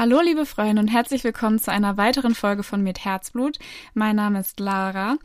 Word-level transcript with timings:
Hallo 0.00 0.22
liebe 0.22 0.46
Freunde 0.46 0.80
und 0.80 0.88
herzlich 0.88 1.24
willkommen 1.24 1.58
zu 1.58 1.70
einer 1.70 1.98
weiteren 1.98 2.34
Folge 2.34 2.62
von 2.62 2.82
Mit 2.82 3.04
Herzblut. 3.04 3.58
Mein 3.92 4.16
Name 4.16 4.40
ist 4.40 4.58
Lara 4.58 5.18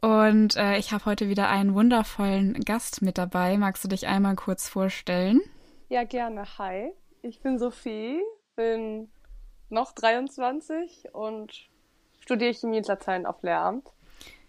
und 0.00 0.56
äh, 0.56 0.78
ich 0.78 0.90
habe 0.90 1.04
heute 1.04 1.28
wieder 1.28 1.50
einen 1.50 1.74
wundervollen 1.74 2.54
Gast 2.64 3.02
mit 3.02 3.18
dabei. 3.18 3.58
Magst 3.58 3.84
du 3.84 3.88
dich 3.88 4.06
einmal 4.06 4.34
kurz 4.34 4.70
vorstellen? 4.70 5.42
Ja, 5.90 6.04
gerne. 6.04 6.46
Hi, 6.56 6.94
ich 7.20 7.42
bin 7.42 7.58
Sophie, 7.58 8.22
bin 8.56 9.10
noch 9.68 9.92
23 9.92 11.10
und 11.12 11.68
studiere 12.20 12.54
Chemie 12.54 12.78
und 12.78 12.88
Latein 12.88 13.26
auf 13.26 13.42
Lehramt. 13.42 13.86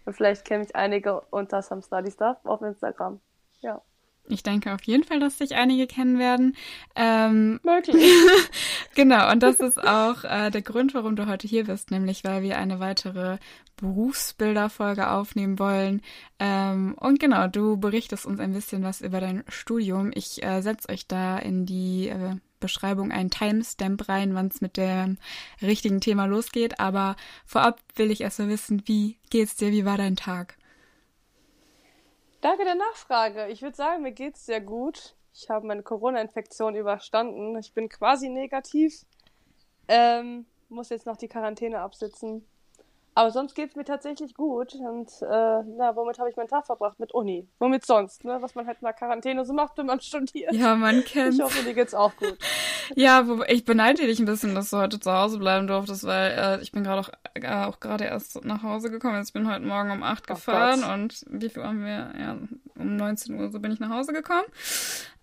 Und 0.06 0.14
vielleicht 0.14 0.46
kenne 0.46 0.64
ich 0.64 0.74
einige 0.74 1.20
unter 1.28 1.60
Some 1.60 1.82
Study 1.82 2.10
Stuff 2.10 2.38
auf 2.44 2.62
Instagram. 2.62 3.20
Ja. 3.60 3.82
Ich 4.26 4.42
denke 4.42 4.72
auf 4.72 4.82
jeden 4.84 5.04
Fall, 5.04 5.20
dass 5.20 5.36
sich 5.36 5.54
einige 5.54 5.86
kennen 5.86 6.18
werden. 6.18 6.56
Ähm, 6.96 7.60
Möglich. 7.62 8.02
genau, 8.94 9.30
und 9.30 9.42
das 9.42 9.60
ist 9.60 9.78
auch 9.78 10.24
äh, 10.24 10.50
der 10.50 10.62
Grund, 10.62 10.94
warum 10.94 11.14
du 11.14 11.26
heute 11.26 11.46
hier 11.46 11.64
bist, 11.64 11.90
nämlich 11.90 12.24
weil 12.24 12.42
wir 12.42 12.56
eine 12.56 12.80
weitere 12.80 13.36
Berufsbilderfolge 13.76 15.10
aufnehmen 15.10 15.58
wollen. 15.58 16.00
Ähm, 16.38 16.94
und 16.98 17.20
genau, 17.20 17.48
du 17.48 17.76
berichtest 17.76 18.24
uns 18.24 18.40
ein 18.40 18.54
bisschen 18.54 18.82
was 18.82 19.02
über 19.02 19.20
dein 19.20 19.44
Studium. 19.48 20.10
Ich 20.14 20.42
äh, 20.42 20.62
setze 20.62 20.88
euch 20.88 21.06
da 21.06 21.38
in 21.38 21.66
die 21.66 22.08
äh, 22.08 22.36
Beschreibung 22.60 23.12
einen 23.12 23.30
Timestamp 23.30 24.08
rein, 24.08 24.34
wann 24.34 24.46
es 24.46 24.62
mit 24.62 24.78
dem 24.78 25.18
richtigen 25.60 26.00
Thema 26.00 26.24
losgeht. 26.24 26.80
Aber 26.80 27.16
vorab 27.44 27.78
will 27.94 28.10
ich 28.10 28.22
erst 28.22 28.38
mal 28.38 28.48
wissen, 28.48 28.82
wie 28.86 29.18
geht's 29.28 29.56
dir? 29.56 29.70
Wie 29.70 29.84
war 29.84 29.98
dein 29.98 30.16
Tag? 30.16 30.56
Danke 32.44 32.64
der 32.64 32.74
Nachfrage. 32.74 33.48
Ich 33.48 33.62
würde 33.62 33.74
sagen, 33.74 34.02
mir 34.02 34.12
geht's 34.12 34.44
sehr 34.44 34.60
gut. 34.60 35.16
Ich 35.32 35.48
habe 35.48 35.66
meine 35.66 35.82
Corona-Infektion 35.82 36.74
überstanden. 36.74 37.56
Ich 37.58 37.72
bin 37.72 37.88
quasi 37.88 38.28
negativ. 38.28 39.06
Ähm, 39.88 40.44
muss 40.68 40.90
jetzt 40.90 41.06
noch 41.06 41.16
die 41.16 41.28
Quarantäne 41.28 41.80
absitzen. 41.80 42.46
Aber 43.16 43.30
sonst 43.30 43.54
geht's 43.54 43.76
mir 43.76 43.84
tatsächlich 43.84 44.34
gut. 44.34 44.74
Und 44.74 45.08
äh, 45.22 45.26
na, 45.76 45.94
womit 45.94 46.18
habe 46.18 46.30
ich 46.30 46.36
meinen 46.36 46.48
Tag 46.48 46.66
verbracht? 46.66 46.98
Mit 46.98 47.12
Uni. 47.14 47.48
Womit 47.60 47.86
sonst, 47.86 48.24
ne? 48.24 48.38
Was 48.40 48.54
man 48.54 48.66
halt 48.66 48.78
in 48.80 48.86
der 48.86 48.92
Quarantäne 48.92 49.44
so 49.44 49.52
macht, 49.52 49.78
wenn 49.78 49.86
man 49.86 50.00
studiert. 50.00 50.52
Ja, 50.52 50.74
man 50.74 51.04
kennt. 51.04 51.34
Ich 51.34 51.40
hoffe, 51.40 51.62
dir 51.62 51.74
geht's 51.74 51.94
auch 51.94 52.14
gut. 52.16 52.36
ja, 52.96 53.26
wo, 53.28 53.44
ich 53.44 53.64
beneide 53.64 54.06
dich 54.06 54.18
ein 54.18 54.26
bisschen, 54.26 54.54
dass 54.54 54.70
du 54.70 54.78
heute 54.78 54.98
zu 54.98 55.12
Hause 55.12 55.38
bleiben 55.38 55.66
durftest, 55.68 56.04
weil 56.04 56.32
äh, 56.32 56.62
ich 56.62 56.72
bin 56.72 56.82
gerade 56.82 57.00
auch, 57.00 57.10
äh, 57.34 57.64
auch 57.66 57.78
gerade 57.78 58.04
erst 58.04 58.44
nach 58.44 58.62
Hause 58.62 58.90
gekommen. 58.90 59.18
Jetzt 59.18 59.32
bin 59.32 59.50
heute 59.50 59.64
Morgen 59.64 59.92
um 59.92 60.02
8 60.02 60.26
gefahren 60.26 60.80
Gott. 60.80 60.92
und 60.92 61.24
wie 61.28 61.48
viel 61.48 61.62
haben 61.62 61.84
wir? 61.84 62.12
Ja, 62.18 62.36
um 62.76 62.96
19 62.96 63.38
Uhr 63.38 63.50
so 63.50 63.60
bin 63.60 63.70
ich 63.70 63.78
nach 63.78 63.90
Hause 63.90 64.12
gekommen. 64.12 64.44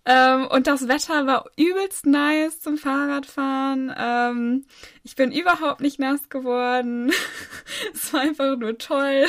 Ähm, 0.04 0.48
und 0.48 0.66
das 0.66 0.88
Wetter 0.88 1.26
war 1.26 1.48
übelst 1.56 2.06
nice 2.06 2.60
zum 2.60 2.76
Fahrradfahren. 2.76 3.94
Ähm, 3.96 4.66
ich 5.04 5.14
bin 5.14 5.30
überhaupt 5.30 5.80
nicht 5.80 6.00
nass 6.00 6.28
geworden. 6.28 7.12
es 7.94 8.12
war 8.12 8.22
einfach 8.22 8.56
nur 8.56 8.78
toll. 8.78 9.26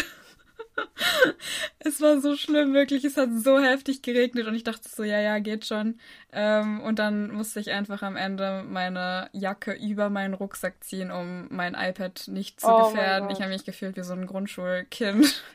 es 1.79 2.01
war 2.01 2.19
so 2.21 2.35
schlimm, 2.35 2.73
wirklich. 2.73 3.05
Es 3.05 3.17
hat 3.17 3.29
so 3.33 3.59
heftig 3.59 4.01
geregnet 4.01 4.47
und 4.47 4.55
ich 4.55 4.63
dachte 4.63 4.89
so, 4.89 5.03
ja, 5.03 5.19
ja, 5.19 5.39
geht 5.39 5.65
schon. 5.65 5.99
Ähm, 6.31 6.81
und 6.81 6.99
dann 6.99 7.31
musste 7.31 7.59
ich 7.59 7.71
einfach 7.71 8.01
am 8.01 8.15
Ende 8.15 8.63
meine 8.67 9.29
Jacke 9.33 9.73
über 9.73 10.09
meinen 10.09 10.33
Rucksack 10.33 10.83
ziehen, 10.83 11.11
um 11.11 11.47
mein 11.49 11.75
iPad 11.75 12.27
nicht 12.27 12.59
zu 12.59 12.67
oh 12.67 12.89
gefährden. 12.89 13.29
Ich 13.29 13.41
habe 13.41 13.51
mich 13.51 13.65
gefühlt 13.65 13.95
wie 13.95 14.03
so 14.03 14.13
ein 14.13 14.25
Grundschulkind. 14.25 15.43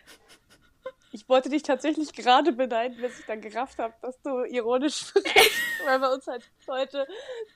Ich 1.12 1.28
wollte 1.28 1.48
dich 1.48 1.62
tatsächlich 1.62 2.12
gerade 2.12 2.53
beneiden, 2.53 2.98
bis 3.01 3.19
ich 3.19 3.27
dann 3.27 3.41
gerafft 3.41 3.78
habe, 3.78 3.95
dass 4.03 4.20
du 4.23 4.45
ironisch 4.45 4.97
sprichst, 5.09 5.83
weil 5.87 5.98
bei 5.98 6.12
uns 6.12 6.27
halt 6.27 6.50
heute 6.69 7.06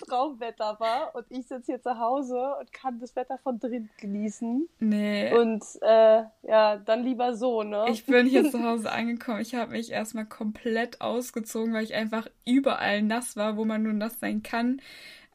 Traumwetter 0.06 0.78
war 0.80 1.14
und 1.14 1.26
ich 1.28 1.46
sitze 1.46 1.72
hier 1.72 1.82
zu 1.82 1.98
Hause 1.98 2.54
und 2.58 2.72
kann 2.72 2.98
das 2.98 3.14
Wetter 3.14 3.38
von 3.38 3.58
drin 3.58 3.90
genießen. 3.98 4.68
Nee. 4.80 5.34
Und 5.34 5.64
äh, 5.82 6.22
ja, 6.42 6.76
dann 6.76 7.04
lieber 7.04 7.34
so, 7.34 7.62
ne? 7.62 7.86
Ich 7.90 8.06
bin 8.06 8.26
hier 8.26 8.44
zu 8.50 8.62
Hause 8.62 8.90
angekommen. 8.90 9.40
Ich 9.40 9.54
habe 9.54 9.72
mich 9.72 9.92
erstmal 9.92 10.26
komplett 10.26 11.00
ausgezogen, 11.00 11.74
weil 11.74 11.84
ich 11.84 11.94
einfach 11.94 12.26
überall 12.46 13.02
nass 13.02 13.36
war, 13.36 13.56
wo 13.56 13.64
man 13.64 13.82
nur 13.82 13.92
nass 13.92 14.18
sein 14.18 14.42
kann 14.42 14.80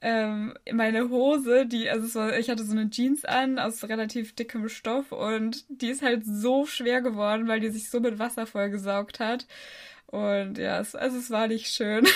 ähm, 0.02 0.54
meine 0.72 1.10
Hose, 1.10 1.66
die, 1.66 1.90
also 1.90 2.20
war, 2.20 2.38
ich 2.38 2.50
hatte 2.50 2.64
so 2.64 2.72
eine 2.72 2.90
Jeans 2.90 3.26
an 3.26 3.60
aus 3.60 3.84
relativ 3.84 4.36
dickem 4.36 4.70
Stoff 4.70 5.12
und 5.12 5.66
die 5.70 5.90
ist 5.90 6.02
halt 6.02 6.24
so 6.26 6.66
schwer 6.66 7.02
geworden, 7.02 7.48
weil 7.48 7.60
die 7.60 7.70
sich 7.70 7.90
so 7.90 8.00
mit 8.00 8.20
Wasser 8.20 8.46
vollgesaugt 8.46 9.20
hat. 9.20 9.48
Und 10.08 10.58
ja, 10.58 10.80
es, 10.80 10.96
also 10.96 11.18
es 11.18 11.32
war 11.32 11.48
nicht 11.48 11.68
schön. 11.68 12.08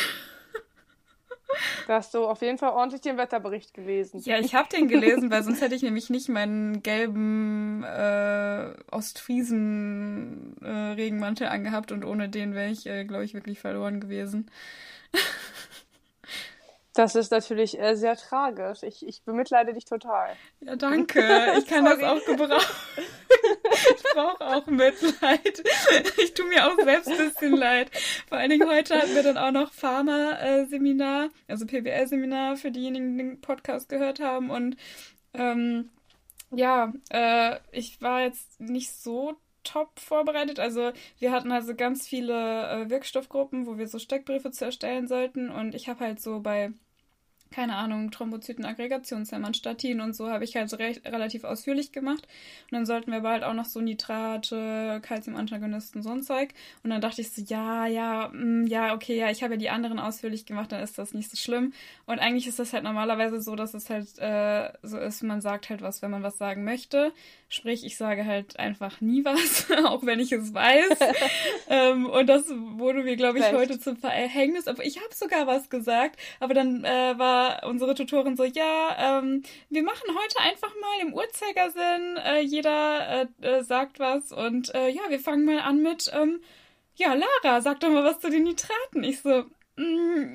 Da 1.88 1.96
hast 1.96 2.14
du 2.14 2.26
auf 2.26 2.42
jeden 2.42 2.58
Fall 2.58 2.70
ordentlich 2.70 3.02
den 3.02 3.18
Wetterbericht 3.18 3.74
gelesen. 3.74 4.22
Ja, 4.24 4.40
ich 4.40 4.56
habe 4.56 4.70
den 4.70 4.88
gelesen, 4.88 5.30
weil 5.32 5.44
sonst 5.44 5.60
hätte 5.62 5.76
ich 5.76 5.82
nämlich 5.82 6.10
nicht 6.10 6.30
meinen 6.30 6.82
gelben 6.82 7.84
äh, 7.84 8.74
Ostfriesen-Regenmantel 8.90 11.48
äh, 11.48 11.50
angehabt 11.50 11.92
und 11.92 12.06
ohne 12.06 12.30
den 12.30 12.56
wäre 12.56 12.70
ich, 12.70 12.88
äh, 12.88 13.04
glaube 13.04 13.26
ich, 13.26 13.34
wirklich 13.34 13.60
verloren 13.60 14.00
gewesen. 14.00 14.50
Das 16.94 17.16
ist 17.16 17.32
natürlich 17.32 17.80
äh, 17.80 17.96
sehr 17.96 18.18
tragisch. 18.18 18.84
Ich, 18.84 19.08
ich 19.08 19.24
bemitleide 19.24 19.74
dich 19.74 19.86
total. 19.86 20.36
Ja, 20.60 20.76
danke. 20.76 21.22
Ich 21.58 21.68
kann 21.68 21.86
das 21.86 22.04
auch 22.04 22.24
gebrauchen. 22.26 22.52
ich 23.96 24.04
brauche 24.14 24.46
auch 24.46 24.66
Mitleid. 24.68 25.64
Ich 26.18 26.34
tue 26.34 26.48
mir 26.48 26.68
auch 26.68 26.76
selbst 26.84 27.08
ein 27.08 27.18
bisschen 27.18 27.56
leid. 27.56 27.90
Vor 28.28 28.38
allen 28.38 28.50
Dingen 28.50 28.70
heute 28.70 28.96
hatten 28.98 29.16
wir 29.16 29.24
dann 29.24 29.38
auch 29.38 29.52
noch 29.52 29.72
Pharma-Seminar, 29.72 31.30
also 31.48 31.66
PBL-Seminar 31.66 32.58
für 32.58 32.72
diejenigen, 32.72 33.18
die 33.18 33.24
den 33.24 33.42
Podcast 33.42 33.88
gehört 33.88 34.20
haben. 34.20 34.50
Und 34.50 34.76
ähm, 35.34 35.90
ja, 36.52 36.92
äh, 37.10 37.58
ich 37.72 38.02
war 38.02 38.22
jetzt 38.24 38.60
nicht 38.60 38.92
so 38.92 39.38
top 39.64 40.00
vorbereitet. 40.00 40.60
Also 40.60 40.92
wir 41.20 41.32
hatten 41.32 41.52
also 41.52 41.76
ganz 41.76 42.08
viele 42.08 42.70
äh, 42.70 42.90
Wirkstoffgruppen, 42.90 43.66
wo 43.68 43.78
wir 43.78 43.88
so 43.88 44.00
Steckbriefe 44.00 44.52
zu 44.52 44.66
erstellen 44.66 45.08
sollten. 45.08 45.50
Und 45.50 45.76
ich 45.76 45.90
habe 45.90 46.02
halt 46.02 46.22
so 46.22 46.40
bei 46.40 46.72
keine 47.52 47.76
Ahnung, 47.76 48.12
Thrombozyten, 48.12 48.66
Aggregationshemmern, 48.66 49.54
Statin 49.54 50.00
und 50.00 50.16
so 50.16 50.30
habe 50.30 50.46
ich 50.46 50.56
halt 50.56 50.72
recht, 50.80 51.06
relativ 51.06 51.44
ausführlich 51.44 51.92
gemacht. 51.92 52.28
Und 52.72 52.76
dann 52.76 52.86
sollten 52.86 53.12
wir 53.12 53.20
bald 53.20 53.44
auch 53.44 53.54
noch 53.54 53.66
so 53.66 53.82
Nitrate, 53.82 55.00
Calciumantagonisten, 55.02 56.02
so 56.02 56.12
ein 56.12 56.24
Zeug. 56.24 56.50
Und 56.84 56.92
dann 56.92 57.02
dachte 57.02 57.22
ich 57.22 57.32
so, 57.32 57.42
ja, 57.42 57.88
ja, 57.88 58.30
mh, 58.34 58.44
mm, 58.44 58.68
ja, 58.68 58.94
okay, 58.94 59.18
ja, 59.18 59.30
ich 59.30 59.44
habe 59.44 59.56
ja 59.56 59.60
die 59.60 59.70
anderen 59.70 60.00
ausführlich 60.00 60.46
gemacht, 60.46 60.72
dann 60.72 60.82
ist 60.82 60.98
das 60.98 61.14
nicht 61.14 61.30
so 61.30 61.36
schlimm. 61.36 61.74
Und 62.06 62.20
eigentlich 62.20 62.48
ist 62.48 62.60
das 62.60 62.72
halt 62.72 62.84
normalerweise 62.84 63.42
so, 63.42 63.56
dass 63.56 63.74
es 63.74 63.90
halt 63.90 64.18
äh, 64.20 64.72
so 64.82 64.98
ist, 64.98 65.22
man 65.24 65.42
sagt 65.42 65.70
halt 65.70 65.82
was, 65.82 66.02
wenn 66.02 66.12
man 66.12 66.24
was 66.24 66.38
sagen 66.38 66.64
möchte. 66.64 67.12
Sprich, 67.50 67.86
ich 67.86 67.98
sage 67.98 68.26
halt 68.26 68.58
einfach 68.60 69.02
nie 69.02 69.26
was, 69.26 69.68
auch 69.86 70.06
wenn 70.06 70.22
ich 70.22 70.32
es 70.32 70.54
weiß. 70.54 71.00
ähm, 71.70 72.06
und 72.06 72.28
das 72.28 72.46
wurde 72.50 73.04
mir, 73.04 73.18
glaube 73.18 73.40
ich, 73.40 73.44
Recht. 73.44 73.56
heute 73.56 73.80
zum 73.80 73.98
Verhängnis. 73.98 74.68
Aber 74.68 74.86
ich 74.86 74.98
habe 74.98 75.14
sogar 75.14 75.48
was 75.48 75.70
gesagt, 75.70 76.18
aber 76.40 76.54
dann 76.54 76.86
äh, 76.86 77.18
war 77.18 77.41
unsere 77.66 77.96
Tutorin 77.96 78.36
so, 78.36 78.44
ja, 78.44 79.20
ähm, 79.20 79.44
wir 79.70 79.84
machen 79.84 80.10
heute 80.10 80.40
einfach 80.40 80.74
mal 80.80 81.02
im 81.02 81.14
Uhrzeigersinn, 81.14 82.18
äh, 82.18 82.40
jeder 82.42 83.28
äh, 83.42 83.48
äh, 83.48 83.64
sagt 83.64 84.00
was 84.00 84.32
und 84.32 84.74
äh, 84.76 84.90
ja, 84.90 85.02
wir 85.10 85.20
fangen 85.20 85.46
mal 85.46 85.60
an 85.60 85.82
mit, 85.82 86.12
ähm, 86.14 86.42
ja, 86.96 87.14
Lara, 87.14 87.62
sag 87.62 87.80
doch 87.80 87.90
mal 87.90 88.04
was 88.04 88.20
zu 88.20 88.30
den 88.30 88.44
Nitraten. 88.44 89.04
Ich 89.04 89.22
so, 89.22 89.46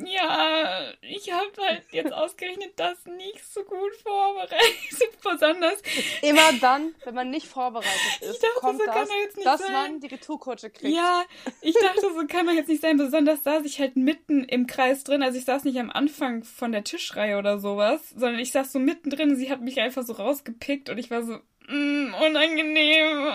ja, 0.04 0.92
ich 1.02 1.32
habe 1.32 1.50
halt 1.58 1.82
jetzt 1.90 2.12
ausgerechnet 2.12 2.72
das 2.76 3.04
nicht 3.06 3.44
so 3.44 3.62
gut 3.62 3.94
vorbereitet. 4.02 4.60
Besonders. 5.22 5.82
Immer 6.22 6.52
dann, 6.60 6.94
wenn 7.04 7.14
man 7.14 7.30
nicht 7.30 7.46
vorbereitet 7.46 8.20
ist, 8.20 8.42
dachte, 8.42 8.54
kommt 8.56 8.80
so 8.80 8.86
das, 8.86 9.08
dass 9.44 9.60
sein. 9.60 9.72
man 9.72 10.00
die 10.00 10.06
Retourkutsche 10.06 10.70
kriegt. 10.70 10.94
Ja, 10.94 11.24
ich 11.60 11.74
dachte, 11.74 12.12
so 12.14 12.26
kann 12.26 12.46
man 12.46 12.56
jetzt 12.56 12.68
nicht 12.68 12.82
sein. 12.82 12.96
Besonders 12.96 13.42
saß 13.44 13.64
ich 13.64 13.80
halt 13.80 13.96
mitten 13.96 14.44
im 14.44 14.66
Kreis 14.66 15.04
drin. 15.04 15.22
Also 15.22 15.38
ich 15.38 15.44
saß 15.44 15.64
nicht 15.64 15.78
am 15.78 15.90
Anfang 15.90 16.44
von 16.44 16.72
der 16.72 16.84
Tischreihe 16.84 17.38
oder 17.38 17.58
sowas, 17.58 18.10
sondern 18.10 18.38
ich 18.38 18.52
saß 18.52 18.72
so 18.72 18.78
mittendrin. 18.78 19.36
Sie 19.36 19.50
hat 19.50 19.60
mich 19.60 19.80
einfach 19.80 20.04
so 20.04 20.14
rausgepickt 20.14 20.88
und 20.90 20.98
ich 20.98 21.10
war 21.10 21.22
so, 21.22 21.38
Mm, 21.68 22.14
unangenehm. 22.14 23.32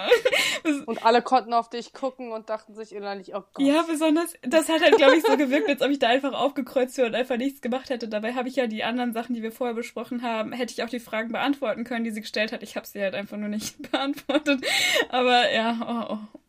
Und 0.86 1.06
alle 1.06 1.22
konnten 1.22 1.54
auf 1.54 1.70
dich 1.70 1.92
gucken 1.92 2.32
und 2.32 2.50
dachten 2.50 2.74
sich 2.76 2.94
innerlich, 2.94 3.36
oh 3.36 3.44
Gott. 3.54 3.66
Ja, 3.66 3.82
besonders, 3.82 4.34
das 4.42 4.70
hat 4.70 4.82
halt, 4.82 4.96
glaube 4.96 5.18
ich, 5.18 5.24
so 5.26 5.36
gewirkt, 5.36 5.68
als 5.68 5.82
ob 5.82 5.90
ich 5.90 6.00
da 6.00 6.08
einfach 6.08 6.34
aufgekreuzt 6.34 6.98
wäre 6.98 7.08
und 7.08 7.16
einfach 7.16 7.38
nichts 7.38 7.62
gemacht 7.62 7.90
hätte. 7.90 8.08
Dabei 8.08 8.34
habe 8.34 8.48
ich 8.48 8.56
ja 8.56 8.68
die 8.68 8.84
anderen 8.84 9.12
Sachen, 9.12 9.36
die 9.36 9.44
wir 9.44 9.52
vorher 9.52 9.74
besprochen 9.74 10.22
haben, 10.22 10.54
hätte 10.54 10.72
ich 10.72 10.84
auch 10.84 10.90
die 10.90 11.00
Fragen 11.00 11.32
beantworten 11.32 11.84
können, 11.84 12.06
die 12.06 12.12
sie 12.12 12.22
gestellt 12.22 12.52
hat. 12.52 12.64
Ich 12.64 12.76
habe 12.76 12.88
sie 12.88 13.02
halt 13.02 13.16
einfach 13.16 13.38
nur 13.38 13.50
nicht 13.50 13.82
beantwortet. 13.92 14.66
Aber 15.10 15.52
ja, 15.52 16.08
oh, 16.10 16.14
oh. 16.14 16.40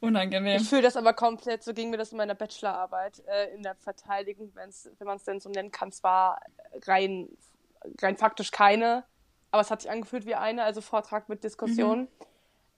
Unangenehm. 0.00 0.56
Ich 0.60 0.68
fühle 0.68 0.82
das 0.82 0.96
aber 0.96 1.12
komplett, 1.12 1.62
so 1.62 1.74
ging 1.74 1.90
mir 1.90 1.98
das 1.98 2.12
in 2.12 2.18
meiner 2.18 2.34
Bachelorarbeit, 2.34 3.22
äh, 3.26 3.54
in 3.54 3.62
der 3.62 3.74
Verteidigung, 3.74 4.50
wenn's, 4.54 4.88
wenn 4.98 5.06
man 5.06 5.18
es 5.18 5.24
denn 5.24 5.40
so 5.40 5.50
nennen 5.50 5.70
kann, 5.70 5.92
zwar 5.92 6.40
rein, 6.86 7.28
rein 8.00 8.16
faktisch 8.16 8.50
keine, 8.50 9.04
aber 9.50 9.62
es 9.62 9.70
hat 9.70 9.82
sich 9.82 9.90
angefühlt 9.90 10.26
wie 10.26 10.34
eine, 10.34 10.62
also 10.64 10.80
Vortrag 10.80 11.28
mit 11.28 11.44
Diskussion. 11.44 12.02
Mhm. 12.02 12.08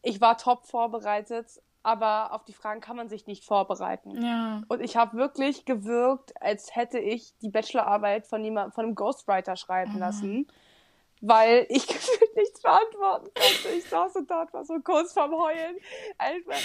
Ich 0.03 0.21
war 0.21 0.37
top 0.37 0.67
vorbereitet, 0.67 1.63
aber 1.83 2.33
auf 2.33 2.45
die 2.45 2.53
Fragen 2.53 2.81
kann 2.81 2.97
man 2.97 3.09
sich 3.09 3.27
nicht 3.27 3.45
vorbereiten. 3.45 4.23
Ja. 4.23 4.63
Und 4.69 4.81
ich 4.81 4.97
habe 4.97 5.17
wirklich 5.17 5.65
gewirkt, 5.65 6.33
als 6.41 6.75
hätte 6.75 6.99
ich 6.99 7.37
die 7.39 7.51
Bachelorarbeit 7.51 8.27
von 8.27 8.43
jemand, 8.43 8.75
von 8.75 8.85
einem 8.85 8.95
Ghostwriter 8.95 9.57
schreiben 9.57 9.95
oh. 9.97 10.01
lassen, 10.01 10.47
weil 11.21 11.67
ich 11.69 11.87
gefühlt 11.89 12.37
nichts 12.37 12.63
beantworten 12.63 13.31
konnte. 13.35 13.77
Ich 13.77 13.85
saß 13.89 14.17
und 14.17 14.31
dort 14.31 14.53
war 14.53 14.65
so 14.65 14.79
kurz 14.81 15.13
vorm 15.13 15.33
Heulen, 15.33 15.77
einfach, 16.19 16.61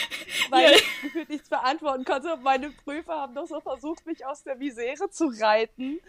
weil 0.49 0.63
ja. 0.63 0.71
ich 0.71 1.01
gefühlt 1.01 1.29
nichts 1.29 1.49
beantworten 1.49 2.05
konnte. 2.05 2.33
Und 2.33 2.43
meine 2.43 2.69
Prüfer 2.69 3.15
haben 3.15 3.35
doch 3.35 3.47
so 3.47 3.59
versucht, 3.59 4.05
mich 4.05 4.25
aus 4.25 4.43
der 4.43 4.55
Misere 4.55 5.09
zu 5.09 5.31
reiten. 5.39 5.99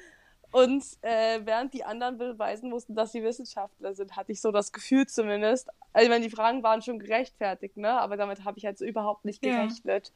Und 0.50 0.82
äh, 1.02 1.40
während 1.44 1.74
die 1.74 1.84
anderen 1.84 2.16
beweisen 2.16 2.70
mussten, 2.70 2.94
dass 2.94 3.12
sie 3.12 3.22
Wissenschaftler 3.22 3.94
sind, 3.94 4.16
hatte 4.16 4.32
ich 4.32 4.40
so 4.40 4.50
das 4.50 4.72
Gefühl 4.72 5.06
zumindest. 5.06 5.68
Also, 5.92 6.04
ich 6.04 6.10
meine, 6.10 6.24
die 6.24 6.34
Fragen 6.34 6.62
waren 6.62 6.80
schon 6.80 6.98
gerechtfertigt, 6.98 7.76
ne? 7.76 7.90
Aber 7.90 8.16
damit 8.16 8.44
habe 8.44 8.58
ich 8.58 8.64
halt 8.64 8.78
so 8.78 8.84
überhaupt 8.84 9.24
nicht 9.24 9.42
gerechnet. 9.42 10.08
Ja. 10.08 10.12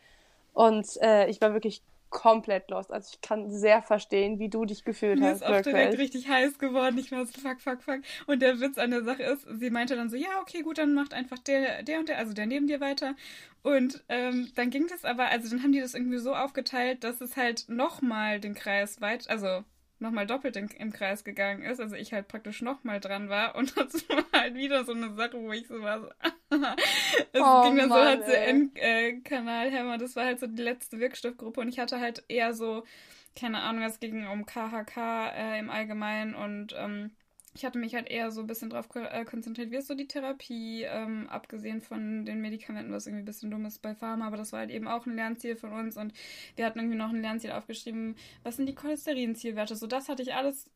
Und 0.54 0.86
äh, 1.02 1.28
ich 1.28 1.40
war 1.40 1.52
wirklich 1.52 1.82
komplett 2.12 2.70
lost. 2.70 2.92
Also 2.92 3.10
ich 3.14 3.20
kann 3.22 3.50
sehr 3.50 3.82
verstehen, 3.82 4.38
wie 4.38 4.48
du 4.48 4.64
dich 4.64 4.84
gefühlt 4.84 5.18
Mir 5.18 5.30
hast. 5.30 5.40
Mir 5.40 5.46
ist 5.46 5.50
auch 5.50 5.54
wirklich. 5.56 5.74
direkt 5.74 5.98
richtig 5.98 6.28
heiß 6.28 6.58
geworden. 6.58 6.98
Ich 6.98 7.10
war 7.10 7.26
so, 7.26 7.32
fuck, 7.40 7.60
fuck, 7.60 7.82
fuck. 7.82 8.00
Und 8.26 8.40
der 8.42 8.60
Witz 8.60 8.78
an 8.78 8.90
der 8.90 9.02
Sache 9.02 9.24
ist, 9.24 9.46
sie 9.58 9.70
meinte 9.70 9.96
dann 9.96 10.10
so, 10.10 10.16
ja, 10.16 10.40
okay, 10.40 10.60
gut, 10.60 10.78
dann 10.78 10.94
macht 10.94 11.14
einfach 11.14 11.38
der, 11.38 11.82
der 11.82 11.98
und 11.98 12.08
der, 12.08 12.18
also 12.18 12.34
der 12.34 12.46
neben 12.46 12.68
dir 12.68 12.80
weiter. 12.80 13.16
Und 13.62 14.04
ähm, 14.08 14.52
dann 14.54 14.70
ging 14.70 14.86
das 14.88 15.04
aber, 15.04 15.26
also 15.26 15.48
dann 15.48 15.62
haben 15.62 15.72
die 15.72 15.80
das 15.80 15.94
irgendwie 15.94 16.18
so 16.18 16.34
aufgeteilt, 16.34 17.02
dass 17.02 17.20
es 17.20 17.36
halt 17.36 17.64
nochmal 17.68 18.38
den 18.40 18.54
Kreis 18.54 19.00
weit, 19.00 19.28
also 19.30 19.64
nochmal 20.02 20.26
doppelt 20.26 20.56
in, 20.56 20.68
im 20.68 20.92
Kreis 20.92 21.24
gegangen 21.24 21.62
ist. 21.62 21.80
Also 21.80 21.96
ich 21.96 22.12
halt 22.12 22.28
praktisch 22.28 22.60
nochmal 22.60 23.00
dran 23.00 23.28
war. 23.28 23.54
Und 23.54 23.76
das 23.76 24.08
war 24.08 24.24
halt 24.32 24.54
wieder 24.54 24.84
so 24.84 24.92
eine 24.92 25.14
Sache, 25.14 25.40
wo 25.40 25.52
ich 25.52 25.66
so 25.66 25.80
war. 25.80 26.00
So, 26.00 26.08
es 27.32 27.40
oh, 27.40 27.62
ging 27.62 27.76
dann 27.76 27.88
Mann, 27.88 27.88
so 27.88 27.94
halt 27.94 28.26
so 28.26 28.32
Endkanalhämmer. 28.32 29.94
Äh, 29.94 29.98
das 29.98 30.16
war 30.16 30.24
halt 30.24 30.40
so 30.40 30.46
die 30.46 30.62
letzte 30.62 31.00
Wirkstoffgruppe. 31.00 31.60
Und 31.60 31.68
ich 31.68 31.78
hatte 31.78 32.00
halt 32.00 32.24
eher 32.28 32.52
so, 32.52 32.84
keine 33.34 33.60
Ahnung, 33.62 33.84
es 33.84 34.00
ging 34.00 34.26
um 34.26 34.44
KHK 34.44 35.32
äh, 35.34 35.58
im 35.58 35.70
Allgemeinen 35.70 36.34
und 36.34 36.74
ähm, 36.76 37.12
ich 37.54 37.64
hatte 37.64 37.78
mich 37.78 37.94
halt 37.94 38.08
eher 38.08 38.30
so 38.30 38.40
ein 38.40 38.46
bisschen 38.46 38.70
drauf 38.70 38.88
äh, 38.94 39.24
konzentriert, 39.24 39.70
wie 39.70 39.76
ist 39.76 39.88
so 39.88 39.94
die 39.94 40.06
Therapie, 40.06 40.84
ähm, 40.84 41.28
abgesehen 41.28 41.80
von 41.80 42.24
den 42.24 42.40
Medikamenten, 42.40 42.92
was 42.92 43.06
irgendwie 43.06 43.22
ein 43.22 43.26
bisschen 43.26 43.50
dumm 43.50 43.66
ist 43.66 43.80
bei 43.80 43.94
Pharma, 43.94 44.26
aber 44.26 44.36
das 44.36 44.52
war 44.52 44.60
halt 44.60 44.70
eben 44.70 44.88
auch 44.88 45.06
ein 45.06 45.14
Lernziel 45.14 45.56
von 45.56 45.72
uns 45.72 45.96
und 45.96 46.12
wir 46.56 46.64
hatten 46.64 46.78
irgendwie 46.78 46.96
noch 46.96 47.10
ein 47.10 47.20
Lernziel 47.20 47.52
aufgeschrieben, 47.52 48.16
was 48.42 48.56
sind 48.56 48.66
die 48.66 48.74
Cholesterinzielwerte, 48.74 49.76
so 49.76 49.86
das 49.86 50.08
hatte 50.08 50.22
ich 50.22 50.34
alles 50.34 50.70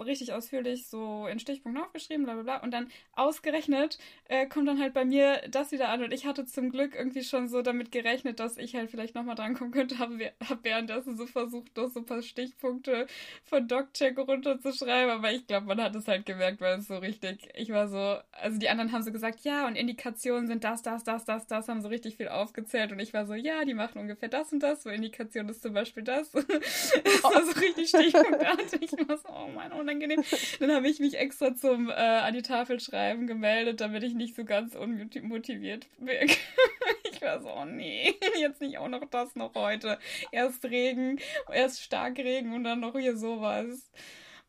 richtig 0.00 0.32
ausführlich 0.32 0.86
so 0.86 1.26
in 1.26 1.38
Stichpunkten 1.38 1.82
aufgeschrieben, 1.82 2.24
bla 2.24 2.34
bla 2.34 2.42
bla. 2.42 2.56
Und 2.62 2.72
dann 2.72 2.88
ausgerechnet 3.12 3.98
äh, 4.28 4.46
kommt 4.46 4.68
dann 4.68 4.80
halt 4.80 4.94
bei 4.94 5.04
mir 5.04 5.42
das 5.50 5.72
wieder 5.72 5.88
an. 5.88 6.02
Und 6.02 6.12
ich 6.12 6.26
hatte 6.26 6.46
zum 6.46 6.70
Glück 6.70 6.94
irgendwie 6.94 7.22
schon 7.22 7.48
so 7.48 7.62
damit 7.62 7.92
gerechnet, 7.92 8.40
dass 8.40 8.56
ich 8.56 8.74
halt 8.74 8.90
vielleicht 8.90 9.14
nochmal 9.14 9.34
drankommen 9.34 9.72
könnte. 9.72 9.98
Habe 9.98 10.32
hab 10.48 10.64
währenddessen 10.64 11.16
so 11.16 11.26
versucht, 11.26 11.76
noch 11.76 11.88
so 11.88 12.00
ein 12.00 12.06
paar 12.06 12.22
Stichpunkte 12.22 13.06
von 13.44 13.66
DocCheck 13.66 14.18
runterzuschreiben. 14.18 15.10
Aber 15.10 15.32
ich 15.32 15.46
glaube, 15.46 15.66
man 15.66 15.80
hat 15.80 15.94
es 15.96 16.08
halt 16.08 16.26
gemerkt, 16.26 16.60
weil 16.60 16.78
es 16.78 16.86
so 16.86 16.96
richtig, 16.98 17.48
ich 17.54 17.70
war 17.70 17.88
so, 17.88 18.18
also 18.32 18.58
die 18.58 18.68
anderen 18.68 18.92
haben 18.92 19.02
so 19.02 19.12
gesagt, 19.12 19.40
ja, 19.40 19.66
und 19.66 19.76
Indikationen 19.76 20.46
sind 20.46 20.64
das, 20.64 20.82
das, 20.82 21.04
das, 21.04 21.24
das, 21.24 21.46
das, 21.46 21.68
haben 21.68 21.82
so 21.82 21.88
richtig 21.88 22.16
viel 22.16 22.28
aufgezählt. 22.28 22.92
Und 22.92 23.00
ich 23.00 23.12
war 23.12 23.26
so, 23.26 23.34
ja, 23.34 23.64
die 23.64 23.74
machen 23.74 24.00
ungefähr 24.00 24.28
das 24.28 24.52
und 24.52 24.60
das. 24.60 24.82
So 24.82 24.90
Indikation 24.90 25.48
ist 25.48 25.62
zum 25.62 25.72
Beispiel 25.72 26.02
das. 26.02 26.30
das 26.32 27.24
war 27.24 27.44
so 27.44 27.52
richtig 27.60 27.88
stichpunktartig. 27.88 28.82
Ich 28.82 29.08
war 29.08 29.16
so, 29.16 29.28
oh 29.28 29.48
mein 29.54 29.71
unangenehm. 29.80 30.22
Dann 30.60 30.72
habe 30.72 30.88
ich 30.88 31.00
mich 31.00 31.18
extra 31.18 31.54
zum 31.54 31.88
äh, 31.88 31.92
an 31.92 32.34
die 32.34 32.42
Tafel 32.42 32.80
schreiben 32.80 33.26
gemeldet, 33.26 33.80
damit 33.80 34.02
ich 34.02 34.14
nicht 34.14 34.34
so 34.34 34.44
ganz 34.44 34.74
unmotiviert 34.74 35.86
bin. 35.98 36.28
ich 37.12 37.22
war 37.22 37.40
so, 37.40 37.50
oh 37.50 37.64
nee, 37.64 38.14
jetzt 38.38 38.60
nicht 38.60 38.78
auch 38.78 38.88
noch 38.88 39.04
das 39.10 39.36
noch 39.36 39.54
heute. 39.54 39.98
Erst 40.30 40.64
Regen, 40.64 41.18
erst 41.52 41.82
stark 41.82 42.18
Regen 42.18 42.54
und 42.54 42.64
dann 42.64 42.80
noch 42.80 42.96
hier 42.98 43.16
sowas. 43.16 43.90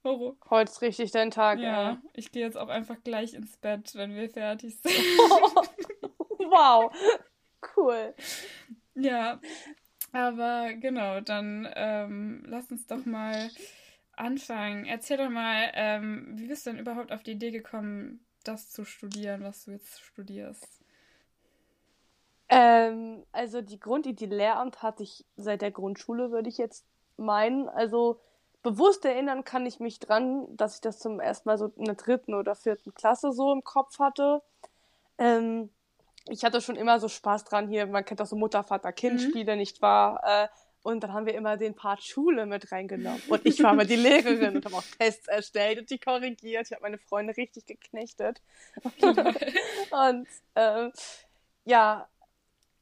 Warum? 0.02 0.36
Heute 0.50 0.70
ist 0.70 0.81
richtig 0.81 1.12
dein 1.12 1.31
Tag. 1.31 1.60
Ja, 1.60 1.92
ey. 1.92 1.98
ich 2.14 2.31
gehe 2.31 2.44
jetzt 2.44 2.58
auch 2.58 2.68
einfach 2.68 2.98
gleich 3.04 3.34
ins 3.34 3.56
Bett, 3.58 3.96
wenn 3.96 4.16
wir 4.16 4.30
fertig 4.30 4.78
sind. 4.81 4.94
wow, 6.40 6.94
cool. 7.78 8.14
Ja, 8.96 9.40
aber 10.12 10.74
genau, 10.74 11.22
dann 11.22 11.68
ähm, 11.75 12.44
lass 12.46 12.70
uns 12.70 12.86
doch 12.86 13.06
mal 13.06 13.50
anfangen. 14.15 14.86
Erzähl 14.86 15.18
doch 15.18 15.30
mal, 15.30 15.71
ähm, 15.74 16.33
wie 16.36 16.48
bist 16.48 16.65
du 16.65 16.71
denn 16.71 16.80
überhaupt 16.80 17.12
auf 17.12 17.24
die 17.24 17.31
Idee 17.31 17.51
gekommen, 17.51 18.25
das 18.44 18.69
zu 18.69 18.86
studieren, 18.86 19.44
was 19.44 19.65
du 19.65 19.71
jetzt 19.71 20.01
studierst? 20.01 20.83
Ähm, 22.50 23.25
also 23.31 23.62
die 23.62 23.80
Grundidee 23.80 24.25
Lehramt 24.25 24.83
hatte 24.83 25.04
ich 25.04 25.25
seit 25.38 25.62
der 25.62 25.71
Grundschule, 25.71 26.31
würde 26.31 26.50
ich 26.50 26.57
jetzt 26.57 26.86
meinen. 27.18 27.69
Also 27.69 28.19
bewusst 28.62 29.06
erinnern 29.06 29.44
kann 29.44 29.65
ich 29.65 29.80
mich 29.80 30.00
dran, 30.00 30.48
dass 30.56 30.75
ich 30.75 30.81
das 30.81 31.00
zum 31.00 31.19
ersten 31.19 31.50
Mal 31.50 31.57
so 31.57 31.71
in 31.77 31.86
der 31.86 31.95
dritten 31.95 32.33
oder 32.33 32.56
vierten 32.56 32.94
Klasse 32.94 33.31
so 33.31 33.51
im 33.51 33.63
Kopf 33.63 34.00
hatte. 34.00 34.42
Ähm, 35.18 35.69
ich 36.30 36.45
hatte 36.45 36.62
schon 36.62 36.75
immer 36.75 37.00
so 37.00 37.10
Spaß 37.10 37.44
dran 37.44 37.68
hier, 37.68 37.86
man 37.86 38.06
kennt 38.06 38.21
auch 38.21 38.25
so 38.25 38.36
Mutter, 38.36 38.63
Vater, 38.63 38.94
Kind-Spiele, 38.94 39.54
mhm. 39.54 39.57
nicht 39.57 39.81
wahr? 39.81 40.21
Äh, 40.24 40.48
und 40.84 41.02
dann 41.02 41.14
haben 41.14 41.26
wir 41.26 41.34
immer 41.34 41.58
den 41.58 41.74
Part 41.74 42.04
Schule 42.04 42.46
mit 42.46 42.72
reingenommen. 42.72 43.22
Und 43.30 43.46
ich 43.46 43.64
war 43.64 43.72
immer 43.72 43.86
die 43.86 43.96
Lehrerin 43.98 44.58
und 44.58 44.66
habe 44.66 44.76
auch 44.76 44.84
Tests 45.00 45.28
erstellt 45.28 45.80
und 45.80 45.90
die 45.90 45.98
korrigiert. 45.98 46.68
Ich 46.68 46.74
habe 46.74 46.84
meine 46.84 46.98
Freunde 46.98 47.36
richtig 47.36 47.66
geknechtet. 47.66 48.42
und 49.02 50.28
ähm, 50.56 50.92
ja, 51.66 52.08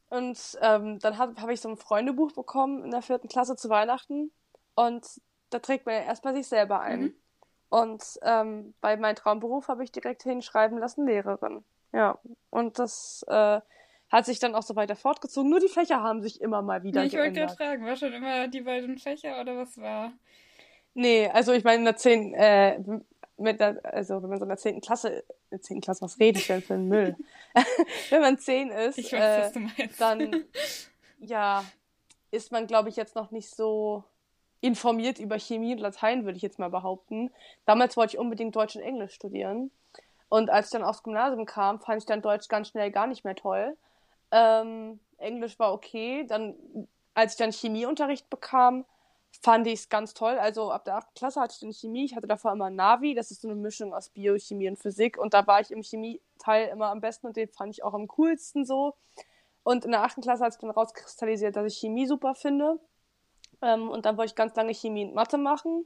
und 0.10 0.58
ähm, 0.62 1.00
dann 1.00 1.18
habe 1.18 1.40
hab 1.40 1.50
ich 1.50 1.62
so 1.62 1.70
ein 1.70 1.78
Freundebuch 1.78 2.34
bekommen 2.34 2.84
in 2.84 2.92
der 2.92 3.04
vierten 3.04 3.30
Klasse 3.30 3.56
zu 3.56 3.70
Weihnachten. 3.70 4.32
Und 4.76 5.06
da 5.52 5.60
trägt 5.60 5.86
man 5.86 5.96
ja 5.96 6.02
erstmal 6.02 6.34
sich 6.34 6.48
selber 6.48 6.82
ein. 6.82 7.02
Mhm. 7.02 7.14
Und 7.70 8.04
ähm, 8.24 8.74
bei 8.82 8.98
meinem 8.98 9.16
Traumberuf 9.16 9.68
habe 9.68 9.84
ich 9.84 9.92
direkt 9.92 10.24
hinschreiben 10.24 10.78
lassen, 10.78 11.06
Lehrerin. 11.06 11.64
Ja, 11.94 12.18
und 12.50 12.80
das 12.80 13.24
äh, 13.28 13.62
hat 14.12 14.26
sich 14.26 14.40
dann 14.40 14.56
auch 14.56 14.64
so 14.64 14.76
weiter 14.76 14.96
fortgezogen. 14.96 15.50
Nur 15.50 15.60
die 15.60 15.70
Fächer 15.70 16.04
haben 16.04 16.22
sich 16.22 16.42
immer 16.42 16.62
mal 16.62 16.84
wieder 16.84 17.02
nee, 17.02 17.08
ich 17.08 17.14
geändert. 17.14 17.36
Ich 17.36 17.42
wollte 17.42 17.56
gerade 17.56 17.70
fragen, 17.72 17.86
war 17.86 17.96
schon 17.96 18.14
immer 18.14 18.48
die 18.48 18.62
beiden 18.62 18.98
Fächer 18.98 19.40
oder 19.40 19.58
was 19.58 19.80
war? 19.80 20.12
Nee, 20.94 21.30
also 21.30 21.54
ich 21.54 21.64
meine 21.64 21.78
in 21.78 21.86
der 21.86 21.96
10, 21.96 22.34
äh, 22.34 22.80
mit 23.38 23.60
der, 23.60 23.80
also 23.84 24.22
wenn 24.22 24.30
man 24.30 24.40
so 24.40 24.46
in 24.46 24.50
der 24.50 24.58
10. 24.58 24.82
Klasse, 24.82 25.10
in 25.10 25.24
der 25.52 25.62
10. 25.62 25.82
Klasse, 25.82 26.02
was 26.02 26.20
rede 26.20 26.40
ich 26.40 26.48
denn 26.48 26.62
für 26.62 26.74
einen 26.74 26.90
Müll? 26.90 27.16
wenn 28.10 28.22
man 28.22 28.38
10 28.38 28.70
ist, 28.70 28.98
ich 28.98 29.14
weiß, 29.14 29.56
äh, 29.56 29.88
dann, 29.98 30.44
ja, 31.20 31.64
ist 32.32 32.52
man, 32.52 32.68
glaube 32.68 32.90
ich, 32.90 32.98
jetzt 32.98 33.16
noch 33.16 33.32
nicht 33.32 33.50
so 33.50 34.04
informiert 34.60 35.20
über 35.20 35.40
Chemie 35.40 35.74
und 35.74 35.80
Latein, 35.80 36.26
würde 36.26 36.36
ich 36.36 36.44
jetzt 36.44 36.60
mal 36.60 36.70
behaupten. 36.70 37.32
Damals 37.66 37.98
wollte 37.98 38.16
ich 38.16 38.20
unbedingt 38.20 38.56
Deutsch 38.56 38.76
und 38.76 38.84
Englisch 38.84 39.14
studieren. 39.14 39.72
Und 40.30 40.50
als 40.50 40.68
ich 40.68 40.72
dann 40.72 40.84
aufs 40.84 41.04
Gymnasium 41.04 41.46
kam, 41.46 41.80
fand 41.80 42.02
ich 42.02 42.06
dann 42.06 42.22
Deutsch 42.22 42.48
ganz 42.48 42.70
schnell 42.70 42.92
gar 42.92 43.08
nicht 43.08 43.26
mehr 43.26 43.36
toll. 43.36 43.76
Ähm, 44.32 45.00
Englisch 45.18 45.60
war 45.60 45.74
okay. 45.74 46.26
Dann, 46.28 46.56
als 47.14 47.34
ich 47.34 47.38
dann 47.38 47.52
Chemieunterricht 47.52 48.30
bekam, 48.30 48.86
fand 49.42 49.68
ich 49.68 49.82
es 49.82 49.90
ganz 49.90 50.14
toll. 50.14 50.38
Also 50.38 50.72
ab 50.72 50.86
der 50.86 50.98
8. 50.98 51.16
Klasse 51.16 51.40
hatte 51.40 51.54
ich 51.54 51.60
dann 51.60 51.74
Chemie. 51.74 52.06
Ich 52.06 52.16
hatte 52.16 52.28
davor 52.28 52.52
immer 52.52 52.70
Navi. 52.70 53.14
Das 53.14 53.32
ist 53.32 53.42
so 53.42 53.48
eine 53.48 53.56
Mischung 53.56 53.94
aus 53.94 54.10
Biochemie 54.10 54.70
und 54.70 54.78
Physik. 54.78 55.18
Und 55.18 55.34
da 55.34 55.46
war 55.48 55.62
ich 55.62 55.72
im 55.72 55.82
Chemieteil 55.82 56.68
immer 56.70 56.88
am 56.88 57.02
besten 57.02 57.28
und 57.28 57.38
den 57.38 57.50
fand 57.50 57.74
ich 57.74 57.84
auch 57.84 57.94
am 57.94 58.08
coolsten 58.08 58.66
so. 58.66 58.96
Und 59.64 59.86
in 59.86 59.92
der 59.92 60.04
8. 60.04 60.22
Klasse 60.22 60.44
hat 60.44 60.54
sich 60.54 60.62
dann 60.62 60.72
rauskristallisiert, 60.72 61.56
dass 61.56 61.72
ich 61.72 61.80
Chemie 61.80 62.08
super 62.08 62.36
finde. 62.36 62.80
Ähm, 63.62 63.90
und 63.90 64.06
dann 64.06 64.18
wollte 64.18 64.32
ich 64.32 64.36
ganz 64.36 64.56
lange 64.56 64.74
Chemie 64.74 65.06
und 65.06 65.14
Mathe 65.14 65.38
machen. 65.38 65.86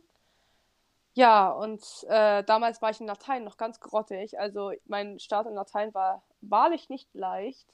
Ja, 1.13 1.49
und 1.49 1.81
äh, 2.09 2.43
damals 2.43 2.81
war 2.81 2.89
ich 2.89 2.99
in 2.99 3.07
Latein 3.07 3.43
noch 3.43 3.57
ganz 3.57 3.79
grottig. 3.79 4.37
Also 4.39 4.73
mein 4.85 5.19
Start 5.19 5.47
in 5.47 5.53
Latein 5.53 5.93
war 5.93 6.23
wahrlich 6.41 6.89
nicht 6.89 7.13
leicht. 7.13 7.67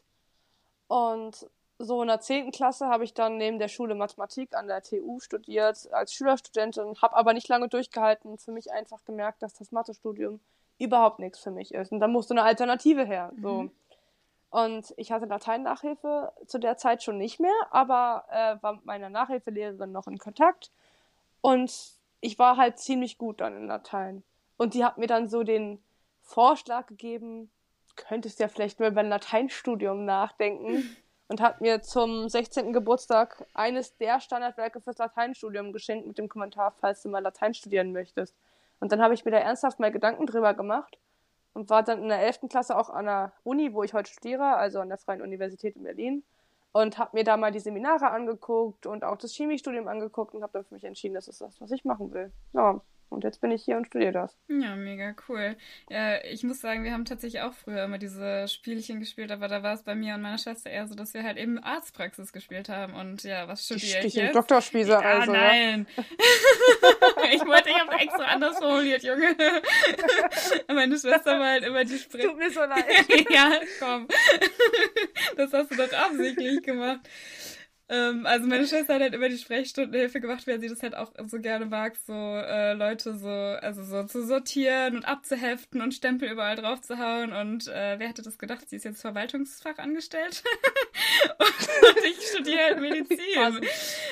Und 0.91 1.49
so 1.79 2.01
in 2.01 2.09
der 2.09 2.19
10. 2.19 2.51
Klasse 2.51 2.87
habe 2.87 3.05
ich 3.05 3.13
dann 3.13 3.37
neben 3.37 3.59
der 3.59 3.69
Schule 3.69 3.95
Mathematik 3.95 4.53
an 4.53 4.67
der 4.67 4.81
TU 4.81 5.21
studiert 5.21 5.87
als 5.93 6.13
Schülerstudentin, 6.13 7.01
habe 7.01 7.15
aber 7.15 7.31
nicht 7.31 7.47
lange 7.47 7.69
durchgehalten, 7.69 8.37
für 8.37 8.51
mich 8.51 8.73
einfach 8.73 9.05
gemerkt, 9.05 9.41
dass 9.41 9.53
das 9.53 9.71
Mathestudium 9.71 10.41
überhaupt 10.79 11.19
nichts 11.19 11.39
für 11.39 11.49
mich 11.49 11.73
ist. 11.73 11.93
Und 11.93 12.01
dann 12.01 12.11
musste 12.11 12.33
eine 12.33 12.43
Alternative 12.43 13.05
her. 13.05 13.31
So. 13.41 13.61
Mhm. 13.61 13.71
Und 14.49 14.93
ich 14.97 15.13
hatte 15.13 15.27
Latein-Nachhilfe 15.27 16.33
zu 16.45 16.59
der 16.59 16.75
Zeit 16.75 17.03
schon 17.03 17.17
nicht 17.17 17.39
mehr, 17.39 17.55
aber 17.69 18.25
äh, 18.29 18.61
war 18.61 18.73
mit 18.73 18.85
meiner 18.85 19.09
Nachhilfelehrerin 19.09 19.93
noch 19.93 20.07
in 20.07 20.17
Kontakt. 20.17 20.71
Und 21.39 21.93
ich 22.19 22.37
war 22.37 22.57
halt 22.57 22.79
ziemlich 22.79 23.17
gut 23.17 23.39
dann 23.39 23.55
in 23.55 23.67
Latein. 23.67 24.23
Und 24.57 24.73
die 24.73 24.83
hat 24.83 24.97
mir 24.97 25.07
dann 25.07 25.29
so 25.29 25.43
den 25.43 25.81
Vorschlag 26.21 26.85
gegeben, 26.87 27.49
könntest 27.95 28.39
ja 28.39 28.47
vielleicht 28.47 28.79
nur 28.79 28.89
über 28.89 29.01
ein 29.01 29.09
Lateinstudium 29.09 30.05
nachdenken. 30.05 30.95
Und 31.27 31.39
hat 31.39 31.61
mir 31.61 31.81
zum 31.81 32.27
16. 32.27 32.73
Geburtstag 32.73 33.45
eines 33.53 33.95
der 33.95 34.19
Standardwerke 34.19 34.81
fürs 34.81 34.97
Lateinstudium 34.97 35.71
geschenkt 35.71 36.05
mit 36.05 36.17
dem 36.17 36.27
Kommentar, 36.27 36.73
falls 36.81 37.03
du 37.03 37.09
mal 37.09 37.19
Latein 37.19 37.53
studieren 37.53 37.93
möchtest. 37.93 38.35
Und 38.81 38.91
dann 38.91 39.01
habe 39.01 39.13
ich 39.13 39.23
mir 39.23 39.31
da 39.31 39.37
ernsthaft 39.37 39.79
mal 39.79 39.93
Gedanken 39.93 40.25
drüber 40.25 40.53
gemacht 40.53 40.99
und 41.53 41.69
war 41.69 41.83
dann 41.83 42.01
in 42.01 42.09
der 42.09 42.19
11. 42.19 42.49
Klasse 42.49 42.77
auch 42.77 42.89
an 42.89 43.05
der 43.05 43.31
Uni, 43.45 43.73
wo 43.73 43.81
ich 43.83 43.93
heute 43.93 44.11
studiere, 44.11 44.57
also 44.57 44.81
an 44.81 44.89
der 44.89 44.97
Freien 44.97 45.21
Universität 45.21 45.77
in 45.77 45.83
Berlin. 45.83 46.23
Und 46.73 46.97
habe 46.97 47.11
mir 47.13 47.23
da 47.23 47.37
mal 47.37 47.51
die 47.51 47.59
Seminare 47.59 48.09
angeguckt 48.09 48.85
und 48.85 49.05
auch 49.05 49.17
das 49.17 49.33
Chemiestudium 49.33 49.87
angeguckt 49.87 50.33
und 50.33 50.43
habe 50.43 50.51
dann 50.51 50.65
für 50.65 50.73
mich 50.73 50.83
entschieden, 50.83 51.15
das 51.15 51.29
ist 51.29 51.39
das, 51.39 51.61
was 51.61 51.71
ich 51.71 51.85
machen 51.85 52.13
will. 52.13 52.33
Ja, 52.51 52.81
Und 53.11 53.25
jetzt 53.25 53.41
bin 53.41 53.51
ich 53.51 53.65
hier 53.65 53.75
und 53.75 53.87
studiere 53.87 54.13
das. 54.13 54.37
Ja, 54.47 54.75
mega 54.77 55.13
cool. 55.27 55.57
Ja, 55.89 56.23
ich 56.23 56.43
muss 56.43 56.61
sagen, 56.61 56.85
wir 56.85 56.93
haben 56.93 57.03
tatsächlich 57.03 57.41
auch 57.41 57.53
früher 57.53 57.83
immer 57.83 57.97
diese 57.97 58.47
Spielchen 58.47 59.01
gespielt, 59.01 59.31
aber 59.31 59.49
da 59.49 59.63
war 59.63 59.73
es 59.73 59.83
bei 59.83 59.95
mir 59.95 60.15
und 60.15 60.21
meiner 60.21 60.37
Schwester 60.37 60.69
eher 60.69 60.87
so, 60.87 60.95
dass 60.95 61.13
wir 61.13 61.23
halt 61.23 61.37
eben 61.37 61.59
Arztpraxis 61.59 62.31
gespielt 62.31 62.69
haben. 62.69 62.93
Und 62.93 63.23
ja, 63.23 63.49
was 63.49 63.65
studiere 63.65 64.05
ich 64.05 64.13
jetzt? 64.13 64.33
Doktorspießer 64.33 65.01
ja, 65.01 65.19
also. 65.19 65.33
nein. 65.33 65.87
ich 67.33 67.45
wollte, 67.45 67.69
ich 67.69 67.79
habe 67.79 67.99
extra 67.99 68.23
anders 68.23 68.57
formuliert, 68.57 69.03
Junge. 69.03 69.35
Meine 70.69 70.97
Schwester 70.97 71.37
war 71.37 71.49
halt 71.49 71.65
immer 71.65 71.83
die 71.83 71.97
Sprich... 71.97 72.23
Tut 72.23 72.37
mir 72.37 72.49
so 72.49 72.59
leid. 72.65 72.85
ja, 73.29 73.59
komm. 73.79 74.07
Das 75.35 75.51
hast 75.51 75.69
du 75.69 75.75
doch 75.75 75.91
absichtlich 75.91 76.63
gemacht. 76.63 77.01
Ähm, 77.91 78.25
also 78.25 78.47
meine 78.47 78.65
Schwester 78.65 78.93
hat 78.93 79.01
halt 79.01 79.13
immer 79.13 79.27
die 79.27 79.37
Sprechstundenhilfe 79.37 80.21
gemacht, 80.21 80.47
weil 80.47 80.61
sie 80.61 80.69
das 80.69 80.81
halt 80.81 80.95
auch 80.95 81.11
so 81.27 81.41
gerne 81.41 81.65
mag, 81.65 81.97
so 81.97 82.13
äh, 82.13 82.71
Leute 82.71 83.17
so, 83.17 83.27
also 83.27 83.83
so 83.83 84.05
zu 84.05 84.25
sortieren 84.25 84.95
und 84.95 85.03
abzuheften 85.03 85.81
und 85.81 85.93
Stempel 85.93 86.31
überall 86.31 86.55
drauf 86.55 86.79
zu 86.81 86.99
hauen. 86.99 87.33
Und 87.33 87.67
äh, 87.67 87.99
wer 87.99 88.07
hätte 88.07 88.21
das 88.21 88.39
gedacht? 88.39 88.69
Sie 88.69 88.77
ist 88.77 88.85
jetzt 88.85 89.01
Verwaltungsfachangestellt. 89.01 90.41
und 91.37 92.05
ich 92.05 92.27
studiere 92.29 92.63
halt 92.63 92.79
Medizin. 92.79 93.67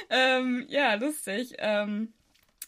ähm, 0.09 0.65
ja, 0.67 0.95
lustig. 0.95 1.53
Ähm, 1.57 2.11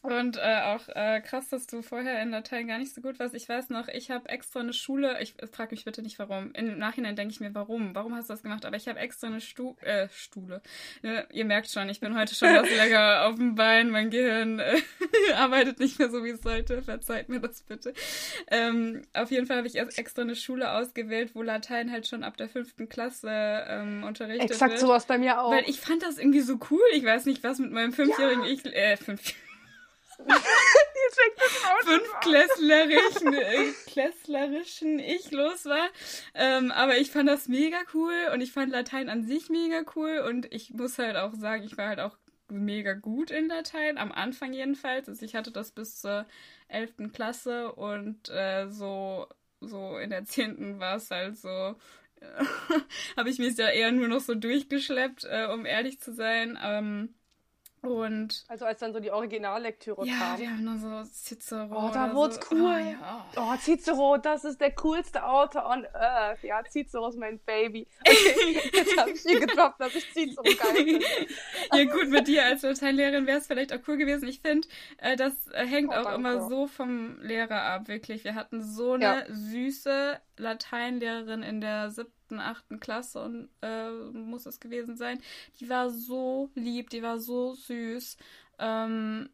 und 0.02 0.38
äh, 0.38 0.62
auch 0.64 0.88
äh, 0.90 1.22
krass, 1.22 1.50
dass 1.50 1.68
du 1.68 1.84
vorher 1.84 2.22
in 2.24 2.32
Latein 2.32 2.68
gar 2.68 2.80
nicht 2.80 2.94
so 2.94 3.02
gut 3.02 3.20
warst. 3.20 3.36
Ich 3.36 3.48
weiß 3.48 3.70
noch, 3.70 3.88
ich 3.88 4.10
habe 4.10 4.30
extra 4.30 4.60
eine 4.60 4.74
Schule, 4.74 5.22
ich 5.22 5.36
frage 5.52 5.76
mich 5.76 5.86
bitte 5.86 6.02
nicht 6.02 6.18
warum. 6.18 6.52
Im 6.54 6.80
Nachhinein 6.80 7.16
denke 7.16 7.32
ich 7.34 7.40
mir, 7.40 7.54
warum? 7.54 7.94
Warum 7.94 8.16
hast 8.16 8.30
du 8.30 8.34
das 8.34 8.42
gemacht? 8.42 8.66
Aber 8.66 8.76
ich 8.76 8.88
habe 8.88 9.00
extra 9.00 9.28
eine 9.28 9.42
Stu 9.42 9.76
äh, 9.82 10.08
Stule. 10.10 10.62
Ne, 11.04 11.28
ihr 11.32 11.46
merkt 11.46 11.70
schon, 11.70 11.88
ich 11.90 12.00
bin 12.00 12.18
heute 12.18 12.34
schon 12.34 12.50
was 12.50 12.70
länger 12.76 13.28
auf 13.28 13.36
dem 13.36 13.54
Bein. 13.54 13.92
Mein 13.92 14.10
Gehirn 14.10 14.58
äh, 14.58 14.82
arbeitet 15.36 15.80
nicht 15.80 16.00
mehr 16.00 16.10
so, 16.10 16.24
wie 16.24 16.32
es 16.32 16.42
sollte. 16.42 16.82
Verzeiht 16.82 17.30
mir 17.30 17.40
das 17.40 17.62
bitte. 17.62 17.94
Ähm, 18.48 19.04
auf 19.14 19.30
jeden 19.30 19.46
Fall 19.46 19.58
habe 19.58 19.68
ich 19.68 19.78
extra 19.78 20.24
eine 20.24 20.36
Schule 20.36 20.72
ausgewählt, 20.72 21.36
wo 21.36 21.44
Latein 21.44 21.92
halt 21.92 22.08
schon 22.08 22.24
ab 22.24 22.38
der 22.38 22.50
fünften 22.50 22.90
Klasse 22.90 23.30
ähm, 23.30 24.04
unterrichtet 24.04 24.50
Exakt 24.50 24.72
wird. 24.72 24.82
sowas 24.82 25.06
bei 25.06 25.20
mir 25.20 25.42
auch. 25.42 25.52
Weil 25.52 25.70
ich 25.70 25.80
fand 25.80 26.02
das 26.02 26.18
irgendwie 26.18 26.42
so 26.42 26.58
cool. 26.72 26.82
Ich 26.94 27.06
weiß 27.06 27.28
nicht, 27.28 27.44
was 27.44 27.60
mit 27.60 27.72
meinem 27.72 27.94
fünfjährigen 27.94 28.46
ja. 28.46 28.52
Ich, 28.52 28.66
äh, 28.66 28.98
fünf 28.98 29.22
fünfklässlerischen 31.84 33.34
äh, 33.34 33.72
klässlerischen 33.88 35.00
Ich 35.00 35.32
los 35.32 35.66
war. 35.66 35.90
Ähm, 36.34 36.72
aber 36.72 36.98
ich 36.98 37.12
fand 37.12 37.30
das 37.30 37.48
mega 37.48 37.78
cool 37.94 38.14
und 38.34 38.42
ich 38.42 38.52
fand 38.52 38.72
Latein 38.72 39.10
an 39.10 39.24
sich 39.24 39.50
mega 39.50 39.84
cool 39.96 40.20
und 40.28 40.52
ich 40.54 40.72
muss 40.72 40.98
halt 40.98 41.16
auch 41.16 41.34
sagen, 41.34 41.64
ich 41.64 41.78
war 41.78 41.88
halt 41.88 42.00
auch 42.00 42.18
mega 42.50 42.94
gut 42.94 43.32
in 43.32 43.48
Latein, 43.48 43.98
am 43.98 44.12
Anfang 44.12 44.54
jedenfalls. 44.54 45.08
Also 45.08 45.26
ich 45.26 45.36
hatte 45.36 45.52
das 45.52 45.72
bis 45.72 46.00
zur 46.02 46.26
11. 46.68 47.12
Klasse 47.14 47.72
und 47.74 48.30
äh, 48.30 48.68
so, 48.70 49.28
so 49.62 49.98
in 49.98 50.10
der 50.10 50.26
10. 50.26 50.80
war 50.80 50.98
es 50.98 51.10
halt 51.12 51.38
so, 51.38 51.48
habe 53.18 53.30
ich 53.30 53.40
mich 53.40 53.58
ja 53.58 53.70
eher 53.70 53.92
nur 53.92 54.08
noch 54.08 54.20
so 54.20 54.36
durchgeschleppt, 54.36 55.26
äh, 55.26 55.48
um 55.52 55.66
ehrlich 55.66 56.00
zu 56.00 56.14
sein. 56.14 56.58
Ähm, 56.62 57.16
und 57.82 58.46
also 58.48 58.66
als 58.66 58.80
dann 58.80 58.94
so 58.94 59.00
die 59.00 59.10
Originallektüre 59.10 60.06
ja, 60.06 60.14
kam. 60.14 60.34
Ja, 60.34 60.40
wir 60.40 60.50
haben 60.52 60.66
dann 60.66 60.80
so 60.80 61.12
Cicero. 61.12 61.88
Oh, 61.88 61.90
da 61.92 62.14
wurde 62.14 62.36
so. 62.36 62.42
cool. 62.52 62.62
Oh, 62.62 62.92
ja. 62.92 63.26
oh, 63.38 63.58
Cicero, 63.58 64.18
das 64.18 64.46
ist 64.46 64.62
der 64.62 64.72
coolste 64.76 65.26
Autor 65.26 65.66
on 65.66 65.88
Earth. 65.94 66.44
Ja, 66.44 66.62
Cicero 66.64 67.08
ist 67.10 67.18
mein 67.18 67.40
Baby. 67.40 67.88
Okay, 68.12 68.60
jetzt 68.74 68.98
habe 68.98 69.12
ich 69.12 69.22
hier 69.22 69.40
gedroppt, 69.40 69.80
dass 69.80 69.96
ich 69.96 70.06
Cicero 70.14 70.44
geil 70.44 70.76
finde. 70.76 71.06
ja 71.74 71.84
gut, 71.86 72.10
mit 72.10 72.28
dir 72.28 72.46
als 72.46 72.62
Lateinlehrerin 72.62 73.26
wäre 73.26 73.40
es 73.40 73.48
vielleicht 73.48 73.74
auch 73.74 73.80
cool 73.88 73.98
gewesen. 73.98 74.28
Ich 74.28 74.42
finde, 74.42 74.68
äh, 74.98 75.16
das 75.16 75.48
äh, 75.48 75.66
hängt 75.66 75.90
oh, 75.90 75.94
auch 75.94 76.04
danke. 76.04 76.16
immer 76.16 76.48
so 76.48 76.68
vom 76.68 77.20
Lehrer 77.22 77.64
ab, 77.64 77.88
wirklich. 77.88 78.24
Wir 78.24 78.36
hatten 78.36 78.62
so 78.62 78.94
eine 78.94 79.04
ja. 79.04 79.26
süße 79.30 80.20
Lateinlehrerin 80.38 81.42
in 81.42 81.62
der 81.62 81.90
siebten 81.90 82.21
siebten, 82.32 82.40
achten 82.40 82.80
Klasse 82.80 83.22
und 83.22 83.50
äh, 83.62 83.92
muss 84.14 84.46
es 84.46 84.60
gewesen 84.60 84.96
sein. 84.96 85.20
Die 85.60 85.70
war 85.70 85.90
so 85.90 86.50
lieb, 86.56 86.90
die 86.90 87.04
war 87.04 87.20
so 87.20 87.54
süß. 87.54 88.18
Ähm, 88.60 89.30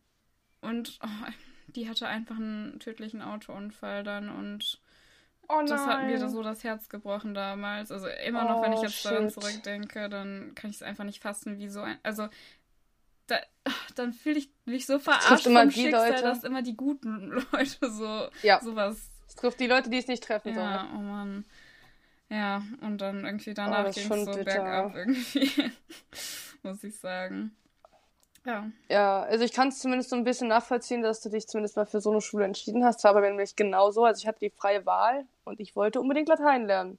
und 0.61 0.99
oh, 1.03 1.31
die 1.67 1.87
hatte 1.87 2.07
einfach 2.07 2.37
einen 2.37 2.79
tödlichen 2.79 3.21
Autounfall 3.21 4.03
dann 4.03 4.29
und 4.29 4.81
oh 5.47 5.61
das 5.65 5.85
hat 5.85 6.05
mir 6.05 6.27
so 6.29 6.41
das 6.41 6.63
Herz 6.63 6.89
gebrochen 6.89 7.33
damals. 7.33 7.91
Also 7.91 8.07
immer 8.25 8.45
noch, 8.45 8.59
oh, 8.59 8.61
wenn 8.63 8.73
ich 8.73 8.81
jetzt 8.81 8.95
shit. 8.95 9.11
daran 9.11 9.29
zurückdenke, 9.29 10.09
dann 10.09 10.53
kann 10.55 10.71
ich 10.71 10.77
es 10.77 10.83
einfach 10.83 11.03
nicht 11.03 11.21
fassen, 11.21 11.59
wie 11.59 11.69
so 11.69 11.81
ein. 11.81 11.97
Also 12.03 12.27
da, 13.27 13.37
dann 13.95 14.13
fühle 14.13 14.39
ich 14.39 14.49
mich 14.65 14.85
so 14.85 14.99
verarscht 14.99 15.43
vom 15.43 15.51
immer 15.51 15.69
Schicksal, 15.69 16.09
Leute. 16.09 16.23
dass 16.23 16.43
immer 16.43 16.61
die 16.63 16.75
guten 16.75 17.27
Leute 17.51 17.91
so 17.91 18.29
ja. 18.41 18.59
sowas. 18.61 19.09
Es 19.27 19.35
trifft 19.35 19.59
die 19.59 19.67
Leute, 19.67 19.89
die 19.89 19.97
es 19.97 20.07
nicht 20.07 20.23
treffen 20.23 20.55
sollen. 20.55 20.65
Ja, 20.65 20.89
oh 20.95 20.99
Mann. 20.99 21.45
Ja, 22.29 22.62
und 22.81 23.00
dann 23.00 23.25
irgendwie 23.25 23.53
danach 23.53 23.88
oh, 23.88 23.91
ging 23.91 24.12
es 24.12 24.25
so 24.25 24.31
bitter. 24.31 24.43
bergab 24.43 24.96
irgendwie, 24.96 25.72
muss 26.63 26.84
ich 26.84 27.00
sagen. 27.00 27.55
Ja. 28.46 28.72
Ja, 28.89 29.24
also 29.24 29.43
ich 29.43 29.51
kann 29.51 29.69
es 29.69 29.79
zumindest 29.79 30.10
so 30.10 30.15
ein 30.15 30.24
bisschen 30.24 30.48
nachvollziehen, 30.48 31.01
dass 31.01 31.22
du 31.22 31.29
dich 31.29 31.48
zumindest 31.48 31.75
mal 31.75 31.86
für 31.86 32.00
so 32.00 32.12
eine 32.12 32.22
Schule 32.22 32.46
entschieden 32.46 32.86
hast. 32.86 33.05
Aber 33.05 33.22
wenn 33.22 33.36
mich 33.36 33.55
genauso, 33.57 34.05
also 34.05 34.22
ich 34.22 34.27
hatte 34.27 34.39
die 34.39 34.50
freie 34.50 34.86
Wahl 34.86 35.25
und 35.43 35.60
ich 35.60 35.75
wollte 35.75 36.00
unbedingt 36.00 36.29
Latein 36.29 36.65
lernen. 36.65 36.98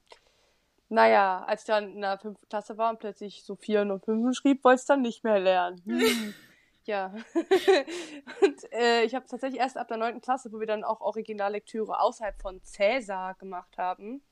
Naja, 0.91 1.45
als 1.47 1.63
ich 1.63 1.67
dann 1.67 1.93
in 1.93 2.01
der 2.03 2.19
fünften 2.19 2.49
Klasse 2.49 2.77
war 2.77 2.91
und 2.91 2.99
plötzlich 2.99 3.45
so 3.45 3.57
vier 3.57 3.83
und 3.83 4.05
fünf 4.05 4.37
schrieb, 4.37 4.63
wollte 4.65 4.81
ich 4.81 4.87
dann 4.87 5.03
nicht 5.03 5.25
mehr 5.25 5.39
lernen. 5.39 5.83
Hm. 5.87 6.35
ja. 6.85 7.15
und 8.43 8.73
äh, 8.73 9.05
ich 9.05 9.15
habe 9.15 9.27
tatsächlich 9.27 9.61
erst 9.61 9.79
ab 9.79 9.89
der 9.89 9.97
neunten 9.97 10.21
Klasse, 10.21 10.53
wo 10.53 10.61
wir 10.61 10.67
dann 10.67 10.85
auch 10.85 11.01
Originallektüre 11.01 11.99
außerhalb 12.01 12.41
von 12.41 12.63
Cäsar 12.63 13.35
gemacht 13.35 13.77
haben, 13.79 14.23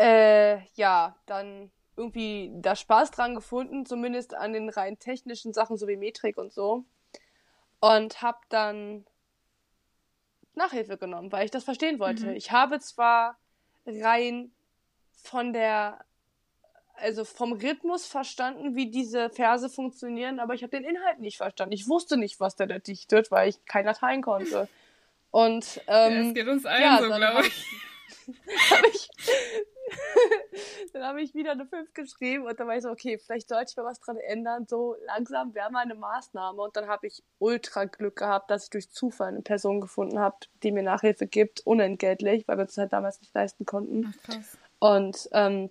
äh, 0.00 0.60
ja, 0.76 1.14
dann 1.26 1.70
irgendwie 1.94 2.50
da 2.54 2.74
Spaß 2.74 3.10
dran 3.10 3.34
gefunden, 3.34 3.84
zumindest 3.84 4.34
an 4.34 4.54
den 4.54 4.70
rein 4.70 4.98
technischen 4.98 5.52
Sachen, 5.52 5.76
so 5.76 5.86
wie 5.86 5.96
Metrik 5.96 6.38
und 6.38 6.52
so. 6.52 6.84
Und 7.80 8.22
hab 8.22 8.48
dann 8.48 9.04
Nachhilfe 10.54 10.96
genommen, 10.96 11.30
weil 11.32 11.44
ich 11.44 11.50
das 11.50 11.64
verstehen 11.64 11.98
wollte. 11.98 12.26
Mhm. 12.26 12.36
Ich 12.36 12.50
habe 12.50 12.80
zwar 12.80 13.38
rein 13.86 14.50
von 15.12 15.52
der, 15.52 16.02
also 16.94 17.26
vom 17.26 17.52
Rhythmus 17.52 18.06
verstanden, 18.06 18.74
wie 18.76 18.90
diese 18.90 19.28
Verse 19.28 19.68
funktionieren, 19.68 20.40
aber 20.40 20.54
ich 20.54 20.62
habe 20.62 20.70
den 20.70 20.84
Inhalt 20.84 21.18
nicht 21.18 21.36
verstanden. 21.36 21.74
Ich 21.74 21.88
wusste 21.88 22.16
nicht, 22.16 22.40
was 22.40 22.56
der 22.56 22.66
da 22.66 22.78
dichtet, 22.78 23.30
weil 23.30 23.50
ich 23.50 23.64
kein 23.66 23.84
Latein 23.84 24.22
konnte. 24.22 24.66
Und 25.30 25.82
ähm, 25.86 26.12
ja, 26.12 26.28
es 26.28 26.34
geht 26.34 26.48
uns 26.48 26.64
allen 26.64 26.82
ja, 26.82 26.98
so, 26.98 27.06
glaube 27.06 27.46
ich. 27.46 27.66
Hab 28.70 28.84
ich 28.86 29.08
habe 31.10 31.22
ich 31.22 31.34
wieder 31.34 31.52
eine 31.52 31.66
5 31.66 31.92
geschrieben 31.92 32.46
und 32.46 32.58
dann 32.58 32.68
war 32.68 32.76
ich 32.76 32.82
so, 32.82 32.90
okay, 32.90 33.18
vielleicht 33.18 33.48
sollte 33.48 33.70
ich 33.70 33.76
mal 33.76 33.84
was 33.84 34.00
dran 34.00 34.16
ändern. 34.16 34.66
So 34.68 34.96
langsam 35.06 35.54
wäre 35.54 35.70
mal 35.70 35.80
eine 35.80 35.96
Maßnahme. 35.96 36.62
Und 36.62 36.76
dann 36.76 36.86
habe 36.86 37.08
ich 37.08 37.22
ultra 37.38 37.84
Glück 37.84 38.16
gehabt, 38.16 38.50
dass 38.50 38.64
ich 38.64 38.70
durch 38.70 38.90
Zufall 38.90 39.28
eine 39.28 39.42
Person 39.42 39.80
gefunden 39.80 40.18
habe, 40.18 40.36
die 40.62 40.72
mir 40.72 40.82
Nachhilfe 40.82 41.26
gibt, 41.26 41.66
unentgeltlich, 41.66 42.46
weil 42.46 42.58
wir 42.58 42.64
es 42.64 42.78
halt 42.78 42.92
damals 42.92 43.20
nicht 43.20 43.34
leisten 43.34 43.66
konnten. 43.66 44.14
Ach, 44.14 44.22
krass. 44.22 44.56
Und 44.78 45.28
ähm, 45.32 45.70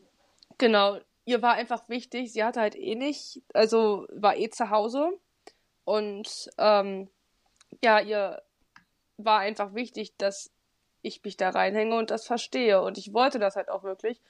genau, 0.57 0.99
ihr 1.25 1.41
war 1.41 1.53
einfach 1.53 1.87
wichtig. 1.87 2.33
Sie 2.33 2.43
hatte 2.43 2.59
halt 2.59 2.75
eh 2.75 2.95
nicht, 2.95 3.41
also 3.53 4.07
war 4.11 4.35
eh 4.35 4.49
zu 4.49 4.69
Hause. 4.69 5.11
Und 5.85 6.49
ähm, 6.57 7.09
ja, 7.81 7.99
ihr 8.01 8.41
war 9.17 9.39
einfach 9.39 9.73
wichtig, 9.73 10.17
dass 10.17 10.51
ich 11.01 11.23
mich 11.23 11.37
da 11.37 11.49
reinhänge 11.49 11.97
und 11.97 12.11
das 12.11 12.27
verstehe. 12.27 12.81
Und 12.81 12.97
ich 12.97 13.13
wollte 13.13 13.39
das 13.39 13.55
halt 13.55 13.69
auch 13.69 13.83
wirklich. 13.83 14.21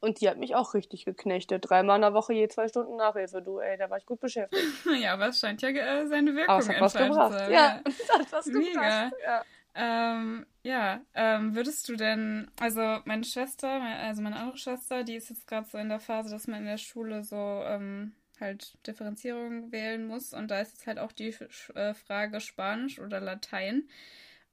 Und 0.00 0.20
die 0.20 0.28
hat 0.28 0.38
mich 0.38 0.54
auch 0.54 0.72
richtig 0.72 1.04
geknechtet. 1.04 1.68
Dreimal 1.68 1.96
in 1.96 2.02
der 2.02 2.14
Woche 2.14 2.32
je 2.32 2.48
zwei 2.48 2.68
Stunden 2.68 2.96
Nachhilfe. 2.96 3.42
Du, 3.42 3.58
ey, 3.58 3.76
da 3.76 3.90
war 3.90 3.98
ich 3.98 4.06
gut 4.06 4.20
beschäftigt. 4.20 4.64
ja, 5.00 5.12
aber 5.12 5.28
es 5.28 5.38
scheint 5.38 5.60
ja 5.60 5.68
äh, 5.68 6.06
seine 6.06 6.34
Wirkung 6.34 6.48
aber 6.48 6.60
es 6.60 6.68
hat 6.68 6.80
was 6.80 6.94
gebracht. 6.94 7.32
Sein. 7.32 7.52
Ja, 7.52 7.80
es 7.84 8.12
hat 8.12 8.32
was 8.32 8.46
Mega. 8.46 8.70
gebracht. 8.70 9.12
Ja. 9.22 9.44
Ähm, 9.74 10.46
ja, 10.62 11.00
ähm, 11.14 11.54
würdest 11.54 11.88
du 11.88 11.96
denn, 11.96 12.50
also 12.58 12.98
meine 13.04 13.24
Schwester, 13.24 13.68
also 13.68 14.20
meine 14.20 14.36
andere 14.36 14.58
Schwester, 14.58 15.04
die 15.04 15.14
ist 15.14 15.30
jetzt 15.30 15.46
gerade 15.46 15.68
so 15.68 15.78
in 15.78 15.88
der 15.88 16.00
Phase, 16.00 16.30
dass 16.30 16.48
man 16.48 16.60
in 16.60 16.66
der 16.66 16.76
Schule 16.76 17.22
so 17.22 17.36
ähm, 17.36 18.12
halt 18.40 18.74
Differenzierung 18.86 19.70
wählen 19.70 20.06
muss 20.06 20.32
und 20.32 20.50
da 20.50 20.60
ist 20.60 20.72
jetzt 20.72 20.86
halt 20.86 20.98
auch 20.98 21.12
die 21.12 21.34
äh, 21.74 21.94
Frage 21.94 22.40
Spanisch 22.40 22.98
oder 22.98 23.20
Latein. 23.20 23.88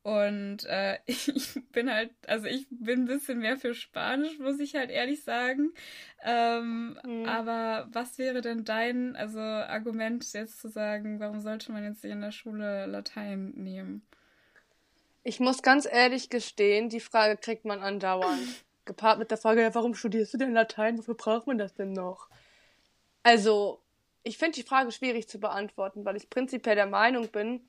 Und 0.03 0.63
äh, 0.65 0.99
ich 1.05 1.59
bin 1.71 1.91
halt, 1.91 2.11
also 2.27 2.47
ich 2.47 2.67
bin 2.69 3.01
ein 3.01 3.05
bisschen 3.07 3.39
mehr 3.39 3.57
für 3.57 3.73
Spanisch, 3.73 4.39
muss 4.39 4.59
ich 4.59 4.75
halt 4.75 4.89
ehrlich 4.89 5.23
sagen. 5.23 5.73
Ähm, 6.23 6.97
mhm. 7.03 7.25
Aber 7.25 7.87
was 7.91 8.17
wäre 8.17 8.41
denn 8.41 8.63
dein, 8.63 9.15
also 9.15 9.39
Argument 9.39 10.31
jetzt 10.33 10.61
zu 10.61 10.69
sagen, 10.69 11.19
warum 11.19 11.41
sollte 11.41 11.71
man 11.71 11.83
jetzt 11.83 12.05
in 12.05 12.21
der 12.21 12.31
Schule 12.31 12.85
Latein 12.85 13.53
nehmen? 13.55 14.01
Ich 15.23 15.41
muss 15.41 15.61
ganz 15.61 15.85
ehrlich 15.85 16.29
gestehen, 16.29 16.87
die 16.87 17.01
Frage 17.01 17.35
kriegt 17.35 17.65
man 17.65 17.81
andauernd. 17.81 18.41
Gepaart 18.85 19.19
mit 19.19 19.29
der 19.29 19.37
Frage, 19.37 19.61
ja, 19.61 19.75
warum 19.75 19.93
studierst 19.93 20.33
du 20.33 20.37
denn 20.37 20.53
Latein? 20.53 20.97
Wofür 20.97 21.15
braucht 21.15 21.47
man 21.47 21.57
das 21.57 21.73
denn 21.73 21.91
noch? 21.91 22.29
Also, 23.23 23.81
ich 24.23 24.37
finde 24.37 24.55
die 24.55 24.63
Frage 24.63 24.93
schwierig 24.93 25.27
zu 25.27 25.37
beantworten, 25.37 26.05
weil 26.05 26.15
ich 26.15 26.29
prinzipiell 26.29 26.75
der 26.75 26.85
Meinung 26.85 27.27
bin, 27.27 27.59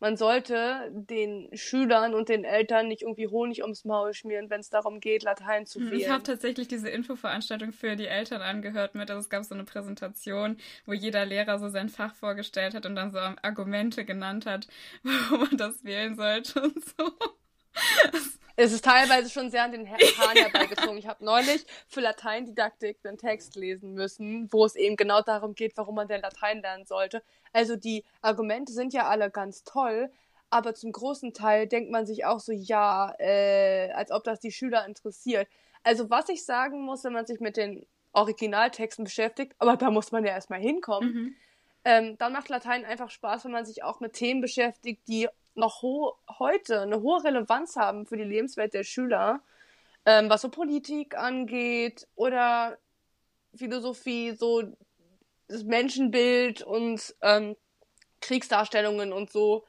man 0.00 0.16
sollte 0.16 0.90
den 0.92 1.48
Schülern 1.54 2.14
und 2.14 2.28
den 2.28 2.44
Eltern 2.44 2.88
nicht 2.88 3.02
irgendwie 3.02 3.28
Honig 3.28 3.62
ums 3.62 3.84
Maul 3.84 4.14
schmieren, 4.14 4.48
wenn 4.50 4.60
es 4.60 4.70
darum 4.70 5.00
geht, 5.00 5.22
Latein 5.22 5.66
zu 5.66 5.80
wählen. 5.80 6.00
Ich 6.00 6.08
habe 6.08 6.22
tatsächlich 6.22 6.68
diese 6.68 6.88
Infoveranstaltung 6.88 7.72
für 7.72 7.96
die 7.96 8.06
Eltern 8.06 8.42
angehört 8.42 8.94
mit. 8.94 9.10
Also 9.10 9.20
es 9.20 9.28
gab 9.28 9.44
so 9.44 9.54
eine 9.54 9.64
Präsentation, 9.64 10.56
wo 10.86 10.92
jeder 10.92 11.24
Lehrer 11.24 11.58
so 11.58 11.68
sein 11.68 11.88
Fach 11.88 12.14
vorgestellt 12.14 12.74
hat 12.74 12.86
und 12.86 12.94
dann 12.94 13.10
so 13.10 13.18
Argumente 13.18 14.04
genannt 14.04 14.46
hat, 14.46 14.68
warum 15.02 15.40
man 15.40 15.56
das 15.56 15.84
wählen 15.84 16.16
sollte 16.16 16.62
und 16.62 16.84
so. 16.84 17.12
Es 18.60 18.72
ist 18.72 18.84
teilweise 18.84 19.30
schon 19.30 19.50
sehr 19.50 19.62
an 19.62 19.70
den 19.70 19.88
Haaren 19.88 20.36
herbeigezogen. 20.36 20.98
Ich 20.98 21.06
habe 21.06 21.24
neulich 21.24 21.64
für 21.86 22.00
Lateindidaktik 22.00 22.98
einen 23.04 23.16
Text 23.16 23.54
lesen 23.54 23.94
müssen, 23.94 24.52
wo 24.52 24.64
es 24.64 24.74
eben 24.74 24.96
genau 24.96 25.22
darum 25.22 25.54
geht, 25.54 25.76
warum 25.76 25.94
man 25.94 26.08
denn 26.08 26.22
Latein 26.22 26.60
lernen 26.60 26.84
sollte. 26.84 27.22
Also 27.52 27.76
die 27.76 28.04
Argumente 28.20 28.72
sind 28.72 28.92
ja 28.92 29.06
alle 29.06 29.30
ganz 29.30 29.62
toll, 29.62 30.10
aber 30.50 30.74
zum 30.74 30.90
großen 30.90 31.34
Teil 31.34 31.68
denkt 31.68 31.92
man 31.92 32.04
sich 32.04 32.24
auch 32.24 32.40
so, 32.40 32.50
ja, 32.50 33.14
äh, 33.20 33.92
als 33.92 34.10
ob 34.10 34.24
das 34.24 34.40
die 34.40 34.50
Schüler 34.50 34.84
interessiert. 34.86 35.46
Also 35.84 36.10
was 36.10 36.28
ich 36.28 36.44
sagen 36.44 36.82
muss, 36.82 37.04
wenn 37.04 37.12
man 37.12 37.26
sich 37.26 37.38
mit 37.38 37.56
den 37.56 37.86
Originaltexten 38.12 39.04
beschäftigt, 39.04 39.54
aber 39.58 39.76
da 39.76 39.92
muss 39.92 40.10
man 40.10 40.24
ja 40.24 40.32
erstmal 40.32 40.60
hinkommen, 40.60 41.12
mhm. 41.12 41.36
Ähm, 41.84 42.18
dann 42.18 42.32
macht 42.32 42.48
Latein 42.48 42.84
einfach 42.84 43.10
Spaß, 43.10 43.44
wenn 43.44 43.52
man 43.52 43.66
sich 43.66 43.82
auch 43.82 44.00
mit 44.00 44.12
Themen 44.12 44.40
beschäftigt, 44.40 45.06
die 45.08 45.28
noch 45.54 45.82
heute 45.82 46.82
eine 46.82 47.02
hohe 47.02 47.22
Relevanz 47.24 47.76
haben 47.76 48.06
für 48.06 48.16
die 48.16 48.24
Lebenswelt 48.24 48.74
der 48.74 48.84
Schüler, 48.84 49.40
ähm, 50.06 50.30
was 50.30 50.42
so 50.42 50.48
Politik 50.48 51.16
angeht 51.16 52.06
oder 52.14 52.78
Philosophie, 53.54 54.32
so 54.32 54.62
das 55.48 55.64
Menschenbild 55.64 56.62
und 56.62 57.14
ähm, 57.22 57.56
Kriegsdarstellungen 58.20 59.12
und 59.12 59.30
so. 59.30 59.64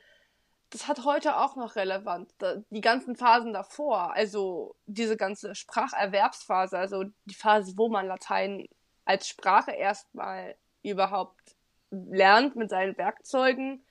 Das 0.72 0.88
hat 0.88 1.04
heute 1.04 1.38
auch 1.38 1.56
noch 1.56 1.76
Relevanz. 1.76 2.32
Die 2.70 2.82
ganzen 2.82 3.16
Phasen 3.16 3.54
davor, 3.54 4.14
also 4.14 4.76
diese 4.86 5.18
ganze 5.18 5.56
Spracherwerbsphase, 5.56 6.78
also 6.78 7.06
die 7.26 7.34
Phase, 7.34 7.74
wo 7.76 7.90
man 7.90 8.06
Latein 8.06 8.68
als 9.06 9.28
Sprache 9.28 9.72
erstmal 9.72 10.56
überhaupt 10.84 11.56
lernt 11.92 12.56
mit 12.56 12.70
seinen 12.70 12.98
Werkzeugen, 12.98 13.84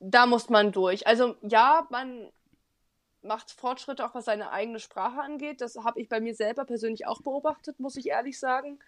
da 0.00 0.26
muss 0.26 0.48
man 0.48 0.72
durch. 0.72 1.06
Also 1.06 1.36
ja, 1.42 1.86
man 1.90 2.30
macht 3.22 3.50
Fortschritte 3.50 4.04
auch 4.04 4.14
was 4.14 4.26
seine 4.26 4.50
eigene 4.50 4.80
Sprache 4.80 5.20
angeht. 5.20 5.60
Das 5.60 5.76
habe 5.76 6.00
ich 6.00 6.08
bei 6.08 6.20
mir 6.20 6.34
selber 6.34 6.64
persönlich 6.64 7.06
auch 7.06 7.20
beobachtet, 7.22 7.80
muss 7.80 7.96
ich 7.96 8.08
ehrlich 8.08 8.38
sagen. 8.38 8.78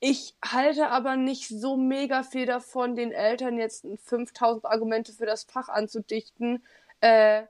Ich 0.00 0.34
halte 0.42 0.88
aber 0.88 1.16
nicht 1.16 1.48
so 1.48 1.76
mega 1.76 2.22
viel 2.22 2.46
davon, 2.46 2.96
den 2.96 3.12
Eltern 3.12 3.58
jetzt 3.58 3.86
5000 4.04 4.64
Argumente 4.64 5.12
für 5.12 5.26
das 5.26 5.44
Fach 5.44 5.68
anzudichten, 5.68 6.64
äh, 7.00 7.42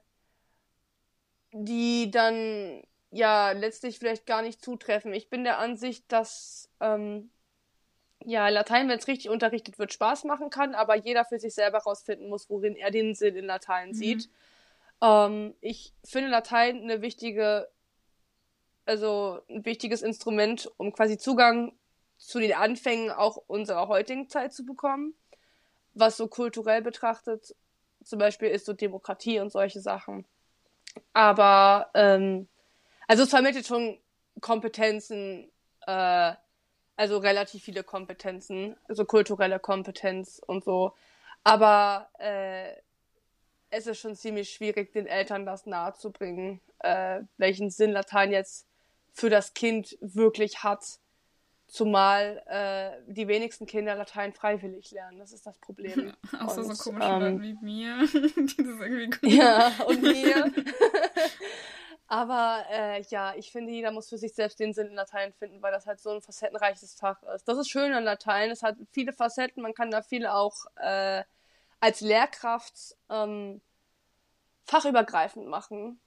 die 1.52 2.10
dann 2.10 2.82
ja 3.12 3.52
letztlich 3.52 3.98
vielleicht 3.98 4.26
gar 4.26 4.42
nicht 4.42 4.64
zutreffen. 4.64 5.12
Ich 5.12 5.30
bin 5.30 5.44
der 5.44 5.58
Ansicht, 5.58 6.10
dass 6.10 6.68
ähm, 6.80 7.30
ja, 8.24 8.48
Latein, 8.48 8.88
wenn 8.88 8.98
es 8.98 9.08
richtig 9.08 9.30
unterrichtet 9.30 9.78
wird, 9.78 9.92
Spaß 9.92 10.24
machen 10.24 10.50
kann, 10.50 10.74
aber 10.74 10.96
jeder 10.96 11.24
für 11.24 11.38
sich 11.38 11.54
selber 11.54 11.78
rausfinden 11.78 12.28
muss, 12.28 12.50
worin 12.50 12.76
er 12.76 12.90
den 12.90 13.14
Sinn 13.14 13.36
in 13.36 13.46
Latein 13.46 13.88
mhm. 13.88 13.94
sieht. 13.94 14.28
Ähm, 15.02 15.54
ich 15.60 15.94
finde 16.04 16.30
Latein 16.30 16.82
eine 16.82 17.02
wichtige, 17.02 17.68
also 18.84 19.40
ein 19.48 19.64
wichtiges 19.64 20.02
Instrument, 20.02 20.70
um 20.76 20.92
quasi 20.92 21.18
Zugang 21.18 21.72
zu 22.18 22.38
den 22.38 22.52
Anfängen 22.52 23.10
auch 23.10 23.38
unserer 23.46 23.88
heutigen 23.88 24.28
Zeit 24.28 24.52
zu 24.52 24.64
bekommen. 24.64 25.14
Was 25.94 26.16
so 26.16 26.28
kulturell 26.28 26.82
betrachtet, 26.82 27.56
zum 28.04 28.18
Beispiel 28.18 28.48
ist 28.48 28.66
so 28.66 28.74
Demokratie 28.74 29.40
und 29.40 29.50
solche 29.50 29.80
Sachen. 29.80 30.26
Aber 31.12 31.90
ähm, 31.94 32.48
also 33.08 33.24
es 33.24 33.30
vermittelt 33.30 33.66
schon 33.66 33.98
Kompetenzen, 34.40 35.50
äh, 35.86 36.34
also 37.00 37.16
relativ 37.16 37.62
viele 37.64 37.82
Kompetenzen, 37.82 38.76
also 38.86 39.06
kulturelle 39.06 39.58
Kompetenz 39.58 40.38
und 40.46 40.64
so. 40.64 40.92
Aber 41.44 42.10
äh, 42.18 42.74
es 43.70 43.86
ist 43.86 44.00
schon 44.00 44.14
ziemlich 44.14 44.50
schwierig, 44.50 44.92
den 44.92 45.06
Eltern 45.06 45.46
das 45.46 45.64
nahezubringen, 45.64 46.60
äh, 46.80 47.22
welchen 47.38 47.70
Sinn 47.70 47.92
Latein 47.92 48.32
jetzt 48.32 48.66
für 49.14 49.30
das 49.30 49.54
Kind 49.54 49.96
wirklich 50.02 50.62
hat. 50.62 50.98
Zumal 51.68 52.42
äh, 52.46 52.90
die 53.10 53.28
wenigsten 53.28 53.64
Kinder 53.64 53.94
Latein 53.94 54.34
freiwillig 54.34 54.90
lernen. 54.90 55.20
Das 55.20 55.32
ist 55.32 55.46
das 55.46 55.56
Problem. 55.56 56.12
Außer 56.38 56.60
und, 56.60 56.76
so 56.76 56.90
komische 56.90 57.08
ähm, 57.08 57.20
Leute 57.20 57.42
wie 57.42 57.56
mir, 57.62 57.98
die 58.12 58.56
das 58.58 58.78
irgendwie 58.78 59.06
gut 59.06 59.32
Ja, 59.32 59.72
und 59.86 60.02
mir. 60.02 60.52
Aber 62.12 62.64
äh, 62.70 63.02
ja, 63.02 63.34
ich 63.36 63.52
finde, 63.52 63.70
jeder 63.70 63.92
muss 63.92 64.08
für 64.08 64.18
sich 64.18 64.34
selbst 64.34 64.58
den 64.58 64.74
Sinn 64.74 64.88
in 64.88 64.94
Latein 64.94 65.32
finden, 65.32 65.62
weil 65.62 65.70
das 65.70 65.86
halt 65.86 66.00
so 66.00 66.10
ein 66.10 66.20
facettenreiches 66.20 66.94
Fach 66.94 67.22
ist. 67.34 67.46
Das 67.46 67.56
ist 67.56 67.68
schön 67.70 67.92
an 67.92 68.02
Latein. 68.02 68.50
Es 68.50 68.64
hat 68.64 68.76
viele 68.90 69.12
Facetten. 69.12 69.62
Man 69.62 69.74
kann 69.74 69.92
da 69.92 70.02
viel 70.02 70.26
auch 70.26 70.66
äh, 70.74 71.22
als 71.78 72.00
Lehrkraft 72.00 72.96
ähm, 73.10 73.60
fachübergreifend 74.64 75.46
machen. 75.46 76.00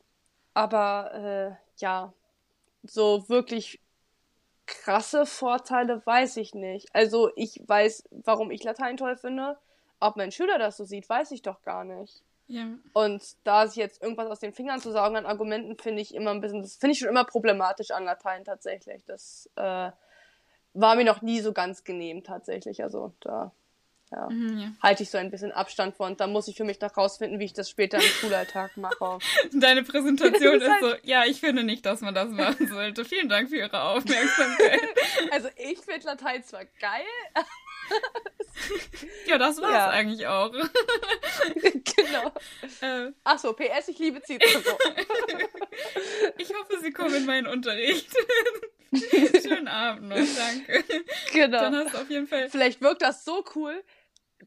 Aber 0.53 1.13
äh, 1.13 1.81
ja, 1.81 2.11
so 2.83 3.29
wirklich 3.29 3.79
krasse 4.65 5.25
Vorteile 5.25 6.05
weiß 6.05 6.35
ich 6.35 6.53
nicht. 6.53 6.93
Also 6.93 7.31
ich 7.37 7.61
weiß, 7.65 8.09
warum 8.11 8.51
ich 8.51 8.61
Latein 8.65 8.97
toll 8.97 9.15
finde. 9.15 9.57
Ob 10.01 10.17
mein 10.17 10.33
Schüler 10.33 10.59
das 10.59 10.75
so 10.75 10.83
sieht, 10.83 11.07
weiß 11.07 11.31
ich 11.31 11.43
doch 11.43 11.61
gar 11.63 11.85
nicht. 11.85 12.23
Ja. 12.53 12.67
Und 12.93 13.23
da 13.43 13.67
sich 13.67 13.77
jetzt 13.77 14.01
irgendwas 14.01 14.29
aus 14.29 14.39
den 14.39 14.53
Fingern 14.53 14.79
zu 14.79 14.91
saugen 14.91 15.15
an 15.15 15.25
Argumenten, 15.25 15.77
finde 15.77 16.01
ich 16.01 16.13
immer 16.13 16.31
ein 16.31 16.41
bisschen, 16.41 16.61
das 16.61 16.75
finde 16.75 16.93
ich 16.93 16.99
schon 16.99 17.09
immer 17.09 17.23
problematisch 17.23 17.91
an 17.91 18.05
Latein 18.05 18.45
tatsächlich. 18.45 19.03
Das 19.05 19.49
äh, 19.55 19.91
war 20.73 20.95
mir 20.95 21.03
noch 21.03 21.21
nie 21.23 21.41
so 21.41 21.51
ganz 21.51 21.83
genehm 21.83 22.23
tatsächlich. 22.23 22.83
Also 22.83 23.13
da 23.21 23.51
ja, 24.11 24.29
mhm, 24.29 24.57
ja. 24.59 24.71
halte 24.81 25.01
ich 25.01 25.09
so 25.09 25.17
ein 25.17 25.31
bisschen 25.31 25.51
Abstand 25.51 25.95
von. 25.95 26.15
Da 26.15 26.27
muss 26.27 26.47
ich 26.47 26.55
für 26.55 26.63
mich 26.63 26.79
noch 26.79 26.95
rausfinden, 26.95 27.39
wie 27.39 27.45
ich 27.45 27.53
das 27.53 27.69
später 27.69 27.97
im 27.97 28.03
Schulalltag 28.03 28.77
mache. 28.77 29.17
Deine 29.53 29.81
Präsentation 29.83 30.55
ist, 30.61 30.79
so, 30.81 30.93
ja, 31.01 31.25
ich 31.25 31.39
finde 31.39 31.63
nicht, 31.63 31.85
dass 31.85 32.01
man 32.01 32.13
das 32.13 32.29
machen 32.29 32.67
sollte. 32.67 33.05
Vielen 33.05 33.29
Dank 33.29 33.49
für 33.49 33.57
Ihre 33.57 33.81
Aufmerksamkeit. 33.81 34.81
also 35.31 35.49
ich 35.57 35.79
finde 35.79 36.05
Latein 36.05 36.43
zwar 36.43 36.65
geil, 36.79 37.01
ja, 39.27 39.37
das 39.37 39.61
war's 39.61 39.71
ja. 39.71 39.89
eigentlich 39.89 40.27
auch. 40.27 40.51
genau. 41.63 42.31
Äh, 42.81 43.11
Achso, 43.23 43.53
PS, 43.53 43.87
ich 43.89 43.99
liebe 43.99 44.21
Zitron. 44.21 44.63
ich 46.37 46.49
hoffe, 46.49 46.79
Sie 46.81 46.91
kommen 46.91 47.15
in 47.15 47.25
meinen 47.25 47.47
Unterricht. 47.47 48.13
Schönen 49.41 49.67
Abend 49.67 50.09
noch, 50.09 50.15
danke. 50.15 50.83
Genau. 51.31 51.59
Dann 51.59 51.75
hast 51.75 51.93
du 51.93 51.97
auf 51.97 52.09
jeden 52.09 52.27
Fall. 52.27 52.49
Vielleicht 52.49 52.81
wirkt 52.81 53.01
das 53.01 53.25
so 53.25 53.43
cool, 53.55 53.83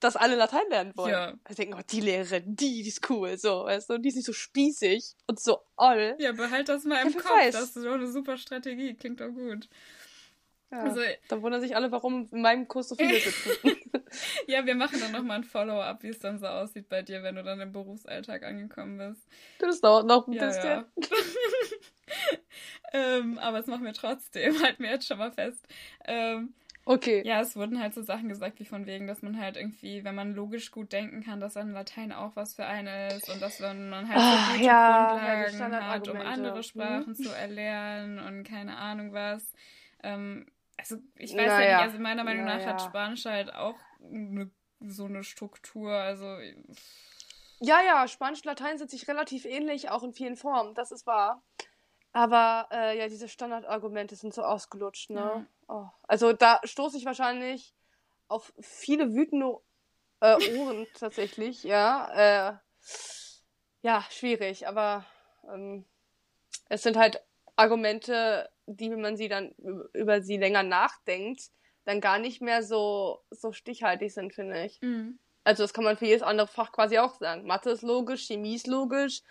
dass 0.00 0.16
alle 0.16 0.36
Latein 0.36 0.68
lernen 0.70 0.92
wollen. 0.96 1.12
Ja. 1.12 1.34
Also 1.44 1.62
denken, 1.62 1.74
oh, 1.78 1.82
die 1.90 2.00
Lehrerin, 2.00 2.54
die, 2.54 2.82
die 2.82 2.88
ist 2.88 3.08
cool, 3.10 3.36
so, 3.38 3.64
weißt 3.64 3.90
du, 3.90 3.98
die 3.98 4.08
ist 4.08 4.16
nicht 4.16 4.26
so 4.26 4.32
spießig 4.32 5.14
und 5.26 5.40
so 5.40 5.60
oll. 5.76 6.14
Ja, 6.18 6.32
behalt 6.32 6.68
das 6.68 6.84
mal 6.84 7.02
im 7.02 7.12
ja, 7.12 7.20
Kopf. 7.20 7.30
Weiß. 7.30 7.54
Das 7.54 7.76
ist 7.76 7.84
doch 7.84 7.92
eine 7.92 8.10
super 8.10 8.36
Strategie, 8.36 8.94
klingt 8.94 9.20
doch 9.20 9.30
gut. 9.30 9.68
Ja, 10.70 10.80
also, 10.80 11.00
da 11.28 11.42
wundern 11.42 11.60
sich 11.60 11.76
alle, 11.76 11.92
warum 11.92 12.28
in 12.32 12.42
meinem 12.42 12.66
Kurs 12.66 12.88
so 12.88 12.96
viele 12.96 13.20
sitzen. 13.20 13.76
ja, 14.46 14.66
wir 14.66 14.74
machen 14.74 15.00
dann 15.00 15.12
nochmal 15.12 15.38
ein 15.38 15.44
Follow-up, 15.44 16.02
wie 16.02 16.08
es 16.08 16.18
dann 16.18 16.38
so 16.38 16.46
aussieht 16.46 16.88
bei 16.88 17.02
dir, 17.02 17.22
wenn 17.22 17.36
du 17.36 17.44
dann 17.44 17.60
im 17.60 17.72
Berufsalltag 17.72 18.42
angekommen 18.44 18.98
bist. 18.98 19.26
Das 19.58 19.80
dauert 19.80 20.06
noch 20.06 20.26
ein 20.26 20.32
ja, 20.32 20.46
bisschen. 20.46 20.64
Ja. 20.64 20.86
ähm, 22.92 23.38
aber 23.38 23.58
das 23.58 23.66
machen 23.66 23.84
wir 23.84 23.92
trotzdem, 23.92 24.60
halten 24.62 24.82
wir 24.82 24.90
jetzt 24.90 25.06
schon 25.06 25.18
mal 25.18 25.30
fest. 25.30 25.66
Ähm, 26.04 26.54
okay. 26.84 27.22
Ja, 27.24 27.40
es 27.40 27.54
wurden 27.54 27.80
halt 27.80 27.94
so 27.94 28.02
Sachen 28.02 28.28
gesagt, 28.28 28.58
wie 28.58 28.64
von 28.64 28.86
wegen, 28.86 29.06
dass 29.06 29.22
man 29.22 29.38
halt 29.38 29.56
irgendwie, 29.56 30.02
wenn 30.02 30.14
man 30.16 30.34
logisch 30.34 30.72
gut 30.72 30.92
denken 30.92 31.22
kann, 31.22 31.40
dass 31.40 31.54
dann 31.54 31.72
Latein 31.72 32.12
auch 32.12 32.34
was 32.34 32.54
für 32.54 32.66
einen 32.66 33.10
ist 33.10 33.30
und 33.30 33.40
dass 33.40 33.60
man 33.60 34.08
halt 34.08 34.18
so 34.18 34.24
ah, 34.24 34.52
gute 34.52 34.64
ja, 34.64 35.44
Grundlagen 35.48 35.86
hat, 35.86 36.08
um 36.08 36.16
andere 36.16 36.62
Sprachen 36.64 37.10
mhm. 37.10 37.22
zu 37.22 37.30
erlernen 37.30 38.18
und 38.18 38.44
keine 38.44 38.76
Ahnung 38.76 39.12
was. 39.12 39.52
Ähm, 40.02 40.46
also 40.76 40.96
ich 41.14 41.32
weiß 41.32 41.36
naja. 41.36 41.60
ja 41.60 41.76
nicht, 41.76 41.86
also 41.86 41.98
meiner 41.98 42.24
Meinung 42.24 42.44
naja. 42.44 42.58
nach 42.58 42.66
hat 42.66 42.82
Spanisch 42.82 43.24
halt 43.24 43.54
auch 43.54 43.76
eine, 44.02 44.50
so 44.80 45.04
eine 45.04 45.24
Struktur, 45.24 45.92
also. 45.92 46.38
Ja, 47.60 47.80
ja, 47.82 48.06
Spanisch 48.08 48.40
und 48.40 48.46
Latein 48.46 48.78
sind 48.78 48.90
sich 48.90 49.08
relativ 49.08 49.44
ähnlich, 49.44 49.90
auch 49.90 50.02
in 50.02 50.12
vielen 50.12 50.36
Formen, 50.36 50.74
das 50.74 50.92
ist 50.92 51.06
wahr. 51.06 51.42
Aber 52.12 52.68
äh, 52.70 52.98
ja, 52.98 53.08
diese 53.08 53.28
Standardargumente 53.28 54.16
sind 54.16 54.32
so 54.32 54.42
ausgelutscht, 54.42 55.10
ne? 55.10 55.20
Ja. 55.20 55.46
Oh. 55.68 55.86
Also 56.04 56.32
da 56.32 56.60
stoße 56.64 56.96
ich 56.96 57.04
wahrscheinlich 57.04 57.74
auf 58.28 58.52
viele 58.60 59.14
wütende 59.14 59.58
äh, 60.20 60.58
Ohren 60.58 60.86
tatsächlich, 60.98 61.62
ja. 61.62 62.08
Äh, 62.14 62.56
ja, 63.82 64.04
schwierig, 64.10 64.66
aber 64.66 65.04
ähm, 65.52 65.84
es 66.68 66.82
sind 66.82 66.96
halt 66.96 67.22
Argumente, 67.54 68.50
die, 68.66 68.90
wenn 68.90 69.00
man 69.00 69.16
sie 69.16 69.28
dann 69.28 69.52
über 69.92 70.20
sie 70.22 70.36
länger 70.36 70.62
nachdenkt, 70.62 71.50
dann 71.84 72.00
gar 72.00 72.18
nicht 72.18 72.42
mehr 72.42 72.62
so, 72.62 73.24
so 73.30 73.52
stichhaltig 73.52 74.12
sind, 74.12 74.34
finde 74.34 74.64
ich. 74.64 74.80
Mhm. 74.82 75.18
Also 75.44 75.62
das 75.62 75.72
kann 75.72 75.84
man 75.84 75.96
für 75.96 76.06
jedes 76.06 76.22
andere 76.22 76.48
Fach 76.48 76.72
quasi 76.72 76.98
auch 76.98 77.14
sagen. 77.14 77.46
Mathe 77.46 77.70
ist 77.70 77.82
logisch, 77.82 78.26
Chemie 78.26 78.56
ist 78.56 78.66
logisch. 78.66 79.22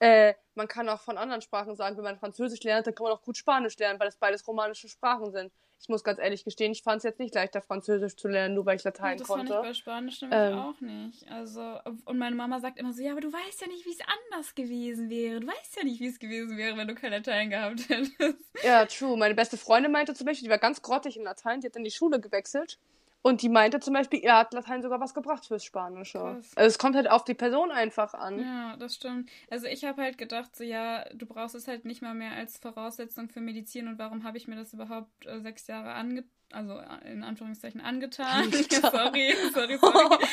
Äh, 0.00 0.34
man 0.54 0.68
kann 0.68 0.88
auch 0.88 1.00
von 1.00 1.18
anderen 1.18 1.42
Sprachen 1.42 1.76
sagen, 1.76 1.96
wenn 1.98 2.04
man 2.04 2.18
Französisch 2.18 2.62
lernt, 2.62 2.86
dann 2.86 2.94
kann 2.94 3.04
man 3.04 3.12
auch 3.12 3.22
gut 3.22 3.36
Spanisch 3.36 3.76
lernen, 3.78 4.00
weil 4.00 4.08
das 4.08 4.16
beides 4.16 4.46
romanische 4.48 4.88
Sprachen 4.88 5.30
sind. 5.30 5.52
Ich 5.80 5.88
muss 5.88 6.02
ganz 6.02 6.18
ehrlich 6.18 6.44
gestehen, 6.44 6.72
ich 6.72 6.82
fand 6.82 6.98
es 6.98 7.04
jetzt 7.04 7.20
nicht 7.20 7.34
leichter, 7.34 7.62
Französisch 7.62 8.16
zu 8.16 8.28
lernen, 8.28 8.54
nur 8.54 8.66
weil 8.66 8.76
ich 8.76 8.84
Latein 8.84 9.16
das 9.16 9.26
konnte. 9.26 9.46
Das 9.46 9.54
fand 9.54 9.64
ich 9.64 9.70
bei 9.70 9.74
Spanisch 9.74 10.20
nämlich 10.22 10.38
ähm, 10.38 10.58
auch 10.58 10.80
nicht. 10.80 11.30
Also, 11.30 11.78
und 12.04 12.18
meine 12.18 12.34
Mama 12.34 12.60
sagt 12.60 12.78
immer 12.78 12.92
so, 12.92 13.02
ja, 13.02 13.12
aber 13.12 13.20
du 13.20 13.32
weißt 13.32 13.60
ja 13.60 13.68
nicht, 13.68 13.86
wie 13.86 13.92
es 13.92 14.00
anders 14.00 14.54
gewesen 14.54 15.08
wäre. 15.08 15.40
Du 15.40 15.46
weißt 15.46 15.76
ja 15.76 15.84
nicht, 15.84 16.00
wie 16.00 16.08
es 16.08 16.18
gewesen 16.18 16.56
wäre, 16.56 16.76
wenn 16.76 16.88
du 16.88 16.94
kein 16.94 17.12
Latein 17.12 17.50
gehabt 17.50 17.88
hättest. 17.88 18.38
Ja, 18.62 18.84
true. 18.86 19.16
Meine 19.16 19.34
beste 19.34 19.56
Freundin 19.56 19.92
meinte 19.92 20.14
zum 20.14 20.26
Beispiel, 20.26 20.46
die 20.46 20.50
war 20.50 20.58
ganz 20.58 20.82
grottig 20.82 21.16
in 21.16 21.22
Latein, 21.22 21.60
die 21.60 21.68
hat 21.68 21.76
in 21.76 21.84
die 21.84 21.90
Schule 21.90 22.20
gewechselt. 22.20 22.78
Und 23.22 23.42
die 23.42 23.48
meinte 23.48 23.80
zum 23.80 23.94
Beispiel, 23.94 24.20
er 24.20 24.38
hat 24.38 24.52
Latein 24.52 24.80
sogar 24.80 25.00
was 25.00 25.12
gebracht 25.12 25.44
fürs 25.44 25.64
Spanische. 25.64 26.18
Krass. 26.18 26.56
Also 26.56 26.68
es 26.68 26.78
kommt 26.78 26.96
halt 26.96 27.10
auf 27.10 27.24
die 27.24 27.34
Person 27.34 27.70
einfach 27.70 28.14
an. 28.14 28.38
Ja, 28.38 28.76
das 28.76 28.94
stimmt. 28.94 29.30
Also 29.50 29.66
ich 29.66 29.84
habe 29.84 30.02
halt 30.02 30.18
gedacht, 30.18 30.54
so 30.54 30.64
ja, 30.64 31.04
du 31.14 31.26
brauchst 31.26 31.54
es 31.54 31.66
halt 31.68 31.84
nicht 31.84 32.00
mal 32.00 32.14
mehr 32.14 32.32
als 32.32 32.58
Voraussetzung 32.58 33.28
für 33.28 33.40
Medizin 33.40 33.88
und 33.88 33.98
warum 33.98 34.22
habe 34.22 34.38
ich 34.38 34.46
mir 34.46 34.56
das 34.56 34.72
überhaupt 34.72 35.26
äh, 35.26 35.40
sechs 35.40 35.66
Jahre 35.66 35.92
angetan? 35.92 36.30
Also 36.50 36.78
äh, 36.78 37.12
in 37.12 37.22
Anführungszeichen 37.22 37.80
angetan. 37.80 38.26
angetan. 38.44 38.90
sorry, 38.90 39.34
sorry, 39.52 39.78
sorry. 39.80 40.24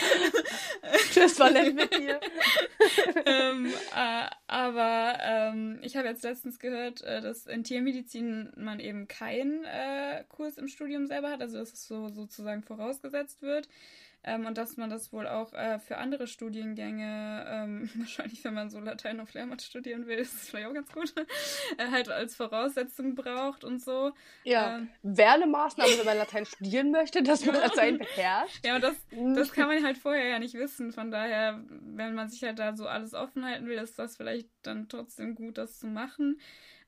Tschüss, 1.11 1.39
nett 1.39 1.75
mit 1.75 1.93
dir. 1.93 2.19
ähm, 3.25 3.73
äh, 3.95 4.25
aber 4.47 5.17
ähm, 5.21 5.79
ich 5.81 5.97
habe 5.97 6.07
jetzt 6.07 6.23
letztens 6.23 6.59
gehört, 6.59 7.01
äh, 7.01 7.21
dass 7.21 7.45
in 7.45 7.63
Tiermedizin 7.63 8.51
man 8.55 8.79
eben 8.79 9.07
keinen 9.07 9.65
äh, 9.65 10.23
Kurs 10.29 10.57
im 10.57 10.67
Studium 10.67 11.07
selber 11.07 11.31
hat, 11.31 11.41
also 11.41 11.57
dass 11.57 11.73
es 11.73 11.87
so 11.87 12.09
sozusagen 12.09 12.63
vorausgesetzt 12.63 13.41
wird. 13.41 13.67
Ähm, 14.27 14.47
und 14.47 14.57
dass 14.57 14.75
man 14.75 14.89
das 14.89 15.13
wohl 15.13 15.27
auch 15.27 15.53
äh, 15.53 15.77
für 15.77 15.97
andere 15.97 16.25
Studiengänge, 16.25 17.45
ähm, 17.47 17.89
wahrscheinlich 17.95 18.43
wenn 18.43 18.55
man 18.55 18.71
so 18.71 18.79
Latein 18.79 19.19
auf 19.19 19.33
Lehramt 19.33 19.61
studieren 19.61 20.07
will, 20.07 20.17
ist 20.17 20.33
das 20.33 20.49
vielleicht 20.49 20.67
auch 20.67 20.73
ganz 20.73 20.91
gut, 20.91 21.13
äh, 21.77 21.91
halt 21.91 22.09
als 22.09 22.35
Voraussetzung 22.35 23.13
braucht 23.13 23.63
und 23.63 23.83
so. 23.83 24.13
Ja, 24.43 24.77
ähm, 24.77 24.89
wäre 25.03 25.33
eine 25.33 25.45
Maßnahme, 25.45 25.91
wenn 25.99 26.05
man 26.05 26.17
Latein 26.17 26.45
studieren 26.47 26.89
möchte, 26.89 27.21
dass 27.21 27.45
man 27.45 27.55
Latein 27.61 27.99
beherrscht. 27.99 28.65
Ja, 28.65 28.75
und 28.75 28.83
das, 28.83 28.95
das 29.35 29.51
kann 29.51 29.67
man 29.67 29.83
halt 29.83 29.99
vorher 29.99 30.27
ja 30.27 30.39
nicht 30.39 30.55
wissen. 30.55 30.91
Von 30.91 31.11
daher, 31.11 31.63
wenn 31.69 32.15
man 32.15 32.27
sich 32.27 32.43
halt 32.43 32.57
da 32.57 32.75
so 32.75 32.87
alles 32.87 33.13
offen 33.13 33.45
halten 33.45 33.67
will, 33.67 33.77
ist 33.77 33.99
das 33.99 34.17
vielleicht 34.17 34.49
dann 34.63 34.89
trotzdem 34.89 35.35
gut, 35.35 35.59
das 35.59 35.77
zu 35.77 35.85
machen. 35.85 36.39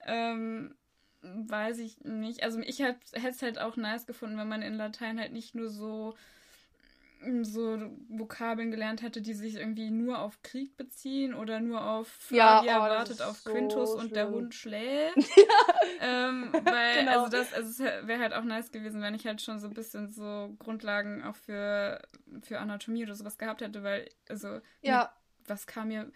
Ähm, 0.07 0.75
weiß 1.21 1.77
ich 1.79 2.03
nicht. 2.03 2.41
Also 2.41 2.59
ich 2.61 2.79
hätte 2.79 2.99
es 3.11 3.43
halt 3.43 3.59
auch 3.59 3.75
nice 3.75 4.07
gefunden, 4.07 4.39
wenn 4.39 4.47
man 4.47 4.63
in 4.63 4.73
Latein 4.73 5.19
halt 5.19 5.33
nicht 5.33 5.53
nur 5.53 5.69
so 5.69 6.15
so 7.43 7.77
Vokabeln 8.09 8.71
gelernt 8.71 9.01
hätte, 9.01 9.21
die 9.21 9.33
sich 9.33 9.55
irgendwie 9.55 9.89
nur 9.89 10.19
auf 10.19 10.41
Krieg 10.43 10.77
beziehen 10.77 11.33
oder 11.33 11.59
nur 11.59 11.85
auf 11.85 12.07
Flavia 12.07 12.63
ja, 12.63 12.77
oh, 12.79 12.89
wartet 12.89 13.21
auf 13.21 13.37
so 13.37 13.51
Quintus 13.51 13.91
schlimm. 13.91 14.01
und 14.01 14.15
der 14.15 14.29
Hund 14.29 14.55
schläft. 14.55 15.17
ähm, 16.01 16.51
weil, 16.63 16.99
genau. 16.99 17.23
also 17.23 17.29
das, 17.29 17.53
also 17.53 17.69
es 17.83 18.07
wäre 18.07 18.19
halt 18.19 18.33
auch 18.33 18.43
nice 18.43 18.71
gewesen, 18.71 19.01
wenn 19.01 19.15
ich 19.15 19.25
halt 19.25 19.41
schon 19.41 19.59
so 19.59 19.67
ein 19.67 19.73
bisschen 19.73 20.07
so 20.07 20.55
Grundlagen 20.59 21.23
auch 21.23 21.35
für, 21.35 22.01
für 22.43 22.59
Anatomie 22.59 23.03
oder 23.03 23.15
sowas 23.15 23.37
gehabt 23.37 23.61
hätte, 23.61 23.83
weil, 23.83 24.09
also, 24.29 24.59
ja. 24.81 25.11
Was 25.49 25.67
kam 25.67 25.89
mir, 25.89 26.11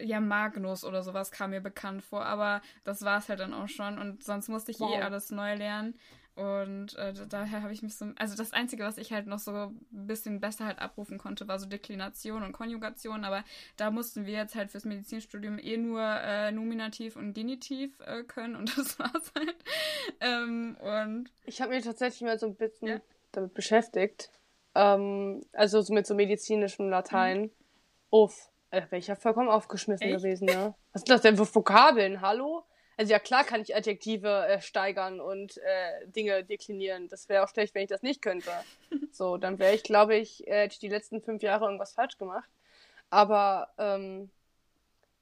ja, 0.00 0.20
Magnus 0.20 0.84
oder 0.84 1.02
sowas 1.02 1.30
kam 1.30 1.50
mir 1.50 1.60
bekannt 1.60 2.02
vor, 2.02 2.24
aber 2.24 2.62
das 2.84 3.02
war 3.02 3.18
es 3.18 3.28
halt 3.28 3.40
dann 3.40 3.54
auch 3.54 3.68
schon 3.68 3.98
und 3.98 4.22
sonst 4.22 4.48
musste 4.48 4.70
ich 4.70 4.78
eh 4.78 4.84
wow. 4.84 4.98
eh 4.98 5.02
alles 5.02 5.30
neu 5.30 5.54
lernen. 5.54 5.94
Und 6.34 6.96
äh, 6.96 7.12
daher 7.28 7.62
habe 7.62 7.74
ich 7.74 7.82
mich 7.82 7.94
so. 7.94 8.06
Also 8.16 8.36
das 8.36 8.54
Einzige, 8.54 8.84
was 8.84 8.96
ich 8.96 9.12
halt 9.12 9.26
noch 9.26 9.38
so 9.38 9.52
ein 9.52 9.86
bisschen 9.90 10.40
besser 10.40 10.64
halt 10.64 10.78
abrufen 10.78 11.18
konnte, 11.18 11.46
war 11.46 11.58
so 11.58 11.66
Deklination 11.66 12.42
und 12.42 12.52
Konjugation. 12.52 13.24
Aber 13.24 13.44
da 13.76 13.90
mussten 13.90 14.24
wir 14.24 14.32
jetzt 14.32 14.54
halt 14.54 14.70
fürs 14.70 14.86
Medizinstudium 14.86 15.58
eh 15.58 15.76
nur 15.76 16.00
äh, 16.00 16.50
Nominativ 16.50 17.16
und 17.16 17.34
Genitiv 17.34 18.00
äh, 18.00 18.22
können 18.22 18.56
und 18.56 18.76
das 18.78 18.98
war's 18.98 19.32
halt. 19.36 19.56
Ähm, 20.20 20.76
und 20.80 21.30
ich 21.44 21.60
habe 21.60 21.74
mich 21.74 21.84
tatsächlich 21.84 22.22
mal 22.22 22.38
so 22.38 22.46
ein 22.46 22.54
bisschen 22.54 22.88
ja? 22.88 23.00
damit 23.32 23.52
beschäftigt. 23.52 24.30
Ähm, 24.74 25.42
also 25.52 25.82
so 25.82 25.92
mit 25.92 26.06
so 26.06 26.14
medizinischem 26.14 26.88
Latein. 26.88 27.42
Mhm. 27.42 27.50
Uff. 28.10 28.48
Äh, 28.72 28.82
wäre 28.88 28.98
ich 28.98 29.06
ja 29.06 29.14
vollkommen 29.14 29.50
aufgeschmissen 29.50 30.08
Echt? 30.08 30.16
gewesen, 30.16 30.46
ne? 30.46 30.74
Was 30.92 31.02
ist 31.02 31.10
das 31.10 31.20
denn 31.20 31.36
für 31.36 31.54
Vokabeln? 31.54 32.22
Hallo? 32.22 32.64
Also 32.96 33.12
ja 33.12 33.18
klar 33.18 33.44
kann 33.44 33.60
ich 33.60 33.76
Adjektive 33.76 34.46
äh, 34.46 34.60
steigern 34.62 35.20
und 35.20 35.58
äh, 35.58 36.06
Dinge 36.06 36.42
deklinieren. 36.42 37.08
Das 37.08 37.28
wäre 37.28 37.44
auch 37.44 37.48
schlecht, 37.48 37.74
wenn 37.74 37.82
ich 37.82 37.88
das 37.88 38.02
nicht 38.02 38.22
könnte. 38.22 38.50
So, 39.14 39.36
dann 39.36 39.58
wäre 39.58 39.74
ich, 39.74 39.82
glaube 39.82 40.16
ich, 40.16 40.46
äh, 40.46 40.68
die 40.68 40.88
letzten 40.88 41.20
fünf 41.20 41.42
Jahre 41.42 41.66
irgendwas 41.66 41.92
falsch 41.92 42.16
gemacht. 42.16 42.48
Aber 43.10 43.68
ähm, 43.76 44.30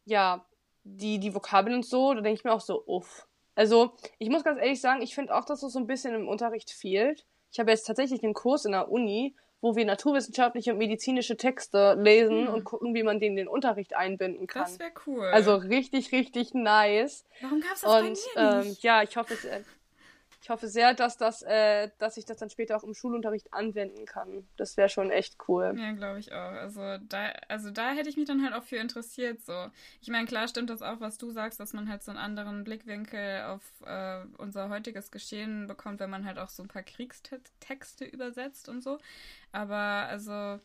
ja, 0.04 0.46
die, 0.84 1.18
die 1.18 1.34
Vokabeln 1.34 1.74
und 1.74 1.84
so, 1.84 2.14
da 2.14 2.20
denke 2.20 2.38
ich 2.38 2.44
mir 2.44 2.52
auch 2.52 2.60
so, 2.60 2.84
uff. 2.86 3.26
Also, 3.56 3.92
ich 4.18 4.30
muss 4.30 4.44
ganz 4.44 4.60
ehrlich 4.60 4.80
sagen, 4.80 5.02
ich 5.02 5.12
finde 5.12 5.34
auch, 5.34 5.44
dass 5.44 5.64
es 5.64 5.72
so 5.72 5.80
ein 5.80 5.88
bisschen 5.88 6.14
im 6.14 6.28
Unterricht 6.28 6.70
fehlt. 6.70 7.26
Ich 7.50 7.58
habe 7.58 7.72
jetzt 7.72 7.82
tatsächlich 7.82 8.22
einen 8.22 8.32
Kurs 8.32 8.64
in 8.64 8.70
der 8.70 8.92
Uni, 8.92 9.34
wo 9.60 9.76
wir 9.76 9.84
naturwissenschaftliche 9.84 10.72
und 10.72 10.78
medizinische 10.78 11.36
Texte 11.36 11.94
lesen 11.98 12.46
hm. 12.46 12.54
und 12.54 12.64
gucken, 12.64 12.94
wie 12.94 13.02
man 13.02 13.20
den 13.20 13.32
in 13.32 13.36
den 13.36 13.48
Unterricht 13.48 13.94
einbinden 13.94 14.46
kann. 14.46 14.62
Das 14.62 14.78
wäre 14.78 14.92
cool. 15.06 15.26
Also 15.26 15.54
richtig, 15.56 16.12
richtig 16.12 16.54
nice. 16.54 17.24
Warum 17.40 17.60
gab's 17.60 17.82
das 17.82 17.90
und, 17.90 17.96
bei 17.96 18.02
mir 18.02 18.10
nicht? 18.10 18.70
Ähm, 18.70 18.76
ja, 18.80 19.02
ich 19.02 19.16
hoffe, 19.16 19.34
äh, 19.48 19.60
ich 20.42 20.48
hoffe 20.48 20.68
sehr, 20.68 20.94
dass 20.94 21.18
das, 21.18 21.42
äh, 21.42 21.90
dass 21.98 22.16
ich 22.16 22.24
das 22.24 22.38
dann 22.38 22.48
später 22.48 22.76
auch 22.76 22.84
im 22.84 22.94
Schulunterricht 22.94 23.52
anwenden 23.52 24.06
kann. 24.06 24.48
Das 24.56 24.78
wäre 24.78 24.88
schon 24.88 25.10
echt 25.10 25.36
cool. 25.48 25.74
Ja, 25.76 25.92
glaube 25.92 26.18
ich 26.18 26.32
auch. 26.32 26.52
Also 26.52 26.80
da, 27.08 27.32
also 27.48 27.70
da 27.70 27.90
hätte 27.90 28.08
ich 28.08 28.16
mich 28.16 28.26
dann 28.26 28.42
halt 28.42 28.54
auch 28.54 28.62
für 28.62 28.76
interessiert. 28.76 29.42
So, 29.42 29.66
ich 30.00 30.08
meine, 30.08 30.26
klar 30.26 30.48
stimmt 30.48 30.70
das 30.70 30.80
auch, 30.80 31.00
was 31.00 31.18
du 31.18 31.30
sagst, 31.30 31.60
dass 31.60 31.74
man 31.74 31.90
halt 31.90 32.02
so 32.02 32.10
einen 32.10 32.18
anderen 32.18 32.64
Blickwinkel 32.64 33.42
auf 33.44 33.62
äh, 33.84 34.22
unser 34.38 34.70
heutiges 34.70 35.10
Geschehen 35.10 35.66
bekommt, 35.66 36.00
wenn 36.00 36.10
man 36.10 36.24
halt 36.24 36.38
auch 36.38 36.48
so 36.48 36.62
ein 36.62 36.68
paar 36.68 36.84
Kriegstexte 36.84 38.06
übersetzt 38.06 38.70
und 38.70 38.82
so. 38.82 38.98
Aber 39.52 39.76
also 39.76 40.58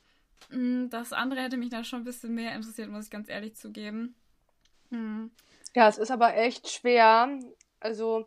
hm, 0.52 0.90
das 0.90 1.12
andere 1.12 1.42
hätte 1.42 1.58
mich 1.58 1.70
da 1.70 1.84
schon 1.84 2.02
ein 2.02 2.06
bisschen 2.06 2.34
mehr 2.34 2.56
interessiert, 2.56 2.90
muss 2.90 3.06
ich 3.06 3.12
ganz 3.12 3.28
ehrlich 3.28 3.56
zugeben. 3.56 4.16
Hm. 4.90 5.32
Ja, 5.74 5.90
es 5.90 5.98
ist 5.98 6.12
aber 6.12 6.38
echt 6.38 6.70
schwer. 6.70 7.40
Also 7.82 8.26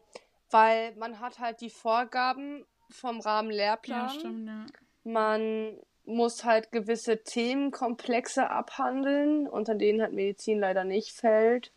weil 0.50 0.94
man 0.96 1.20
hat 1.20 1.38
halt 1.38 1.60
die 1.60 1.70
Vorgaben 1.70 2.64
vom 2.90 3.20
Rahmenlehrplan. 3.20 4.06
Ja, 4.06 4.08
stimmt, 4.08 4.48
ja. 4.48 4.66
Man 5.04 5.78
muss 6.04 6.44
halt 6.44 6.72
gewisse 6.72 7.22
Themenkomplexe 7.22 8.50
abhandeln, 8.50 9.46
unter 9.46 9.74
denen 9.74 10.00
halt 10.00 10.12
Medizin 10.14 10.58
leider 10.58 10.84
nicht 10.84 11.12
fällt. 11.12 11.72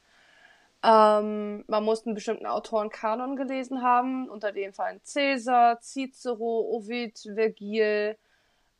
Ähm, 0.84 1.64
man 1.68 1.84
muss 1.84 2.06
einen 2.06 2.16
bestimmten 2.16 2.48
Autorenkanon 2.48 3.36
gelesen 3.36 3.84
haben, 3.84 4.30
unter 4.30 4.52
denen 4.52 4.74
fallen 4.74 5.02
Caesar, 5.04 5.80
Cicero, 5.82 6.62
Ovid, 6.72 7.20
Vergil, 7.20 8.18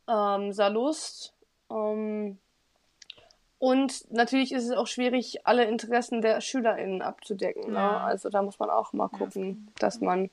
ähm, 0.08 0.52
Sallust. 0.52 1.34
Ähm, 1.70 2.38
und 3.62 4.10
natürlich 4.10 4.50
ist 4.50 4.64
es 4.64 4.72
auch 4.72 4.88
schwierig, 4.88 5.46
alle 5.46 5.66
Interessen 5.66 6.20
der 6.20 6.40
SchülerInnen 6.40 7.00
abzudecken. 7.00 7.70
Ne? 7.70 7.78
Ja. 7.78 7.92
Ne? 7.92 8.00
Also 8.00 8.28
da 8.28 8.42
muss 8.42 8.58
man 8.58 8.70
auch 8.70 8.92
mal 8.92 9.06
gucken, 9.06 9.66
ja. 9.68 9.72
dass 9.78 10.00
man, 10.00 10.30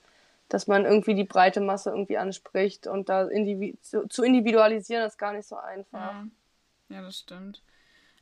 dass 0.48 0.66
man 0.66 0.84
irgendwie 0.84 1.14
die 1.14 1.26
breite 1.26 1.62
Masse 1.62 1.92
irgendwie 1.92 2.18
anspricht 2.18 2.88
und 2.88 3.08
da 3.08 3.28
individu 3.28 4.08
zu, 4.08 4.24
individualisieren 4.24 5.06
ist 5.06 5.20
gar 5.20 5.34
nicht 5.34 5.48
so 5.48 5.58
einfach. 5.58 6.12
Ja, 6.12 6.28
ja 6.90 7.02
das 7.04 7.20
stimmt. 7.20 7.62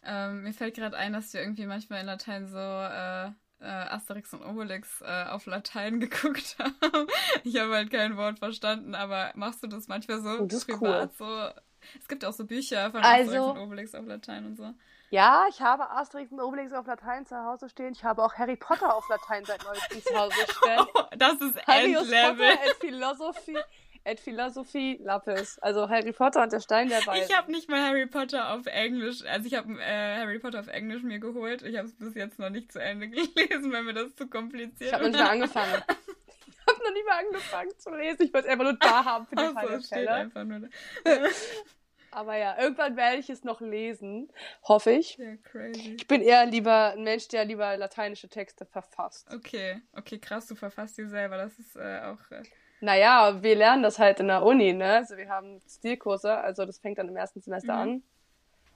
Ähm, 0.04 0.44
mir 0.44 0.52
fällt 0.52 0.76
gerade 0.76 0.98
ein, 0.98 1.14
dass 1.14 1.34
wir 1.34 1.40
irgendwie 1.40 1.68
manchmal 1.68 2.02
in 2.02 2.08
Latein 2.08 2.50
so 2.50 2.58
äh, 2.58 3.28
äh, 3.62 3.88
Asterix 3.90 4.34
und 4.34 4.44
Obelix 4.44 5.00
äh, 5.00 5.24
auf 5.30 5.46
Latein 5.46 6.00
geguckt 6.02 6.58
haben. 6.60 7.08
ich 7.46 7.58
habe 7.58 7.76
halt 7.76 7.92
kein 7.92 8.18
Wort 8.18 8.40
verstanden, 8.40 8.94
aber 8.94 9.32
machst 9.36 9.64
du 9.64 9.68
das 9.68 9.88
manchmal 9.88 10.20
so 10.20 10.46
das 10.46 10.66
privat? 10.66 11.12
Cool. 11.18 11.54
So, 11.54 11.62
es 11.98 12.10
gibt 12.10 12.26
auch 12.26 12.34
so 12.34 12.46
Bücher 12.46 12.92
von 12.92 13.00
also, 13.02 13.32
Asterix 13.32 13.58
und 13.58 13.58
Obelix 13.58 13.96
auf 13.96 14.06
Latein 14.06 14.46
und 14.48 14.58
so. 14.58 14.74
Ja, 15.10 15.46
ich 15.50 15.62
habe 15.62 15.90
Asterix 15.90 16.32
und 16.34 16.42
Obelix 16.42 16.74
auf 16.74 16.86
Latein 16.86 17.26
zu 17.26 17.38
Hause 17.38 17.70
stehen. 17.70 17.94
Ich 17.94 18.04
habe 18.04 18.22
auch 18.24 18.34
Harry 18.36 18.58
Potter 18.58 18.94
auf 18.94 19.08
Latein 19.08 19.46
seit 19.46 19.64
neuestem 19.64 20.02
zu 20.04 20.18
Hause 20.18 20.36
stehen. 20.36 20.86
Oh, 20.96 21.04
das 21.16 21.34
ist 21.36 21.56
Endlevel. 21.68 22.36
Potter 22.36 22.66
et 22.66 22.76
Philosophy, 22.80 23.58
et 24.04 24.20
Philosophy 24.20 25.00
Lapis. 25.02 25.60
Also 25.60 25.88
Harry 25.90 26.12
Potter 26.12 26.44
und 26.44 26.52
der 26.52 26.60
Stein 26.60 26.90
der 26.90 27.06
Weisen. 27.08 27.26
Ich 27.30 27.38
habe 27.38 27.52
nicht 27.52 27.70
mal 27.70 27.82
Harry 27.82 28.06
Potter 28.06 28.54
auf 28.54 28.66
Englisch. 28.66 29.24
Also 29.26 29.48
ich 29.48 29.54
habe 29.54 29.72
äh, 29.80 30.18
Harry 30.18 30.40
Potter 30.40 30.60
auf 30.60 30.68
Englisch 30.68 31.04
mir 31.04 31.20
geholt. 31.20 31.62
Ich 31.62 31.78
habe 31.78 31.88
es 31.88 31.96
bis 31.96 32.14
jetzt 32.16 32.38
noch 32.40 32.50
nicht 32.50 32.72
zu 32.72 32.80
Ende 32.82 33.08
gelesen, 33.10 33.72
weil 33.72 33.84
mir 33.84 33.94
das 33.94 34.14
zu 34.16 34.28
kompliziert 34.28 34.82
ist. 34.82 34.88
Ich 34.88 34.94
habe 34.94 35.06
noch 35.06 35.12
nicht 35.12 35.24
mal 35.24 35.32
angefangen. 35.32 35.84
ich 35.88 36.74
habe 36.74 36.84
noch 36.84 36.94
nicht 36.94 37.06
mal 37.06 37.20
angefangen 37.26 37.72
zu 37.78 37.90
lesen. 37.92 38.24
Ich 38.24 38.34
wollte 38.34 38.48
es 38.48 38.52
einfach 38.52 38.66
nur 38.66 38.74
da 38.78 39.06
haben 39.06 39.26
für 39.28 39.36
die 39.36 39.54
Fall 39.54 39.68
der 39.68 39.82
Fälle. 39.82 40.12
Einfach 40.12 40.44
nur 40.44 40.62
Aber 42.12 42.36
ja, 42.36 42.58
irgendwann 42.60 42.96
werde 42.96 43.18
ich 43.18 43.30
es 43.30 43.44
noch 43.44 43.62
lesen, 43.62 44.30
hoffe 44.64 44.92
ich. 44.92 45.18
Ja, 45.18 45.36
crazy. 45.44 45.96
Ich 45.98 46.08
bin 46.08 46.22
eher 46.22 46.46
lieber 46.46 46.94
ein 46.94 47.04
Mensch, 47.04 47.28
der 47.28 47.46
lieber 47.46 47.76
lateinische 47.78 48.30
Texte 48.30 48.66
verfasst. 48.66 49.28
Okay, 49.34 49.82
okay, 49.94 50.18
krass, 50.18 50.48
du 50.48 50.56
verfasst 50.56 50.98
die 50.98 51.06
selber. 51.06 51.38
Das 51.38 51.60
ist 51.60 51.76
äh, 51.76 52.02
auch. 52.02 52.32
Äh... 52.32 52.44
Naja, 52.80 53.42
wir 53.42 53.56
lernen 53.56 53.84
das 53.84 54.00
halt 54.00 54.20
in 54.20 54.28
der 54.28 54.44
Uni, 54.44 54.74
ne? 54.74 54.98
Also 54.98 55.18
wir 55.18 55.30
haben 55.30 55.62
Stilkurse, 55.68 56.36
also 56.38 56.66
das 56.66 56.80
fängt 56.80 56.98
dann 56.98 57.10
im 57.10 57.18
ersten 57.18 57.42
Semester 57.42 57.74
mhm. 57.86 58.04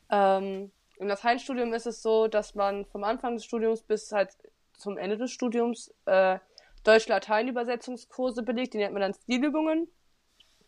an. 0.10 0.44
Ähm, 0.44 0.72
Im 0.98 1.08
Lateinstudium 1.08 1.74
ist 1.74 1.86
es 1.86 2.02
so, 2.02 2.28
dass 2.28 2.56
man 2.56 2.86
vom 2.86 3.04
Anfang 3.04 3.36
des 3.36 3.46
Studiums 3.46 3.82
bis 3.82 4.12
halt 4.12 4.30
zum 4.78 4.98
Ende 4.98 5.18
des 5.18 5.32
Studiums 5.32 5.94
äh, 6.06 6.40
Deutsch-Latein-Übersetzungskurse 6.84 8.44
belegt, 8.44 8.74
die 8.74 8.80
nennt 8.80 8.94
man 8.94 9.02
dann 9.02 9.14
Stilübungen. 9.14 9.88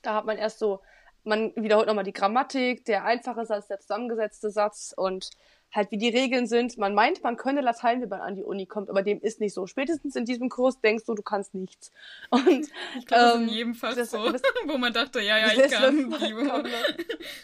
Da 0.03 0.13
hat 0.13 0.25
man 0.25 0.37
erst 0.37 0.59
so, 0.59 0.81
man 1.23 1.53
wiederholt 1.55 1.87
nochmal 1.87 2.03
die 2.03 2.13
Grammatik, 2.13 2.85
der 2.85 3.05
einfache 3.05 3.45
Satz, 3.45 3.67
der 3.67 3.79
zusammengesetzte 3.79 4.49
Satz 4.49 4.93
und 4.95 5.29
halt 5.73 5.91
wie 5.91 5.97
die 5.97 6.09
Regeln 6.09 6.47
sind. 6.47 6.77
Man 6.77 6.93
meint, 6.93 7.23
man 7.23 7.35
könne 7.35 7.61
Latein, 7.61 8.01
wenn 8.01 8.09
man 8.09 8.21
an 8.21 8.35
die 8.35 8.43
Uni 8.43 8.65
kommt, 8.65 8.89
aber 8.89 9.01
dem 9.01 9.19
ist 9.21 9.39
nicht 9.39 9.53
so. 9.53 9.65
Spätestens 9.65 10.15
in 10.15 10.25
diesem 10.25 10.49
Kurs 10.49 10.79
denkst 10.79 11.05
du, 11.05 11.15
du 11.15 11.23
kannst 11.23 11.55
nichts. 11.55 11.91
Und 12.29 12.69
ich 12.97 13.05
glaube, 13.05 13.37
ähm, 13.37 13.43
in 13.43 13.49
jedem 13.49 13.75
Fall 13.75 13.95
das, 13.95 14.11
so, 14.11 14.31
das, 14.31 14.41
wo 14.67 14.77
man 14.77 14.93
dachte, 14.93 15.19
ja, 15.21 15.37
ja, 15.37 15.47
ich 15.47 15.71
kann. 15.71 16.11
kann 16.11 16.67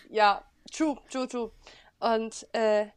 ja, 0.09 0.43
true, 0.71 0.97
true, 1.09 1.27
true. 1.27 1.51
Und 1.99 2.47
äh, 2.53 2.87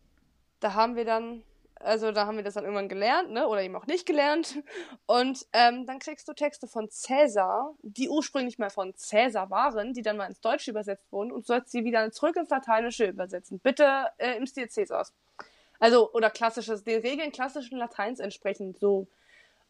da 0.60 0.74
haben 0.74 0.96
wir 0.96 1.04
dann 1.04 1.42
also 1.84 2.12
da 2.12 2.26
haben 2.26 2.36
wir 2.36 2.44
das 2.44 2.54
dann 2.54 2.64
irgendwann 2.64 2.88
gelernt, 2.88 3.30
ne? 3.30 3.46
Oder 3.46 3.62
eben 3.62 3.76
auch 3.76 3.86
nicht 3.86 4.06
gelernt. 4.06 4.62
Und 5.06 5.46
ähm, 5.52 5.86
dann 5.86 5.98
kriegst 5.98 6.28
du 6.28 6.32
Texte 6.32 6.66
von 6.66 6.88
Cäsar, 6.90 7.74
die 7.82 8.08
ursprünglich 8.08 8.58
mal 8.58 8.70
von 8.70 8.94
Cäsar 8.94 9.50
waren, 9.50 9.92
die 9.92 10.02
dann 10.02 10.16
mal 10.16 10.26
ins 10.26 10.40
Deutsche 10.40 10.70
übersetzt 10.70 11.10
wurden 11.10 11.32
und 11.32 11.46
sollst 11.46 11.70
sie 11.70 11.84
wieder 11.84 12.10
zurück 12.12 12.36
ins 12.36 12.50
Lateinische 12.50 13.06
übersetzen. 13.06 13.58
Bitte 13.58 14.06
äh, 14.18 14.36
im 14.36 14.46
Stil 14.46 14.68
Cäsars. 14.68 15.12
Also, 15.78 16.12
oder 16.12 16.30
klassisches, 16.30 16.84
den 16.84 17.00
Regeln 17.00 17.32
klassischen 17.32 17.78
Lateins 17.78 18.20
entsprechend 18.20 18.78
so. 18.78 19.08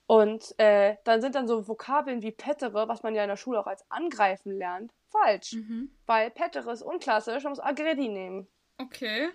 Und 0.06 0.58
äh, 0.58 0.96
dann 1.04 1.22
sind 1.22 1.34
dann 1.34 1.48
so 1.48 1.66
Vokabeln 1.66 2.22
wie 2.22 2.32
pettere, 2.32 2.88
was 2.88 3.02
man 3.02 3.14
ja 3.14 3.22
in 3.22 3.28
der 3.28 3.36
Schule 3.36 3.60
auch 3.60 3.66
als 3.66 3.84
angreifen 3.88 4.58
lernt, 4.58 4.92
falsch. 5.08 5.54
Mhm. 5.54 5.90
Weil 6.06 6.30
pettere 6.30 6.72
ist 6.72 6.82
unklassisch, 6.82 7.42
man 7.44 7.52
muss 7.52 7.60
aggredi 7.60 8.08
nehmen. 8.08 8.46
Okay 8.78 9.30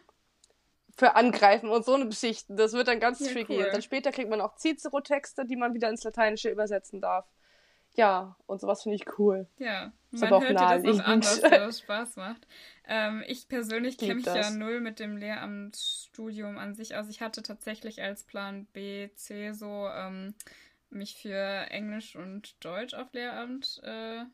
für 0.97 1.15
angreifen 1.15 1.69
und 1.69 1.85
so 1.85 1.93
eine 1.93 2.07
Geschichte. 2.07 2.55
Das 2.55 2.73
wird 2.73 2.87
dann 2.87 2.99
ganz 2.99 3.19
ja, 3.19 3.31
tricky. 3.31 3.57
Cool. 3.57 3.69
Dann 3.71 3.81
später 3.83 4.11
kriegt 4.11 4.29
man 4.29 4.41
auch 4.41 4.55
Cicero-Texte, 4.57 5.45
die 5.45 5.55
man 5.55 5.73
wieder 5.75 5.89
ins 5.89 6.03
Lateinische 6.03 6.49
übersetzen 6.49 7.01
darf. 7.01 7.25
Ja, 7.93 8.35
und 8.47 8.59
sowas 8.59 8.83
finde 8.83 8.95
ich 8.95 9.19
cool. 9.19 9.47
Ja, 9.57 9.91
ist 10.11 10.21
man 10.21 10.29
hört 10.29 10.59
das 10.59 10.85
auch 10.85 11.03
anders, 11.03 11.41
dass 11.41 11.79
Spaß 11.81 12.15
macht. 12.15 12.47
Ähm, 12.87 13.23
ich 13.27 13.47
persönlich 13.47 13.97
kenne 13.97 14.15
mich 14.15 14.25
das. 14.25 14.35
ja 14.35 14.49
null 14.51 14.81
mit 14.81 14.99
dem 14.99 15.17
Lehramtsstudium 15.17 16.57
an 16.57 16.73
sich 16.73 16.95
Also 16.95 17.09
Ich 17.09 17.21
hatte 17.21 17.43
tatsächlich 17.43 18.01
als 18.01 18.23
Plan 18.23 18.65
B, 18.73 19.09
C 19.15 19.51
so 19.51 19.87
ähm, 19.87 20.33
mich 20.89 21.15
für 21.15 21.69
Englisch 21.69 22.15
und 22.15 22.63
Deutsch 22.63 22.93
auf 22.93 23.13
Lehramt 23.13 23.81
äh, 23.83 24.25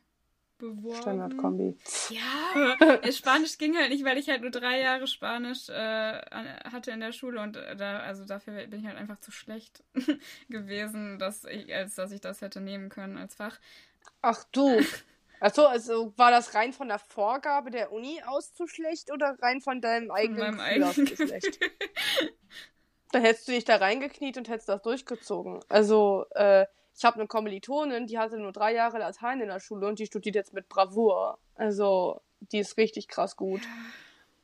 beworben. 0.58 1.00
Standardkombi. 1.00 1.76
Ja, 2.10 3.10
Spanisch 3.12 3.58
ging 3.58 3.76
halt 3.76 3.90
nicht, 3.90 4.04
weil 4.04 4.18
ich 4.18 4.28
halt 4.28 4.42
nur 4.42 4.50
drei 4.50 4.80
Jahre 4.80 5.06
Spanisch 5.06 5.68
äh, 5.68 6.20
hatte 6.70 6.90
in 6.90 7.00
der 7.00 7.12
Schule 7.12 7.40
und 7.40 7.56
äh, 7.56 7.76
da, 7.76 8.00
also 8.00 8.24
dafür 8.24 8.66
bin 8.66 8.80
ich 8.80 8.86
halt 8.86 8.96
einfach 8.96 9.18
zu 9.20 9.30
schlecht 9.30 9.82
gewesen, 10.48 11.18
dass 11.18 11.44
ich, 11.44 11.74
als 11.74 11.94
dass 11.94 12.12
ich 12.12 12.20
das 12.20 12.40
hätte 12.40 12.60
nehmen 12.60 12.88
können 12.88 13.18
als 13.18 13.34
Fach. 13.34 13.58
Ach 14.22 14.44
du. 14.52 14.80
Achso, 15.40 15.66
also 15.66 16.12
war 16.16 16.30
das 16.30 16.54
rein 16.54 16.72
von 16.72 16.88
der 16.88 16.98
Vorgabe 16.98 17.70
der 17.70 17.92
Uni 17.92 18.22
aus 18.24 18.54
zu 18.54 18.66
schlecht 18.66 19.12
oder 19.12 19.36
rein 19.42 19.60
von 19.60 19.80
deinem 19.80 20.10
eigenen 20.10 20.46
von 20.46 20.56
meinem 20.56 20.84
eigenen 20.84 21.06
zu 21.06 21.16
schlecht? 21.16 21.58
Dann 23.12 23.22
hättest 23.22 23.46
du 23.46 23.52
dich 23.52 23.64
da 23.64 23.76
reingekniet 23.76 24.38
und 24.38 24.48
hättest 24.48 24.68
das 24.68 24.82
durchgezogen. 24.82 25.60
Also, 25.68 26.24
äh, 26.30 26.66
ich 26.96 27.04
habe 27.04 27.16
eine 27.16 27.26
Kommilitonin, 27.26 28.06
die 28.06 28.18
hatte 28.18 28.38
nur 28.38 28.52
drei 28.52 28.72
Jahre 28.72 28.98
Latein 28.98 29.40
in 29.40 29.48
der 29.48 29.60
Schule 29.60 29.88
und 29.88 29.98
die 29.98 30.06
studiert 30.06 30.36
jetzt 30.36 30.54
mit 30.54 30.68
Bravour. 30.68 31.38
Also, 31.56 32.20
die 32.40 32.58
ist 32.58 32.76
richtig 32.76 33.08
krass 33.08 33.36
gut. 33.36 33.62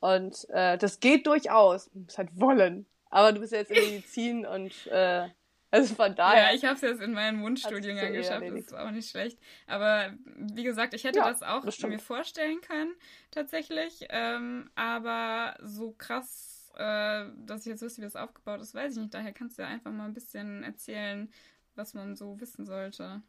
Und 0.00 0.48
äh, 0.50 0.78
das 0.78 1.00
geht 1.00 1.26
durchaus. 1.26 1.90
Du 1.92 2.00
musst 2.00 2.18
halt 2.18 2.30
wollen. 2.34 2.86
Aber 3.10 3.32
du 3.32 3.40
bist 3.40 3.52
ja 3.52 3.58
jetzt 3.58 3.70
in 3.70 3.84
Medizin 3.84 4.46
und 4.46 4.86
äh, 4.86 5.28
also 5.70 5.94
von 5.94 6.14
daher. 6.16 6.48
Ja, 6.48 6.54
ich 6.54 6.64
habe 6.64 6.74
es 6.74 6.80
jetzt 6.80 7.00
in 7.00 7.12
meinen 7.12 7.42
Wunschstudiengang 7.42 8.12
geschafft. 8.12 8.42
Das 8.42 8.54
ist 8.54 8.74
auch 8.74 8.90
nicht 8.90 9.08
schlecht. 9.08 9.38
Aber 9.66 10.12
wie 10.24 10.64
gesagt, 10.64 10.94
ich 10.94 11.04
hätte 11.04 11.20
ja, 11.20 11.30
das 11.30 11.42
auch 11.42 11.64
das 11.64 11.80
mir 11.82 12.00
vorstellen 12.00 12.60
können, 12.60 12.92
tatsächlich. 13.30 14.06
Ähm, 14.08 14.70
aber 14.74 15.56
so 15.62 15.92
krass, 15.96 16.72
äh, 16.76 17.26
dass 17.36 17.60
ich 17.60 17.66
jetzt 17.66 17.82
wüsste, 17.82 18.00
wie 18.00 18.06
das 18.06 18.16
aufgebaut 18.16 18.60
ist, 18.60 18.74
weiß 18.74 18.94
ich 18.94 19.00
nicht. 19.00 19.14
Daher 19.14 19.32
kannst 19.32 19.58
du 19.58 19.62
ja 19.62 19.68
einfach 19.68 19.92
mal 19.92 20.06
ein 20.06 20.14
bisschen 20.14 20.64
erzählen, 20.64 21.32
was 21.80 21.94
man 21.94 22.14
so 22.14 22.38
wissen 22.40 22.66
sollte? 22.66 23.22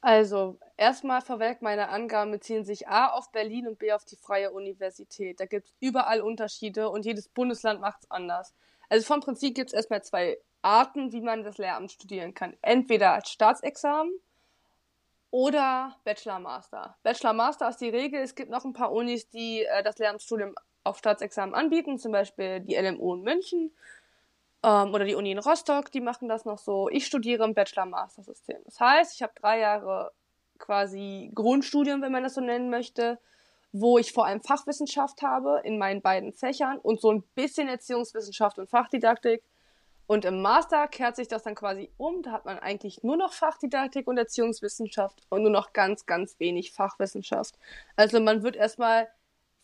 Also, 0.00 0.58
erstmal 0.76 1.20
vorweg, 1.20 1.60
meine 1.60 1.88
Angaben 1.88 2.30
beziehen 2.30 2.64
sich 2.64 2.88
A 2.88 3.08
auf 3.08 3.30
Berlin 3.30 3.66
und 3.66 3.78
B 3.78 3.92
auf 3.92 4.04
die 4.04 4.16
Freie 4.16 4.52
Universität. 4.52 5.40
Da 5.40 5.46
gibt 5.46 5.66
es 5.66 5.74
überall 5.80 6.20
Unterschiede 6.20 6.88
und 6.88 7.04
jedes 7.04 7.28
Bundesland 7.28 7.80
macht 7.80 8.04
es 8.04 8.10
anders. 8.10 8.54
Also 8.88 9.06
vom 9.06 9.20
Prinzip 9.20 9.54
gibt 9.54 9.70
es 9.70 9.74
erstmal 9.74 10.02
zwei 10.02 10.38
Arten, 10.62 11.12
wie 11.12 11.20
man 11.20 11.42
das 11.42 11.58
Lehramt 11.58 11.92
studieren 11.92 12.32
kann. 12.32 12.56
Entweder 12.62 13.12
als 13.12 13.30
Staatsexamen 13.30 14.12
oder 15.30 15.96
Bachelor-Master. 16.04 16.96
Bachelor-Master 17.02 17.68
ist 17.68 17.80
die 17.80 17.90
Regel. 17.90 18.22
Es 18.22 18.34
gibt 18.34 18.50
noch 18.50 18.64
ein 18.64 18.72
paar 18.72 18.92
Unis, 18.92 19.28
die 19.28 19.64
äh, 19.64 19.82
das 19.82 19.98
Lehramtsstudium 19.98 20.54
auf 20.84 20.98
Staatsexamen 20.98 21.54
anbieten, 21.54 21.98
zum 21.98 22.12
Beispiel 22.12 22.60
die 22.60 22.76
LMU 22.76 23.14
in 23.14 23.22
München 23.22 23.72
ähm, 24.62 24.92
oder 24.92 25.04
die 25.04 25.14
Uni 25.14 25.30
in 25.30 25.38
Rostock, 25.38 25.90
die 25.92 26.00
machen 26.00 26.28
das 26.28 26.44
noch 26.44 26.58
so. 26.58 26.88
Ich 26.88 27.06
studiere 27.06 27.44
im 27.44 27.54
Bachelor-Master-System. 27.54 28.58
Das 28.64 28.80
heißt, 28.80 29.14
ich 29.14 29.22
habe 29.22 29.32
drei 29.40 29.60
Jahre 29.60 30.12
quasi 30.58 31.30
Grundstudium, 31.34 32.02
wenn 32.02 32.12
man 32.12 32.24
das 32.24 32.34
so 32.34 32.40
nennen 32.40 32.70
möchte, 32.70 33.18
wo 33.72 33.98
ich 33.98 34.12
vor 34.12 34.26
allem 34.26 34.42
Fachwissenschaft 34.42 35.22
habe 35.22 35.60
in 35.64 35.78
meinen 35.78 36.02
beiden 36.02 36.32
Fächern 36.32 36.78
und 36.78 37.00
so 37.00 37.12
ein 37.12 37.22
bisschen 37.34 37.68
Erziehungswissenschaft 37.68 38.58
und 38.58 38.68
Fachdidaktik. 38.68 39.42
Und 40.06 40.24
im 40.24 40.40
Master 40.40 40.88
kehrt 40.88 41.16
sich 41.16 41.28
das 41.28 41.42
dann 41.42 41.54
quasi 41.54 41.90
um. 41.98 42.22
Da 42.22 42.32
hat 42.32 42.46
man 42.46 42.58
eigentlich 42.58 43.02
nur 43.02 43.18
noch 43.18 43.34
Fachdidaktik 43.34 44.08
und 44.08 44.16
Erziehungswissenschaft 44.16 45.20
und 45.28 45.42
nur 45.42 45.50
noch 45.50 45.74
ganz, 45.74 46.06
ganz 46.06 46.40
wenig 46.40 46.72
Fachwissenschaft. 46.72 47.58
Also 47.94 48.18
man 48.18 48.42
wird 48.42 48.56
erstmal 48.56 49.08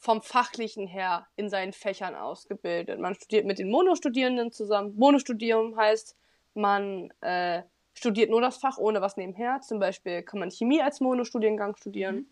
vom 0.04 0.20
Fachlichen 0.20 0.86
her 0.86 1.26
in 1.34 1.48
seinen 1.48 1.72
Fächern 1.72 2.14
ausgebildet. 2.14 3.00
Man 3.00 3.14
studiert 3.14 3.46
mit 3.46 3.58
den 3.58 3.70
Monostudierenden 3.70 4.52
zusammen. 4.52 4.94
Monostudium 4.96 5.78
heißt, 5.78 6.14
man 6.52 7.10
äh, 7.22 7.62
studiert 7.94 8.28
nur 8.28 8.42
das 8.42 8.58
Fach 8.58 8.76
ohne 8.76 9.00
was 9.00 9.16
nebenher. 9.16 9.62
Zum 9.62 9.78
Beispiel 9.78 10.22
kann 10.22 10.40
man 10.40 10.50
Chemie 10.50 10.82
als 10.82 11.00
Monostudiengang 11.00 11.74
studieren. 11.76 12.16
Mhm. 12.16 12.26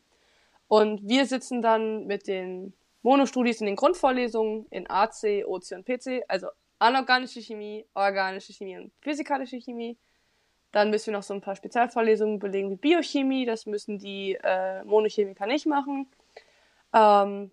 Und 0.68 1.08
wir 1.08 1.24
sitzen 1.24 1.62
dann 1.62 2.06
mit 2.06 2.26
den 2.26 2.74
Monostudis 3.00 3.60
in 3.60 3.66
den 3.66 3.76
Grundvorlesungen 3.76 4.66
in 4.68 4.88
AC, 4.90 5.42
OC 5.46 5.72
und 5.72 5.86
PC, 5.86 6.24
also 6.28 6.48
anorganische 6.78 7.40
Chemie, 7.40 7.86
organische 7.94 8.52
Chemie 8.52 8.76
und 8.76 8.92
physikalische 9.00 9.58
Chemie. 9.58 9.96
Dann 10.72 10.90
müssen 10.90 11.06
wir 11.06 11.14
noch 11.14 11.22
so 11.22 11.32
ein 11.32 11.40
paar 11.40 11.56
Spezialvorlesungen 11.56 12.38
belegen 12.38 12.70
wie 12.70 12.76
Biochemie, 12.76 13.46
das 13.46 13.64
müssen 13.64 13.98
die 13.98 14.38
äh, 14.42 14.84
Monochemiker 14.84 15.46
nicht 15.46 15.64
machen. 15.64 16.10
Ähm, 16.92 17.50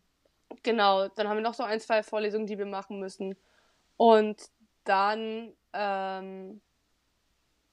Genau, 0.63 1.07
dann 1.09 1.27
haben 1.27 1.37
wir 1.37 1.43
noch 1.43 1.53
so 1.53 1.63
ein, 1.63 1.79
zwei 1.79 2.03
Vorlesungen, 2.03 2.47
die 2.47 2.57
wir 2.57 2.65
machen 2.65 2.99
müssen. 2.99 3.35
Und 3.97 4.49
dann, 4.83 5.53
ähm, 5.73 6.61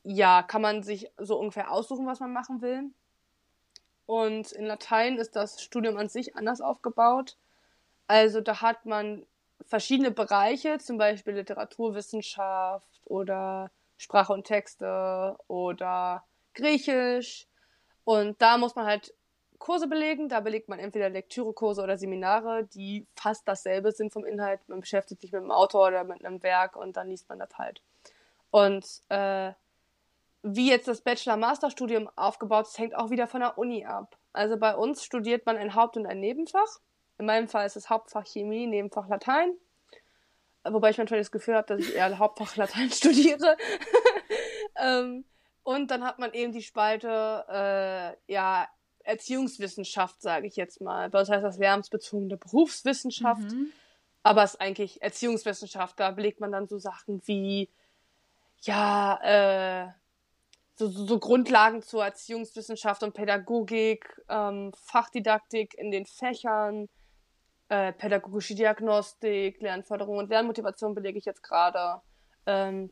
ja, 0.05 0.43
kann 0.43 0.63
man 0.63 0.83
sich 0.83 1.11
so 1.19 1.39
ungefähr 1.39 1.71
aussuchen, 1.71 2.07
was 2.07 2.21
man 2.21 2.33
machen 2.33 2.63
will. 2.63 2.91
Und 4.07 4.53
in 4.53 4.67
Latein 4.67 5.19
ist 5.19 5.35
das 5.37 5.63
Studium 5.63 5.97
an 5.97 6.09
sich 6.09 6.37
anders 6.37 6.61
aufgebaut. 6.61 7.37
Also 8.07 8.41
da 8.41 8.61
hat 8.61 8.87
man 8.87 9.27
verschiedene 9.67 10.11
Bereiche, 10.13 10.79
zum 10.79 10.99
Beispiel 10.99 11.35
Literaturwissenschaft 11.35 13.01
oder 13.05 13.71
Sprache 13.97 14.33
und 14.33 14.45
Texte 14.45 15.37
oder 15.49 16.25
Griechisch. 16.55 17.49
Und 18.05 18.41
da 18.41 18.59
muss 18.59 18.77
man 18.77 18.87
halt 18.87 19.13
Kurse 19.59 19.89
belegen. 19.89 20.29
Da 20.29 20.41
belegt 20.41 20.69
man 20.69 20.79
entweder 20.79 21.09
Lektürekurse 21.09 21.83
oder 21.83 21.99
Seminare, 21.99 22.65
die 22.65 23.07
fast 23.15 23.47
dasselbe 23.49 23.93
sind 23.93 24.13
vom 24.13 24.25
Inhalt. 24.25 24.61
Man 24.69 24.81
beschäftigt 24.81 25.21
sich 25.21 25.33
mit 25.33 25.43
einem 25.43 25.51
Autor 25.51 25.89
oder 25.89 26.05
mit 26.05 26.25
einem 26.25 26.43
Werk 26.43 26.77
und 26.77 26.97
dann 26.97 27.09
liest 27.09 27.29
man 27.29 27.39
das 27.39 27.57
halt. 27.59 27.83
Und 28.51 29.03
äh, 29.09 29.53
wie 30.43 30.71
jetzt 30.71 30.89
das 30.89 31.01
Bachelor-Master-Studium 31.01 32.09
aufgebaut 32.17 32.67
ist, 32.67 32.79
hängt 32.79 32.95
auch 32.95 33.11
wieder 33.11 33.27
von 33.27 33.41
der 33.41 33.59
Uni 33.59 33.85
ab. 33.85 34.17
Also 34.33 34.57
bei 34.57 34.77
uns 34.77 35.03
studiert 35.03 35.47
man 35.47 35.57
ein 35.57 35.75
Haupt- 35.75 35.97
und 35.97 36.07
ein 36.07 36.21
Nebenfach. 36.21 36.79
In 37.19 37.27
meinem 37.27 37.49
Fall 37.49 37.67
ist 37.67 37.77
es 37.77 37.91
Hauptfach 37.91 38.27
Chemie, 38.27 38.67
Nebenfach 38.67 39.09
Latein. 39.09 39.57
Wobei 40.63 40.91
ich 40.91 40.99
manchmal 40.99 41.21
das 41.21 41.31
Gefühl 41.31 41.55
habe, 41.55 41.67
dass 41.67 41.81
ich 41.81 41.95
eher 41.95 42.19
Hauptfach 42.19 42.57
Latein 42.57 42.91
studiere. 42.91 43.57
ähm, 44.77 45.25
und 45.63 45.91
dann 45.91 46.05
hat 46.05 46.19
man 46.19 46.33
eben 46.33 46.53
die 46.53 46.63
Spalte, 46.63 48.17
äh, 48.29 48.33
ja, 48.33 48.69
Erziehungswissenschaft, 49.07 50.21
sage 50.21 50.47
ich 50.47 50.57
jetzt 50.57 50.81
mal. 50.81 51.15
Uns 51.15 51.29
heißt 51.29 51.45
das 51.45 51.59
lärmsbezogene 51.59 52.37
Berufswissenschaft. 52.37 53.43
Mhm. 53.43 53.73
Aber 54.23 54.43
es 54.43 54.55
ist 54.55 54.61
eigentlich 54.61 55.03
Erziehungswissenschaft. 55.03 55.99
Da 56.01 56.11
belegt 56.11 56.41
man 56.41 56.53
dann 56.53 56.67
so 56.67 56.79
Sachen 56.79 57.23
wie, 57.27 57.71
ja, 58.63 59.21
äh, 59.23 59.93
so, 60.75 60.89
so, 60.89 61.07
so 61.07 61.19
Grundlagen 61.19 61.83
zur 61.83 62.05
Erziehungswissenschaft 62.05 63.03
und 63.03 63.15
Pädagogik, 63.15 64.21
ähm, 64.29 64.73
Fachdidaktik 64.75 65.75
in 65.75 65.91
den 65.91 66.07
Fächern, 66.07 66.89
äh, 67.69 67.93
pädagogische 67.93 68.55
Diagnostik, 68.55 69.61
Lernförderung 69.61 70.19
und 70.19 70.29
Lernmotivation 70.29 70.95
belege 70.95 71.19
ich 71.19 71.25
jetzt 71.25 71.43
gerade. 71.43 72.01
Ähm, 72.47 72.91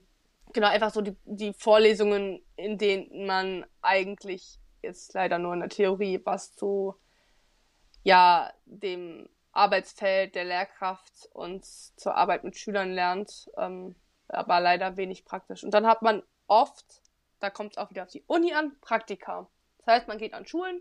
genau, 0.53 0.68
einfach 0.68 0.92
so 0.92 1.00
die, 1.00 1.16
die 1.24 1.53
Vorlesungen, 1.53 2.42
in 2.57 2.79
denen 2.79 3.27
man 3.27 3.66
eigentlich 3.83 4.59
jetzt 4.85 5.14
leider 5.14 5.38
nur 5.38 5.55
in 5.55 5.61
der 5.61 5.68
Theorie 5.68 6.20
was 6.25 6.55
zu 6.55 6.94
ja, 8.05 8.53
dem 8.66 9.29
Arbeitsfeld 9.53 10.35
der 10.35 10.44
Lehrkraft 10.44 11.29
und 11.33 11.64
zur 11.64 12.14
Arbeit 12.14 12.44
mit 12.44 12.57
Schülern 12.57 12.92
lernt, 12.92 13.51
ähm, 13.57 13.94
aber 14.29 14.61
leider 14.61 14.97
wenig 14.97 15.25
praktisch. 15.25 15.64
Und 15.64 15.73
dann 15.73 15.87
hat 15.87 16.03
man 16.03 16.23
oft, 16.47 16.85
da 17.40 17.51
kommt 17.51 17.73
es 17.73 17.79
auch 17.79 17.90
wieder 17.90 18.03
auf 18.03 18.11
die 18.11 18.25
Uni 18.27 18.53
an, 18.53 18.77
Praktika. 18.81 19.49
Das 19.79 19.87
heißt, 19.87 20.09
man 20.09 20.18
geht 20.18 20.35
an 20.35 20.47
Schulen, 20.47 20.81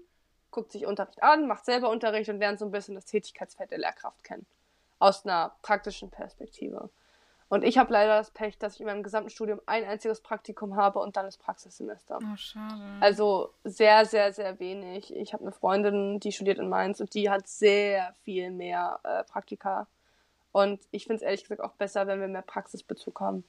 guckt 0.52 0.72
sich 0.72 0.86
Unterricht 0.86 1.22
an, 1.24 1.48
macht 1.48 1.66
selber 1.66 1.89
Unterricht 1.89 2.30
und 2.30 2.39
lernt 2.39 2.60
so 2.60 2.66
ein 2.66 2.72
bisschen 2.72 2.96
das 2.96 3.06
Tätigkeitsfeld 3.06 3.72
der 3.72 3.80
Lehrkraft 3.80 4.24
kennen. 4.24 4.46
Aus 5.00 5.26
einer 5.26 5.56
praktischen 5.62 6.10
Perspektive. 6.10 6.89
Und 7.54 7.63
ich 7.63 7.78
habe 7.78 7.94
leider 7.94 8.18
das 8.18 8.32
Pech, 8.32 8.58
dass 8.58 8.74
ich 8.74 8.80
in 8.80 8.88
meinem 8.88 9.04
gesamten 9.04 9.30
Studium 9.30 9.62
ein 9.68 9.84
einziges 9.84 10.22
Praktikum 10.22 10.76
habe 10.76 10.98
und 10.98 11.18
dann 11.18 11.28
das 11.28 11.38
Praxissemester. 11.38 12.18
Oh, 12.20 12.36
schade. 12.36 12.82
Also 13.00 13.54
sehr, 13.63 14.06
sehr, 14.06 14.34
sehr 14.34 14.60
wenig. 14.60 15.16
Ich 15.16 15.34
habe 15.34 15.44
eine 15.44 15.52
Freundin, 15.52 16.20
die 16.20 16.32
studiert 16.32 16.58
in 16.58 16.68
Mainz 16.68 17.00
und 17.00 17.13
die 17.13 17.30
hat 17.30 17.48
sehr 17.48 18.16
viel 18.24 18.50
mehr 18.50 19.00
äh, 19.04 19.24
Praktika. 19.26 19.86
Und 20.52 20.82
ich 20.89 21.06
finde 21.06 21.18
es 21.18 21.22
ehrlich 21.22 21.44
gesagt 21.44 21.62
auch 21.62 21.74
besser, 21.74 22.08
wenn 22.08 22.20
wir 22.20 22.28
mehr 22.28 22.42
Praxisbezug 22.42 23.20
haben. 23.20 23.44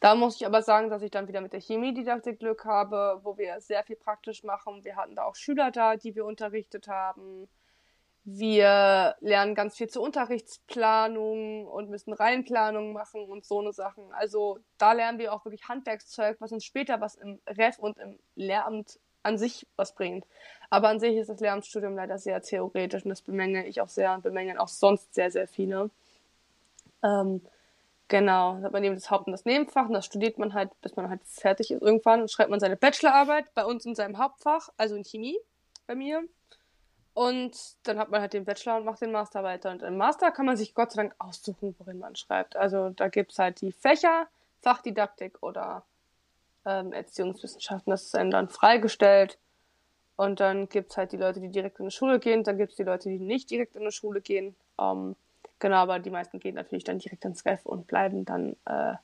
Da 0.00 0.14
muss 0.14 0.36
ich 0.36 0.46
aber 0.46 0.62
sagen, 0.62 0.88
dass 0.88 1.02
ich 1.02 1.10
dann 1.10 1.28
wieder 1.28 1.42
mit 1.42 1.52
der 1.52 1.60
Chemiedidaktik 1.60 2.38
Glück 2.38 2.64
habe, 2.64 3.20
wo 3.22 3.36
wir 3.36 3.60
sehr 3.60 3.84
viel 3.84 3.96
praktisch 3.96 4.44
machen. 4.44 4.82
Wir 4.82 4.96
hatten 4.96 5.14
da 5.14 5.24
auch 5.24 5.36
Schüler 5.36 5.70
da, 5.70 5.96
die 5.96 6.14
wir 6.14 6.24
unterrichtet 6.24 6.88
haben. 6.88 7.50
Wir 8.24 9.16
lernen 9.20 9.56
ganz 9.56 9.76
viel 9.76 9.88
zur 9.88 10.02
Unterrichtsplanung 10.02 11.66
und 11.66 11.90
müssen 11.90 12.12
Reihenplanung 12.12 12.92
machen 12.92 13.24
und 13.24 13.44
so 13.44 13.60
eine 13.60 13.72
Sachen. 13.72 14.12
Also 14.12 14.60
da 14.78 14.92
lernen 14.92 15.18
wir 15.18 15.32
auch 15.32 15.44
wirklich 15.44 15.68
Handwerkszeug, 15.68 16.36
was 16.40 16.52
uns 16.52 16.64
später 16.64 17.00
was 17.00 17.16
im 17.16 17.40
Ref 17.48 17.78
und 17.80 17.98
im 17.98 18.18
Lehramt 18.36 19.00
an 19.24 19.38
sich 19.38 19.66
was 19.76 19.94
bringt. 19.94 20.24
Aber 20.70 20.88
an 20.88 21.00
sich 21.00 21.16
ist 21.16 21.30
das 21.30 21.40
Lehramtsstudium 21.40 21.96
leider 21.96 22.18
sehr 22.18 22.40
theoretisch 22.42 23.04
und 23.04 23.10
das 23.10 23.22
bemängel 23.22 23.66
ich 23.66 23.80
auch 23.80 23.88
sehr 23.88 24.14
und 24.14 24.22
bemängeln 24.22 24.58
auch 24.58 24.68
sonst 24.68 25.14
sehr, 25.14 25.30
sehr 25.30 25.48
viele. 25.48 25.90
Ähm, 27.02 27.40
genau, 28.06 28.56
da 28.56 28.62
hat 28.62 28.72
man 28.72 28.84
eben 28.84 28.94
das 28.94 29.10
Haupt- 29.10 29.26
und 29.26 29.32
das 29.32 29.44
Nebenfach 29.44 29.86
und 29.86 29.94
das 29.94 30.06
studiert 30.06 30.38
man 30.38 30.54
halt, 30.54 30.70
bis 30.80 30.94
man 30.94 31.10
halt 31.10 31.20
fertig 31.24 31.72
ist. 31.72 31.82
Irgendwann 31.82 32.28
schreibt 32.28 32.50
man 32.50 32.60
seine 32.60 32.76
Bachelorarbeit 32.76 33.52
bei 33.54 33.64
uns 33.64 33.84
in 33.84 33.96
seinem 33.96 34.18
Hauptfach, 34.18 34.68
also 34.76 34.94
in 34.94 35.04
Chemie 35.04 35.38
bei 35.86 35.96
mir. 35.96 36.22
Und 37.14 37.56
dann 37.82 37.98
hat 37.98 38.10
man 38.10 38.20
halt 38.22 38.32
den 38.32 38.44
Bachelor 38.44 38.78
und 38.78 38.84
macht 38.84 39.02
den 39.02 39.12
Master 39.12 39.42
weiter. 39.42 39.70
Und 39.70 39.82
im 39.82 39.96
Master 39.96 40.30
kann 40.30 40.46
man 40.46 40.56
sich 40.56 40.74
Gott 40.74 40.92
sei 40.92 41.02
Dank 41.02 41.14
aussuchen, 41.18 41.74
worin 41.78 41.98
man 41.98 42.16
schreibt. 42.16 42.56
Also 42.56 42.90
da 42.90 43.08
gibt 43.08 43.32
es 43.32 43.38
halt 43.38 43.60
die 43.60 43.72
Fächer, 43.72 44.26
Fachdidaktik 44.62 45.42
oder 45.42 45.84
ähm, 46.64 46.92
Erziehungswissenschaften. 46.92 47.90
Das 47.90 48.04
ist 48.04 48.16
einem 48.16 48.30
dann 48.30 48.48
freigestellt. 48.48 49.38
Und 50.16 50.40
dann 50.40 50.68
gibt 50.68 50.92
es 50.92 50.96
halt 50.96 51.12
die 51.12 51.16
Leute, 51.16 51.40
die 51.40 51.48
direkt 51.48 51.80
in 51.80 51.86
die 51.86 51.94
Schule 51.94 52.18
gehen. 52.18 52.44
Dann 52.44 52.56
gibt 52.56 52.70
es 52.70 52.76
die 52.76 52.82
Leute, 52.82 53.08
die 53.08 53.18
nicht 53.18 53.50
direkt 53.50 53.76
in 53.76 53.84
die 53.84 53.92
Schule 53.92 54.20
gehen. 54.20 54.54
Ähm, 54.78 55.16
genau, 55.58 55.76
aber 55.76 55.98
die 55.98 56.10
meisten 56.10 56.38
gehen 56.38 56.54
natürlich 56.54 56.84
dann 56.84 56.98
direkt 56.98 57.24
ins 57.24 57.44
Ref 57.44 57.66
und 57.66 57.86
bleiben 57.86 58.24
dann 58.24 58.56
äh, 58.64 58.94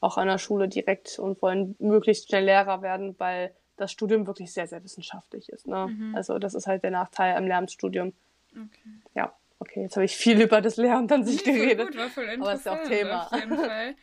auch 0.00 0.16
an 0.16 0.28
der 0.28 0.38
Schule 0.38 0.68
direkt 0.68 1.18
und 1.18 1.42
wollen 1.42 1.76
möglichst 1.78 2.28
schnell 2.28 2.44
Lehrer 2.44 2.80
werden, 2.80 3.14
weil 3.18 3.54
das 3.80 3.92
Studium 3.92 4.26
wirklich 4.26 4.52
sehr, 4.52 4.66
sehr 4.66 4.82
wissenschaftlich 4.84 5.48
ist. 5.48 5.66
Ne? 5.66 5.88
Mhm. 5.88 6.14
Also 6.14 6.38
das 6.38 6.54
ist 6.54 6.66
halt 6.66 6.82
der 6.82 6.90
Nachteil 6.90 7.36
am 7.36 7.46
Lehramtsstudium. 7.46 8.12
Okay. 8.52 8.90
Ja, 9.14 9.32
okay, 9.58 9.82
jetzt 9.82 9.96
habe 9.96 10.04
ich 10.04 10.16
viel 10.16 10.40
über 10.40 10.60
das 10.60 10.76
Lehramt 10.76 11.10
an 11.12 11.24
sich 11.24 11.44
nee, 11.44 11.52
geredet. 11.52 11.88
Gut, 11.88 11.96
war 11.96 12.08
voll. 12.08 12.28
Aber 12.28 12.52
es 12.52 12.60
ist 12.60 12.68
auch 12.68 12.82
Thema. 12.82 13.26
Auf 13.26 13.32
jeden 13.32 13.56
Fall. 13.56 13.94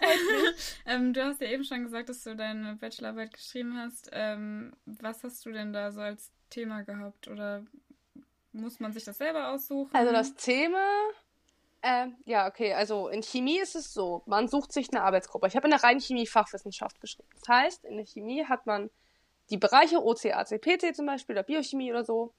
ähm, 0.86 1.12
du 1.12 1.24
hast 1.24 1.40
ja 1.40 1.48
eben 1.48 1.64
schon 1.64 1.82
gesagt, 1.82 2.08
dass 2.08 2.22
du 2.22 2.36
deine 2.36 2.76
Bachelorarbeit 2.76 3.32
geschrieben 3.32 3.76
hast. 3.76 4.08
Ähm, 4.12 4.72
was 4.86 5.24
hast 5.24 5.44
du 5.44 5.52
denn 5.52 5.72
da 5.72 5.90
so 5.90 6.00
als 6.00 6.30
Thema 6.50 6.82
gehabt? 6.82 7.28
Oder 7.28 7.64
muss 8.52 8.80
man 8.80 8.92
sich 8.92 9.04
das 9.04 9.18
selber 9.18 9.50
aussuchen? 9.50 9.94
Also 9.94 10.12
das 10.12 10.34
Thema, 10.36 10.86
äh, 11.82 12.06
ja, 12.24 12.46
okay, 12.46 12.74
also 12.74 13.08
in 13.08 13.22
Chemie 13.22 13.58
ist 13.58 13.74
es 13.74 13.92
so, 13.92 14.22
man 14.26 14.48
sucht 14.48 14.72
sich 14.72 14.90
eine 14.90 15.02
Arbeitsgruppe. 15.02 15.48
Ich 15.48 15.56
habe 15.56 15.66
in 15.66 15.72
der 15.72 15.82
reinen 15.82 16.00
Chemie 16.00 16.26
Fachwissenschaft 16.26 17.00
geschrieben. 17.00 17.28
Das 17.34 17.48
heißt, 17.48 17.84
in 17.84 17.96
der 17.96 18.06
Chemie 18.06 18.44
hat 18.44 18.66
man 18.66 18.90
die 19.50 19.56
Bereiche 19.56 20.04
OCAC, 20.04 20.60
PT 20.60 20.94
zum 20.94 21.06
Beispiel 21.06 21.34
oder 21.34 21.42
Biochemie 21.42 21.90
oder 21.90 22.04
so. 22.04 22.34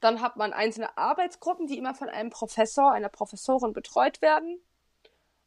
Dann 0.00 0.20
hat 0.20 0.36
man 0.36 0.52
einzelne 0.52 0.96
Arbeitsgruppen, 0.96 1.66
die 1.66 1.78
immer 1.78 1.94
von 1.94 2.08
einem 2.08 2.30
Professor, 2.30 2.92
einer 2.92 3.08
Professorin 3.08 3.72
betreut 3.72 4.20
werden. 4.22 4.60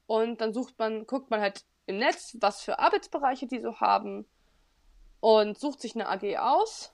Und 0.06 0.42
dann 0.42 0.54
sucht 0.54 0.80
man, 0.80 1.06
guckt 1.06 1.30
man 1.30 1.42
halt 1.42 1.66
im 1.86 1.98
Netz, 1.98 2.38
was 2.40 2.62
für 2.62 2.80
Arbeitsbereiche 2.80 3.48
die 3.48 3.60
so 3.60 3.80
haben 3.80 4.26
und 5.20 5.58
sucht 5.58 5.82
sich 5.82 5.96
eine 5.96 6.08
AG 6.10 6.38
aus 6.38 6.94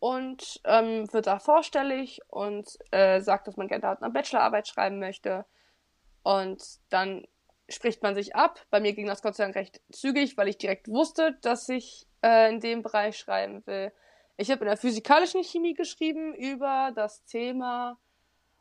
und 0.00 0.60
ähm, 0.64 1.12
wird 1.12 1.26
da 1.26 1.38
vorstellig 1.38 2.20
und 2.28 2.68
äh, 2.90 3.20
sagt, 3.20 3.46
dass 3.46 3.56
man 3.56 3.68
gerne 3.68 4.00
eine 4.00 4.10
Bachelorarbeit 4.10 4.68
schreiben 4.68 4.98
möchte. 4.98 5.44
Und 6.22 6.62
dann 6.88 7.26
spricht 7.68 8.02
man 8.02 8.14
sich 8.14 8.34
ab. 8.34 8.64
Bei 8.70 8.80
mir 8.80 8.92
ging 8.94 9.06
das 9.06 9.22
Gott 9.22 9.36
sei 9.36 9.44
Dank 9.44 9.56
recht 9.56 9.80
zügig, 9.92 10.36
weil 10.36 10.48
ich 10.48 10.58
direkt 10.58 10.88
wusste, 10.88 11.38
dass 11.42 11.68
ich 11.68 12.07
äh, 12.22 12.50
in 12.50 12.60
dem 12.60 12.82
Bereich 12.82 13.18
schreiben 13.18 13.66
will. 13.66 13.92
Ich 14.36 14.50
habe 14.50 14.60
in 14.60 14.68
der 14.68 14.76
physikalischen 14.76 15.42
Chemie 15.42 15.74
geschrieben 15.74 16.34
über 16.34 16.92
das 16.94 17.24
Thema 17.24 17.98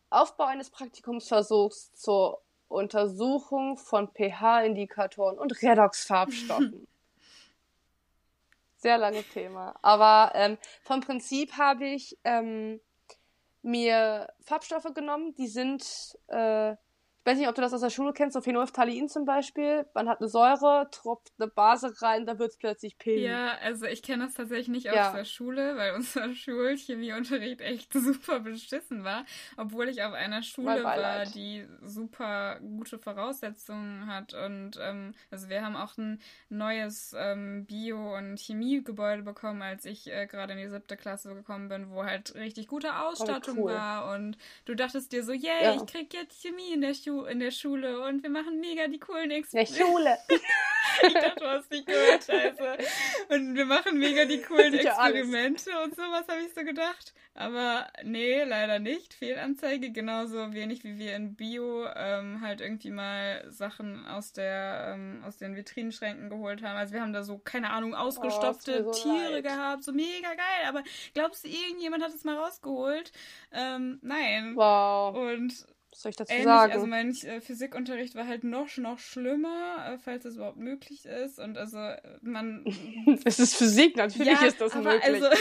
Aufbau 0.09 0.45
eines 0.45 0.69
Praktikumsversuchs 0.69 1.93
zur 1.93 2.41
Untersuchung 2.67 3.77
von 3.77 4.09
pH-Indikatoren 4.09 5.37
und 5.37 5.61
Redoxfarbstoffen. 5.61 6.87
Sehr 8.77 8.97
langes 8.97 9.27
Thema. 9.29 9.75
Aber 9.81 10.31
ähm, 10.35 10.57
vom 10.83 11.01
Prinzip 11.01 11.53
habe 11.57 11.85
ich 11.87 12.17
ähm, 12.23 12.79
mir 13.61 14.31
Farbstoffe 14.41 14.93
genommen, 14.93 15.33
die 15.35 15.47
sind 15.47 16.17
äh, 16.27 16.75
weiß 17.27 17.37
nicht, 17.37 17.49
ob 17.49 17.55
du 17.55 17.61
das 17.61 17.73
aus 17.73 17.81
der 17.81 17.89
Schule 17.89 18.13
kennst, 18.13 18.33
so 18.33 18.41
Phenolphthalein 18.41 19.09
zum 19.09 19.25
Beispiel. 19.25 19.85
Man 19.93 20.07
hat 20.07 20.21
eine 20.21 20.29
Säure, 20.29 20.87
tropft 20.91 21.33
eine 21.37 21.49
Base 21.49 21.93
rein, 22.01 22.25
dann 22.25 22.39
wird 22.39 22.51
es 22.51 22.57
plötzlich 22.57 22.97
pink. 22.97 23.19
Ja, 23.19 23.57
also 23.61 23.85
ich 23.85 24.01
kenne 24.01 24.25
das 24.25 24.35
tatsächlich 24.35 24.69
nicht 24.69 24.85
ja. 24.85 25.09
aus 25.09 25.13
der 25.13 25.25
Schule, 25.25 25.75
weil 25.75 25.93
unser 25.95 26.33
Schulchemieunterricht 26.33 27.59
echt 27.59 27.91
super 27.91 28.39
beschissen 28.39 29.03
war. 29.03 29.25
Obwohl 29.57 29.89
ich 29.89 30.03
auf 30.03 30.13
einer 30.13 30.41
Schule 30.41 30.83
war, 30.85 31.25
die 31.25 31.67
super 31.81 32.61
gute 32.61 32.97
Voraussetzungen 32.97 34.07
hat. 34.07 34.33
Und 34.33 34.79
ähm, 34.81 35.13
also 35.29 35.49
wir 35.49 35.65
haben 35.65 35.75
auch 35.75 35.97
ein 35.97 36.21
neues 36.47 37.13
ähm, 37.17 37.65
Bio- 37.65 38.15
und 38.15 38.39
Chemiegebäude 38.39 39.23
bekommen, 39.23 39.61
als 39.61 39.83
ich 39.83 40.09
äh, 40.09 40.27
gerade 40.27 40.53
in 40.53 40.59
die 40.59 40.69
siebte 40.69 40.95
Klasse 40.95 41.35
gekommen 41.35 41.67
bin, 41.67 41.89
wo 41.89 42.05
halt 42.05 42.35
richtig 42.35 42.67
gute 42.67 42.87
oh, 42.87 43.09
Ausstattung 43.09 43.57
oh, 43.57 43.63
cool. 43.63 43.73
war. 43.73 44.15
Und 44.15 44.37
du 44.63 44.75
dachtest 44.75 45.11
dir 45.11 45.25
so, 45.25 45.33
yay, 45.33 45.43
yeah, 45.43 45.61
ja. 45.63 45.75
ich 45.75 45.85
krieg 45.91 46.13
jetzt 46.13 46.41
Chemie 46.41 46.71
in 46.73 46.79
der 46.79 46.93
Schule 46.93 47.16
in 47.25 47.39
der 47.39 47.51
Schule 47.51 48.01
und 48.01 48.23
wir 48.23 48.29
machen 48.29 48.59
mega 48.59 48.87
die 48.87 48.99
coolen 48.99 49.31
Experimente. 49.31 49.73
Der 49.73 49.85
Schule. 49.85 50.17
ich 51.07 51.13
dachte, 51.13 51.39
du 51.39 51.47
hast 51.47 51.71
nicht 51.71 51.87
gehört, 51.87 52.23
scheiße. 52.23 52.77
Und 53.29 53.55
wir 53.55 53.65
machen 53.65 53.97
mega 53.97 54.25
die 54.25 54.41
coolen 54.41 54.73
Experimente 54.73 55.69
ja 55.71 55.83
und 55.83 55.95
sowas, 55.95 56.27
habe 56.27 56.41
ich 56.45 56.53
so 56.53 56.63
gedacht. 56.63 57.13
Aber 57.37 57.87
nee, 58.03 58.43
leider 58.43 58.79
nicht. 58.79 59.13
Fehlanzeige, 59.13 59.91
genauso 59.91 60.53
wenig 60.53 60.83
wie 60.83 60.97
wir 60.97 61.15
in 61.15 61.35
Bio 61.35 61.85
ähm, 61.95 62.41
halt 62.41 62.61
irgendwie 62.61 62.89
mal 62.89 63.45
Sachen 63.51 64.07
aus 64.07 64.33
der 64.33 64.93
ähm, 64.95 65.23
aus 65.23 65.37
den 65.37 65.55
Vitrinenschränken 65.55 66.31
geholt 66.31 66.63
haben. 66.63 66.77
Also 66.77 66.93
wir 66.93 67.01
haben 67.01 67.13
da 67.13 67.23
so, 67.23 67.37
keine 67.37 67.69
Ahnung, 67.69 67.93
ausgestopfte 67.93 68.85
oh, 68.87 68.91
so 68.91 69.03
Tiere 69.03 69.33
leid. 69.33 69.43
gehabt. 69.43 69.83
So 69.83 69.91
mega 69.91 70.29
geil. 70.29 70.67
Aber 70.67 70.83
glaubst 71.13 71.43
du, 71.43 71.47
irgendjemand 71.47 72.03
hat 72.03 72.13
es 72.13 72.23
mal 72.23 72.37
rausgeholt? 72.37 73.11
Ähm, 73.51 73.99
nein. 74.01 74.55
Wow. 74.55 75.15
Und 75.15 75.67
was 75.97 76.03
soll 76.03 76.11
ich 76.11 76.15
dazu 76.15 76.31
Ähnlich, 76.31 76.45
sagen? 76.45 76.73
Also 76.73 76.85
mein 76.85 77.09
äh, 77.23 77.41
Physikunterricht 77.41 78.13
war 78.13 78.27
halt 78.27 78.43
noch, 78.43 78.77
noch 78.77 78.99
schlimmer, 78.99 79.93
äh, 79.93 79.97
falls 79.97 80.25
es 80.25 80.35
überhaupt 80.35 80.59
möglich 80.59 81.05
ist. 81.05 81.39
Und 81.39 81.57
also 81.57 81.79
äh, 81.79 81.99
man. 82.21 82.63
es 83.25 83.39
ist 83.39 83.55
Physik, 83.55 83.95
natürlich 83.95 84.39
ja, 84.39 84.45
ist 84.45 84.61
das 84.61 84.75
möglich. 84.75 85.03
Also, 85.03 85.25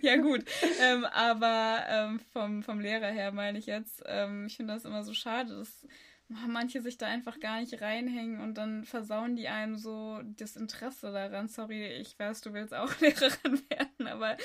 ja, 0.00 0.16
gut. 0.16 0.46
Ähm, 0.80 1.04
aber 1.04 1.84
ähm, 1.86 2.20
vom, 2.32 2.62
vom 2.62 2.80
Lehrer 2.80 3.10
her 3.10 3.32
meine 3.32 3.58
ich 3.58 3.66
jetzt, 3.66 4.02
ähm, 4.06 4.46
ich 4.46 4.56
finde 4.56 4.72
das 4.72 4.86
immer 4.86 5.04
so 5.04 5.12
schade, 5.12 5.54
dass 5.54 5.86
manche 6.28 6.80
sich 6.80 6.96
da 6.96 7.08
einfach 7.08 7.38
gar 7.38 7.60
nicht 7.60 7.82
reinhängen 7.82 8.40
und 8.40 8.54
dann 8.54 8.84
versauen 8.84 9.36
die 9.36 9.48
einem 9.48 9.76
so 9.76 10.22
das 10.22 10.56
Interesse 10.56 11.12
daran. 11.12 11.48
Sorry, 11.48 11.84
ich 12.00 12.18
weiß, 12.18 12.40
du 12.40 12.54
willst 12.54 12.72
auch 12.72 12.90
Lehrerin 13.00 13.60
werden, 13.68 14.06
aber 14.06 14.38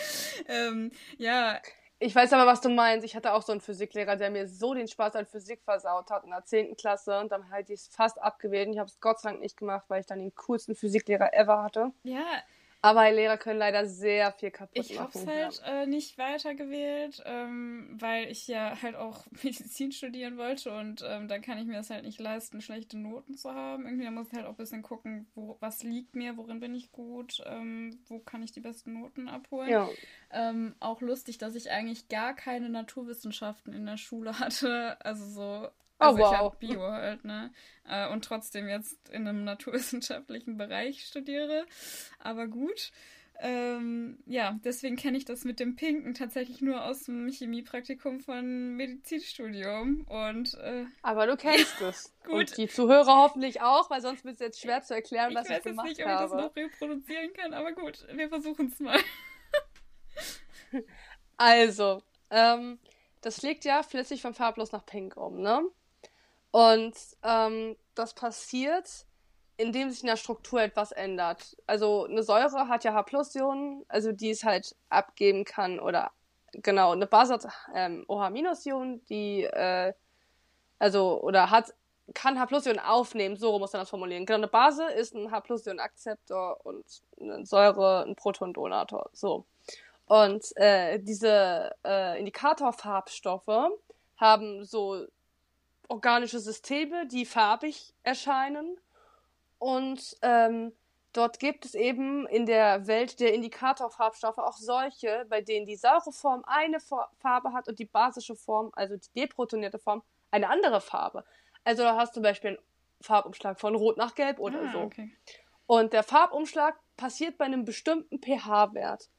ähm, 0.50 0.92
ja, 1.18 1.62
ich 2.00 2.16
weiß 2.16 2.34
aber, 2.34 2.46
was 2.46 2.62
du 2.62 2.70
meinst. 2.70 3.06
Ich 3.06 3.16
hatte 3.16 3.34
auch 3.34 3.42
so 3.42 3.52
einen 3.52 3.62
Physiklehrer, 3.62 4.16
der 4.16 4.30
mir 4.30 4.48
so 4.48 4.74
den 4.74 4.88
Spaß 4.88 5.16
an 5.16 5.26
Physik 5.26 5.62
versaut 5.64 6.10
hat 6.12 6.24
in 6.24 6.30
der 6.30 6.44
10. 6.46 6.76
Klasse 6.76 7.20
und 7.20 7.32
dann 7.32 7.50
halt 7.50 7.70
ich 7.70 7.82
es 7.82 7.88
fast 7.88 8.22
abgewählt. 8.22 8.70
Ich 8.70 8.78
habe 8.78 8.90
es 8.90 9.00
Gott 9.00 9.20
sei 9.20 9.30
Dank 9.32 9.42
nicht 9.42 9.58
gemacht, 9.58 9.86
weil 9.88 10.02
ich 10.02 10.06
dann 10.08 10.20
den 10.20 10.36
coolsten 10.36 10.76
Physiklehrer 10.76 11.34
ever 11.34 11.64
hatte. 11.64 11.92
Ja, 12.04 12.26
Aber 12.82 13.12
Lehrer 13.12 13.38
können 13.38 13.60
leider 13.60 13.86
sehr 13.86 14.32
viel 14.32 14.52
kaputt 14.52 14.78
ich 14.78 14.96
machen. 14.96 15.10
Ich 15.14 15.28
habe 15.28 15.48
es 15.48 15.64
halt 15.64 15.84
äh, 15.84 15.88
nicht 15.88 16.18
weitergewählt, 16.18 17.24
ähm, 17.26 17.98
weil 18.00 18.30
ich 18.30 18.48
ja 18.48 18.82
halt 18.82 18.96
auch 18.96 19.26
Medizin 19.44 19.92
studieren 19.92 20.38
wollte 20.38 20.72
und 20.72 21.04
ähm, 21.08 21.28
dann 21.28 21.42
kann 21.42 21.58
ich 21.58 21.66
mir 21.66 21.78
das 21.78 21.90
halt 21.90 22.06
nicht 22.06 22.20
leisten, 22.20 22.62
schlechte 22.62 22.98
Noten 22.98 23.36
zu 23.36 23.54
haben. 23.54 23.86
Irgendwie 23.86 24.06
da 24.06 24.12
muss 24.12 24.28
ich 24.28 24.34
halt 24.34 24.46
auch 24.46 24.52
ein 24.52 24.58
bisschen 24.58 24.84
gucken, 24.84 25.28
wo, 25.34 25.58
was 25.60 25.84
liegt 25.84 26.16
mir, 26.16 26.38
worin 26.38 26.60
bin 26.60 26.76
ich 26.76 26.92
gut, 26.92 27.42
ähm, 27.46 28.00
wo 28.08 28.20
kann 28.20 28.44
ich 28.44 28.52
die 28.52 28.62
besten 28.62 28.94
Noten 28.94 29.28
abholen. 29.28 29.70
Ja. 29.70 29.90
Ähm, 30.32 30.76
auch 30.80 31.02
lustig, 31.02 31.38
dass 31.40 31.56
ich 31.56 31.72
eigentlich 31.72 32.10
gar 32.10 32.36
keine 32.36 32.70
Naturwissenschaften 32.70 33.74
in 33.74 33.86
der 33.86 33.98
Schule 33.98 34.40
hatte. 34.40 34.98
Also 35.04 35.26
so 35.26 35.68
also 36.00 36.18
oh, 36.18 36.22
wow. 36.22 36.32
ich 36.32 36.38
habe 36.38 36.58
Bio 36.60 36.82
halt, 36.92 37.26
ne? 37.26 37.52
Äh, 37.88 38.10
und 38.10 38.24
trotzdem 38.24 38.68
jetzt 38.68 39.10
in 39.10 39.28
einem 39.28 39.44
naturwissenschaftlichen 39.46 40.58
Bereich 40.58 41.06
studiere. 41.06 41.66
Aber 42.20 42.48
gut. 42.48 42.92
Ähm, 43.40 44.18
ja, 44.26 44.60
deswegen 44.64 44.96
kenne 44.96 45.16
ich 45.16 45.26
das 45.26 45.44
mit 45.44 45.60
dem 45.60 45.76
Pinken 45.76 46.16
tatsächlich 46.16 46.62
nur 46.62 46.84
aus 46.84 47.04
dem 47.04 47.30
Chemiepraktikum 47.30 48.20
von 48.20 48.76
Medizinstudium. 48.76 50.06
Und, 50.08 50.56
äh, 50.56 50.86
Aber 51.04 51.28
du 51.28 51.38
kennst 51.38 51.80
es. 51.82 52.16
Gut. 52.24 52.34
Und 52.34 52.58
die 52.58 52.68
Zuhörer 52.68 53.18
hoffentlich 53.18 53.62
auch, 53.62 53.92
weil 53.92 54.02
sonst 54.02 54.26
wird 54.26 54.36
es 54.36 54.40
jetzt 54.40 54.62
schwer 54.62 54.82
zu 54.82 54.96
erklären, 54.96 55.36
was 55.36 55.50
ich, 55.50 55.58
ich 55.58 55.64
gemacht 55.64 55.88
habe. 55.88 55.92
Ich 55.92 56.00
weiß 56.00 56.34
nicht, 56.34 56.46
ob 56.46 56.58
ich 56.58 56.72
das 56.72 56.80
noch 56.82 56.88
reproduzieren 56.90 57.34
kann, 57.34 57.54
aber 57.54 57.74
gut, 57.74 58.08
wir 58.12 58.28
versuchen 58.28 58.68
es 58.68 58.80
mal. 58.80 59.00
also, 61.38 62.02
ähm, 62.32 62.80
das 63.22 63.38
schlägt 63.38 63.66
ja 63.66 63.84
flüssig 63.84 64.22
von 64.22 64.34
farblos 64.34 64.72
nach 64.72 64.86
pink 64.86 65.16
um, 65.16 65.42
ne? 65.42 65.62
Und 66.52 66.96
ähm, 67.24 67.76
das 67.96 68.14
passiert, 68.14 69.06
indem 69.58 69.90
sich 69.90 70.02
in 70.02 70.08
der 70.08 70.18
Struktur 70.18 70.62
etwas 70.62 70.92
ändert. 70.92 71.58
Also 71.66 72.06
eine 72.06 72.24
Säure 72.24 72.68
hat 72.68 72.84
ja 72.84 72.94
H-Ionen, 72.94 73.84
also 73.88 74.12
die 74.12 74.30
es 74.30 74.44
halt 74.44 74.76
abgeben 74.90 75.46
kann 75.46 75.80
oder 75.80 76.12
genau, 76.54 76.92
eine 76.92 77.08
Base 77.08 77.34
hat 77.34 77.48
ähm, 77.74 78.06
OH-Ionen, 78.08 79.04
die 79.06 79.44
äh, 79.44 79.94
also 80.80 81.22
oder 81.22 81.50
hat 81.50 81.74
kann 82.14 82.40
H-Ionen 82.40 82.80
aufnehmen, 82.80 83.36
so 83.36 83.60
muss 83.60 83.74
man 83.74 83.82
das 83.82 83.90
formulieren. 83.90 84.26
Genau, 84.26 84.38
eine 84.38 84.48
Base 84.48 84.86
ist 84.86 85.14
ein 85.14 85.32
H-Ionen-Akzeptor 85.32 86.60
und 86.64 86.86
eine 87.20 87.46
Säure 87.46 88.06
ein 88.08 88.16
Protondonator. 88.16 89.10
So. 89.12 89.46
Und 90.06 90.56
äh, 90.56 91.00
diese 91.00 91.76
äh, 91.84 92.18
Indikatorfarbstoffe 92.20 93.72
haben 94.16 94.64
so 94.64 95.06
organische 95.88 96.40
Systeme, 96.40 97.08
die 97.08 97.26
farbig 97.26 97.94
erscheinen. 98.04 98.80
Und 99.60 100.18
ähm, 100.22 100.74
dort 101.14 101.40
gibt 101.40 101.66
es 101.66 101.74
eben 101.74 102.28
in 102.28 102.46
der 102.46 102.88
Welt 102.88 103.20
der 103.20 103.34
Indikatorfarbstoffe 103.34 104.38
auch 104.38 104.58
solche, 104.58 105.26
bei 105.30 105.42
denen 105.42 105.66
die 105.66 105.76
saure 105.76 106.12
Form 106.12 106.44
eine 106.46 106.80
Farbe 106.80 107.54
hat 107.54 107.68
und 107.68 107.80
die 107.80 107.86
basische 107.86 108.36
Form, 108.36 108.72
also 108.74 108.96
die 108.98 109.22
deprotonierte 109.22 109.80
Form, 109.80 110.04
eine 110.32 110.50
andere 110.50 110.82
Farbe. 110.82 111.24
Also 111.64 111.84
da 111.84 111.96
hast 111.96 112.12
du 112.12 112.16
zum 112.16 112.24
Beispiel 112.24 112.52
einen 112.52 112.60
Farbumschlag 113.02 113.60
von 113.60 113.76
Rot 113.76 113.98
nach 113.98 114.16
Gelb 114.16 114.40
oder 114.40 114.62
ah, 114.62 114.72
so. 114.72 114.80
Okay. 114.80 115.12
Und 115.66 115.94
der 115.94 116.04
Farbumschlag 116.04 116.76
passiert 116.96 117.38
bei 117.38 117.46
einem 117.46 117.66
bestimmten 117.66 118.20
pH-Wert. 118.20 119.10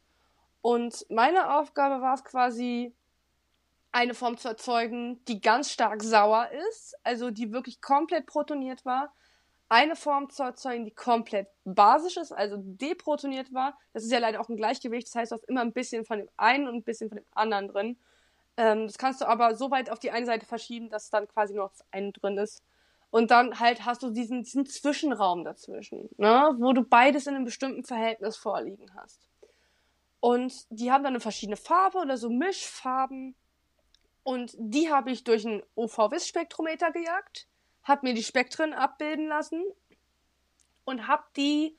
Und 0.60 1.06
meine 1.08 1.58
Aufgabe 1.58 2.02
war 2.02 2.14
es 2.14 2.24
quasi, 2.24 2.94
eine 3.92 4.14
Form 4.14 4.36
zu 4.36 4.48
erzeugen, 4.48 5.24
die 5.26 5.40
ganz 5.40 5.70
stark 5.70 6.02
sauer 6.02 6.48
ist, 6.68 6.94
also 7.04 7.30
die 7.30 7.52
wirklich 7.52 7.80
komplett 7.80 8.26
protoniert 8.26 8.84
war. 8.84 9.12
Eine 9.70 9.96
Form 9.96 10.30
zu 10.30 10.42
erzeugen, 10.42 10.84
die 10.84 10.94
komplett 10.94 11.48
basisch 11.64 12.16
ist, 12.16 12.32
also 12.32 12.56
deprotoniert 12.58 13.52
war. 13.52 13.78
Das 13.92 14.04
ist 14.04 14.12
ja 14.12 14.18
leider 14.18 14.40
auch 14.40 14.48
ein 14.48 14.56
Gleichgewicht, 14.56 15.06
das 15.06 15.14
heißt, 15.14 15.32
du 15.32 15.36
hast 15.36 15.48
immer 15.48 15.60
ein 15.60 15.72
bisschen 15.72 16.04
von 16.04 16.18
dem 16.18 16.28
einen 16.36 16.68
und 16.68 16.76
ein 16.76 16.82
bisschen 16.84 17.08
von 17.08 17.18
dem 17.18 17.26
anderen 17.32 17.68
drin. 17.68 17.98
Ähm, 18.56 18.86
das 18.86 18.98
kannst 18.98 19.20
du 19.20 19.26
aber 19.26 19.54
so 19.54 19.70
weit 19.70 19.90
auf 19.90 19.98
die 19.98 20.10
eine 20.10 20.26
Seite 20.26 20.46
verschieben, 20.46 20.90
dass 20.90 21.10
dann 21.10 21.28
quasi 21.28 21.54
nur 21.54 21.64
noch 21.64 21.72
das 21.72 21.86
eine 21.90 22.12
drin 22.12 22.38
ist. 22.38 22.62
Und 23.10 23.30
dann 23.30 23.58
halt 23.58 23.86
hast 23.86 24.02
du 24.02 24.10
diesen, 24.10 24.42
diesen 24.42 24.66
Zwischenraum 24.66 25.44
dazwischen, 25.44 26.10
ne? 26.18 26.54
wo 26.58 26.72
du 26.72 26.82
beides 26.82 27.26
in 27.26 27.34
einem 27.34 27.44
bestimmten 27.44 27.84
Verhältnis 27.84 28.36
vorliegen 28.36 28.90
hast. 28.96 29.28
Und 30.20 30.66
die 30.70 30.90
haben 30.90 31.04
dann 31.04 31.12
eine 31.12 31.20
verschiedene 31.20 31.56
Farbe 31.56 31.98
oder 31.98 32.16
so 32.16 32.28
Mischfarben. 32.28 33.34
Und 34.22 34.54
die 34.58 34.90
habe 34.90 35.10
ich 35.10 35.24
durch 35.24 35.44
ein 35.44 35.62
UV-Vis-Spektrometer 35.76 36.92
gejagt, 36.92 37.46
habe 37.82 38.06
mir 38.06 38.14
die 38.14 38.22
Spektren 38.22 38.72
abbilden 38.72 39.26
lassen 39.26 39.64
und 40.84 41.06
habe 41.06 41.24
die 41.36 41.76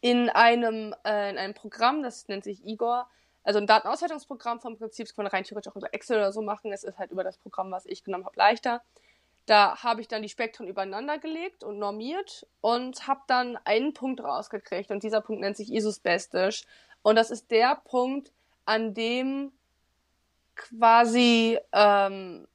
in 0.00 0.28
einem, 0.28 0.94
äh, 1.04 1.30
in 1.30 1.38
einem 1.38 1.54
Programm, 1.54 2.02
das 2.02 2.28
nennt 2.28 2.44
sich 2.44 2.64
Igor, 2.66 3.08
also 3.46 3.60
ein 3.60 3.66
Datenauswertungsprogramm 3.66 4.60
vom 4.60 4.76
Prinzip, 4.76 5.06
das 5.06 5.14
kann 5.14 5.24
man 5.24 5.30
rein 5.30 5.44
theoretisch 5.44 5.70
auch 5.70 5.76
über 5.76 5.94
Excel 5.94 6.18
oder 6.18 6.32
so 6.32 6.42
machen. 6.42 6.72
Es 6.72 6.82
ist 6.82 6.98
halt 6.98 7.12
über 7.12 7.22
das 7.22 7.38
Programm, 7.38 7.70
was 7.70 7.86
ich 7.86 8.02
genommen 8.02 8.24
habe, 8.24 8.36
leichter. 8.36 8.82
Da 9.46 9.84
habe 9.84 10.00
ich 10.00 10.08
dann 10.08 10.22
die 10.22 10.28
Spektren 10.28 10.66
übereinander 10.66 11.18
gelegt 11.18 11.62
und 11.62 11.78
normiert 11.78 12.44
und 12.60 13.06
habe 13.06 13.20
dann 13.28 13.56
einen 13.58 13.94
Punkt 13.94 14.20
rausgekriegt. 14.20 14.90
Und 14.90 15.04
dieser 15.04 15.20
Punkt 15.20 15.42
nennt 15.42 15.56
sich 15.56 15.72
isusbestisch. 15.72 16.64
Und 17.02 17.14
das 17.14 17.30
ist 17.30 17.52
der 17.52 17.76
Punkt, 17.76 18.32
an 18.64 18.94
dem 18.94 19.52
quasi 20.56 21.58
ähm, 21.72 22.48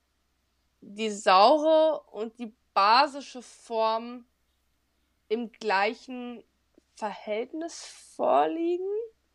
die 0.81 1.09
saure 1.09 2.01
und 2.11 2.37
die 2.39 2.53
basische 2.73 3.41
Form 3.41 4.25
im 5.29 5.51
gleichen 5.51 6.43
Verhältnis 6.95 7.85
vorliegen, 8.15 8.85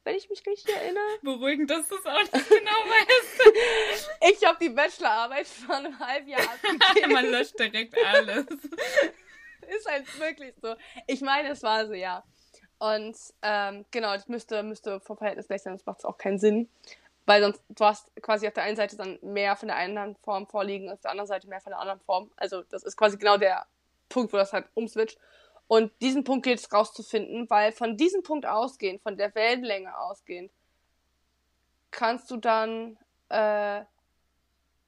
wenn 0.04 0.14
ich 0.14 0.28
mich 0.28 0.46
richtig 0.46 0.74
erinnere. 0.74 1.04
Beruhigend, 1.22 1.70
dass 1.70 1.88
du 1.88 1.96
es 1.96 2.06
auch 2.06 2.20
nicht 2.20 2.32
genau 2.48 2.70
weißt. 2.72 4.10
ich 4.32 4.46
habe 4.46 4.58
die 4.60 4.68
Bachelorarbeit 4.68 5.46
vor 5.46 5.76
einem 5.76 5.98
halben 5.98 6.28
Jahr 6.28 6.40
abgegeben. 6.64 7.12
Man 7.12 7.26
löscht 7.26 7.58
direkt 7.58 7.96
alles. 8.04 8.46
Ist 9.68 9.90
halt 9.90 10.20
wirklich 10.20 10.54
so. 10.60 10.74
Ich 11.06 11.22
meine, 11.22 11.48
es 11.50 11.62
war 11.62 11.86
so, 11.86 11.94
ja. 11.94 12.22
Und 12.78 13.16
ähm, 13.42 13.86
genau, 13.90 14.12
das 14.12 14.28
müsste, 14.28 14.62
müsste 14.62 15.00
vom 15.00 15.16
Verhältnis 15.16 15.48
gleich 15.48 15.62
sein, 15.62 15.72
sonst 15.72 15.86
macht 15.86 16.00
es 16.00 16.04
auch 16.04 16.18
keinen 16.18 16.38
Sinn. 16.38 16.68
Weil 17.26 17.42
sonst, 17.42 17.62
du 17.68 17.84
hast 17.84 18.10
quasi 18.22 18.46
auf 18.46 18.54
der 18.54 18.62
einen 18.62 18.76
Seite 18.76 18.96
dann 18.96 19.18
mehr 19.20 19.56
von 19.56 19.68
der 19.68 19.76
einen 19.76 20.16
Form 20.16 20.46
vorliegen, 20.46 20.90
auf 20.90 21.00
der 21.00 21.10
anderen 21.10 21.26
Seite 21.26 21.48
mehr 21.48 21.60
von 21.60 21.70
der 21.70 21.80
anderen 21.80 22.00
Form. 22.00 22.30
Also 22.36 22.62
das 22.62 22.84
ist 22.84 22.96
quasi 22.96 23.18
genau 23.18 23.36
der 23.36 23.66
Punkt, 24.08 24.32
wo 24.32 24.36
das 24.36 24.52
halt 24.52 24.66
umswitcht. 24.74 25.18
Und 25.68 25.92
diesen 26.00 26.22
Punkt 26.22 26.44
gilt 26.44 26.60
es 26.60 26.72
rauszufinden, 26.72 27.50
weil 27.50 27.72
von 27.72 27.96
diesem 27.96 28.22
Punkt 28.22 28.46
ausgehend, 28.46 29.02
von 29.02 29.16
der 29.16 29.34
Wellenlänge 29.34 29.98
ausgehend, 29.98 30.52
kannst 31.90 32.30
du 32.30 32.36
dann, 32.36 32.96
äh, 33.28 33.80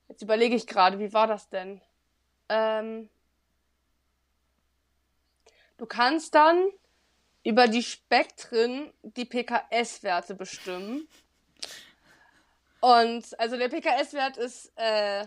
jetzt 0.08 0.22
überlege 0.22 0.54
ich 0.54 0.66
gerade, 0.66 1.00
wie 1.00 1.12
war 1.12 1.26
das 1.26 1.48
denn? 1.48 1.80
Ähm, 2.48 3.10
du 5.78 5.86
kannst 5.86 6.34
dann 6.36 6.70
über 7.42 7.66
die 7.66 7.82
Spektren 7.82 8.92
die 9.02 9.24
PKS-Werte 9.24 10.34
bestimmen. 10.34 11.08
Und 12.80 13.38
also 13.38 13.56
der 13.56 13.68
PKS-Wert 13.68 14.36
ist, 14.36 14.72
äh, 14.76 15.26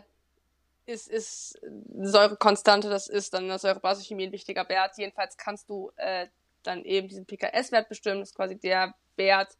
ist, 0.85 1.07
ist 1.09 1.59
Säurekonstante, 2.01 2.89
das 2.89 3.07
ist 3.07 3.33
dann 3.33 3.43
in 3.43 3.49
der 3.49 3.59
Säurebasischchemie 3.59 4.27
ein 4.27 4.31
wichtiger 4.31 4.67
Wert. 4.69 4.97
Jedenfalls 4.97 5.37
kannst 5.37 5.69
du 5.69 5.91
äh, 5.97 6.27
dann 6.63 6.83
eben 6.85 7.07
diesen 7.07 7.25
PKS-Wert 7.25 7.89
bestimmen, 7.89 8.19
das 8.19 8.29
ist 8.29 8.35
quasi 8.35 8.57
der 8.57 8.93
Wert, 9.15 9.57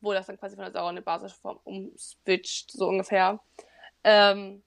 wo 0.00 0.12
das 0.12 0.26
dann 0.26 0.38
quasi 0.38 0.56
von 0.56 0.64
der 0.64 0.72
Säure 0.72 0.86
in 0.86 0.90
eine 0.90 1.02
basische 1.02 1.36
Form 1.36 1.60
umswitcht, 1.64 2.70
so 2.70 2.88
ungefähr. 2.88 3.40
Ähm, 4.04 4.62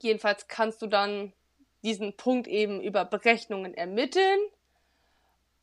jedenfalls 0.00 0.48
kannst 0.48 0.82
du 0.82 0.86
dann 0.86 1.32
diesen 1.82 2.16
Punkt 2.16 2.48
eben 2.48 2.80
über 2.80 3.04
Berechnungen 3.04 3.74
ermitteln. 3.74 4.40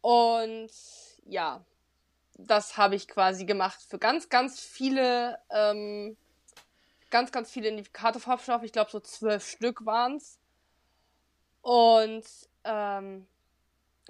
Und 0.01 0.71
ja, 1.25 1.63
das 2.37 2.77
habe 2.77 2.95
ich 2.95 3.07
quasi 3.07 3.45
gemacht 3.45 3.79
für 3.87 3.99
ganz, 3.99 4.29
ganz 4.29 4.59
viele, 4.59 5.39
ähm, 5.49 6.17
ganz, 7.09 7.31
ganz 7.31 7.51
viele 7.51 7.69
Indikatorfarbstoffe. 7.69 8.63
Ich 8.63 8.71
glaube, 8.71 8.91
so 8.91 8.99
zwölf 8.99 9.47
Stück 9.47 9.85
waren 9.85 10.17
es. 10.17 10.39
Und 11.61 12.25
ähm, 12.63 13.27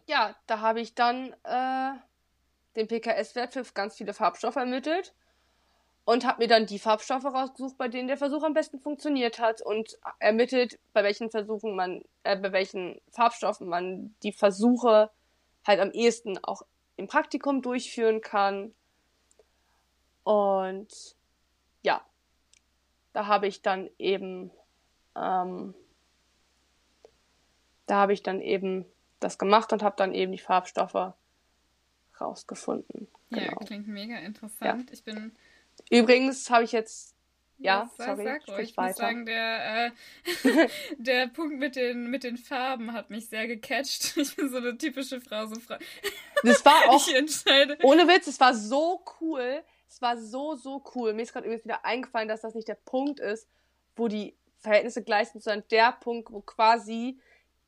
ja, 0.08 0.36
da 0.48 0.60
habe 0.60 0.82
ich 0.82 0.96
dann 0.96 1.34
äh, 1.44 1.94
den 2.76 2.88
PKS-Wert 2.88 3.54
für 3.54 3.64
ganz 3.74 3.96
viele 3.96 4.14
Farbstoffe 4.14 4.56
ermittelt 4.56 5.14
und 6.06 6.26
habe 6.26 6.44
mir 6.44 6.48
dann 6.48 6.66
die 6.66 6.80
Farbstoffe 6.80 7.26
rausgesucht, 7.26 7.78
bei 7.78 7.88
denen 7.88 8.08
der 8.08 8.18
Versuch 8.18 8.44
am 8.44 8.54
besten 8.54 8.80
funktioniert 8.80 9.40
hat 9.40 9.62
und 9.62 9.98
ermittelt, 10.20 10.80
bei 10.92 11.04
welchen 11.04 11.30
Versuchen 11.30 11.76
man, 11.76 12.04
äh, 12.24 12.36
bei 12.36 12.52
welchen 12.52 13.00
Farbstoffen 13.12 13.68
man 13.68 14.16
die 14.24 14.34
Versuche 14.34 15.12
halt 15.66 15.80
am 15.80 15.92
ehesten 15.92 16.44
auch 16.44 16.64
im 16.96 17.08
Praktikum 17.08 17.62
durchführen 17.62 18.22
kann. 18.22 18.74
Und 20.24 21.16
ja, 21.82 22.02
da 23.14 23.28
habe 23.28 23.48
ich 23.48 23.62
dann 23.62 23.90
eben, 23.98 24.52
ähm, 25.16 25.74
da 27.86 27.96
habe 27.96 28.14
ich 28.14 28.24
dann 28.24 28.42
eben 28.42 28.86
das 29.20 29.38
gemacht 29.38 29.74
und 29.74 29.84
habe 29.84 29.96
dann 29.98 30.14
eben 30.14 30.32
die 30.32 30.40
Farbstoffe 30.40 31.14
rausgefunden. 32.20 33.08
Genau. 33.30 33.44
Ja, 33.44 33.56
klingt 33.66 33.88
mega 33.88 34.18
interessant. 34.18 34.90
Ja. 34.90 34.94
Ich 34.94 35.04
bin. 35.04 35.36
Übrigens 35.90 36.50
habe 36.50 36.64
ich 36.64 36.72
jetzt. 36.72 37.13
Ja, 37.58 37.90
ja 37.98 38.06
sorry, 38.06 38.24
sag 38.24 38.48
ruhig. 38.48 38.70
Ich 38.70 38.78
weiter. 38.78 38.90
muss 38.90 38.98
sagen, 38.98 39.26
der, 39.26 39.86
äh, 39.86 39.92
der 40.98 41.28
Punkt 41.28 41.60
mit 41.60 41.76
den, 41.76 42.10
mit 42.10 42.24
den 42.24 42.38
Farben 42.38 42.94
hat 42.94 43.10
mich 43.10 43.30
sehr 43.30 43.48
gecatcht. 43.48 44.18
Ich 44.18 44.36
bin 44.36 44.50
so 44.50 44.58
eine 44.58 44.78
typische 44.78 45.22
Frau, 45.22 45.46
so 45.46 45.60
Frau. 45.60 45.76
Das 46.44 46.66
war 46.66 46.74
auch. 46.90 47.08
ich. 47.08 47.84
Ohne 47.84 48.08
Witz, 48.08 48.28
es 48.28 48.40
war 48.40 48.54
so 48.54 49.04
cool. 49.22 49.64
Es 49.88 50.02
war 50.02 50.18
so, 50.18 50.56
so 50.56 50.84
cool. 50.96 51.14
Mir 51.14 51.22
ist 51.22 51.34
gerade 51.34 51.46
übrigens 51.46 51.66
wieder 51.66 51.86
eingefallen, 51.86 52.28
dass 52.28 52.42
das 52.42 52.56
nicht 52.56 52.68
der 52.68 52.76
Punkt 52.76 53.20
ist, 53.20 53.48
wo 53.96 54.08
die 54.08 54.36
Verhältnisse 54.60 55.04
gleich 55.04 55.30
sind, 55.30 55.44
sondern 55.44 55.68
der 55.70 55.92
Punkt, 55.92 56.32
wo 56.32 56.42
quasi, 56.42 57.20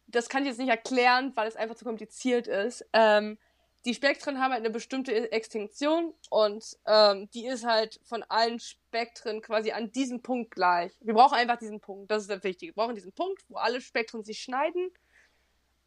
das 0.08 0.30
kann 0.30 0.44
ich 0.44 0.50
jetzt 0.50 0.60
nicht 0.60 0.70
erklären, 0.70 1.34
weil 1.36 1.48
es 1.48 1.56
einfach 1.56 1.76
zu 1.76 1.86
kompliziert 1.86 2.48
ist. 2.48 2.86
Ähm, 2.94 3.38
die 3.86 3.94
Spektren 3.94 4.40
haben 4.40 4.52
halt 4.52 4.62
eine 4.62 4.72
bestimmte 4.72 5.32
Extinktion 5.32 6.14
und 6.30 6.66
ähm, 6.88 7.30
die 7.34 7.46
ist 7.46 7.66
halt 7.66 8.00
von 8.04 8.24
allen 8.24 8.60
Spektren 8.60 9.42
quasi 9.42 9.72
an 9.72 9.92
diesem 9.92 10.22
Punkt 10.22 10.52
gleich. 10.52 10.92
Wir 11.02 11.14
brauchen 11.14 11.36
einfach 11.36 11.58
diesen 11.58 11.80
Punkt, 11.80 12.10
das 12.10 12.24
ist 12.24 12.32
das 12.32 12.44
Wichtige. 12.44 12.72
Wir 12.72 12.84
brauchen 12.84 12.96
diesen 12.96 13.14
Punkt, 13.14 13.44
wo 13.48 13.58
alle 13.58 13.82
Spektren 13.82 14.24
sich 14.24 14.40
schneiden 14.40 14.90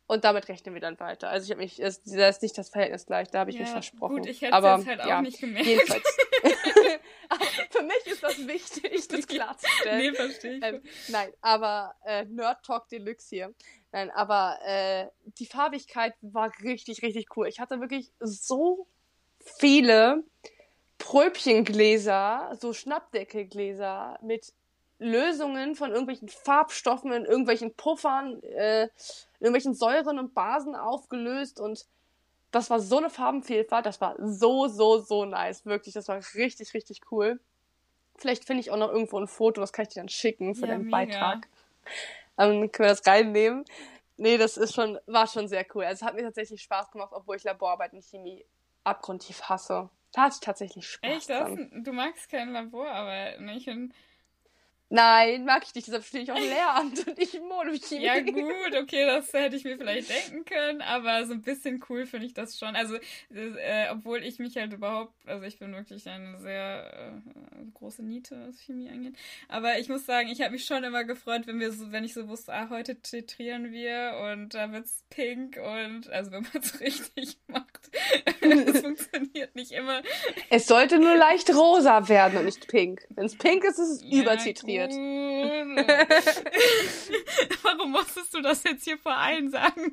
und 0.06 0.24
damit 0.24 0.48
rechnen 0.48 0.74
wir 0.74 0.80
dann 0.80 0.98
weiter. 1.00 1.28
Also 1.28 1.44
ich 1.44 1.50
habe 1.50 1.60
mich, 1.60 1.76
da 1.76 2.28
ist 2.28 2.42
nicht 2.42 2.56
das 2.56 2.70
Verhältnis 2.70 3.04
gleich, 3.04 3.28
da 3.30 3.40
habe 3.40 3.50
ich 3.50 3.56
ja, 3.56 3.62
mich 3.62 3.70
versprochen. 3.70 4.16
Gut, 4.16 4.26
ich 4.26 4.42
hätte 4.42 4.56
es 4.56 4.86
halt 4.86 5.00
auch 5.00 5.06
ja, 5.06 5.20
nicht 5.20 5.40
gemerkt. 5.40 5.66
Jedenfalls. 5.66 6.02
für 7.70 7.82
mich 7.82 8.06
ist 8.06 8.22
das 8.22 8.46
wichtig, 8.46 9.08
das 9.08 9.26
klarzustellen. 9.26 9.98
Nee, 9.98 10.12
verstehe 10.12 10.56
ich. 10.56 10.64
Ähm, 10.64 10.82
nein, 11.08 11.32
aber 11.40 11.94
äh, 12.04 12.24
Nerd 12.24 12.64
Talk 12.64 12.88
Deluxe 12.88 13.28
hier. 13.28 13.54
Nein, 13.92 14.10
aber 14.10 14.58
äh, 14.64 15.06
die 15.38 15.46
Farbigkeit 15.46 16.14
war 16.20 16.52
richtig, 16.62 17.02
richtig 17.02 17.36
cool. 17.36 17.48
Ich 17.48 17.60
hatte 17.60 17.80
wirklich 17.80 18.12
so 18.20 18.86
viele 19.38 20.24
Pröbchengläser, 20.98 22.56
so 22.60 22.72
Schnappdeckelgläser 22.72 24.18
mit 24.22 24.52
Lösungen 24.98 25.76
von 25.76 25.90
irgendwelchen 25.90 26.28
Farbstoffen 26.28 27.12
in 27.12 27.24
irgendwelchen 27.24 27.74
Puffern, 27.74 28.42
äh, 28.42 28.84
in 28.84 28.90
irgendwelchen 29.40 29.74
Säuren 29.74 30.18
und 30.18 30.34
Basen 30.34 30.74
aufgelöst 30.74 31.60
und 31.60 31.86
das 32.50 32.70
war 32.70 32.80
so 32.80 32.98
eine 32.98 33.10
Farbenvielfalt, 33.10 33.86
das 33.86 34.00
war 34.00 34.16
so, 34.18 34.68
so, 34.68 34.98
so 34.98 35.24
nice, 35.24 35.66
wirklich, 35.66 35.94
das 35.94 36.08
war 36.08 36.20
richtig, 36.34 36.74
richtig 36.74 37.00
cool. 37.10 37.40
Vielleicht 38.16 38.44
finde 38.44 38.62
ich 38.62 38.70
auch 38.70 38.76
noch 38.76 38.90
irgendwo 38.90 39.18
ein 39.18 39.28
Foto, 39.28 39.60
das 39.60 39.72
kann 39.72 39.84
ich 39.84 39.90
dir 39.90 40.00
dann 40.00 40.08
schicken 40.08 40.54
für 40.54 40.66
ja, 40.66 40.74
den 40.76 40.86
mega. 40.86 40.96
Beitrag. 40.96 41.48
Ähm, 42.36 42.72
können 42.72 42.88
wir 42.88 42.94
das 42.94 43.06
reinnehmen. 43.06 43.64
Nee, 44.16 44.36
das 44.36 44.56
ist 44.56 44.74
schon, 44.74 44.98
war 45.06 45.26
schon 45.26 45.46
sehr 45.48 45.64
cool. 45.74 45.84
Also 45.84 46.04
es 46.04 46.08
hat 46.08 46.16
mir 46.16 46.22
tatsächlich 46.22 46.62
Spaß 46.62 46.90
gemacht, 46.90 47.12
obwohl 47.12 47.36
ich 47.36 47.44
Laborarbeit 47.44 47.92
und 47.92 48.04
Chemie 48.04 48.44
abgrundtief 48.82 49.42
hasse. 49.42 49.90
Da 50.12 50.22
hatte 50.22 50.34
ich 50.34 50.40
tatsächlich 50.40 50.86
Spaß. 50.86 51.10
Echt? 51.10 51.30
Das, 51.30 51.50
du 51.72 51.92
magst 51.92 52.28
keine 52.28 52.50
Laborarbeit 52.52 53.40
nicht? 53.40 53.68
Und 53.68 53.92
Nein, 54.90 55.44
mag 55.44 55.64
ich 55.66 55.74
nicht, 55.74 55.86
deshalb 55.86 56.04
stehe 56.04 56.24
ich 56.24 56.32
auf 56.32 56.38
Lehramt 56.38 57.06
und 57.06 57.18
nicht 57.18 57.38
Monochemie. 57.42 58.04
Ja 58.04 58.20
gut, 58.20 58.74
okay, 58.80 59.04
das 59.04 59.30
hätte 59.34 59.54
ich 59.56 59.64
mir 59.64 59.76
vielleicht 59.76 60.08
denken 60.08 60.46
können, 60.46 60.80
aber 60.80 61.26
so 61.26 61.34
ein 61.34 61.42
bisschen 61.42 61.84
cool 61.90 62.06
finde 62.06 62.24
ich 62.24 62.32
das 62.32 62.58
schon. 62.58 62.74
Also, 62.74 62.96
äh, 63.30 63.90
obwohl 63.90 64.24
ich 64.24 64.38
mich 64.38 64.56
halt 64.56 64.72
überhaupt, 64.72 65.12
also 65.26 65.44
ich 65.44 65.58
bin 65.58 65.74
wirklich 65.74 66.08
eine 66.08 66.38
sehr 66.38 67.12
äh, 67.22 67.64
große 67.74 68.02
Niete, 68.02 68.46
was 68.48 68.60
Chemie 68.60 68.88
angeht. 68.88 69.14
Aber 69.48 69.78
ich 69.78 69.90
muss 69.90 70.06
sagen, 70.06 70.30
ich 70.30 70.40
habe 70.40 70.52
mich 70.52 70.64
schon 70.64 70.82
immer 70.82 71.04
gefreut, 71.04 71.46
wenn 71.46 71.60
wir 71.60 71.70
so, 71.70 71.92
wenn 71.92 72.04
ich 72.04 72.14
so 72.14 72.26
wusste, 72.26 72.54
ah, 72.54 72.70
heute 72.70 72.98
titrieren 72.98 73.70
wir 73.72 74.18
und 74.32 74.54
da 74.54 74.72
wird's 74.72 75.04
pink 75.10 75.58
und 75.58 76.08
also 76.08 76.30
wenn 76.30 76.44
man 76.44 76.62
es 76.62 76.80
richtig 76.80 77.36
macht. 77.46 77.90
Es 78.40 78.80
funktioniert 78.80 79.54
nicht 79.54 79.72
immer. 79.72 80.02
Es 80.48 80.66
sollte 80.66 80.98
nur 80.98 81.14
leicht 81.14 81.54
rosa 81.54 82.08
werden 82.08 82.38
und 82.38 82.44
nicht 82.46 82.68
pink. 82.68 83.06
Wenn 83.10 83.26
es 83.26 83.36
pink 83.36 83.64
ist, 83.64 83.78
ist 83.78 83.90
es 83.90 84.02
ja, 84.02 84.22
übertitriert 84.22 84.77
passiert. 84.86 86.44
Warum 87.62 87.92
musstest 87.92 88.34
du 88.34 88.40
das 88.40 88.62
jetzt 88.64 88.84
hier 88.84 88.98
vor 88.98 89.16
allen 89.16 89.50
sagen? 89.50 89.92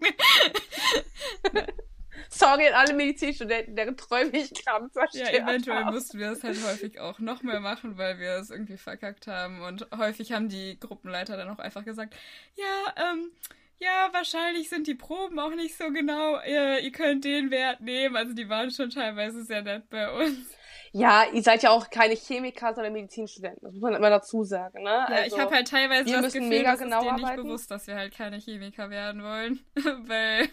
Sorry 2.29 2.67
an 2.67 2.73
alle 2.73 2.93
Medizinstudenten, 2.93 3.75
deren 3.75 3.97
Träume 3.97 4.31
ich 4.37 4.53
zerstört 4.53 5.13
Ja, 5.13 5.29
eventuell 5.29 5.85
mussten 5.85 6.19
wir 6.19 6.31
das 6.31 6.43
halt 6.43 6.57
häufig 6.65 6.99
auch 6.99 7.19
noch 7.19 7.43
mehr 7.43 7.59
machen, 7.59 7.97
weil 7.97 8.19
wir 8.19 8.31
es 8.33 8.49
irgendwie 8.49 8.77
verkackt 8.77 9.27
haben. 9.27 9.61
Und 9.61 9.87
häufig 9.95 10.31
haben 10.31 10.49
die 10.49 10.79
Gruppenleiter 10.79 11.37
dann 11.37 11.49
auch 11.49 11.59
einfach 11.59 11.85
gesagt, 11.85 12.15
ja, 12.55 13.11
ähm, 13.11 13.31
ja, 13.77 14.09
wahrscheinlich 14.11 14.69
sind 14.69 14.87
die 14.87 14.95
Proben 14.95 15.39
auch 15.39 15.53
nicht 15.53 15.77
so 15.77 15.91
genau. 15.91 16.41
Ihr, 16.43 16.79
ihr 16.79 16.91
könnt 16.91 17.25
den 17.25 17.51
Wert 17.51 17.81
nehmen. 17.81 18.15
Also 18.15 18.33
die 18.33 18.49
waren 18.49 18.71
schon 18.71 18.89
teilweise 18.89 19.43
sehr 19.43 19.61
nett 19.61 19.89
bei 19.89 20.11
uns. 20.11 20.49
Ja, 20.97 21.25
ihr 21.33 21.43
seid 21.43 21.61
ja 21.61 21.71
auch 21.71 21.89
keine 21.89 22.13
Chemiker, 22.13 22.73
sondern 22.73 22.93
Medizinstudenten. 22.93 23.59
Das 23.61 23.73
muss 23.73 23.81
man 23.81 23.95
immer 23.95 24.09
dazu 24.09 24.45
sagen, 24.45 24.81
ne? 24.81 24.89
Ja, 24.89 25.05
also, 25.07 25.35
ich 25.35 25.41
habe 25.41 25.53
halt 25.53 25.67
teilweise 25.67 26.09
das 26.09 26.31
Gefühl, 26.31 26.47
mega 26.47 26.71
dass 26.71 26.79
genau 26.79 26.99
es 26.99 27.03
denen 27.03 27.15
nicht 27.17 27.35
bewusst, 27.35 27.69
dass 27.69 27.87
wir 27.87 27.95
halt 27.95 28.13
keine 28.13 28.37
Chemiker 28.37 28.89
werden 28.89 29.21
wollen. 29.21 29.59
Weil... 30.07 30.47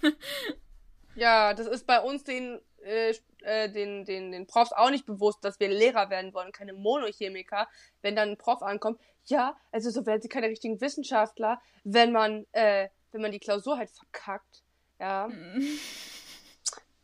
Ja, 1.14 1.54
das 1.54 1.68
ist 1.68 1.86
bei 1.86 2.00
uns 2.00 2.24
den, 2.24 2.58
äh, 2.82 3.14
äh, 3.42 3.70
den, 3.70 4.04
den, 4.04 4.32
den 4.32 4.48
Profs 4.48 4.72
auch 4.72 4.90
nicht 4.90 5.06
bewusst, 5.06 5.44
dass 5.44 5.60
wir 5.60 5.68
Lehrer 5.68 6.10
werden 6.10 6.34
wollen, 6.34 6.50
keine 6.50 6.72
Monochemiker. 6.72 7.68
Wenn 8.00 8.16
dann 8.16 8.30
ein 8.30 8.38
Prof 8.38 8.62
ankommt, 8.62 8.98
ja, 9.26 9.56
also 9.70 9.90
so 9.90 10.06
werden 10.06 10.22
sie 10.22 10.28
keine 10.28 10.48
richtigen 10.48 10.80
Wissenschaftler, 10.80 11.60
wenn 11.84 12.10
man, 12.10 12.46
äh, 12.50 12.88
wenn 13.12 13.20
man 13.20 13.30
die 13.30 13.38
Klausur 13.38 13.78
halt 13.78 13.90
verkackt. 13.90 14.64
Ja. 14.98 15.28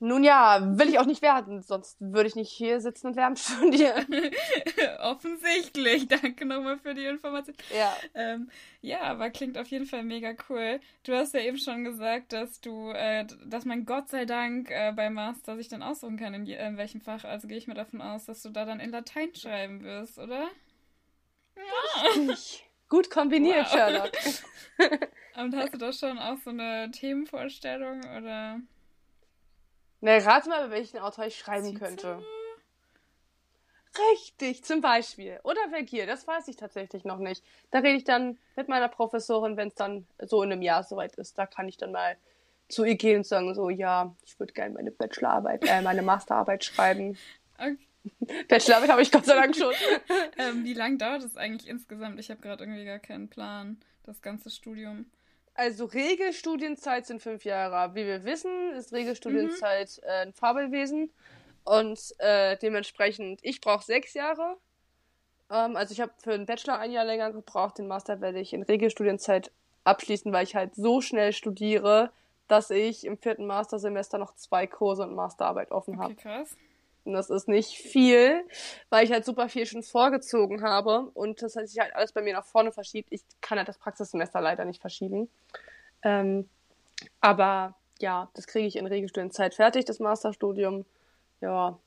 Nun 0.00 0.22
ja, 0.22 0.60
will 0.78 0.88
ich 0.88 0.98
auch 1.00 1.06
nicht 1.06 1.22
werden, 1.22 1.60
sonst 1.60 1.96
würde 2.00 2.28
ich 2.28 2.36
nicht 2.36 2.52
hier 2.52 2.80
sitzen 2.80 3.08
und 3.08 3.16
Lärm 3.16 3.34
studieren. 3.34 4.06
Offensichtlich. 5.00 6.06
Danke 6.06 6.46
nochmal 6.46 6.78
für 6.78 6.94
die 6.94 7.04
Information. 7.04 7.56
Ja. 7.76 7.96
Ähm, 8.14 8.48
ja, 8.80 9.00
aber 9.02 9.30
klingt 9.30 9.58
auf 9.58 9.66
jeden 9.68 9.86
Fall 9.86 10.04
mega 10.04 10.34
cool. 10.48 10.80
Du 11.02 11.14
hast 11.14 11.34
ja 11.34 11.40
eben 11.40 11.58
schon 11.58 11.82
gesagt, 11.82 12.32
dass 12.32 12.60
du, 12.60 12.90
äh, 12.90 13.26
dass 13.46 13.64
man 13.64 13.86
Gott 13.86 14.08
sei 14.08 14.24
Dank 14.24 14.70
äh, 14.70 14.92
beim 14.94 15.14
Master 15.14 15.56
sich 15.56 15.68
dann 15.68 15.82
aussuchen 15.82 16.16
kann, 16.16 16.32
in, 16.32 16.46
in 16.46 16.76
welchem 16.76 17.00
Fach. 17.00 17.24
Also 17.24 17.48
gehe 17.48 17.58
ich 17.58 17.66
mir 17.66 17.74
davon 17.74 18.00
aus, 18.00 18.24
dass 18.26 18.42
du 18.42 18.50
da 18.50 18.64
dann 18.64 18.78
in 18.78 18.90
Latein 18.90 19.34
schreiben 19.34 19.82
wirst, 19.82 20.18
oder? 20.18 20.48
Ja. 21.56 22.34
Gut 22.88 23.10
kombiniert, 23.10 23.66
wow. 23.66 23.72
Sherlock. 23.72 24.12
und 25.36 25.56
hast 25.56 25.74
du 25.74 25.78
da 25.78 25.92
schon 25.92 26.18
auch 26.18 26.38
so 26.38 26.50
eine 26.50 26.90
Themenvorstellung 26.92 28.00
oder? 28.16 28.60
Na, 30.00 30.16
rate 30.18 30.48
mal, 30.48 30.68
bei 30.68 30.76
welchen 30.76 30.98
Autor 30.98 31.26
ich 31.26 31.38
schreiben 31.38 31.74
könnte. 31.74 32.22
Richtig, 34.12 34.64
zum 34.64 34.80
Beispiel. 34.80 35.40
Oder 35.42 35.60
Vergil, 35.70 36.06
das 36.06 36.26
weiß 36.26 36.46
ich 36.48 36.56
tatsächlich 36.56 37.04
noch 37.04 37.18
nicht. 37.18 37.42
Da 37.70 37.78
rede 37.78 37.96
ich 37.96 38.04
dann 38.04 38.38
mit 38.54 38.68
meiner 38.68 38.88
Professorin, 38.88 39.56
wenn 39.56 39.68
es 39.68 39.74
dann 39.74 40.06
so 40.20 40.42
in 40.42 40.52
einem 40.52 40.62
Jahr 40.62 40.84
soweit 40.84 41.16
ist. 41.16 41.38
Da 41.38 41.46
kann 41.46 41.68
ich 41.68 41.78
dann 41.78 41.92
mal 41.92 42.16
zu 42.68 42.84
ihr 42.84 42.96
gehen 42.96 43.18
und 43.18 43.26
sagen, 43.26 43.54
so, 43.54 43.70
ja, 43.70 44.14
ich 44.24 44.38
würde 44.38 44.52
gerne 44.52 44.74
meine 44.74 44.90
Bachelorarbeit, 44.90 45.64
äh, 45.66 45.80
meine 45.82 46.02
Masterarbeit 46.02 46.64
schreiben. 46.64 47.16
Okay. 47.56 47.78
Bachelorarbeit 48.48 48.90
habe 48.90 49.02
ich 49.02 49.10
Gott 49.10 49.24
sei 49.24 49.34
Dank 49.34 49.56
schon. 49.56 49.74
ähm, 50.38 50.64
wie 50.64 50.74
lange 50.74 50.98
dauert 50.98 51.24
es 51.24 51.36
eigentlich 51.36 51.68
insgesamt? 51.68 52.20
Ich 52.20 52.30
habe 52.30 52.40
gerade 52.40 52.64
irgendwie 52.64 52.84
gar 52.84 52.98
keinen 52.98 53.28
Plan, 53.28 53.78
das 54.04 54.22
ganze 54.22 54.50
Studium. 54.50 55.06
Also 55.58 55.86
Regelstudienzeit 55.86 57.04
sind 57.04 57.20
fünf 57.20 57.44
Jahre. 57.44 57.92
Wie 57.96 58.06
wir 58.06 58.22
wissen, 58.22 58.70
ist 58.74 58.92
Regelstudienzeit 58.92 59.98
mhm. 60.00 60.08
äh, 60.08 60.22
ein 60.22 60.32
Fabelwesen. 60.32 61.10
Und 61.64 62.14
äh, 62.18 62.56
dementsprechend, 62.58 63.40
ich 63.42 63.60
brauche 63.60 63.84
sechs 63.84 64.14
Jahre. 64.14 64.56
Ähm, 65.50 65.74
also 65.74 65.90
ich 65.90 66.00
habe 66.00 66.12
für 66.18 66.30
den 66.30 66.46
Bachelor 66.46 66.78
ein 66.78 66.92
Jahr 66.92 67.04
länger 67.04 67.32
gebraucht. 67.32 67.78
Den 67.78 67.88
Master 67.88 68.20
werde 68.20 68.38
ich 68.38 68.52
in 68.52 68.62
Regelstudienzeit 68.62 69.50
abschließen, 69.82 70.32
weil 70.32 70.44
ich 70.44 70.54
halt 70.54 70.76
so 70.76 71.00
schnell 71.00 71.32
studiere, 71.32 72.12
dass 72.46 72.70
ich 72.70 73.04
im 73.04 73.18
vierten 73.18 73.44
Mastersemester 73.44 74.18
noch 74.18 74.36
zwei 74.36 74.68
Kurse 74.68 75.02
und 75.02 75.16
Masterarbeit 75.16 75.72
offen 75.72 75.98
habe. 75.98 76.12
Okay, 76.12 76.22
krass. 76.22 76.56
Und 77.08 77.14
das 77.14 77.30
ist 77.30 77.48
nicht 77.48 77.78
viel, 77.78 78.44
weil 78.90 79.02
ich 79.02 79.10
halt 79.10 79.24
super 79.24 79.48
viel 79.48 79.64
schon 79.64 79.82
vorgezogen 79.82 80.62
habe 80.62 81.10
und 81.14 81.40
das 81.40 81.56
heißt, 81.56 81.72
sich 81.72 81.80
halt 81.80 81.96
alles 81.96 82.12
bei 82.12 82.20
mir 82.20 82.34
nach 82.34 82.44
vorne 82.44 82.70
verschiebt. 82.70 83.08
Ich 83.10 83.22
kann 83.40 83.56
halt 83.56 83.66
das 83.66 83.78
Praxissemester 83.78 84.42
leider 84.42 84.66
nicht 84.66 84.82
verschieben. 84.82 85.30
Ähm, 86.02 86.50
aber 87.22 87.74
ja, 87.98 88.28
das 88.34 88.46
kriege 88.46 88.66
ich 88.66 88.76
in 88.76 88.86
Regelstudienzeit 88.86 89.54
fertig, 89.54 89.86
das 89.86 90.00
Masterstudium. 90.00 90.84
Ja, 91.40 91.78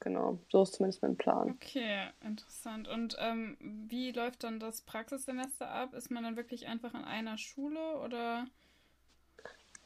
genau, 0.00 0.38
so 0.50 0.62
ist 0.62 0.76
zumindest 0.76 1.02
mein 1.02 1.16
Plan. 1.16 1.50
Okay, 1.50 2.08
interessant. 2.22 2.88
Und 2.88 3.16
ähm, 3.20 3.58
wie 3.60 4.12
läuft 4.12 4.44
dann 4.44 4.58
das 4.58 4.80
Praxissemester 4.80 5.68
ab? 5.68 5.92
Ist 5.92 6.10
man 6.10 6.24
dann 6.24 6.36
wirklich 6.36 6.68
einfach 6.68 6.94
an 6.94 7.04
einer 7.04 7.36
Schule 7.36 7.98
oder? 7.98 8.46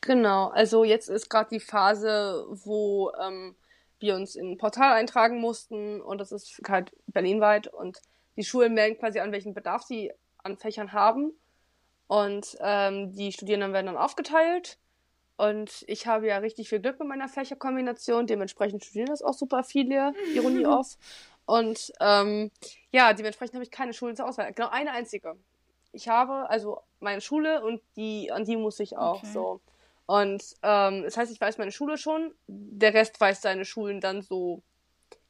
Genau, 0.03 0.51
also 0.51 0.85
jetzt 0.85 1.09
ist 1.09 1.29
gerade 1.29 1.51
die 1.51 1.59
Phase, 1.59 2.47
wo 2.49 3.11
ähm, 3.21 3.57
wir 3.99 4.15
uns 4.15 4.37
in 4.37 4.53
ein 4.53 4.59
Portal 4.59 4.93
eintragen 4.93 5.41
mussten 5.41 6.01
und 6.01 6.19
das 6.19 6.33
ist 6.33 6.61
halt 6.69 6.93
berlinweit 7.07 7.69
und 7.69 8.01
die 8.37 8.45
Schulen 8.45 8.75
melden 8.75 8.99
quasi 8.99 9.21
an, 9.21 9.33
welchen 9.33 9.55
Bedarf 9.55 9.83
sie 9.83 10.13
an 10.43 10.57
Fächern 10.57 10.93
haben 10.93 11.33
und 12.07 12.57
ähm, 12.61 13.13
die 13.13 13.33
Studierenden 13.33 13.73
werden 13.73 13.87
dann 13.87 13.97
aufgeteilt 13.97 14.79
Und 15.37 15.85
ich 15.87 16.07
habe 16.07 16.29
ja 16.29 16.39
richtig 16.39 16.69
viel 16.69 16.81
Glück 16.81 16.99
mit 16.99 17.09
meiner 17.09 17.29
Fächerkombination. 17.29 18.27
Dementsprechend 18.27 18.85
studieren 18.85 19.09
das 19.09 19.23
auch 19.23 19.35
super 19.35 19.65
viele, 19.65 20.15
Ironie 20.35 20.67
off. 20.67 20.97
Und 21.47 21.93
ähm, 22.01 22.51
ja, 22.91 23.13
dementsprechend 23.13 23.55
habe 23.55 23.63
ich 23.63 23.71
keine 23.71 23.93
Schulen 23.93 24.17
zur 24.17 24.27
Auswahl. 24.27 24.53
Genau 24.53 24.69
eine 24.69 24.91
einzige. 24.91 25.37
Ich 25.93 26.09
habe 26.09 26.51
also 26.51 26.81
meine 26.99 27.21
Schule 27.21 27.65
und 27.65 27.81
die, 27.95 28.33
an 28.33 28.45
die 28.45 28.57
muss 28.57 28.81
ich 28.81 28.99
auch 28.99 29.23
okay. 29.23 29.33
so. 29.33 29.61
Und 30.07 30.43
ähm, 30.63 31.03
das 31.03 31.17
heißt, 31.17 31.33
ich 31.33 31.41
weiß 31.41 31.59
meine 31.59 31.73
Schule 31.73 31.99
schon. 31.99 32.33
Der 32.47 32.95
Rest 32.95 33.21
weiß 33.21 33.43
seine 33.43 33.65
Schulen 33.65 34.01
dann 34.01 34.23
so 34.23 34.63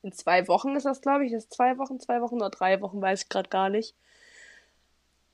in 0.03 0.12
zwei 0.12 0.47
Wochen 0.47 0.77
ist 0.77 0.87
das, 0.87 1.01
glaube 1.01 1.27
ich. 1.27 1.33
Das 1.33 1.45
ist 1.45 1.55
zwei 1.55 1.79
Wochen, 1.79 1.99
zwei 1.99 2.20
Wochen 2.20 2.37
oder 2.37 2.51
drei 2.51 2.81
Wochen, 2.81 3.03
weiß 3.03 3.22
ich 3.22 3.29
gerade 3.29 3.49
gar 3.49 3.70
nicht. 3.70 3.97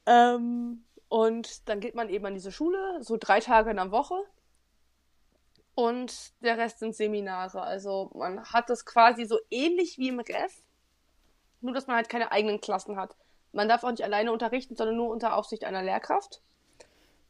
Ähm, 0.07 0.85
und 1.09 1.69
dann 1.69 1.81
geht 1.81 1.95
man 1.95 2.09
eben 2.09 2.25
an 2.25 2.35
diese 2.35 2.53
Schule, 2.53 3.03
so 3.03 3.19
drei 3.19 3.41
Tage 3.41 3.71
in 3.71 3.77
der 3.77 3.91
Woche. 3.91 4.15
Und 5.75 6.33
der 6.43 6.59
Rest 6.59 6.79
sind 6.79 6.95
Seminare. 6.95 7.63
Also 7.63 8.11
man 8.15 8.45
hat 8.45 8.71
das 8.71 8.85
quasi 8.85 9.25
so 9.25 9.39
ähnlich 9.51 9.99
wie 9.99 10.09
im 10.09 10.21
Ref, 10.21 10.63
nur 11.61 11.75
dass 11.75 11.87
man 11.87 11.97
halt 11.97 12.09
keine 12.09 12.33
eigenen 12.33 12.61
Klassen 12.61 12.97
hat. 12.97 13.17
Man 13.53 13.69
darf 13.69 13.85
auch 13.85 13.91
nicht 13.91 14.05
alleine 14.05 14.33
unterrichten, 14.33 14.77
sondern 14.77 14.97
nur 14.97 15.11
unter 15.11 15.37
Aufsicht 15.37 15.65
einer 15.65 15.83
Lehrkraft. 15.83 16.41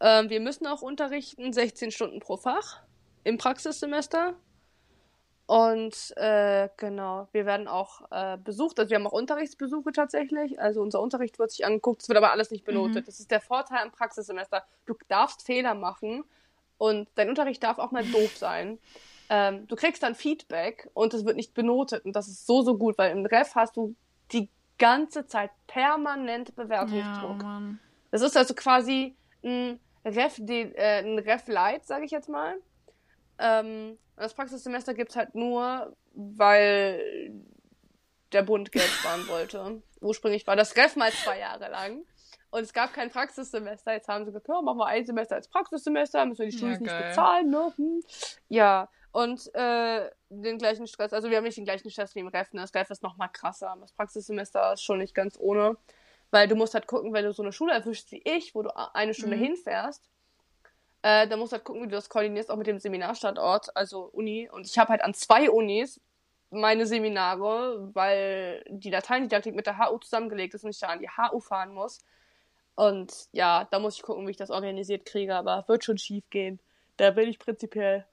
Ähm, 0.02 0.28
wir 0.30 0.40
müssen 0.40 0.66
auch 0.66 0.82
unterrichten, 0.82 1.52
16 1.52 1.92
Stunden 1.92 2.18
pro 2.18 2.36
Fach 2.36 2.80
im 3.22 3.38
Praxissemester. 3.38 4.34
Und 5.46 6.12
äh, 6.16 6.68
genau, 6.76 7.28
wir 7.32 7.46
werden 7.46 7.68
auch 7.68 8.02
äh, 8.10 8.36
besucht, 8.36 8.78
also 8.78 8.90
wir 8.90 8.96
haben 8.96 9.06
auch 9.06 9.12
Unterrichtsbesuche 9.12 9.92
tatsächlich. 9.92 10.60
Also 10.60 10.82
unser 10.82 11.00
Unterricht 11.00 11.38
wird 11.38 11.52
sich 11.52 11.64
angeguckt, 11.64 12.02
es 12.02 12.08
wird 12.08 12.18
aber 12.18 12.32
alles 12.32 12.50
nicht 12.50 12.64
benotet. 12.64 13.02
Mhm. 13.02 13.06
Das 13.06 13.20
ist 13.20 13.30
der 13.30 13.40
Vorteil 13.40 13.78
am 13.78 13.92
Praxissemester. 13.92 14.64
Du 14.86 14.94
darfst 15.08 15.42
Fehler 15.46 15.74
machen 15.74 16.24
und 16.78 17.08
dein 17.14 17.28
Unterricht 17.28 17.62
darf 17.62 17.78
auch 17.78 17.92
mal 17.92 18.04
doof 18.04 18.36
sein. 18.36 18.78
Ähm, 19.28 19.68
du 19.68 19.76
kriegst 19.76 20.02
dann 20.02 20.16
Feedback 20.16 20.90
und 20.94 21.14
es 21.14 21.24
wird 21.24 21.36
nicht 21.36 21.54
benotet. 21.54 22.04
Und 22.04 22.16
das 22.16 22.26
ist 22.26 22.44
so, 22.44 22.62
so 22.62 22.76
gut, 22.76 22.98
weil 22.98 23.12
im 23.12 23.24
Ref 23.24 23.54
hast 23.54 23.76
du 23.76 23.94
die 24.32 24.48
ganze 24.78 25.26
Zeit 25.26 25.50
permanent 25.68 26.56
Bewertungsdruck. 26.56 27.42
Ja, 27.42 27.62
das 28.10 28.22
ist 28.22 28.36
also 28.36 28.54
quasi 28.54 29.14
ein 29.44 29.78
Ref, 30.04 30.38
äh, 30.38 31.00
ein 31.00 31.18
Ref 31.18 31.46
Light, 31.48 31.86
sage 31.86 32.04
ich 32.04 32.10
jetzt 32.10 32.28
mal. 32.28 32.56
Ähm, 33.38 33.98
das 34.16 34.34
Praxissemester 34.34 34.94
gibt 34.94 35.10
es 35.10 35.16
halt 35.16 35.34
nur, 35.34 35.96
weil 36.14 37.32
der 38.32 38.42
Bund 38.42 38.72
Geld 38.72 38.86
sparen 38.86 39.26
wollte. 39.28 39.82
Ursprünglich 40.00 40.46
war 40.46 40.56
das 40.56 40.76
Ref 40.76 40.96
mal 40.96 41.12
zwei 41.12 41.38
Jahre 41.38 41.70
lang. 41.70 42.04
Und 42.50 42.60
es 42.62 42.72
gab 42.72 42.92
kein 42.92 43.10
Praxissemester. 43.10 43.92
Jetzt 43.94 44.08
haben 44.08 44.24
sie 44.24 44.30
gesagt, 44.30 44.46
ja, 44.48 44.60
machen 44.60 44.78
wir 44.78 44.86
ein 44.86 45.06
Semester 45.06 45.36
als 45.36 45.48
Praxissemester, 45.48 46.26
müssen 46.26 46.40
wir 46.40 46.50
die 46.50 46.58
Schule 46.58 46.72
ja, 46.72 46.78
nicht 46.78 46.98
bezahlen, 46.98 47.50
ne? 47.50 47.72
Hm. 47.76 48.02
Ja, 48.48 48.90
und 49.10 49.54
äh, 49.54 50.10
den 50.28 50.58
gleichen 50.58 50.86
Stress, 50.86 51.12
also 51.12 51.30
wir 51.30 51.38
haben 51.38 51.44
nicht 51.44 51.56
den 51.56 51.64
gleichen 51.64 51.90
Stress 51.90 52.14
wie 52.14 52.20
im 52.20 52.28
Ref, 52.28 52.52
ne? 52.52 52.60
Das 52.60 52.74
Ref 52.74 52.90
ist 52.90 53.02
noch 53.02 53.16
mal 53.16 53.28
krasser. 53.28 53.74
Das 53.80 53.92
Praxissemester 53.92 54.74
ist 54.74 54.82
schon 54.82 54.98
nicht 54.98 55.14
ganz 55.14 55.38
ohne. 55.38 55.76
Weil 56.32 56.48
du 56.48 56.56
musst 56.56 56.74
halt 56.74 56.88
gucken, 56.88 57.12
wenn 57.12 57.24
du 57.24 57.32
so 57.32 57.42
eine 57.42 57.52
Schule 57.52 57.72
erwischst 57.72 58.10
wie 58.10 58.22
ich, 58.24 58.54
wo 58.54 58.62
du 58.62 58.70
eine 58.94 59.14
Stunde 59.14 59.36
mhm. 59.36 59.42
hinfährst, 59.42 60.08
äh, 61.02 61.28
dann 61.28 61.38
musst 61.38 61.52
du 61.52 61.56
halt 61.56 61.64
gucken, 61.64 61.82
wie 61.82 61.88
du 61.88 61.94
das 61.94 62.08
koordinierst, 62.08 62.50
auch 62.50 62.56
mit 62.56 62.66
dem 62.66 62.78
Seminarstandort, 62.78 63.76
also 63.76 64.08
Uni. 64.12 64.48
Und 64.50 64.66
ich 64.66 64.78
habe 64.78 64.88
halt 64.88 65.02
an 65.02 65.14
zwei 65.14 65.50
Unis 65.50 66.00
meine 66.50 66.86
Seminare, 66.86 67.90
weil 67.94 68.64
die 68.68 68.90
Lateinidaktik 68.90 69.54
mit 69.54 69.66
der 69.66 69.78
HU 69.78 69.98
zusammengelegt 69.98 70.54
ist 70.54 70.64
und 70.64 70.70
ich 70.70 70.78
da 70.78 70.88
an 70.88 71.00
die 71.00 71.08
HU 71.08 71.38
fahren 71.40 71.74
muss. 71.74 72.00
Und 72.74 73.28
ja, 73.32 73.68
da 73.70 73.78
muss 73.78 73.96
ich 73.96 74.02
gucken, 74.02 74.26
wie 74.26 74.30
ich 74.30 74.36
das 74.38 74.50
organisiert 74.50 75.04
kriege, 75.04 75.34
aber 75.34 75.64
wird 75.68 75.84
schon 75.84 75.98
schief 75.98 76.24
gehen. 76.30 76.60
Da 76.96 77.10
bin 77.10 77.28
ich 77.28 77.38
prinzipiell. 77.38 78.06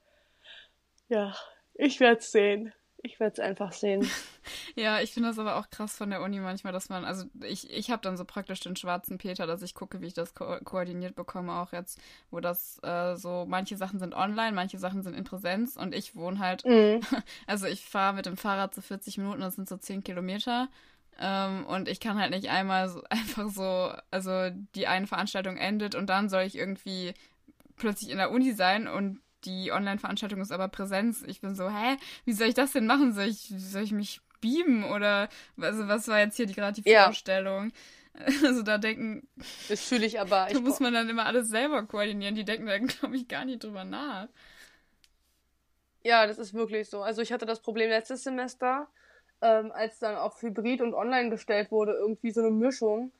Ja, 1.07 1.35
ich 1.73 1.99
werde 2.01 2.19
es 2.19 2.31
sehen. 2.31 2.73
Ich 3.01 3.19
werde 3.19 3.33
es 3.33 3.39
einfach 3.39 3.71
sehen. 3.71 4.09
ja, 4.75 4.99
ich 4.99 5.13
finde 5.13 5.29
das 5.29 5.39
aber 5.39 5.55
auch 5.55 5.69
krass 5.69 5.95
von 5.95 6.09
der 6.09 6.21
Uni 6.21 6.39
manchmal, 6.39 6.73
dass 6.73 6.89
man, 6.89 7.05
also 7.05 7.25
ich, 7.41 7.69
ich 7.69 7.91
habe 7.91 8.01
dann 8.01 8.17
so 8.17 8.25
praktisch 8.25 8.59
den 8.59 8.75
schwarzen 8.75 9.17
Peter, 9.17 9.47
dass 9.47 9.61
ich 9.61 9.73
gucke, 9.73 10.01
wie 10.01 10.07
ich 10.07 10.13
das 10.13 10.35
ko 10.35 10.57
koordiniert 10.63 11.15
bekomme, 11.15 11.53
auch 11.53 11.71
jetzt, 11.71 11.99
wo 12.29 12.41
das 12.41 12.79
äh, 12.83 13.15
so, 13.15 13.45
manche 13.47 13.77
Sachen 13.77 13.99
sind 13.99 14.13
online, 14.13 14.51
manche 14.51 14.77
Sachen 14.79 15.01
sind 15.01 15.13
in 15.13 15.23
Präsenz 15.23 15.77
und 15.77 15.95
ich 15.95 16.15
wohne 16.15 16.39
halt, 16.39 16.65
mhm. 16.65 16.99
also 17.47 17.67
ich 17.67 17.85
fahre 17.85 18.15
mit 18.15 18.25
dem 18.25 18.37
Fahrrad 18.37 18.75
so 18.75 18.81
40 18.81 19.17
Minuten, 19.17 19.41
das 19.41 19.55
sind 19.55 19.69
so 19.69 19.77
10 19.77 20.03
Kilometer. 20.03 20.67
Ähm, 21.21 21.65
und 21.65 21.89
ich 21.89 21.99
kann 21.99 22.19
halt 22.19 22.31
nicht 22.31 22.49
einmal 22.49 22.89
so, 22.89 23.03
einfach 23.09 23.49
so, 23.49 23.93
also 24.11 24.49
die 24.75 24.87
eine 24.87 25.07
Veranstaltung 25.07 25.57
endet 25.57 25.95
und 25.95 26.07
dann 26.07 26.29
soll 26.29 26.43
ich 26.43 26.57
irgendwie 26.57 27.13
plötzlich 27.77 28.09
in 28.09 28.17
der 28.17 28.31
Uni 28.31 28.51
sein 28.51 28.87
und 28.87 29.21
die 29.45 29.71
Online-Veranstaltung 29.71 30.41
ist 30.41 30.51
aber 30.51 30.67
Präsenz. 30.67 31.23
Ich 31.27 31.41
bin 31.41 31.55
so, 31.55 31.69
hä, 31.69 31.97
wie 32.25 32.33
soll 32.33 32.47
ich 32.47 32.55
das 32.55 32.71
denn 32.71 32.85
machen? 32.85 33.13
Soll 33.13 33.25
ich, 33.25 33.53
soll 33.57 33.83
ich 33.83 33.91
mich 33.91 34.21
beamen 34.41 34.83
oder 34.85 35.29
also 35.59 35.87
was 35.87 36.07
war 36.07 36.19
jetzt 36.19 36.37
hier 36.37 36.45
die 36.45 36.53
gerade 36.53 36.81
die 36.81 36.93
Vorstellung? 36.93 37.71
Also 38.43 38.63
da 38.63 38.77
denken. 38.77 39.29
Das 39.69 39.81
fühle 39.81 40.05
ich 40.05 40.19
aber. 40.19 40.47
Da 40.51 40.59
muss 40.59 40.81
man 40.81 40.93
dann 40.93 41.07
immer 41.07 41.25
alles 41.25 41.47
selber 41.47 41.85
koordinieren. 41.85 42.35
Die 42.35 42.43
denken 42.43 42.65
da, 42.65 42.77
glaube 42.77 43.15
ich, 43.15 43.29
gar 43.29 43.45
nicht 43.45 43.63
drüber 43.63 43.85
nach. 43.85 44.27
Ja, 46.03 46.27
das 46.27 46.37
ist 46.37 46.53
wirklich 46.53 46.89
so. 46.89 47.01
Also 47.01 47.21
ich 47.21 47.31
hatte 47.31 47.45
das 47.45 47.61
Problem 47.61 47.89
letztes 47.89 48.23
Semester, 48.23 48.87
ähm, 49.41 49.71
als 49.71 49.99
dann 49.99 50.15
auf 50.15 50.41
Hybrid 50.41 50.81
und 50.81 50.93
Online 50.93 51.29
gestellt 51.29 51.71
wurde, 51.71 51.93
irgendwie 51.93 52.31
so 52.31 52.41
eine 52.41 52.51
Mischung. 52.51 53.11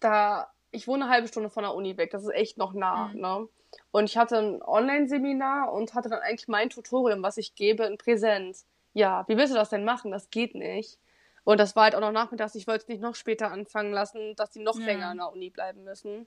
Da, 0.00 0.52
ich 0.72 0.88
wohne 0.88 1.04
eine 1.04 1.12
halbe 1.12 1.28
Stunde 1.28 1.50
von 1.50 1.62
der 1.62 1.74
Uni 1.74 1.96
weg. 1.96 2.10
Das 2.10 2.24
ist 2.24 2.34
echt 2.34 2.58
noch 2.58 2.72
nah, 2.72 3.08
mhm. 3.08 3.20
ne? 3.20 3.48
Und 3.90 4.04
ich 4.04 4.16
hatte 4.16 4.38
ein 4.38 4.62
Online-Seminar 4.62 5.72
und 5.72 5.94
hatte 5.94 6.08
dann 6.08 6.20
eigentlich 6.20 6.48
mein 6.48 6.68
Tutorium, 6.70 7.22
was 7.22 7.38
ich 7.38 7.54
gebe, 7.54 7.84
in 7.84 7.96
Präsenz. 7.96 8.66
Ja, 8.92 9.24
wie 9.28 9.36
willst 9.36 9.52
du 9.52 9.56
das 9.56 9.70
denn 9.70 9.84
machen? 9.84 10.10
Das 10.10 10.30
geht 10.30 10.54
nicht. 10.54 10.98
Und 11.44 11.58
das 11.58 11.74
war 11.74 11.84
halt 11.84 11.94
auch 11.94 12.00
noch 12.00 12.12
nachmittags. 12.12 12.54
Ich 12.54 12.66
wollte 12.66 12.82
es 12.82 12.88
nicht 12.88 13.00
noch 13.00 13.14
später 13.14 13.50
anfangen 13.50 13.92
lassen, 13.92 14.36
dass 14.36 14.50
die 14.50 14.60
noch 14.60 14.78
ja. 14.78 14.86
länger 14.86 15.08
an 15.08 15.18
der 15.18 15.32
Uni 15.32 15.50
bleiben 15.50 15.84
müssen. 15.84 16.26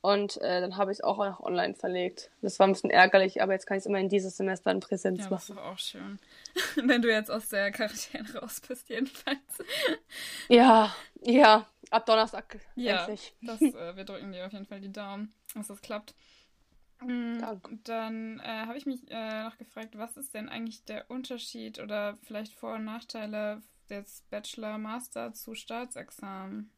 Und 0.00 0.40
äh, 0.42 0.60
dann 0.60 0.76
habe 0.76 0.92
ich 0.92 0.98
es 0.98 1.04
auch 1.04 1.16
noch 1.16 1.40
online 1.40 1.74
verlegt. 1.74 2.30
Das 2.42 2.58
war 2.58 2.66
ein 2.66 2.72
bisschen 2.72 2.90
ärgerlich, 2.90 3.42
aber 3.42 3.54
jetzt 3.54 3.66
kann 3.66 3.78
ich 3.78 3.82
es 3.82 3.86
immer 3.86 3.98
in 3.98 4.10
dieses 4.10 4.36
Semester 4.36 4.70
in 4.70 4.80
Präsenz 4.80 5.24
ja, 5.24 5.30
machen. 5.30 5.56
Das 5.56 5.56
ist 5.56 5.58
auch 5.58 5.78
schön. 5.78 6.18
Wenn 6.88 7.00
du 7.00 7.10
jetzt 7.10 7.30
aus 7.30 7.48
der 7.48 7.72
Quarantäne 7.72 8.34
raus 8.34 8.60
bist, 8.66 8.88
jedenfalls. 8.90 9.38
Ja, 10.48 10.94
ja, 11.22 11.66
ab 11.90 12.06
Donnerstag 12.06 12.60
ja, 12.76 13.00
endlich. 13.00 13.34
Das, 13.42 13.60
äh, 13.62 13.96
wir 13.96 14.04
drücken 14.04 14.32
dir 14.32 14.46
auf 14.46 14.52
jeden 14.52 14.66
Fall 14.66 14.80
die 14.80 14.92
Daumen, 14.92 15.32
dass 15.54 15.68
das 15.68 15.80
klappt. 15.80 16.14
Danke. 17.00 17.78
Dann 17.84 18.40
äh, 18.40 18.66
habe 18.66 18.78
ich 18.78 18.86
mich 18.86 19.00
äh, 19.10 19.42
noch 19.44 19.58
gefragt, 19.58 19.98
was 19.98 20.16
ist 20.16 20.34
denn 20.34 20.48
eigentlich 20.48 20.84
der 20.84 21.10
Unterschied 21.10 21.78
oder 21.78 22.16
vielleicht 22.22 22.54
Vor- 22.54 22.74
und 22.74 22.84
Nachteile 22.84 23.62
des 23.90 24.22
Bachelor, 24.30 24.78
Master 24.78 25.32
zu 25.34 25.54
Staatsexamen? 25.54 26.70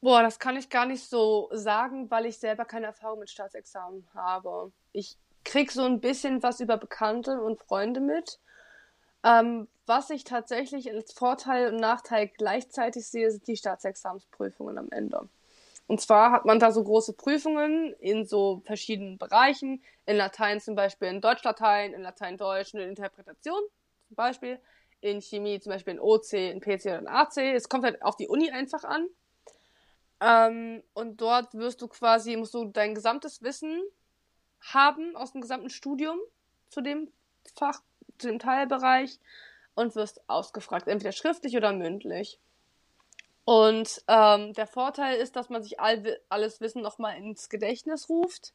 Boah, 0.00 0.22
das 0.22 0.40
kann 0.40 0.56
ich 0.56 0.68
gar 0.68 0.86
nicht 0.86 1.04
so 1.08 1.48
sagen, 1.52 2.10
weil 2.10 2.26
ich 2.26 2.38
selber 2.38 2.64
keine 2.64 2.86
Erfahrung 2.86 3.20
mit 3.20 3.30
Staatsexamen 3.30 4.08
habe. 4.14 4.72
Ich 4.92 5.16
krieg 5.44 5.70
so 5.70 5.84
ein 5.84 6.00
bisschen 6.00 6.42
was 6.42 6.58
über 6.58 6.76
Bekannte 6.76 7.40
und 7.40 7.60
Freunde 7.60 8.00
mit. 8.00 8.40
Ähm, 9.24 9.68
was 9.86 10.10
ich 10.10 10.24
tatsächlich 10.24 10.90
als 10.90 11.12
Vorteil 11.12 11.72
und 11.72 11.76
Nachteil 11.76 12.28
gleichzeitig 12.28 13.06
sehe, 13.06 13.30
sind 13.30 13.46
die 13.46 13.56
Staatsexamensprüfungen 13.56 14.78
am 14.78 14.90
Ende. 14.90 15.28
Und 15.86 16.00
zwar 16.00 16.32
hat 16.32 16.44
man 16.44 16.58
da 16.58 16.70
so 16.72 16.82
große 16.82 17.12
Prüfungen 17.14 17.92
in 17.94 18.24
so 18.24 18.62
verschiedenen 18.64 19.18
Bereichen. 19.18 19.82
In 20.06 20.16
Latein 20.16 20.60
zum 20.60 20.74
Beispiel 20.74 21.08
in 21.08 21.20
Deutsch-Latein, 21.20 21.92
in 21.92 22.02
Latein-Deutsch 22.02 22.74
in 22.74 22.80
Interpretation 22.80 23.60
zum 24.06 24.16
Beispiel. 24.16 24.60
In 25.00 25.20
Chemie 25.20 25.60
zum 25.60 25.72
Beispiel 25.72 25.94
in 25.94 26.00
OC, 26.00 26.32
in 26.32 26.60
PC 26.60 26.86
oder 26.86 26.98
in 27.00 27.08
AC. 27.08 27.38
Es 27.38 27.68
kommt 27.68 27.84
halt 27.84 28.02
auf 28.02 28.16
die 28.16 28.28
Uni 28.28 28.50
einfach 28.50 28.84
an. 28.84 29.08
Ähm, 30.20 30.82
und 30.94 31.20
dort 31.20 31.52
wirst 31.54 31.82
du 31.82 31.88
quasi, 31.88 32.36
musst 32.36 32.54
du 32.54 32.66
dein 32.66 32.94
gesamtes 32.94 33.42
Wissen 33.42 33.82
haben 34.60 35.16
aus 35.16 35.32
dem 35.32 35.40
gesamten 35.40 35.70
Studium 35.70 36.18
zu 36.68 36.80
dem 36.80 37.10
Fach, 37.56 37.82
zu 38.22 38.28
dem 38.28 38.38
Teilbereich 38.38 39.18
und 39.74 39.94
wirst 39.94 40.28
ausgefragt, 40.28 40.88
entweder 40.88 41.12
schriftlich 41.12 41.56
oder 41.56 41.72
mündlich. 41.72 42.38
Und 43.44 44.02
ähm, 44.06 44.52
der 44.52 44.66
Vorteil 44.66 45.16
ist, 45.16 45.34
dass 45.36 45.48
man 45.48 45.62
sich 45.62 45.80
all, 45.80 46.20
alles 46.28 46.60
Wissen 46.60 46.82
nochmal 46.82 47.16
ins 47.16 47.48
Gedächtnis 47.48 48.08
ruft. 48.08 48.52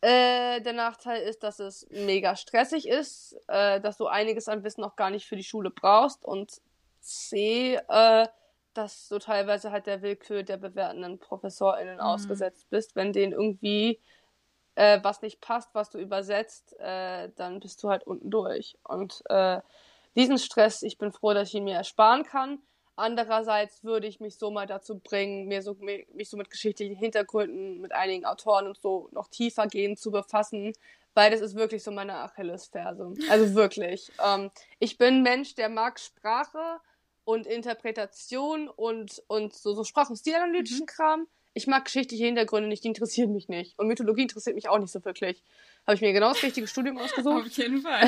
Äh, 0.00 0.60
der 0.60 0.72
Nachteil 0.72 1.22
ist, 1.22 1.42
dass 1.42 1.60
es 1.60 1.86
mega 1.90 2.36
stressig 2.36 2.88
ist, 2.88 3.36
äh, 3.46 3.80
dass 3.80 3.96
du 3.96 4.06
einiges 4.06 4.48
an 4.48 4.64
Wissen 4.64 4.80
noch 4.80 4.96
gar 4.96 5.10
nicht 5.10 5.26
für 5.26 5.36
die 5.36 5.44
Schule 5.44 5.70
brauchst. 5.70 6.24
Und 6.24 6.60
C, 7.00 7.78
äh, 7.88 8.26
dass 8.74 9.08
du 9.08 9.18
teilweise 9.18 9.70
halt 9.70 9.86
der 9.86 10.02
Willkür 10.02 10.42
der 10.42 10.56
bewertenden 10.56 11.18
ProfessorInnen 11.18 11.96
mhm. 11.96 12.00
ausgesetzt 12.00 12.68
bist. 12.70 12.96
Wenn 12.96 13.12
denen 13.12 13.32
irgendwie 13.32 14.00
äh, 14.76 15.00
was 15.02 15.22
nicht 15.22 15.40
passt, 15.40 15.70
was 15.74 15.90
du 15.90 15.98
übersetzt, 15.98 16.78
äh, 16.78 17.30
dann 17.36 17.60
bist 17.60 17.82
du 17.82 17.88
halt 17.88 18.06
unten 18.06 18.30
durch. 18.30 18.76
Und 18.84 19.22
äh, 19.28 19.60
diesen 20.14 20.38
Stress, 20.38 20.82
ich 20.82 20.98
bin 20.98 21.12
froh, 21.12 21.34
dass 21.34 21.48
ich 21.48 21.54
ihn 21.54 21.64
mir 21.64 21.76
ersparen 21.76 22.22
kann. 22.22 22.60
Andererseits 22.94 23.84
würde 23.84 24.06
ich 24.06 24.20
mich 24.20 24.36
so 24.36 24.50
mal 24.50 24.66
dazu 24.66 24.98
bringen, 24.98 25.48
mir 25.48 25.60
so, 25.62 25.74
mich 25.74 26.30
so 26.30 26.36
mit 26.38 26.48
geschichtlichen 26.48 26.96
Hintergründen, 26.96 27.80
mit 27.80 27.92
einigen 27.92 28.24
Autoren 28.24 28.66
und 28.66 28.78
so 28.80 29.08
noch 29.12 29.28
tiefer 29.28 29.66
gehen 29.66 29.98
zu 29.98 30.10
befassen, 30.10 30.72
weil 31.12 31.30
das 31.30 31.40
ist 31.40 31.56
wirklich 31.56 31.82
so 31.82 31.90
meine 31.90 32.14
Achillesferse. 32.14 33.14
Also 33.28 33.54
wirklich. 33.54 34.10
ähm, 34.24 34.50
ich 34.78 34.96
bin 34.96 35.16
ein 35.16 35.22
Mensch, 35.22 35.54
der 35.54 35.68
mag 35.68 36.00
Sprache 36.00 36.80
und 37.24 37.46
Interpretation 37.46 38.68
und, 38.68 39.22
und 39.26 39.54
so, 39.54 39.74
so 39.74 39.84
Sprach- 39.84 40.08
und 40.08 40.16
Stilanalytischen 40.16 40.84
mhm. 40.84 40.86
Kram. 40.86 41.26
Ich 41.56 41.66
mag 41.66 41.86
geschichtliche 41.86 42.26
Hintergründe 42.26 42.68
nicht, 42.68 42.84
die 42.84 42.88
interessieren 42.88 43.32
mich 43.32 43.48
nicht. 43.48 43.78
Und 43.78 43.86
Mythologie 43.86 44.20
interessiert 44.20 44.56
mich 44.56 44.68
auch 44.68 44.78
nicht 44.78 44.92
so 44.92 45.02
wirklich. 45.06 45.42
Habe 45.86 45.94
ich 45.94 46.02
mir 46.02 46.12
genau 46.12 46.28
das 46.28 46.42
richtige 46.42 46.66
Studium 46.66 46.98
ausgesucht. 46.98 47.46
Auf 47.46 47.56
jeden 47.56 47.80
Fall. 47.80 48.06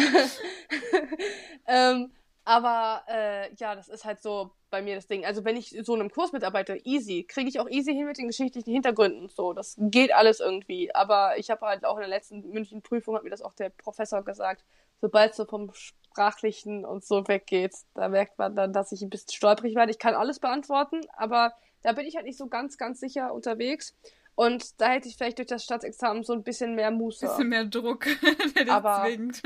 ähm, 1.66 2.12
aber 2.44 3.04
äh, 3.08 3.54
ja, 3.54 3.74
das 3.74 3.88
ist 3.88 4.04
halt 4.04 4.20
so 4.20 4.50
bei 4.68 4.82
mir 4.82 4.96
das 4.96 5.06
Ding. 5.06 5.24
Also 5.24 5.46
wenn 5.46 5.56
ich 5.56 5.74
so 5.82 5.94
einem 5.94 6.10
Kurs 6.10 6.32
mitarbeite, 6.32 6.78
easy, 6.84 7.24
kriege 7.24 7.48
ich 7.48 7.58
auch 7.58 7.70
easy 7.70 7.94
hin 7.94 8.04
mit 8.04 8.18
den 8.18 8.26
geschichtlichen 8.26 8.70
Hintergründen. 8.70 9.30
So, 9.30 9.54
das 9.54 9.76
geht 9.78 10.12
alles 10.12 10.40
irgendwie. 10.40 10.94
Aber 10.94 11.38
ich 11.38 11.48
habe 11.48 11.64
halt 11.64 11.86
auch 11.86 11.96
in 11.96 12.00
der 12.00 12.10
letzten 12.10 12.40
mündlichen 12.50 12.82
Prüfung 12.82 13.16
hat 13.16 13.24
mir 13.24 13.30
das 13.30 13.40
auch 13.40 13.54
der 13.54 13.70
Professor 13.70 14.22
gesagt. 14.22 14.62
Sobald 15.00 15.30
es 15.30 15.38
so 15.38 15.46
vom 15.46 15.72
sprachlichen 15.72 16.84
und 16.84 17.02
so 17.02 17.26
weggeht, 17.26 17.72
da 17.94 18.10
merkt 18.10 18.38
man 18.38 18.54
dann, 18.54 18.74
dass 18.74 18.92
ich 18.92 19.00
ein 19.00 19.08
bisschen 19.08 19.32
stolperig 19.32 19.74
werde. 19.74 19.90
Ich 19.90 19.98
kann 19.98 20.14
alles 20.14 20.38
beantworten, 20.38 21.00
aber 21.16 21.54
da 21.82 21.92
bin 21.92 22.06
ich 22.06 22.16
halt 22.16 22.26
nicht 22.26 22.38
so 22.38 22.48
ganz, 22.48 22.78
ganz 22.78 23.00
sicher 23.00 23.32
unterwegs. 23.32 23.96
Und 24.34 24.80
da 24.80 24.90
hätte 24.90 25.08
ich 25.08 25.16
vielleicht 25.16 25.38
durch 25.38 25.48
das 25.48 25.64
Staatsexamen 25.64 26.22
so 26.22 26.32
ein 26.32 26.44
bisschen 26.44 26.74
mehr 26.74 26.90
Muße. 26.90 27.26
Ein 27.26 27.30
bisschen 27.32 27.48
mehr 27.48 27.64
Druck, 27.64 28.06
der 28.56 28.72
aber, 28.72 29.02
zwingt. 29.04 29.42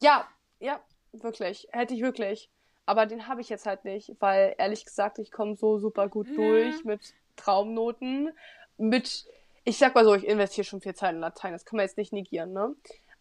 Ja, 0.00 0.28
ja, 0.60 0.80
Wirklich. 1.12 1.68
Hätte 1.70 1.94
ich 1.94 2.02
wirklich. 2.02 2.50
Aber 2.86 3.06
den 3.06 3.28
habe 3.28 3.40
ich 3.40 3.48
jetzt 3.48 3.66
halt 3.66 3.84
nicht, 3.84 4.16
weil 4.18 4.54
ehrlich 4.58 4.84
gesagt, 4.84 5.18
ich 5.18 5.30
komme 5.30 5.54
so 5.54 5.78
super 5.78 6.08
gut 6.08 6.26
ja. 6.28 6.34
durch 6.34 6.84
mit 6.84 7.14
Traumnoten, 7.36 8.32
mit, 8.76 9.26
ich 9.64 9.78
sag 9.78 9.94
mal 9.94 10.04
so, 10.04 10.14
ich 10.14 10.26
investiere 10.26 10.64
schon 10.64 10.80
viel 10.80 10.94
Zeit 10.94 11.14
in 11.14 11.20
Latein, 11.20 11.52
das 11.52 11.64
kann 11.64 11.76
man 11.76 11.86
jetzt 11.86 11.96
nicht 11.96 12.12
negieren, 12.12 12.52
ne? 12.52 12.74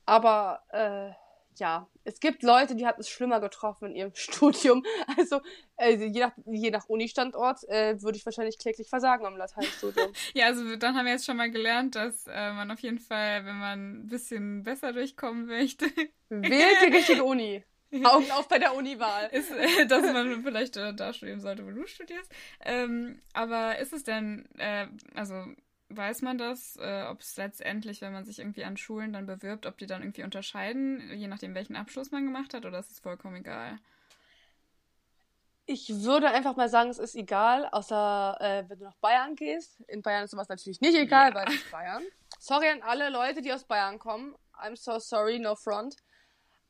Aber 0.06 0.64
äh, 0.70 1.12
ja, 1.56 1.88
es 2.04 2.20
gibt 2.20 2.43
Leute, 2.43 2.76
die 2.76 2.86
hatten 2.86 3.02
es 3.02 3.10
schlimmer 3.10 3.39
getroffen 3.39 3.89
in 3.89 3.95
ihrem 3.95 4.12
Studium. 4.16 4.84
Also, 5.18 5.41
also 5.78 6.06
je 6.06 6.20
nach, 6.20 6.32
je 6.45 6.72
nach 6.72 6.86
Uni-Standort 6.88 7.68
äh, 7.70 8.02
würde 8.02 8.18
ich 8.18 8.26
wahrscheinlich 8.26 8.58
kläglich 8.58 8.89
versagen 8.89 9.26
am 9.26 9.38
Lateinstudium. 9.38 10.12
ja, 10.34 10.47
also 10.47 10.76
dann 10.76 10.95
haben 10.95 11.06
wir 11.06 11.14
jetzt 11.14 11.26
schon 11.26 11.38
mal 11.38 11.52
gelernt, 11.52 11.95
dass 11.95 12.28
äh, 12.28 12.54
man 12.54 12.72
auf 12.72 12.80
jeden 12.80 12.99
Fall, 12.99 13.45
wenn 13.45 13.58
man 13.58 14.02
ein 14.02 14.08
bisschen 14.08 14.64
besser 14.64 14.93
durchkommen 14.93 15.45
möchte, 15.45 15.86
wählt 16.30 16.78
die 16.86 16.95
richtige 16.95 17.24
Uni. 17.24 17.64
Augen 18.04 18.32
auf 18.32 18.47
bei 18.47 18.58
der 18.58 18.74
Uniwahl. 18.74 19.30
Ist, 19.34 19.52
äh, 19.52 19.86
dass 19.86 20.04
man 20.04 20.43
vielleicht 20.43 20.78
äh, 20.78 20.93
da 20.93 21.14
studieren 21.14 21.41
sollte, 21.41 21.66
wo 21.66 21.72
du 21.72 21.86
studierst. 21.88 22.32
Ähm, 22.62 23.22
aber 23.34 23.80
ist 23.80 23.91
es 23.91 24.04
denn, 24.04 24.47
äh, 24.58 24.88
also 25.14 25.45
weiß 25.96 26.22
man 26.22 26.38
das, 26.38 26.78
äh, 26.78 27.06
ob 27.10 27.22
es 27.22 27.38
letztendlich, 27.38 28.02
wenn 28.02 28.14
man 28.14 28.26
sich 28.26 28.39
irgendwie 28.39 28.64
an 28.64 28.78
Schulen 28.78 29.14
dann 29.14 29.26
bewirbt, 29.26 29.66
ob 29.66 29.78
die 29.78 29.88
dann 29.88 30.02
irgendwie 30.02 30.24
unterscheiden, 30.24 31.12
je 31.14 31.28
nachdem, 31.28 31.56
welchen 31.56 31.76
Abschluss 31.76 32.12
man 32.12 32.26
gemacht 32.26 32.54
hat, 32.54 32.66
oder 32.66 32.80
ist 32.80 32.92
es 32.92 33.00
vollkommen 33.00 33.38
egal? 33.38 33.80
Ich 35.66 36.04
würde 36.04 36.30
einfach 36.30 36.56
mal 36.56 36.70
sagen, 36.70 36.89
es 36.89 37.00
ist 37.00 37.16
egal, 37.16 37.68
außer 37.72 38.38
äh, 38.39 38.70
wenn 38.70 38.80
du 38.80 38.86
nach 38.86 38.98
Bayern 38.98 39.36
gehst. 39.36 39.80
In 39.88 40.02
Bayern 40.02 40.26
ist 40.26 40.32
sowas 40.32 40.50
natürlich 40.50 40.82
nicht 40.82 40.96
egal, 40.96 41.30
ja. 41.30 41.36
weil 41.36 41.48
es 41.48 41.56
ist 41.56 41.72
Bayern. 41.72 42.04
Sorry 42.39 42.70
an 42.70 42.82
alle 42.82 43.10
Leute, 43.10 43.42
die 43.42 43.54
aus 43.54 43.64
Bayern 43.64 44.00
kommen. 44.00 44.36
I'm 44.54 44.76
so 44.76 45.00
sorry, 45.00 45.39
no 45.39 45.56
front. 45.56 45.96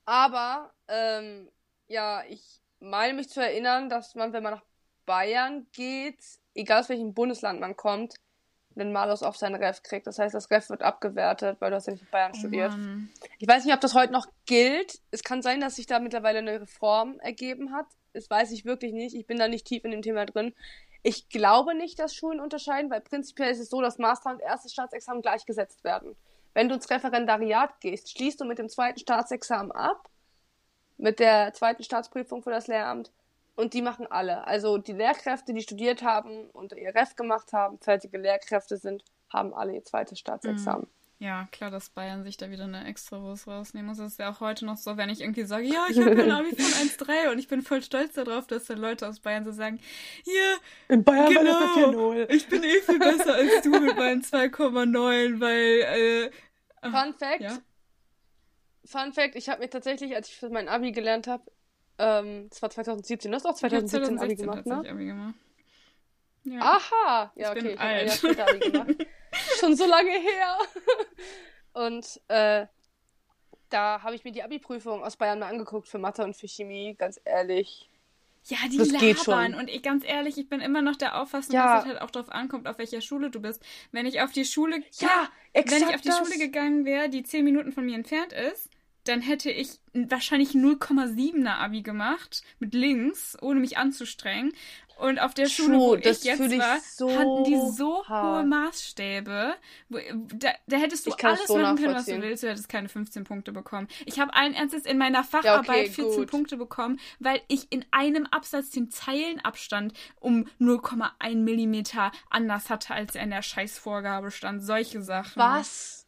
Aber 0.05 0.73
ähm, 0.87 1.49
ja, 1.87 2.23
ich 2.27 2.61
meine 2.79 3.13
mich 3.13 3.29
zu 3.29 3.41
erinnern, 3.41 3.89
dass 3.89 4.15
man, 4.15 4.33
wenn 4.33 4.43
man 4.43 4.55
nach 4.55 4.63
Bayern 5.05 5.67
geht, 5.71 6.23
egal 6.53 6.81
aus 6.81 6.89
welchem 6.89 7.13
Bundesland 7.13 7.59
man 7.59 7.75
kommt, 7.75 8.15
einen 8.75 8.91
Malus 8.91 9.23
auf 9.23 9.37
sein 9.37 9.55
Ref 9.55 9.83
kriegt. 9.83 10.07
Das 10.07 10.19
heißt, 10.19 10.33
das 10.33 10.49
Ref 10.51 10.69
wird 10.69 10.81
abgewertet, 10.81 11.57
weil 11.59 11.71
du 11.71 11.75
hast 11.75 11.87
ja 11.87 11.93
nicht 11.93 12.03
in 12.03 12.09
Bayern 12.09 12.31
oh 12.33 12.37
studiert. 12.37 12.71
Mann. 12.71 13.09
Ich 13.39 13.47
weiß 13.47 13.65
nicht, 13.65 13.73
ob 13.73 13.81
das 13.81 13.93
heute 13.93 14.13
noch 14.13 14.27
gilt. 14.45 14.99
Es 15.11 15.23
kann 15.23 15.41
sein, 15.41 15.61
dass 15.61 15.75
sich 15.75 15.87
da 15.87 15.99
mittlerweile 15.99 16.39
eine 16.39 16.61
Reform 16.61 17.19
ergeben 17.19 17.73
hat. 17.73 17.85
Das 18.13 18.29
weiß 18.29 18.51
ich 18.51 18.65
wirklich 18.65 18.93
nicht. 18.93 19.15
Ich 19.15 19.27
bin 19.27 19.37
da 19.37 19.47
nicht 19.47 19.65
tief 19.65 19.83
in 19.83 19.91
dem 19.91 20.01
Thema 20.01 20.25
drin. 20.25 20.53
Ich 21.03 21.29
glaube 21.29 21.75
nicht, 21.75 21.99
dass 21.99 22.13
Schulen 22.13 22.39
unterscheiden, 22.39 22.91
weil 22.91 23.01
prinzipiell 23.01 23.51
ist 23.51 23.59
es 23.59 23.69
so, 23.69 23.81
dass 23.81 23.97
Master 23.97 24.31
und 24.31 24.39
erstes 24.39 24.73
Staatsexamen 24.73 25.21
gleichgesetzt 25.21 25.83
werden. 25.83 26.15
Wenn 26.53 26.69
du 26.69 26.75
ins 26.75 26.89
Referendariat 26.89 27.79
gehst, 27.79 28.11
schließt 28.11 28.39
du 28.41 28.45
mit 28.45 28.59
dem 28.59 28.69
zweiten 28.69 28.99
Staatsexamen 28.99 29.71
ab, 29.71 30.09
mit 30.97 31.19
der 31.19 31.53
zweiten 31.53 31.83
Staatsprüfung 31.83 32.43
für 32.43 32.51
das 32.51 32.67
Lehramt 32.67 33.11
und 33.61 33.73
die 33.73 33.81
machen 33.81 34.07
alle. 34.09 34.45
Also 34.47 34.77
die 34.77 34.91
Lehrkräfte, 34.93 35.53
die 35.53 35.61
studiert 35.61 36.01
haben 36.01 36.49
und 36.49 36.73
ihr 36.73 36.95
Ref 36.95 37.15
gemacht 37.15 37.53
haben, 37.53 37.79
fertige 37.79 38.17
Lehrkräfte 38.17 38.77
sind, 38.77 39.03
haben 39.29 39.53
alle 39.53 39.75
ihr 39.75 39.83
zweites 39.83 40.19
Staatsexamen. 40.19 40.87
Mhm. 40.87 41.25
Ja, 41.25 41.47
klar, 41.51 41.69
dass 41.69 41.91
Bayern 41.91 42.23
sich 42.23 42.37
da 42.37 42.49
wieder 42.49 42.63
eine 42.63 42.85
extra 42.85 43.21
Wurst 43.21 43.47
rausnehmen 43.47 43.89
muss. 43.89 43.99
Das 43.99 44.13
ist 44.13 44.19
ja 44.19 44.31
auch 44.31 44.39
heute 44.39 44.65
noch 44.65 44.77
so, 44.77 44.97
wenn 44.97 45.11
ich 45.11 45.21
irgendwie 45.21 45.43
sage, 45.43 45.65
ja, 45.65 45.85
ich 45.87 45.99
habe 45.99 46.09
ein 46.09 46.31
Abi 46.31 46.55
von 46.55 46.65
1,3 46.65 47.31
und 47.31 47.37
ich 47.37 47.47
bin 47.47 47.61
voll 47.61 47.83
stolz 47.83 48.15
darauf, 48.15 48.47
dass 48.47 48.65
dann 48.65 48.79
Leute 48.79 49.07
aus 49.07 49.19
Bayern 49.19 49.45
so 49.45 49.51
sagen, 49.51 49.79
hier, 50.23 50.57
in 50.89 51.03
Bayern 51.03 51.27
genau, 51.31 52.13
ich 52.27 52.49
bin 52.49 52.63
eh 52.63 52.81
viel 52.81 52.97
besser 52.97 53.35
als 53.35 53.61
du 53.61 53.69
mit 53.69 53.95
meinen 53.95 54.23
2,9, 54.23 55.39
weil, 55.39 56.31
äh, 56.31 56.31
Fun 56.81 57.13
Fact, 57.13 57.41
ja? 57.41 57.59
Fun 58.83 59.13
Fact, 59.13 59.35
ich 59.35 59.47
habe 59.47 59.61
mir 59.61 59.69
tatsächlich, 59.69 60.15
als 60.15 60.29
ich 60.29 60.35
für 60.37 60.49
mein 60.49 60.67
Abi 60.67 60.91
gelernt 60.91 61.27
habe, 61.27 61.43
ähm, 62.01 62.49
das 62.49 62.61
war 62.61 62.69
2017, 62.69 63.31
du 63.31 63.35
hast 63.35 63.45
auch 63.45 63.53
2017 63.53 64.19
Abi 64.19 64.35
gemacht, 64.35 64.65
ne? 64.65 64.89
Abi 64.89 65.05
gemacht. 65.05 65.35
Ja. 66.43 66.59
Aha! 66.59 67.31
Ja, 67.35 67.51
ich 67.53 67.57
okay, 67.57 67.73
ich 67.73 67.79
habe 67.79 67.89
ein 67.89 68.07
Jahr 68.07 68.15
später 68.15 68.49
Abi 68.49 68.59
gemacht. 68.59 69.07
Schon 69.59 69.75
so 69.75 69.85
lange 69.85 70.09
her. 70.09 70.57
Und 71.73 72.19
äh, 72.27 72.65
da 73.69 74.01
habe 74.01 74.15
ich 74.15 74.23
mir 74.23 74.31
die 74.31 74.41
Abi-Prüfung 74.41 75.03
aus 75.03 75.15
Bayern 75.15 75.39
mal 75.39 75.49
angeguckt 75.49 75.87
für 75.87 75.99
Mathe 75.99 76.23
und 76.23 76.35
für 76.35 76.47
Chemie, 76.47 76.95
ganz 76.97 77.21
ehrlich. 77.23 77.87
Ja, 78.45 78.57
die 78.69 78.77
das 78.77 78.89
labern. 78.89 79.53
Und 79.53 79.69
ich, 79.69 79.83
ganz 79.83 80.03
ehrlich, 80.03 80.39
ich 80.39 80.49
bin 80.49 80.61
immer 80.61 80.81
noch 80.81 80.95
der 80.95 81.21
Auffassung, 81.21 81.53
ja. 81.53 81.75
dass 81.75 81.83
es 81.83 81.89
halt 81.91 82.01
auch 82.01 82.09
darauf 82.09 82.29
ankommt, 82.29 82.67
auf 82.67 82.79
welcher 82.79 83.01
Schule 83.01 83.29
du 83.29 83.39
bist. 83.39 83.63
Wenn 83.91 84.07
ich 84.07 84.21
auf 84.21 84.31
die 84.31 84.45
Schule, 84.45 84.81
ja, 84.93 85.29
wenn 85.53 85.65
ich 85.67 85.93
auf 85.93 86.01
die 86.01 86.09
das. 86.09 86.17
Schule 86.17 86.39
gegangen 86.39 86.83
wäre, 86.83 87.09
die 87.09 87.21
zehn 87.21 87.45
Minuten 87.45 87.71
von 87.71 87.85
mir 87.85 87.95
entfernt 87.95 88.33
ist, 88.33 88.70
dann 89.03 89.21
hätte 89.21 89.49
ich 89.49 89.79
wahrscheinlich 89.93 90.51
0,7er 90.51 91.57
Abi 91.57 91.81
gemacht 91.81 92.43
mit 92.59 92.73
links, 92.73 93.37
ohne 93.41 93.59
mich 93.59 93.77
anzustrengen. 93.77 94.53
Und 95.01 95.19
auf 95.19 95.33
der 95.33 95.47
Schule, 95.47 95.79
wo 95.79 95.95
ich 95.95 96.05
jetzt 96.05 96.39
war, 96.39 96.79
so 96.79 97.09
hatten 97.09 97.43
die 97.45 97.59
so 97.75 98.05
hart. 98.05 98.23
hohe 98.23 98.43
Maßstäbe. 98.45 99.55
Wo, 99.89 99.97
da, 100.35 100.51
da, 100.67 100.77
hättest 100.77 101.07
du 101.07 101.11
alles 101.11 101.47
so 101.47 101.57
machen 101.57 101.77
können, 101.77 101.95
was 101.95 102.05
du 102.05 102.21
willst. 102.21 102.43
Du 102.43 102.49
hättest 102.49 102.69
keine 102.69 102.87
15 102.87 103.23
Punkte 103.23 103.51
bekommen. 103.51 103.87
Ich 104.05 104.19
habe 104.19 104.31
allen 104.35 104.53
Ernstes 104.53 104.85
in 104.85 104.99
meiner 104.99 105.23
Facharbeit 105.23 105.67
ja, 105.67 105.81
okay, 105.81 105.89
14 105.89 106.19
gut. 106.19 106.29
Punkte 106.29 106.57
bekommen, 106.57 106.99
weil 107.17 107.41
ich 107.47 107.71
in 107.71 107.83
einem 107.89 108.27
Absatz 108.27 108.69
den 108.69 108.91
Zeilenabstand 108.91 109.93
um 110.19 110.47
0,1 110.59 111.35
Millimeter 111.37 112.11
anders 112.29 112.69
hatte, 112.69 112.93
als 112.93 113.15
er 113.15 113.23
in 113.23 113.31
der 113.31 113.41
Scheißvorgabe 113.41 114.29
stand. 114.29 114.63
Solche 114.63 115.01
Sachen. 115.01 115.33
Was? 115.35 116.00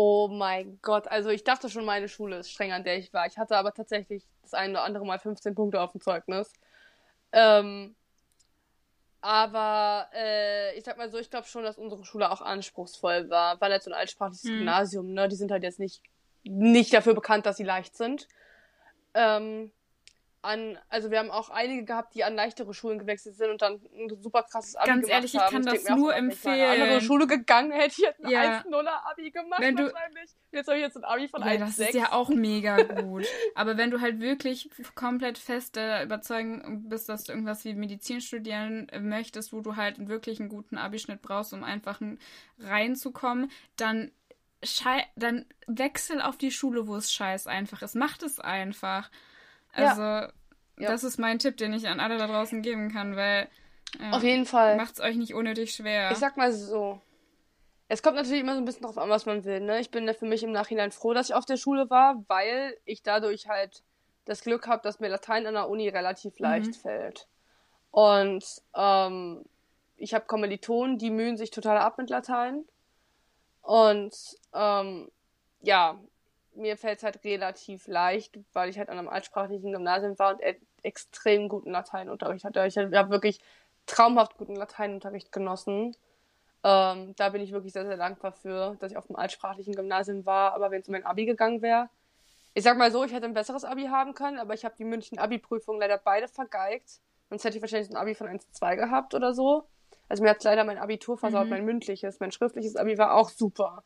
Oh 0.00 0.28
mein 0.28 0.78
Gott, 0.80 1.08
also 1.08 1.28
ich 1.28 1.42
dachte 1.42 1.68
schon, 1.68 1.84
meine 1.84 2.06
Schule 2.06 2.36
ist 2.36 2.52
streng, 2.52 2.70
an 2.70 2.84
der 2.84 2.98
ich 2.98 3.12
war. 3.12 3.26
Ich 3.26 3.36
hatte 3.36 3.56
aber 3.56 3.74
tatsächlich 3.74 4.22
das 4.42 4.54
eine 4.54 4.74
oder 4.74 4.84
andere 4.84 5.04
Mal 5.04 5.18
15 5.18 5.56
Punkte 5.56 5.80
auf 5.80 5.90
dem 5.90 6.00
Zeugnis. 6.00 6.52
Ähm, 7.32 7.96
aber 9.20 10.08
äh, 10.14 10.78
ich 10.78 10.84
sag 10.84 10.98
mal 10.98 11.10
so, 11.10 11.18
ich 11.18 11.30
glaube 11.30 11.48
schon, 11.48 11.64
dass 11.64 11.78
unsere 11.78 12.04
Schule 12.04 12.30
auch 12.30 12.42
anspruchsvoll 12.42 13.28
war, 13.28 13.60
weil 13.60 13.72
jetzt 13.72 13.86
so 13.86 13.90
ein 13.90 13.98
altsprachliches 13.98 14.44
hm. 14.44 14.58
Gymnasium, 14.58 15.14
ne, 15.14 15.26
die 15.26 15.34
sind 15.34 15.50
halt 15.50 15.64
jetzt 15.64 15.80
nicht, 15.80 16.00
nicht 16.44 16.94
dafür 16.94 17.14
bekannt, 17.14 17.44
dass 17.44 17.56
sie 17.56 17.64
leicht 17.64 17.96
sind. 17.96 18.28
Ähm, 19.14 19.72
an, 20.42 20.78
also 20.88 21.10
wir 21.10 21.18
haben 21.18 21.30
auch 21.30 21.50
einige 21.50 21.84
gehabt, 21.84 22.14
die 22.14 22.22
an 22.22 22.34
leichtere 22.34 22.72
Schulen 22.72 22.98
gewechselt 22.98 23.36
sind 23.36 23.50
und 23.50 23.60
dann 23.60 23.80
ein 23.96 24.22
super 24.22 24.44
krasses 24.44 24.76
Abi 24.76 24.86
Ganz 24.86 25.02
gemacht 25.02 25.12
ehrlich, 25.14 25.34
ich 25.34 25.40
kann 25.40 25.62
das 25.64 25.88
nur 25.88 26.12
auch, 26.12 26.16
empfehlen. 26.16 26.54
Wenn 26.54 26.64
ich 26.64 26.70
eine 26.70 26.82
andere 26.82 27.00
Schule 27.00 27.26
gegangen 27.26 27.72
hätte, 27.72 27.94
ich 27.98 28.06
hätte 28.06 28.24
ein 28.24 28.30
ja. 28.30 28.60
1-0er 28.60 29.10
Abi 29.10 29.30
gemacht 29.30 29.60
wenn 29.60 29.76
du, 29.76 29.84
wahrscheinlich. 29.84 30.30
Jetzt 30.52 30.68
habe 30.68 30.78
ich 30.78 30.84
jetzt 30.84 30.96
ein 30.96 31.04
Abi 31.04 31.28
von 31.28 31.42
ja, 31.42 31.48
1,6. 31.48 31.58
Das 31.58 31.78
ist 31.78 31.94
ja 31.94 32.12
auch 32.12 32.28
mega 32.28 32.82
gut. 32.82 33.26
Aber 33.54 33.76
wenn 33.76 33.90
du 33.90 34.00
halt 34.00 34.20
wirklich 34.20 34.70
komplett 34.94 35.38
fest 35.38 35.76
der 35.76 36.04
Überzeugung 36.04 36.88
bist, 36.88 37.08
dass 37.08 37.24
du 37.24 37.32
irgendwas 37.32 37.64
wie 37.64 37.74
Medizin 37.74 38.20
studieren 38.20 38.86
möchtest, 39.00 39.52
wo 39.52 39.60
du 39.60 39.76
halt 39.76 40.08
wirklich 40.08 40.38
einen 40.38 40.48
guten 40.48 40.78
Abischnitt 40.78 41.20
brauchst, 41.20 41.52
um 41.52 41.64
einfach 41.64 42.00
reinzukommen, 42.60 43.50
dann 43.76 44.12
dann 45.16 45.46
wechsel 45.66 46.20
auf 46.20 46.36
die 46.36 46.50
Schule, 46.50 46.88
wo 46.88 46.96
es 46.96 47.12
scheiß 47.12 47.46
einfach 47.46 47.82
ist. 47.82 47.94
Macht 47.94 48.22
es 48.22 48.40
einfach. 48.40 49.10
Also, 49.86 50.02
ja. 50.02 50.90
das 50.90 51.04
ist 51.04 51.18
mein 51.18 51.38
Tipp, 51.38 51.56
den 51.56 51.72
ich 51.72 51.88
an 51.88 52.00
alle 52.00 52.18
da 52.18 52.26
draußen 52.26 52.62
geben 52.62 52.90
kann, 52.90 53.16
weil. 53.16 53.48
Ja, 53.98 54.10
Auf 54.10 54.22
jeden 54.22 54.44
Fall. 54.44 54.76
Macht's 54.76 55.00
euch 55.00 55.16
nicht 55.16 55.34
unnötig 55.34 55.72
schwer. 55.72 56.10
Ich 56.10 56.18
sag 56.18 56.36
mal 56.36 56.52
so. 56.52 57.00
Es 57.90 58.02
kommt 58.02 58.16
natürlich 58.16 58.42
immer 58.42 58.52
so 58.52 58.60
ein 58.60 58.66
bisschen 58.66 58.82
drauf 58.82 58.98
an, 58.98 59.08
was 59.08 59.24
man 59.24 59.44
will, 59.44 59.60
ne? 59.60 59.80
Ich 59.80 59.90
bin 59.90 60.06
da 60.06 60.12
für 60.12 60.26
mich 60.26 60.42
im 60.42 60.52
Nachhinein 60.52 60.92
froh, 60.92 61.14
dass 61.14 61.30
ich 61.30 61.34
auf 61.34 61.46
der 61.46 61.56
Schule 61.56 61.88
war, 61.88 62.22
weil 62.28 62.76
ich 62.84 63.02
dadurch 63.02 63.48
halt 63.48 63.82
das 64.26 64.42
Glück 64.42 64.66
habe, 64.66 64.82
dass 64.82 65.00
mir 65.00 65.08
Latein 65.08 65.46
an 65.46 65.54
der 65.54 65.70
Uni 65.70 65.88
relativ 65.88 66.38
leicht 66.38 66.66
mhm. 66.66 66.74
fällt. 66.74 67.26
Und 67.90 68.44
ähm, 68.74 69.42
ich 69.96 70.12
habe 70.12 70.26
Kommilitonen, 70.26 70.98
die 70.98 71.10
mühen 71.10 71.38
sich 71.38 71.50
total 71.50 71.78
ab 71.78 71.96
mit 71.96 72.10
Latein. 72.10 72.64
Und 73.62 74.14
ähm, 74.52 75.10
ja, 75.62 75.98
mir 76.58 76.76
fällt 76.76 76.98
es 76.98 77.04
halt 77.04 77.24
relativ 77.24 77.86
leicht, 77.86 78.38
weil 78.52 78.68
ich 78.68 78.78
halt 78.78 78.88
an 78.88 78.98
einem 78.98 79.08
altsprachlichen 79.08 79.72
Gymnasium 79.72 80.18
war 80.18 80.34
und 80.34 80.42
e 80.42 80.56
extrem 80.82 81.48
guten 81.48 81.70
Lateinunterricht 81.72 82.44
hatte. 82.44 82.64
Ich 82.66 82.76
habe 82.76 83.10
wirklich 83.10 83.40
traumhaft 83.86 84.36
guten 84.36 84.54
Lateinunterricht 84.54 85.32
genossen. 85.32 85.96
Ähm, 86.62 87.14
da 87.16 87.30
bin 87.30 87.42
ich 87.42 87.52
wirklich 87.52 87.72
sehr, 87.72 87.86
sehr 87.86 87.96
dankbar 87.96 88.32
für, 88.32 88.76
dass 88.78 88.92
ich 88.92 88.96
auf 88.96 89.06
dem 89.06 89.16
altsprachlichen 89.16 89.74
Gymnasium 89.74 90.24
war. 90.24 90.54
Aber 90.54 90.70
wenn 90.70 90.82
es 90.82 90.88
um 90.88 90.92
mein 90.92 91.04
Abi 91.04 91.26
gegangen 91.26 91.62
wäre, 91.62 91.88
ich 92.54 92.64
sag 92.64 92.76
mal 92.76 92.90
so, 92.92 93.04
ich 93.04 93.12
hätte 93.12 93.26
ein 93.26 93.34
besseres 93.34 93.64
Abi 93.64 93.86
haben 93.86 94.14
können, 94.14 94.38
aber 94.38 94.54
ich 94.54 94.64
habe 94.64 94.74
die 94.76 94.84
München 94.84 95.18
Abi-Prüfung 95.18 95.78
leider 95.78 95.98
beide 95.98 96.28
vergeigt. 96.28 97.00
Sonst 97.28 97.44
hätte 97.44 97.56
ich 97.56 97.62
wahrscheinlich 97.62 97.90
ein 97.90 97.96
Abi 97.96 98.14
von 98.14 98.26
1 98.26 98.46
zu 98.46 98.52
2 98.52 98.76
gehabt 98.76 99.14
oder 99.14 99.34
so. 99.34 99.64
Also 100.08 100.22
mir 100.22 100.30
hat 100.30 100.42
leider 100.42 100.64
mein 100.64 100.78
Abitur 100.78 101.18
versaut, 101.18 101.44
mhm. 101.44 101.50
mein 101.50 101.64
mündliches. 101.64 102.20
Mein 102.20 102.32
schriftliches 102.32 102.76
Abi 102.76 102.96
war 102.98 103.14
auch 103.14 103.28
super. 103.28 103.84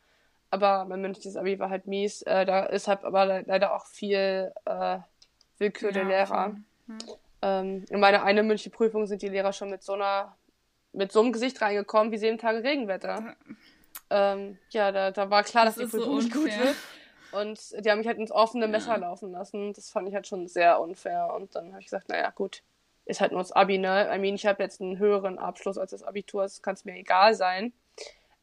Aber 0.53 0.85
mein 0.85 1.01
mündliches 1.01 1.35
Abi 1.35 1.57
war 1.57 1.71
halt 1.71 1.87
mies. 1.87 2.21
Äh, 2.21 2.45
da 2.45 2.63
ist 2.65 2.87
halt 2.87 3.03
aber 3.05 3.25
leider 3.25 3.73
auch 3.73 3.87
viel 3.87 4.53
äh, 4.65 4.99
Willkür 5.57 5.89
ja, 5.89 5.93
der 5.95 6.03
Lehrer. 6.03 6.49
Mhm. 6.85 6.97
Ähm, 7.41 7.85
in 7.89 7.99
meine 7.99 8.21
eine 8.21 8.43
mündliche 8.43 8.69
Prüfung 8.69 9.07
sind 9.07 9.23
die 9.23 9.29
Lehrer 9.29 9.51
schon 9.51 9.71
mit 9.71 9.81
so 9.81 9.93
einer, 9.93 10.37
mit 10.91 11.11
so 11.11 11.21
einem 11.21 11.31
Gesicht 11.31 11.59
reingekommen, 11.59 12.11
wie 12.11 12.19
sieben 12.19 12.37
Tage 12.37 12.63
Regenwetter. 12.63 13.35
Ähm, 14.11 14.59
ja, 14.69 14.91
da, 14.91 15.09
da 15.09 15.31
war 15.31 15.43
klar, 15.43 15.65
das 15.65 15.73
dass 15.73 15.85
die 15.85 15.97
Prüfung 15.97 16.21
so 16.21 16.21
nicht 16.21 16.31
gut 16.31 16.45
wird. 16.45 16.75
Und 17.31 17.83
die 17.83 17.89
haben 17.89 17.97
mich 17.97 18.07
halt 18.07 18.19
ins 18.19 18.31
offene 18.31 18.67
Messer 18.67 18.91
ja. 18.91 18.97
laufen 18.97 19.31
lassen. 19.31 19.73
Das 19.73 19.89
fand 19.89 20.07
ich 20.07 20.13
halt 20.13 20.27
schon 20.27 20.47
sehr 20.47 20.79
unfair. 20.79 21.33
Und 21.33 21.55
dann 21.55 21.69
habe 21.71 21.79
ich 21.79 21.87
gesagt, 21.87 22.09
naja, 22.09 22.29
gut, 22.29 22.61
ist 23.05 23.21
halt 23.21 23.31
nur 23.31 23.41
das 23.41 23.53
Abi, 23.53 23.79
ne? 23.79 24.07
I 24.13 24.19
mean, 24.19 24.35
ich 24.35 24.45
habe 24.45 24.61
jetzt 24.61 24.81
einen 24.81 24.99
höheren 24.99 25.39
Abschluss 25.39 25.79
als 25.79 25.89
das 25.89 26.03
Abitur, 26.03 26.43
das 26.43 26.61
kann 26.61 26.75
es 26.75 26.85
mir 26.85 26.93
egal 26.93 27.33
sein. 27.33 27.73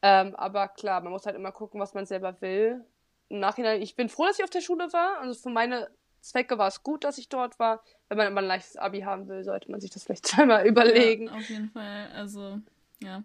Ähm, 0.02 0.34
aber 0.36 0.68
klar, 0.68 1.00
man 1.00 1.12
muss 1.12 1.26
halt 1.26 1.36
immer 1.36 1.52
gucken, 1.52 1.80
was 1.80 1.94
man 1.94 2.06
selber 2.06 2.40
will. 2.40 2.84
Im 3.28 3.40
Nachhinein, 3.40 3.82
ich 3.82 3.96
bin 3.96 4.08
froh, 4.08 4.26
dass 4.26 4.38
ich 4.38 4.44
auf 4.44 4.50
der 4.50 4.60
Schule 4.60 4.92
war. 4.92 5.20
Also 5.20 5.40
für 5.40 5.50
meine 5.50 5.90
Zwecke 6.20 6.58
war 6.58 6.68
es 6.68 6.82
gut, 6.82 7.04
dass 7.04 7.18
ich 7.18 7.28
dort 7.28 7.58
war. 7.58 7.82
Wenn 8.08 8.18
man 8.18 8.26
aber 8.28 8.40
ein 8.40 8.46
leichtes 8.46 8.76
Abi 8.76 9.00
haben 9.00 9.28
will, 9.28 9.44
sollte 9.44 9.70
man 9.70 9.80
sich 9.80 9.90
das 9.90 10.04
vielleicht 10.04 10.26
zweimal 10.26 10.66
überlegen. 10.66 11.26
Ja, 11.26 11.34
auf 11.34 11.48
jeden 11.48 11.70
Fall. 11.70 12.08
Also, 12.14 12.60
ja. 13.02 13.22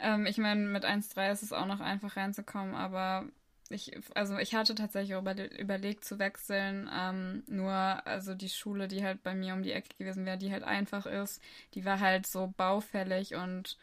Ähm, 0.00 0.26
ich 0.26 0.38
meine, 0.38 0.60
mit 0.60 0.84
1,3 0.84 1.32
ist 1.32 1.42
es 1.42 1.52
auch 1.52 1.66
noch 1.66 1.80
einfach 1.80 2.16
reinzukommen, 2.16 2.74
aber 2.74 3.26
ich, 3.70 3.92
also 4.14 4.36
ich 4.38 4.54
hatte 4.54 4.74
tatsächlich 4.74 5.16
überle 5.16 5.46
überlegt 5.58 6.04
zu 6.04 6.18
wechseln, 6.18 6.90
ähm, 6.92 7.44
nur 7.46 7.72
also 7.72 8.34
die 8.34 8.48
Schule, 8.48 8.88
die 8.88 9.04
halt 9.04 9.22
bei 9.22 9.34
mir 9.34 9.54
um 9.54 9.62
die 9.62 9.72
Ecke 9.72 9.96
gewesen 9.96 10.26
wäre, 10.26 10.38
die 10.38 10.50
halt 10.52 10.64
einfach 10.64 11.06
ist, 11.06 11.40
die 11.74 11.84
war 11.84 12.00
halt 12.00 12.26
so 12.26 12.52
baufällig 12.56 13.34
und 13.36 13.78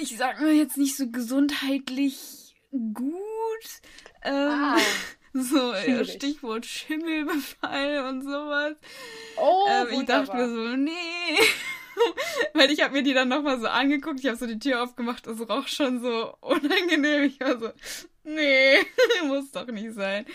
ich 0.00 0.16
sag 0.16 0.40
mal 0.40 0.52
jetzt 0.52 0.76
nicht 0.76 0.96
so 0.96 1.08
gesundheitlich 1.10 2.54
gut. 2.70 3.14
Ähm, 4.22 4.34
ah, 4.34 4.78
so 5.32 5.72
äh, 5.72 5.84
schwierig. 5.84 6.12
Stichwort 6.12 6.66
Schimmelbefall 6.66 8.06
und 8.08 8.22
sowas. 8.22 8.76
Oh, 9.36 9.66
ähm, 9.68 10.00
ich 10.00 10.06
dachte 10.06 10.36
mir 10.36 10.48
so, 10.48 10.76
nee. 10.76 10.90
Weil 12.54 12.70
ich 12.70 12.82
habe 12.82 12.94
mir 12.94 13.02
die 13.02 13.14
dann 13.14 13.28
nochmal 13.28 13.60
so 13.60 13.68
angeguckt, 13.68 14.20
ich 14.20 14.26
habe 14.26 14.36
so 14.36 14.46
die 14.46 14.58
Tür 14.58 14.82
aufgemacht, 14.82 15.26
es 15.26 15.48
roch 15.48 15.68
schon 15.68 16.00
so 16.00 16.34
unangenehm. 16.40 17.24
Ich 17.24 17.40
war 17.40 17.58
so, 17.58 17.70
nee, 18.24 18.78
muss 19.26 19.50
doch 19.52 19.66
nicht 19.66 19.92
sein. 19.92 20.26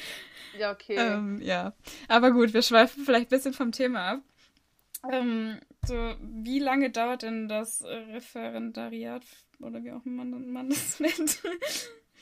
Ja, 0.58 0.72
okay. 0.72 0.96
Ähm, 0.98 1.42
ja. 1.42 1.74
Aber 2.08 2.32
gut, 2.32 2.54
wir 2.54 2.62
schweifen 2.62 3.06
vielleicht 3.06 3.28
ein 3.28 3.36
bisschen 3.36 3.54
vom 3.54 3.72
Thema 3.72 4.12
ab. 4.12 4.22
Ähm, 5.12 5.60
so, 5.86 5.94
wie 6.22 6.60
lange 6.60 6.90
dauert 6.90 7.22
denn 7.22 7.48
das 7.48 7.84
Referendariat 7.84 9.24
oder 9.62 9.84
wie 9.84 9.92
auch 9.92 10.04
man, 10.04 10.52
man 10.52 10.70
das 10.70 11.00
nennt? 11.00 11.42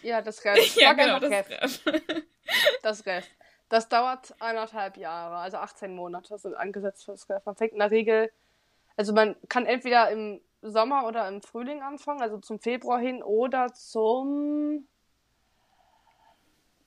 Ja, 0.03 0.21
das 0.21 0.43
Ref. 0.45 0.75
ja, 0.75 0.93
genau, 0.93 1.19
das 1.19 1.31
Ref. 1.31 1.49
Ref. 1.49 1.83
das 2.83 3.05
Ref. 3.05 3.27
Das 3.69 3.89
dauert 3.89 4.33
eineinhalb 4.39 4.95
Jahre, 4.97 5.37
also 5.37 5.57
18 5.57 5.93
Monate 5.93 6.37
sind 6.37 6.55
angesetzt 6.55 7.05
für 7.05 7.11
das 7.11 7.29
Ref. 7.29 7.45
Man 7.45 7.55
fängt 7.55 7.73
in 7.73 7.79
der 7.79 7.91
Regel, 7.91 8.31
also 8.95 9.13
man 9.13 9.35
kann 9.49 9.65
entweder 9.65 10.09
im 10.11 10.39
Sommer 10.61 11.05
oder 11.05 11.27
im 11.27 11.41
Frühling 11.41 11.81
anfangen, 11.81 12.21
also 12.21 12.37
zum 12.37 12.59
Februar 12.59 12.99
hin 12.99 13.21
oder 13.23 13.73
zum 13.73 14.87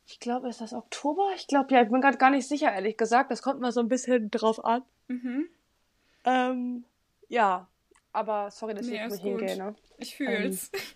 ich 0.07 0.18
glaube, 0.18 0.49
ist 0.49 0.61
das 0.61 0.72
Oktober? 0.72 1.30
Ich 1.36 1.47
glaube, 1.47 1.72
ja, 1.72 1.82
ich 1.82 1.88
bin 1.88 2.01
gerade 2.01 2.18
gar 2.18 2.30
nicht 2.30 2.49
sicher, 2.49 2.72
ehrlich 2.72 2.97
gesagt. 2.97 3.30
Das 3.30 3.43
kommt 3.43 3.61
mal 3.61 3.70
so 3.70 3.78
ein 3.78 3.88
bisschen 3.88 4.28
drauf 4.28 4.64
an. 4.64 4.82
Mhm. 5.07 5.49
Ähm, 6.25 6.85
ja, 7.29 7.68
aber 8.12 8.51
sorry, 8.51 8.75
dass 8.75 8.87
nee, 8.87 9.03
ich 9.03 9.11
nicht 9.11 9.23
hingehe, 9.23 9.57
ne? 9.57 9.75
Ich 9.99 10.16
fühl's. 10.16 10.71
Ähm. 10.73 10.81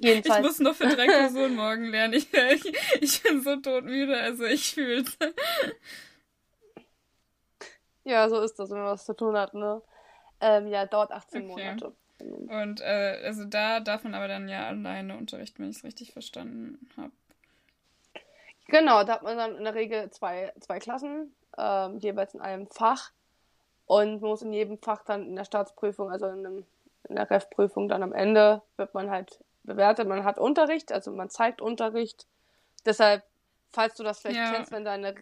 Ich 0.00 0.28
muss 0.40 0.60
noch 0.60 0.76
für 0.76 0.86
drei 0.86 1.06
Klausuren 1.06 1.56
morgen 1.56 1.86
lernen. 1.86 2.14
Ich, 2.14 2.32
ich, 2.32 2.72
ich, 3.00 3.22
bin 3.24 3.42
so 3.42 3.56
todmüde, 3.56 4.16
also 4.16 4.44
ich 4.44 4.74
fühl's. 4.74 5.18
Ja, 8.04 8.28
so 8.28 8.40
ist 8.40 8.60
das, 8.60 8.70
wenn 8.70 8.78
man 8.78 8.86
was 8.86 9.04
zu 9.04 9.14
tun 9.14 9.36
hat, 9.36 9.54
ne? 9.54 9.82
Ähm, 10.40 10.68
ja, 10.68 10.86
dauert 10.86 11.10
18 11.10 11.50
okay. 11.50 11.64
Monate. 11.64 11.92
Und 12.20 12.80
äh, 12.80 13.20
also 13.24 13.44
da 13.44 13.80
darf 13.80 14.04
man 14.04 14.14
aber 14.14 14.28
dann 14.28 14.48
ja 14.48 14.68
alleine 14.68 15.16
unterrichten, 15.16 15.62
wenn 15.62 15.70
ich 15.70 15.78
es 15.78 15.84
richtig 15.84 16.12
verstanden 16.12 16.88
habe. 16.96 17.12
Genau, 18.68 19.02
da 19.02 19.14
hat 19.14 19.22
man 19.22 19.36
dann 19.36 19.56
in 19.56 19.64
der 19.64 19.74
Regel 19.74 20.10
zwei, 20.10 20.52
zwei 20.60 20.78
Klassen, 20.78 21.34
ähm, 21.56 21.98
jeweils 21.98 22.34
in 22.34 22.40
einem 22.40 22.66
Fach. 22.68 23.12
Und 23.88 24.20
man 24.20 24.30
muss 24.30 24.42
in 24.42 24.52
jedem 24.52 24.78
Fach 24.78 25.02
dann 25.02 25.26
in 25.26 25.34
der 25.34 25.46
Staatsprüfung, 25.46 26.10
also 26.10 26.26
in, 26.26 26.46
einem, 26.46 26.66
in 27.08 27.16
der 27.16 27.28
Ref-Prüfung 27.28 27.88
dann 27.88 28.02
am 28.02 28.12
Ende, 28.12 28.60
wird 28.76 28.92
man 28.92 29.10
halt 29.10 29.40
bewertet. 29.62 30.06
Man 30.06 30.24
hat 30.24 30.38
Unterricht, 30.38 30.92
also 30.92 31.10
man 31.10 31.30
zeigt 31.30 31.62
Unterricht. 31.62 32.26
Deshalb, 32.84 33.24
falls 33.70 33.94
du 33.94 34.04
das 34.04 34.20
vielleicht 34.20 34.36
ja. 34.36 34.52
kennst, 34.52 34.72
wenn 34.72 34.84
deine 34.84 35.14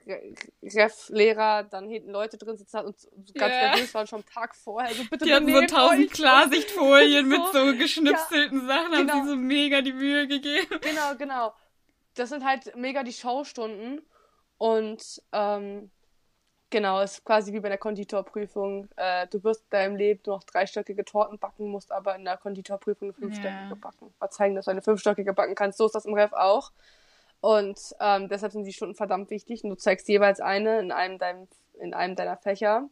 Ref-Lehrer 0.65 1.63
dann 1.63 1.89
hinten 1.89 2.11
Leute 2.11 2.39
drin 2.39 2.57
sitzen 2.57 2.79
und 2.81 2.97
ganz 3.37 3.55
ja. 3.55 3.69
nervös 3.69 3.95
waren 3.95 4.09
schon 4.09 4.19
am 4.21 4.27
Tag 4.27 4.57
vorher. 4.57 4.89
Also 4.89 5.05
bitte 5.09 5.27
die 5.27 5.33
hatten 5.33 5.53
so 5.53 5.61
tausend 5.63 6.11
Klarsichtfolien 6.11 7.29
mit 7.29 7.43
so 7.53 7.67
geschnipselten 7.77 8.63
ja, 8.63 8.67
Sachen, 8.67 8.93
genau. 8.97 9.13
haben 9.13 9.25
sie 9.27 9.31
so 9.31 9.37
mega 9.37 9.81
die 9.81 9.93
Mühe 9.93 10.27
gegeben. 10.27 10.81
Genau, 10.81 11.15
genau. 11.17 11.55
Das 12.15 12.31
sind 12.31 12.45
halt 12.45 12.75
mega 12.75 13.05
die 13.05 13.13
Schaustunden. 13.13 14.03
Und 14.59 15.23
ähm, 15.33 15.91
Genau, 16.69 17.01
ist 17.01 17.25
quasi 17.25 17.53
wie 17.53 17.61
bei 17.61 17.69
der 17.69 17.79
Konditorprüfung. 17.79 18.89
Äh, 18.97 19.29
du 19.29 19.43
wirst 19.45 19.63
in 19.63 19.71
deinem 19.71 19.97
Leben 19.97 20.21
nur 20.27 20.37
noch 20.37 20.45
dreistöckige 20.45 21.05
Torten 21.05 21.39
backen, 21.39 21.69
musst 21.69 21.93
aber 21.93 22.17
in 22.17 22.25
der 22.25 22.37
Konditorprüfung 22.37 23.09
eine 23.09 23.15
fünfstöckige 23.15 23.69
ja. 23.71 23.75
backen. 23.81 24.13
Mal 24.19 24.31
zeigen, 24.31 24.57
dass 24.57 24.65
du 24.65 24.73
eine 24.73 24.83
fünfstöckige 24.83 25.33
backen 25.33 25.55
kannst. 25.55 25.79
So 25.79 25.87
ist 25.87 25.95
das 25.95 26.07
im 26.07 26.15
Ref 26.15 26.33
auch. 26.33 26.73
Und 27.41 27.79
ähm, 28.01 28.29
deshalb 28.29 28.51
sind 28.51 28.65
die 28.65 28.73
Stunden 28.73 28.97
verdammt 28.97 29.31
wichtig. 29.31 29.63
Und 29.63 29.71
du 29.71 29.77
zeigst 29.77 30.09
jeweils 30.09 30.41
eine 30.41 30.81
in 30.81 30.91
einem, 30.91 31.19
dein, 31.19 31.47
in 31.79 31.95
einem 31.95 32.17
deiner 32.17 32.37
Fächer. 32.37 32.89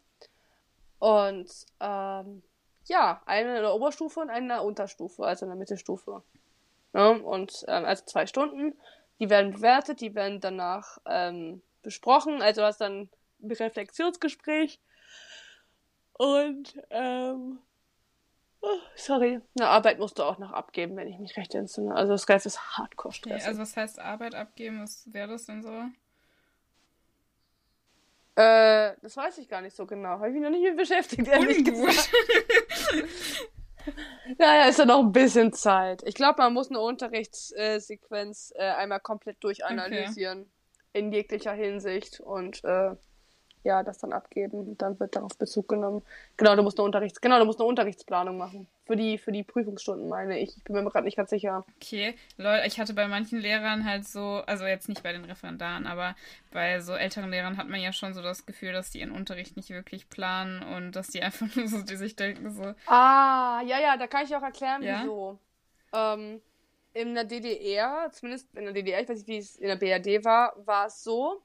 Und 1.01 1.51
ähm, 1.81 2.43
ja, 2.85 3.23
eine 3.27 3.57
in 3.57 3.63
der 3.63 3.75
Oberstufe 3.75 4.21
und 4.21 4.31
eine 4.31 4.41
in 4.41 4.49
der 4.49 4.63
Unterstufe, 4.63 5.25
also 5.25 5.47
in 5.47 5.51
der 5.51 5.59
Mittelstufe. 5.59 6.23
Ja, 6.93 7.09
und 7.09 7.65
ähm, 7.67 7.85
also 7.85 8.05
zwei 8.05 8.27
Stunden. 8.27 8.79
Die 9.19 9.31
werden 9.31 9.53
bewertet, 9.53 10.01
die 10.01 10.15
werden 10.15 10.41
danach 10.41 10.99
ähm, 11.07 11.61
besprochen. 11.83 12.41
Also 12.41 12.61
du 12.61 12.67
hast 12.69 12.81
dann 12.81 13.09
Reflexionsgespräch. 13.53 14.81
Und, 16.15 16.81
ähm, 16.91 17.59
oh, 18.61 18.79
sorry, 18.95 19.41
eine 19.59 19.69
Arbeit 19.69 19.99
musst 19.99 20.19
du 20.19 20.23
auch 20.23 20.39
noch 20.39 20.53
abgeben, 20.53 20.97
wenn 20.97 21.09
ich 21.09 21.19
mich 21.19 21.37
recht 21.37 21.55
entsinne. 21.55 21.95
Also 21.95 22.13
das 22.13 22.27
Ganze 22.27 22.49
ist 22.49 22.79
hardcore 22.79 23.13
stressig. 23.13 23.43
Okay, 23.43 23.49
also 23.49 23.61
was 23.61 23.77
heißt 23.77 23.99
Arbeit 23.99 24.35
abgeben? 24.35 24.83
Was 24.83 25.13
wäre 25.13 25.29
das 25.29 25.47
denn 25.47 25.63
so? 25.63 25.85
Äh, 28.37 28.95
das 29.01 29.17
weiß 29.17 29.39
ich 29.39 29.49
gar 29.49 29.61
nicht 29.61 29.77
so 29.77 29.87
genau. 29.87 30.11
Habe 30.11 30.29
ich 30.29 30.35
mich 30.35 30.43
noch 30.43 30.51
nicht 30.51 30.65
mit 30.65 30.77
beschäftigt, 30.77 31.29
ehrlich 31.29 31.65
gesagt. 31.65 32.11
naja, 34.39 34.69
ist 34.69 34.79
ja 34.79 34.85
noch 34.85 35.01
ein 35.01 35.13
bisschen 35.13 35.53
Zeit. 35.53 36.03
Ich 36.07 36.15
glaube, 36.15 36.43
man 36.43 36.53
muss 36.53 36.71
eine 36.71 36.81
Unterrichtssequenz 36.81 38.53
äh, 38.57 38.63
einmal 38.63 39.01
komplett 39.01 39.43
durchanalysieren. 39.43 40.41
Okay. 40.41 40.51
In 40.93 41.13
jeglicher 41.13 41.53
Hinsicht. 41.53 42.21
Und 42.21 42.65
äh, 42.65 42.95
ja, 43.65 43.83
das 43.83 43.99
dann 43.99 44.13
abgeben 44.13 44.77
dann 44.79 45.01
wird 45.01 45.17
darauf 45.17 45.37
Bezug 45.39 45.69
genommen. 45.69 46.03
Genau, 46.37 46.55
du 46.55 46.63
musst 46.63 46.79
eine 46.79 46.85
Unterrichts 46.85 47.21
genau, 47.21 47.39
du 47.39 47.47
musst 47.47 47.59
eine 47.59 47.69
Unterrichtsplanung 47.69 48.37
machen. 48.37 48.69
Für 48.87 48.97
die, 48.97 49.17
für 49.17 49.33
die 49.33 49.43
Prüfungsstunden, 49.43 50.09
meine 50.09 50.39
ich. 50.39 50.59
Ich 50.59 50.63
bin 50.63 50.75
mir 50.75 50.85
gerade 50.91 51.07
nicht 51.07 51.17
ganz 51.17 51.31
sicher. 51.31 51.65
Okay, 51.77 52.15
Leute, 52.37 52.67
ich 52.67 52.79
hatte 52.79 52.93
bei 52.93 53.09
manchen 53.09 53.41
Lehrern 53.41 53.87
halt 53.87 54.07
so, 54.07 54.43
also 54.47 54.67
jetzt 54.67 54.91
nicht 54.91 55.03
bei 55.03 55.13
den 55.13 55.25
Referendaren, 55.25 55.87
aber 55.87 56.15
bei 56.53 56.81
so 56.81 56.93
älteren 56.93 57.31
Lehrern 57.31 57.57
hat 57.57 57.69
man 57.69 57.81
ja 57.81 57.95
schon 57.95 58.13
so 58.13 58.21
das 58.21 58.45
Gefühl, 58.45 58.73
dass 58.73 58.91
die 58.91 59.01
ihren 59.01 59.13
Unterricht 59.13 59.57
nicht 59.57 59.71
wirklich 59.71 60.11
planen 60.11 60.63
und 60.63 60.93
dass 60.93 61.09
die 61.09 61.23
einfach 61.23 61.47
nur 61.57 61.67
so, 61.67 61.81
die 61.83 61.97
sich 61.97 62.15
denken 62.15 62.51
so. 62.51 62.75
Ah, 62.87 63.63
ja, 63.65 63.81
ja, 63.81 63.97
da 63.97 64.07
kann 64.07 64.25
ich 64.25 64.37
auch 64.37 64.43
erklären, 64.43 64.83
ja? 64.83 65.01
wieso. 65.03 65.39
Ähm, 65.95 66.43
in 66.93 67.15
der 67.15 67.25
DDR, 67.25 68.11
zumindest 68.13 68.55
in 68.55 68.65
der 68.65 68.75
DDR, 68.75 69.01
ich 69.01 69.09
weiß 69.09 69.19
nicht, 69.19 69.29
wie 69.29 69.39
es 69.39 69.57
in 69.57 69.69
der 69.69 69.77
BRD 69.77 70.25
war, 70.25 70.55
war 70.67 70.87
es 70.87 71.03
so, 71.03 71.43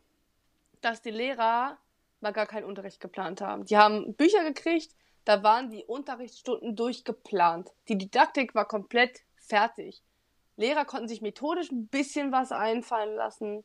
dass 0.81 1.01
die 1.01 1.11
Lehrer 1.11 1.77
mal 2.21 2.31
gar 2.31 2.47
keinen 2.47 2.65
Unterricht 2.65 2.99
geplant 2.99 3.41
haben. 3.41 3.65
Die 3.65 3.77
haben 3.77 4.13
Bücher 4.15 4.43
gekriegt, 4.43 4.95
da 5.25 5.43
waren 5.43 5.69
die 5.69 5.83
Unterrichtsstunden 5.85 6.75
durchgeplant. 6.75 7.71
Die 7.87 7.97
Didaktik 7.97 8.55
war 8.55 8.67
komplett 8.67 9.21
fertig. 9.35 10.01
Lehrer 10.57 10.85
konnten 10.85 11.07
sich 11.07 11.21
methodisch 11.21 11.71
ein 11.71 11.87
bisschen 11.87 12.31
was 12.31 12.51
einfallen 12.51 13.15
lassen. 13.15 13.63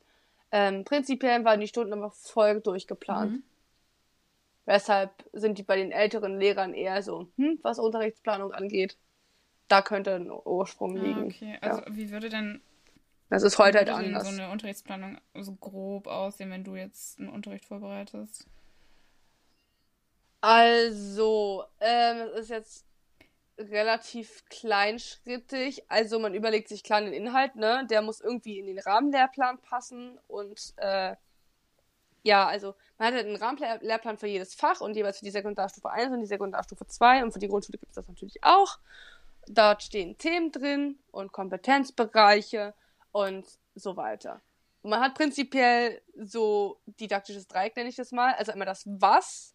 Ähm, 0.52 0.84
prinzipiell 0.84 1.44
waren 1.44 1.61
die 1.61 1.66
Stunden 1.66 1.92
aber 1.92 2.11
voll 2.11 2.61
durchgeplant. 2.61 3.32
Mhm. 3.32 3.42
Weshalb 4.66 5.12
sind 5.32 5.59
die 5.59 5.62
bei 5.62 5.76
den 5.76 5.92
älteren 5.92 6.38
Lehrern 6.38 6.72
eher 6.72 7.02
so, 7.02 7.28
hm, 7.36 7.59
was 7.62 7.78
Unterrichtsplanung 7.78 8.52
angeht. 8.52 8.96
Da 9.68 9.82
könnte 9.82 10.14
ein 10.14 10.30
Ursprung 10.30 10.96
ah, 10.96 11.02
liegen. 11.02 11.22
Ah, 11.22 11.24
okay, 11.24 11.59
also 11.61 11.80
ja. 11.80 11.96
wie 11.96 12.11
würde 12.11 12.28
denn 12.28 12.62
das 13.30 13.42
ist 13.42 13.58
heute 13.58 13.78
halt 13.78 13.90
anders. 13.90 14.24
so 14.24 14.30
eine 14.30 14.50
Unterrichtsplanung 14.50 15.18
so 15.34 15.52
grob 15.54 16.06
aussehen, 16.06 16.50
wenn 16.50 16.64
du 16.64 16.76
jetzt 16.76 17.18
einen 17.18 17.28
Unterricht 17.28 17.64
vorbereitest? 17.64 18.46
Also, 20.40 21.64
ähm, 21.80 22.28
es 22.34 22.42
ist 22.42 22.50
jetzt 22.50 22.84
relativ 23.58 24.44
kleinschrittig. 24.50 25.90
Also 25.90 26.18
man 26.18 26.34
überlegt 26.34 26.68
sich 26.68 26.82
klar 26.82 27.00
den 27.00 27.12
Inhalt, 27.12 27.56
ne? 27.56 27.86
Der 27.88 28.02
muss 28.02 28.20
irgendwie 28.20 28.58
in 28.58 28.66
den 28.66 28.78
Rahmenlehrplan 28.78 29.58
passen 29.58 30.18
und 30.28 30.74
äh, 30.76 31.16
ja, 32.22 32.46
also 32.46 32.74
man 32.98 33.08
hat 33.08 33.14
halt 33.14 33.26
einen 33.26 33.36
Rahmenlehrplan 33.36 34.16
für 34.16 34.26
jedes 34.26 34.54
Fach 34.54 34.80
und 34.80 34.96
jeweils 34.96 35.18
für 35.18 35.26
die 35.26 35.30
Sekundarstufe 35.30 35.90
1 35.90 36.12
und 36.12 36.20
die 36.20 36.26
Sekundarstufe 36.26 36.86
2 36.86 37.22
und 37.22 37.32
für 37.32 37.38
die 37.38 37.48
Grundschule 37.48 37.78
gibt 37.78 37.90
es 37.90 37.96
das 37.96 38.08
natürlich 38.08 38.42
auch. 38.42 38.78
Dort 39.46 39.82
stehen 39.82 40.16
Themen 40.16 40.50
drin 40.50 40.98
und 41.10 41.32
Kompetenzbereiche 41.32 42.74
und 43.14 43.46
so 43.76 43.96
weiter. 43.96 44.42
Man 44.82 45.00
hat 45.00 45.14
prinzipiell 45.14 46.02
so 46.16 46.80
didaktisches 46.86 47.46
Dreieck, 47.46 47.76
nenne 47.76 47.88
ich 47.88 47.96
das 47.96 48.10
mal. 48.10 48.34
Also 48.34 48.52
immer 48.52 48.64
das 48.64 48.82
Was, 48.86 49.54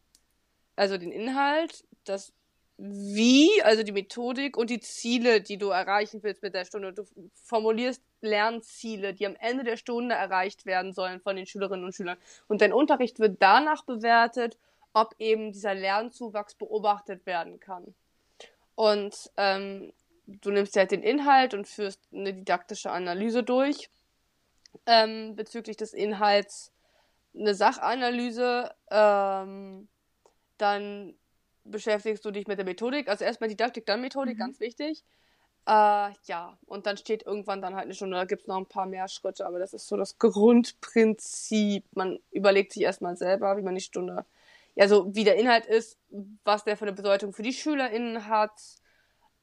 also 0.77 0.97
den 0.97 1.11
Inhalt, 1.11 1.83
das 2.05 2.31
wie, 2.77 3.61
also 3.63 3.83
die 3.83 3.91
Methodik 3.91 4.55
und 4.55 4.69
die 4.69 4.79
Ziele, 4.79 5.41
die 5.41 5.57
du 5.57 5.69
erreichen 5.69 6.23
willst 6.23 6.41
mit 6.41 6.55
der 6.55 6.63
Stunde. 6.63 6.93
Du 6.93 7.03
formulierst 7.43 8.01
Lernziele, 8.21 9.13
die 9.13 9.25
am 9.25 9.35
Ende 9.35 9.65
der 9.65 9.75
Stunde 9.75 10.15
erreicht 10.15 10.65
werden 10.65 10.93
sollen 10.93 11.19
von 11.19 11.35
den 11.35 11.45
Schülerinnen 11.45 11.83
und 11.83 11.93
Schülern. 11.93 12.17
Und 12.47 12.61
dein 12.61 12.71
Unterricht 12.71 13.19
wird 13.19 13.41
danach 13.41 13.83
bewertet, 13.83 14.57
ob 14.93 15.15
eben 15.19 15.51
dieser 15.51 15.75
Lernzuwachs 15.75 16.55
beobachtet 16.55 17.25
werden 17.25 17.59
kann. 17.59 17.93
Und 18.75 19.29
ähm, 19.35 19.91
du 20.41 20.51
nimmst 20.51 20.75
ja 20.75 20.81
halt 20.81 20.91
den 20.91 21.03
Inhalt 21.03 21.53
und 21.53 21.67
führst 21.67 22.01
eine 22.13 22.33
didaktische 22.33 22.91
Analyse 22.91 23.43
durch 23.43 23.89
ähm, 24.85 25.35
bezüglich 25.35 25.77
des 25.77 25.93
Inhalts, 25.93 26.71
eine 27.35 27.55
Sachanalyse. 27.55 28.71
Ähm, 28.89 29.87
dann 30.57 31.15
beschäftigst 31.63 32.25
du 32.25 32.31
dich 32.31 32.47
mit 32.47 32.57
der 32.57 32.65
Methodik. 32.65 33.07
Also 33.07 33.25
erstmal 33.25 33.49
Didaktik, 33.49 33.85
dann 33.85 34.01
Methodik, 34.01 34.35
mhm. 34.35 34.39
ganz 34.39 34.59
wichtig. 34.59 35.03
Äh, 35.65 36.11
ja, 36.23 36.57
und 36.65 36.85
dann 36.85 36.97
steht 36.97 37.23
irgendwann 37.23 37.61
dann 37.61 37.75
halt 37.75 37.85
eine 37.85 37.93
Stunde, 37.93 38.17
da 38.17 38.25
gibt 38.25 38.41
es 38.41 38.47
noch 38.47 38.57
ein 38.57 38.65
paar 38.65 38.87
mehr 38.87 39.07
Schritte, 39.07 39.45
aber 39.45 39.59
das 39.59 39.73
ist 39.73 39.87
so 39.87 39.97
das 39.97 40.17
Grundprinzip. 40.17 41.85
Man 41.93 42.19
überlegt 42.31 42.73
sich 42.73 42.83
erstmal 42.83 43.15
selber, 43.17 43.57
wie 43.57 43.61
man 43.61 43.75
die 43.75 43.81
Stunde, 43.81 44.25
also 44.77 45.13
wie 45.13 45.23
der 45.23 45.35
Inhalt 45.35 45.65
ist, 45.65 45.99
was 46.43 46.63
der 46.63 46.77
für 46.77 46.85
eine 46.85 46.93
Bedeutung 46.93 47.33
für 47.33 47.43
die 47.43 47.53
SchülerInnen 47.53 48.27
hat, 48.27 48.53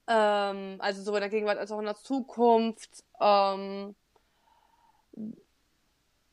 ähm, 0.09 0.77
also 0.79 1.03
sowohl 1.03 1.19
in 1.19 1.23
der 1.23 1.31
Gegenwart 1.31 1.59
als 1.59 1.71
auch 1.73 1.79
in 1.79 1.87
der 1.87 1.97
Zukunft. 1.97 3.05
Ähm, 3.21 3.95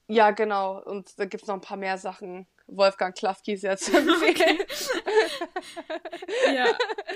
ja, 0.07 0.31
genau, 0.31 0.81
und 0.83 1.17
da 1.17 1.25
gibt 1.25 1.43
es 1.43 1.47
noch 1.47 1.55
ein 1.55 1.61
paar 1.61 1.77
mehr 1.77 1.97
Sachen. 1.97 2.47
Wolfgang 2.67 3.15
Klafki 3.15 3.57
sehr 3.57 3.77
zu 3.77 3.97
empfehlen. 3.97 4.59
ja, 6.55 6.65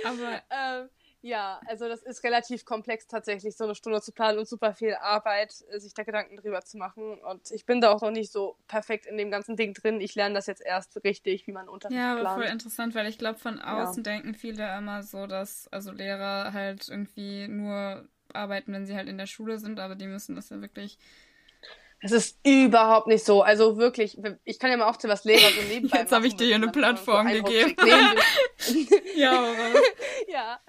aber. 0.03 0.41
Ähm, 0.51 0.89
ja, 1.27 1.59
also 1.65 1.87
das 1.89 2.01
ist 2.01 2.23
relativ 2.23 2.63
komplex 2.63 3.05
tatsächlich, 3.07 3.57
so 3.57 3.65
eine 3.65 3.75
Stunde 3.75 4.01
zu 4.01 4.13
planen 4.13 4.39
und 4.39 4.47
super 4.47 4.73
viel 4.73 4.95
Arbeit, 4.95 5.51
sich 5.51 5.93
da 5.93 6.03
Gedanken 6.03 6.37
drüber 6.37 6.61
zu 6.61 6.77
machen. 6.77 7.19
Und 7.19 7.51
ich 7.51 7.65
bin 7.65 7.81
da 7.81 7.91
auch 7.91 8.01
noch 8.01 8.11
nicht 8.11 8.31
so 8.31 8.57
perfekt 8.67 9.05
in 9.05 9.17
dem 9.17 9.29
ganzen 9.29 9.57
Ding 9.57 9.73
drin. 9.73 9.99
Ich 9.99 10.15
lerne 10.15 10.35
das 10.35 10.47
jetzt 10.47 10.61
erst 10.61 11.03
richtig, 11.03 11.45
wie 11.45 11.51
man 11.51 11.67
Unterricht 11.67 11.99
ja, 11.99 12.15
plant. 12.15 12.27
Ja, 12.27 12.33
voll 12.35 12.51
interessant, 12.51 12.95
weil 12.95 13.07
ich 13.07 13.17
glaube, 13.17 13.39
von 13.39 13.59
außen 13.59 14.03
ja. 14.03 14.11
denken 14.11 14.35
viele 14.35 14.77
immer 14.77 15.03
so, 15.03 15.27
dass 15.27 15.67
also 15.67 15.91
Lehrer 15.91 16.53
halt 16.53 16.87
irgendwie 16.87 17.47
nur 17.49 18.07
arbeiten, 18.33 18.71
wenn 18.71 18.85
sie 18.85 18.95
halt 18.95 19.09
in 19.09 19.17
der 19.17 19.27
Schule 19.27 19.59
sind, 19.59 19.79
aber 19.79 19.95
die 19.95 20.07
müssen 20.07 20.35
das 20.35 20.49
ja 20.49 20.61
wirklich 20.61 20.97
es 21.99 22.11
ist 22.11 22.37
überhaupt 22.45 23.07
nicht 23.07 23.25
so. 23.25 23.41
Also 23.41 23.77
wirklich, 23.77 24.17
ich 24.43 24.59
kann 24.59 24.69
ja 24.69 24.77
mal 24.77 24.87
aufzählen, 24.87 25.11
was 25.11 25.23
Lehrer 25.23 25.49
so 25.49 25.61
nebenbei 25.67 25.97
Jetzt 25.97 26.11
habe 26.11 26.27
ich 26.27 26.35
dir 26.35 26.45
hier 26.45 26.55
eine 26.55 26.69
Plattform 26.69 27.27
so 27.27 27.43
gegeben. 27.43 27.75
ja, 29.15 29.43
ja. 30.27 30.59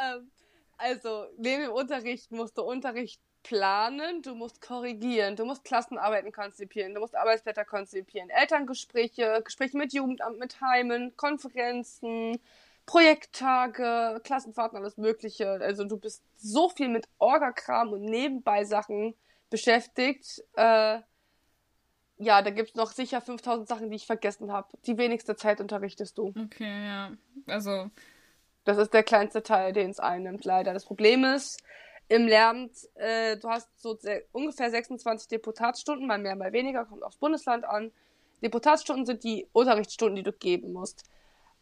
Ähm, 0.00 0.30
also, 0.76 1.26
neben 1.36 1.62
dem 1.64 1.72
Unterricht 1.72 2.30
musst 2.32 2.56
du 2.56 2.62
Unterricht 2.62 3.20
planen, 3.42 4.22
du 4.22 4.34
musst 4.34 4.60
korrigieren, 4.60 5.36
du 5.36 5.44
musst 5.44 5.64
Klassenarbeiten 5.64 6.32
konzipieren, 6.32 6.94
du 6.94 7.00
musst 7.00 7.16
Arbeitsblätter 7.16 7.64
konzipieren, 7.64 8.30
Elterngespräche, 8.30 9.40
Gespräche 9.44 9.76
mit 9.76 9.92
Jugendamt, 9.92 10.38
mit 10.38 10.60
Heimen, 10.60 11.16
Konferenzen, 11.16 12.38
Projekttage, 12.86 14.20
Klassenfahrten, 14.24 14.78
alles 14.78 14.96
Mögliche. 14.96 15.48
Also 15.48 15.84
du 15.84 15.96
bist 15.96 16.24
so 16.36 16.68
viel 16.68 16.88
mit 16.88 17.06
Orgakram 17.18 17.92
und 17.92 18.02
nebenbei 18.02 18.64
Sachen 18.64 19.14
beschäftigt. 19.48 20.42
Äh, 20.56 21.00
ja, 22.16 22.42
da 22.42 22.50
gibt 22.50 22.70
es 22.70 22.74
noch 22.74 22.90
sicher 22.90 23.20
5000 23.20 23.68
Sachen, 23.68 23.90
die 23.90 23.96
ich 23.96 24.06
vergessen 24.06 24.52
habe. 24.52 24.68
Die 24.86 24.98
wenigste 24.98 25.36
Zeit 25.36 25.60
unterrichtest 25.60 26.18
du. 26.18 26.34
Okay, 26.36 26.86
ja. 26.86 27.12
Also. 27.46 27.90
Das 28.64 28.78
ist 28.78 28.92
der 28.92 29.02
kleinste 29.02 29.42
Teil, 29.42 29.72
den 29.72 29.90
es 29.90 30.00
einnimmt, 30.00 30.44
leider. 30.44 30.72
Das 30.72 30.84
Problem 30.84 31.24
ist, 31.24 31.62
im 32.08 32.26
Lehramt, 32.26 32.72
äh, 32.96 33.36
du 33.36 33.48
hast 33.48 33.68
so 33.80 33.96
ungefähr 34.32 34.70
26 34.70 35.28
Deputatsstunden, 35.28 36.06
mal 36.06 36.18
mehr, 36.18 36.36
mal 36.36 36.52
weniger, 36.52 36.84
kommt 36.84 37.02
aufs 37.02 37.16
Bundesland 37.16 37.64
an. 37.64 37.92
Deputatsstunden 38.42 39.06
sind 39.06 39.22
die 39.22 39.46
Unterrichtsstunden, 39.52 40.16
die 40.16 40.22
du 40.22 40.32
geben 40.32 40.72
musst. 40.72 41.04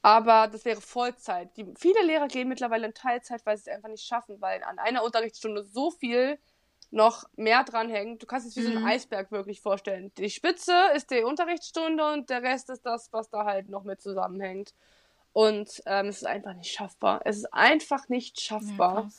Aber 0.01 0.49
das 0.49 0.65
wäre 0.65 0.81
Vollzeit. 0.81 1.57
Die, 1.57 1.67
viele 1.77 2.03
Lehrer 2.05 2.29
gehen 2.29 2.49
mittlerweile 2.49 2.87
in 2.87 2.95
Teilzeit, 2.95 3.45
weil 3.45 3.57
sie 3.57 3.69
es 3.69 3.77
einfach 3.77 3.89
nicht 3.89 4.07
schaffen, 4.07 4.41
weil 4.41 4.63
an 4.63 4.79
einer 4.79 5.05
Unterrichtsstunde 5.05 5.65
so 5.65 5.91
viel 5.91 6.39
noch 6.91 7.25
mehr 7.37 7.65
dranhängt. 7.65 8.23
Du 8.23 8.27
kannst 8.27 8.47
es 8.47 8.57
wie 8.57 8.61
mhm. 8.61 8.65
so 8.65 8.73
ein 8.73 8.83
mhm. 8.83 8.89
Eisberg 8.89 9.31
wirklich 9.33 9.61
vorstellen. 9.61 10.13
Die 10.17 10.31
Spitze 10.31 10.73
ist 10.95 11.11
die 11.11 11.25
Unterrichtsstunde 11.25 12.13
und 12.13 12.31
der 12.31 12.43
Rest 12.43 12.71
ist 12.71 12.87
das, 12.87 13.13
was 13.13 13.29
da 13.29 13.45
halt 13.45 13.69
noch 13.69 13.85
mit 13.85 14.01
zusammenhängt. 14.01 14.73
Und 15.33 15.83
ähm, 15.87 16.07
es 16.07 16.19
ist 16.19 16.27
einfach 16.27 16.55
nicht 16.55 16.73
schaffbar. 16.73 17.21
Es 17.25 17.39
ist 17.39 17.53
einfach 17.53 18.09
nicht 18.09 18.41
schaffbar. 18.41 19.05
Ja, 19.05 19.11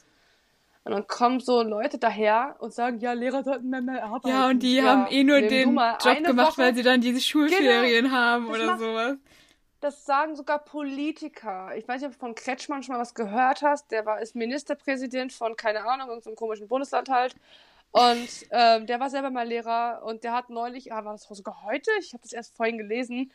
und 0.90 0.94
dann 0.94 1.08
kommen 1.08 1.40
so 1.40 1.62
Leute 1.62 1.98
daher 1.98 2.56
und 2.60 2.74
sagen, 2.74 3.00
ja, 3.00 3.14
Lehrer 3.14 3.44
sollten 3.44 3.70
mehr, 3.70 3.82
mehr 3.82 4.04
arbeiten. 4.04 4.30
Ja, 4.30 4.48
und 4.48 4.60
die 4.64 4.76
ja, 4.76 4.86
haben 4.86 5.08
eh 5.12 5.24
nur 5.24 5.42
den 5.42 5.76
Job 5.76 6.24
gemacht, 6.24 6.54
Woche. 6.54 6.58
weil 6.58 6.76
sie 6.76 6.84
dann 6.84 7.02
diese 7.02 7.22
Schulferien 7.22 8.06
genau, 8.06 8.16
haben 8.16 8.48
oder 8.48 8.66
macht, 8.66 8.80
sowas. 8.80 9.18
Das 9.82 10.06
sagen 10.06 10.36
sogar 10.36 10.60
Politiker. 10.60 11.76
Ich 11.78 11.88
weiß 11.88 12.02
nicht, 12.02 12.08
ob 12.08 12.14
du 12.14 12.20
von 12.20 12.36
Kretschmann 12.36 12.84
schon 12.84 12.96
mal 12.96 13.02
was 13.02 13.14
gehört 13.14 13.62
hast. 13.62 13.92
Der 13.92 14.06
war 14.06 14.22
ist 14.22 14.36
Ministerpräsident 14.36 15.32
von, 15.32 15.56
keine 15.56 15.86
Ahnung, 15.86 16.10
irgendeinem 16.10 16.36
komischen 16.36 16.68
Bundesland 16.68 17.10
halt. 17.10 17.36
Und 17.92 18.30
ähm, 18.52 18.86
der 18.86 19.00
war 19.00 19.10
selber 19.10 19.32
mal 19.32 19.48
Lehrer 19.48 20.02
und 20.04 20.24
der 20.24 20.34
hat 20.34 20.50
neulich, 20.50 20.94
ah, 20.94 21.06
war 21.06 21.14
das 21.14 21.24
sogar 21.24 21.64
heute? 21.64 21.90
Ich 22.00 22.14
habe 22.14 22.22
das 22.22 22.34
erst 22.34 22.56
vorhin 22.56 22.78
gelesen, 22.78 23.32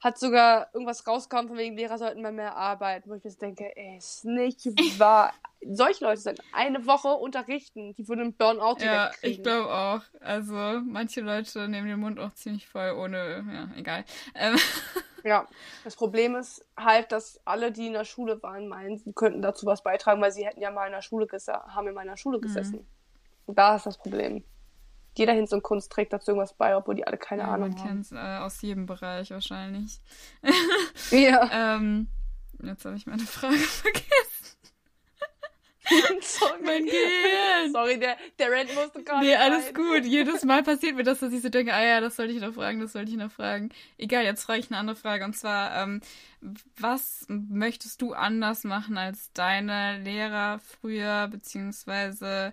hat 0.00 0.18
sogar 0.18 0.68
irgendwas 0.72 1.06
rausgekommen, 1.06 1.48
von 1.48 1.56
wegen 1.56 1.76
Lehrer 1.76 1.98
sollten 1.98 2.22
mal 2.22 2.32
mehr 2.32 2.56
arbeiten, 2.56 3.10
wo 3.10 3.14
ich 3.14 3.24
mir 3.24 3.30
denke, 3.32 3.76
ey, 3.76 3.96
ist 3.96 4.24
nicht 4.24 4.66
wahr. 4.98 5.32
Solche 5.68 6.04
Leute 6.04 6.20
sind 6.20 6.40
eine 6.52 6.86
Woche 6.86 7.08
unterrichten, 7.08 7.94
die 7.94 8.06
würden 8.06 8.20
einen 8.20 8.34
Burnout 8.34 8.76
Ja, 8.84 9.10
ich 9.22 9.42
glaube 9.42 9.72
auch. 9.72 10.02
Also 10.20 10.54
manche 10.54 11.22
Leute 11.22 11.66
nehmen 11.68 11.88
den 11.88 12.00
Mund 12.00 12.20
auch 12.20 12.34
ziemlich 12.34 12.68
voll, 12.68 12.92
ohne, 12.92 13.44
ja, 13.52 13.68
egal. 13.76 14.04
Ähm. 14.34 14.56
Ja, 15.24 15.44
das 15.82 15.96
Problem 15.96 16.36
ist 16.36 16.64
halt, 16.76 17.10
dass 17.10 17.40
alle, 17.44 17.72
die 17.72 17.88
in 17.88 17.94
der 17.94 18.04
Schule 18.04 18.40
waren, 18.44 18.68
meinen, 18.68 18.96
sie 18.96 19.12
könnten 19.12 19.42
dazu 19.42 19.66
was 19.66 19.82
beitragen, 19.82 20.22
weil 20.22 20.30
sie 20.30 20.46
hätten 20.46 20.60
ja 20.60 20.70
mal 20.70 20.86
in 20.86 20.92
der 20.92 21.02
Schule 21.02 21.26
gesessen, 21.26 21.74
haben 21.74 21.88
in 21.88 21.94
meiner 21.94 22.16
Schule 22.16 22.38
mhm. 22.38 22.42
gesessen. 22.42 22.76
Mhm. 22.76 22.86
Und 23.46 23.58
da 23.58 23.74
ist 23.74 23.86
das 23.86 23.98
Problem. 23.98 24.44
Jeder 25.18 25.32
Hinz 25.32 25.52
und 25.52 25.62
Kunst 25.62 25.92
trägt 25.92 26.12
dazu 26.12 26.32
irgendwas 26.32 26.54
bei, 26.54 26.76
obwohl 26.76 26.94
die 26.94 27.06
alle 27.06 27.16
keine 27.16 27.42
ja, 27.42 27.48
Ahnung 27.48 27.70
man 27.70 27.78
haben. 27.78 27.86
Man 27.86 27.88
kennt 27.88 28.06
es 28.06 28.12
äh, 28.12 28.38
aus 28.38 28.62
jedem 28.62 28.86
Bereich 28.86 29.30
wahrscheinlich. 29.30 30.00
ja. 31.10 31.50
ähm, 31.76 32.08
jetzt 32.62 32.84
habe 32.84 32.96
ich 32.96 33.06
meine 33.06 33.24
Frage 33.24 33.56
vergessen. 33.56 34.36
Sorry. 36.20 36.62
Mein 36.64 36.84
Gehirn. 36.84 37.72
Sorry, 37.72 37.98
der, 37.98 38.16
der 38.38 38.50
Rant 38.50 38.74
musste 38.74 39.02
gerade. 39.02 39.24
Nee, 39.24 39.36
alles 39.36 39.66
rein. 39.66 39.74
gut. 39.74 40.04
Jedes 40.04 40.44
Mal 40.44 40.62
passiert 40.62 40.96
mir 40.96 41.04
das, 41.04 41.20
dass 41.20 41.32
ich 41.32 41.42
so 41.42 41.48
denke, 41.48 41.72
ah 41.72 41.82
ja, 41.82 42.00
das 42.00 42.16
sollte 42.16 42.32
ich 42.32 42.40
noch 42.40 42.54
fragen, 42.54 42.80
das 42.80 42.92
sollte 42.92 43.10
ich 43.10 43.16
noch 43.16 43.30
fragen. 43.30 43.70
Egal, 43.96 44.24
jetzt 44.24 44.44
frage 44.44 44.60
ich 44.60 44.70
eine 44.70 44.78
andere 44.78 44.96
Frage. 44.96 45.24
Und 45.24 45.36
zwar, 45.36 45.82
ähm, 45.82 46.00
was 46.78 47.24
möchtest 47.28 48.02
du 48.02 48.14
anders 48.14 48.64
machen 48.64 48.98
als 48.98 49.32
deine 49.32 49.98
Lehrer 49.98 50.58
früher, 50.58 51.28
beziehungsweise 51.28 52.52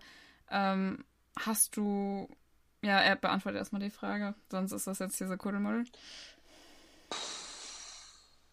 ähm, 0.52 1.04
hast 1.40 1.78
du. 1.78 2.30
Ja, 2.84 3.00
er 3.00 3.16
beantwortet 3.16 3.60
erstmal 3.60 3.82
die 3.82 3.90
Frage, 3.90 4.36
sonst 4.52 4.74
ist 4.74 4.88
das 4.88 5.00
jetzt 5.00 5.18
hier 5.18 5.28
so 5.28 5.38
Kuddelmuddel. 5.38 5.86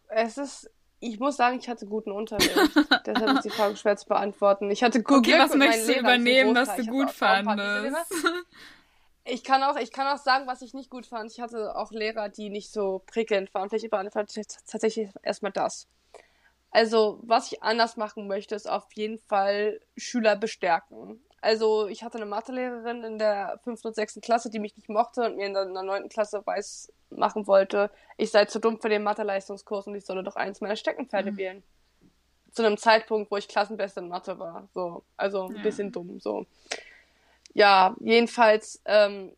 Es 0.09 0.39
ist, 0.39 0.71
ich 1.01 1.19
muss 1.19 1.37
sagen, 1.37 1.59
ich 1.59 1.69
hatte 1.69 1.87
guten 1.87 2.13
Unterricht. 2.13 2.51
Deshalb 3.07 3.37
ist 3.37 3.45
die 3.45 3.51
Frage 3.51 3.77
schwer 3.77 3.97
zu 3.97 4.07
beantworten. 4.07 4.71
Ich 4.71 4.85
hatte 4.85 5.03
gut 5.03 5.19
Okay, 5.19 5.37
was 5.37 5.55
möchtest 5.55 5.89
du 5.89 5.99
übernehmen, 5.99 6.55
was 6.55 6.77
du 6.77 6.87
gut 6.87 7.11
fandest? 7.11 7.97
Ich 9.25 9.45
kann 9.45 9.63
auch, 9.63 9.77
ich 9.77 9.93
kann 9.93 10.07
auch 10.07 10.23
sagen, 10.23 10.47
was 10.47 10.63
ich 10.63 10.75
nicht 10.75 10.91
gut 10.91 11.07
fand. 11.07 11.31
Ich 11.31 11.41
hatte 11.41 11.77
auch 11.77 11.93
Lehrer, 11.93 12.29
die 12.29 12.51
nicht 12.51 12.73
so 12.73 13.03
prickelnd 13.07 13.53
waren. 13.53 13.69
Vielleicht 13.69 13.91
beantworte 13.91 14.41
ich 14.41 14.47
tatsächlich 14.67 15.11
erstmal 15.23 15.53
das. 15.53 15.89
Also, 16.71 17.19
was 17.23 17.53
ich 17.53 17.63
anders 17.63 17.97
machen 17.97 18.29
möchte, 18.29 18.55
ist 18.55 18.69
auf 18.69 18.87
jeden 18.95 19.19
Fall 19.19 19.81
Schüler 19.97 20.37
bestärken. 20.37 21.21
Also, 21.41 21.89
ich 21.89 22.03
hatte 22.03 22.19
eine 22.19 22.27
Mathelehrerin 22.27 23.03
in 23.03 23.19
der 23.19 23.59
fünften 23.65 23.89
und 23.89 23.95
sechsten 23.95 24.21
Klasse, 24.21 24.51
die 24.51 24.59
mich 24.59 24.77
nicht 24.77 24.89
mochte 24.89 25.23
und 25.23 25.37
mir 25.37 25.47
in 25.47 25.55
der 25.55 25.65
neunten 25.67 26.09
Klasse 26.09 26.43
weiß 26.45 26.93
machen 27.11 27.47
wollte, 27.47 27.91
ich 28.19 28.31
sei 28.31 28.45
zu 28.45 28.61
dumm 28.61 28.81
für 28.81 28.89
den 28.89 29.03
Mathe-Leistungskurs 29.03 29.87
und 29.87 29.97
ich 29.97 30.05
solle 30.05 30.23
doch 30.23 30.37
eins 30.37 30.61
meiner 30.61 30.77
Steckenpferde 30.77 31.33
mhm. 31.33 31.37
wählen. 31.37 31.63
Zu 32.53 32.65
einem 32.65 32.77
Zeitpunkt, 32.77 33.31
wo 33.31 33.37
ich 33.37 33.49
Klassenbeste 33.49 34.01
in 34.01 34.09
Mathe 34.09 34.39
war. 34.39 34.69
So, 34.75 35.03
also 35.17 35.47
ein 35.47 35.57
ja. 35.57 35.63
bisschen 35.63 35.91
dumm, 35.91 36.21
so. 36.21 36.47
Ja, 37.53 37.97
jedenfalls 38.01 38.81
ähm, 38.85 39.33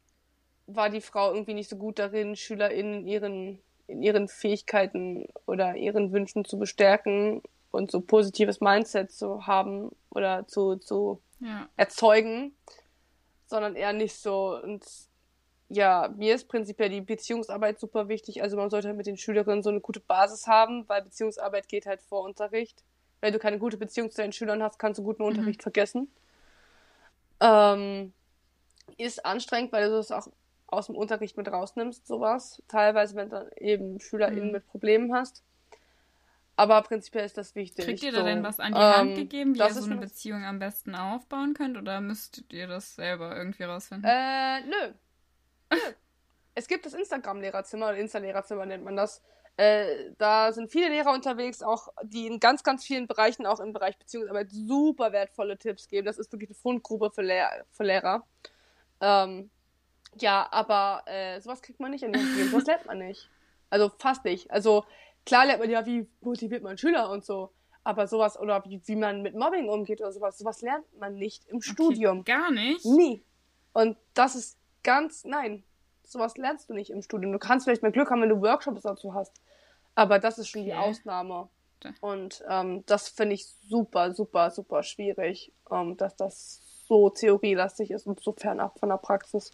war 0.66 0.90
die 0.90 1.00
Frau 1.00 1.32
irgendwie 1.32 1.54
nicht 1.54 1.70
so 1.70 1.76
gut 1.76 1.98
darin, 1.98 2.36
SchülerInnen 2.36 3.06
ihren 3.06 3.58
in 3.92 4.02
ihren 4.02 4.28
Fähigkeiten 4.28 5.26
oder 5.46 5.76
ihren 5.76 6.12
Wünschen 6.12 6.44
zu 6.44 6.58
bestärken 6.58 7.42
und 7.70 7.90
so 7.90 8.00
positives 8.00 8.60
Mindset 8.60 9.12
zu 9.12 9.46
haben 9.46 9.90
oder 10.10 10.46
zu, 10.48 10.76
zu 10.76 11.20
ja. 11.42 11.68
erzeugen, 11.76 12.56
sondern 13.46 13.76
eher 13.76 13.92
nicht 13.92 14.16
so. 14.16 14.58
Und 14.62 14.84
ja, 15.68 16.12
mir 16.16 16.34
ist 16.34 16.48
prinzipiell 16.48 16.90
die 16.90 17.00
Beziehungsarbeit 17.00 17.80
super 17.80 18.08
wichtig. 18.08 18.42
Also 18.42 18.56
man 18.56 18.70
sollte 18.70 18.88
halt 18.88 18.96
mit 18.96 19.06
den 19.06 19.16
Schülerinnen 19.16 19.62
so 19.62 19.70
eine 19.70 19.80
gute 19.80 20.00
Basis 20.00 20.46
haben, 20.46 20.88
weil 20.88 21.02
Beziehungsarbeit 21.02 21.68
geht 21.68 21.86
halt 21.86 22.02
vor 22.02 22.22
Unterricht. 22.22 22.84
Wenn 23.20 23.32
du 23.32 23.38
keine 23.38 23.58
gute 23.58 23.76
Beziehung 23.76 24.10
zu 24.10 24.20
deinen 24.20 24.32
Schülern 24.32 24.62
hast, 24.62 24.78
kannst 24.78 24.98
du 24.98 25.04
guten 25.04 25.22
Unterricht 25.22 25.60
mhm. 25.60 25.62
vergessen. 25.62 26.12
Ähm, 27.40 28.12
ist 28.98 29.24
anstrengend, 29.24 29.72
weil 29.72 29.88
du 29.88 29.96
das 29.96 30.10
auch 30.10 30.28
aus 30.66 30.86
dem 30.86 30.96
Unterricht 30.96 31.36
mit 31.36 31.48
rausnimmst, 31.48 32.06
sowas. 32.06 32.62
Teilweise, 32.68 33.14
wenn 33.14 33.30
du 33.30 33.50
eben 33.58 34.00
SchülerInnen 34.00 34.46
mhm. 34.46 34.52
mit 34.52 34.66
Problemen 34.66 35.14
hast. 35.14 35.42
Aber 36.62 36.80
prinzipiell 36.82 37.24
ist 37.24 37.36
das 37.36 37.56
wichtig. 37.56 37.84
Kriegt 37.84 38.04
ihr 38.04 38.12
da 38.12 38.22
denn 38.22 38.44
was 38.44 38.60
an 38.60 38.72
die 38.72 38.78
Hand 38.78 39.10
ähm, 39.10 39.16
gegeben, 39.16 39.54
wie 39.56 39.58
ihr 39.58 39.74
so 39.74 39.84
eine 39.84 39.96
Beziehung 39.96 40.44
am 40.44 40.60
besten 40.60 40.94
aufbauen 40.94 41.54
könnt? 41.54 41.76
Oder 41.76 42.00
müsstet 42.00 42.52
ihr 42.52 42.68
das 42.68 42.94
selber 42.94 43.36
irgendwie 43.36 43.64
rausfinden? 43.64 44.08
Äh, 44.08 44.60
nö. 44.60 44.92
nö. 45.72 45.78
es 46.54 46.68
gibt 46.68 46.86
das 46.86 46.94
Instagram-Lehrerzimmer 46.94 47.88
oder 47.88 47.96
Insta-Lehrerzimmer 47.96 48.64
nennt 48.64 48.84
man 48.84 48.94
das. 48.94 49.22
Äh, 49.56 50.12
da 50.18 50.52
sind 50.52 50.70
viele 50.70 50.88
Lehrer 50.88 51.12
unterwegs, 51.12 51.64
auch 51.64 51.88
die 52.04 52.28
in 52.28 52.38
ganz, 52.38 52.62
ganz 52.62 52.84
vielen 52.84 53.08
Bereichen, 53.08 53.44
auch 53.44 53.58
im 53.58 53.72
Bereich 53.72 53.98
Beziehungsarbeit, 53.98 54.52
super 54.52 55.10
wertvolle 55.10 55.58
Tipps 55.58 55.88
geben. 55.88 56.06
Das 56.06 56.16
ist 56.16 56.30
wirklich 56.30 56.50
eine 56.50 56.54
Fundgrube 56.54 57.10
für, 57.10 57.22
Lehr 57.22 57.66
für 57.72 57.82
Lehrer. 57.82 58.24
Ähm, 59.00 59.50
ja, 60.14 60.46
aber 60.52 61.02
äh, 61.06 61.40
sowas 61.40 61.60
kriegt 61.60 61.80
man 61.80 61.90
nicht 61.90 62.04
in 62.04 62.12
den 62.12 62.22
Hand 62.22 62.50
Sowas 62.50 62.66
lernt 62.66 62.86
man 62.86 62.98
nicht. 62.98 63.28
Also 63.68 63.90
fast 63.98 64.24
nicht. 64.24 64.48
Also 64.52 64.84
klar 65.26 65.46
lernt 65.46 65.60
man 65.60 65.70
ja, 65.70 65.84
wie 65.86 66.08
motiviert 66.20 66.62
man 66.62 66.78
Schüler 66.78 67.10
und 67.10 67.24
so. 67.24 67.52
Aber 67.84 68.06
sowas, 68.06 68.38
oder 68.38 68.64
wie, 68.64 68.80
wie 68.86 68.96
man 68.96 69.22
mit 69.22 69.34
Mobbing 69.34 69.68
umgeht 69.68 70.00
oder 70.00 70.12
sowas, 70.12 70.38
sowas 70.38 70.60
lernt 70.62 70.84
man 70.98 71.14
nicht 71.14 71.46
im 71.48 71.56
okay, 71.56 71.70
Studium. 71.70 72.24
Gar 72.24 72.52
nicht? 72.52 72.84
Nie. 72.84 73.24
Und 73.72 73.96
das 74.14 74.36
ist 74.36 74.58
ganz, 74.84 75.24
nein, 75.24 75.64
sowas 76.04 76.36
lernst 76.36 76.68
du 76.70 76.74
nicht 76.74 76.90
im 76.90 77.02
Studium. 77.02 77.32
Du 77.32 77.38
kannst 77.38 77.64
vielleicht 77.64 77.82
mal 77.82 77.90
Glück 77.90 78.10
haben, 78.10 78.22
wenn 78.22 78.28
du 78.28 78.40
Workshops 78.40 78.82
dazu 78.82 79.14
hast. 79.14 79.40
Aber 79.94 80.18
das 80.18 80.38
ist 80.38 80.48
schon 80.48 80.62
okay. 80.62 80.70
die 80.70 80.76
Ausnahme. 80.76 81.48
Und 82.00 82.44
ähm, 82.48 82.84
das 82.86 83.08
finde 83.08 83.34
ich 83.34 83.46
super, 83.68 84.14
super, 84.14 84.50
super 84.50 84.82
schwierig, 84.84 85.52
ähm, 85.70 85.96
dass 85.96 86.14
das 86.16 86.60
so 86.86 87.10
theorielastig 87.10 87.90
ist 87.90 88.06
und 88.06 88.22
so 88.22 88.32
fernab 88.32 88.78
von 88.78 88.88
der 88.88 88.98
Praxis. 88.98 89.50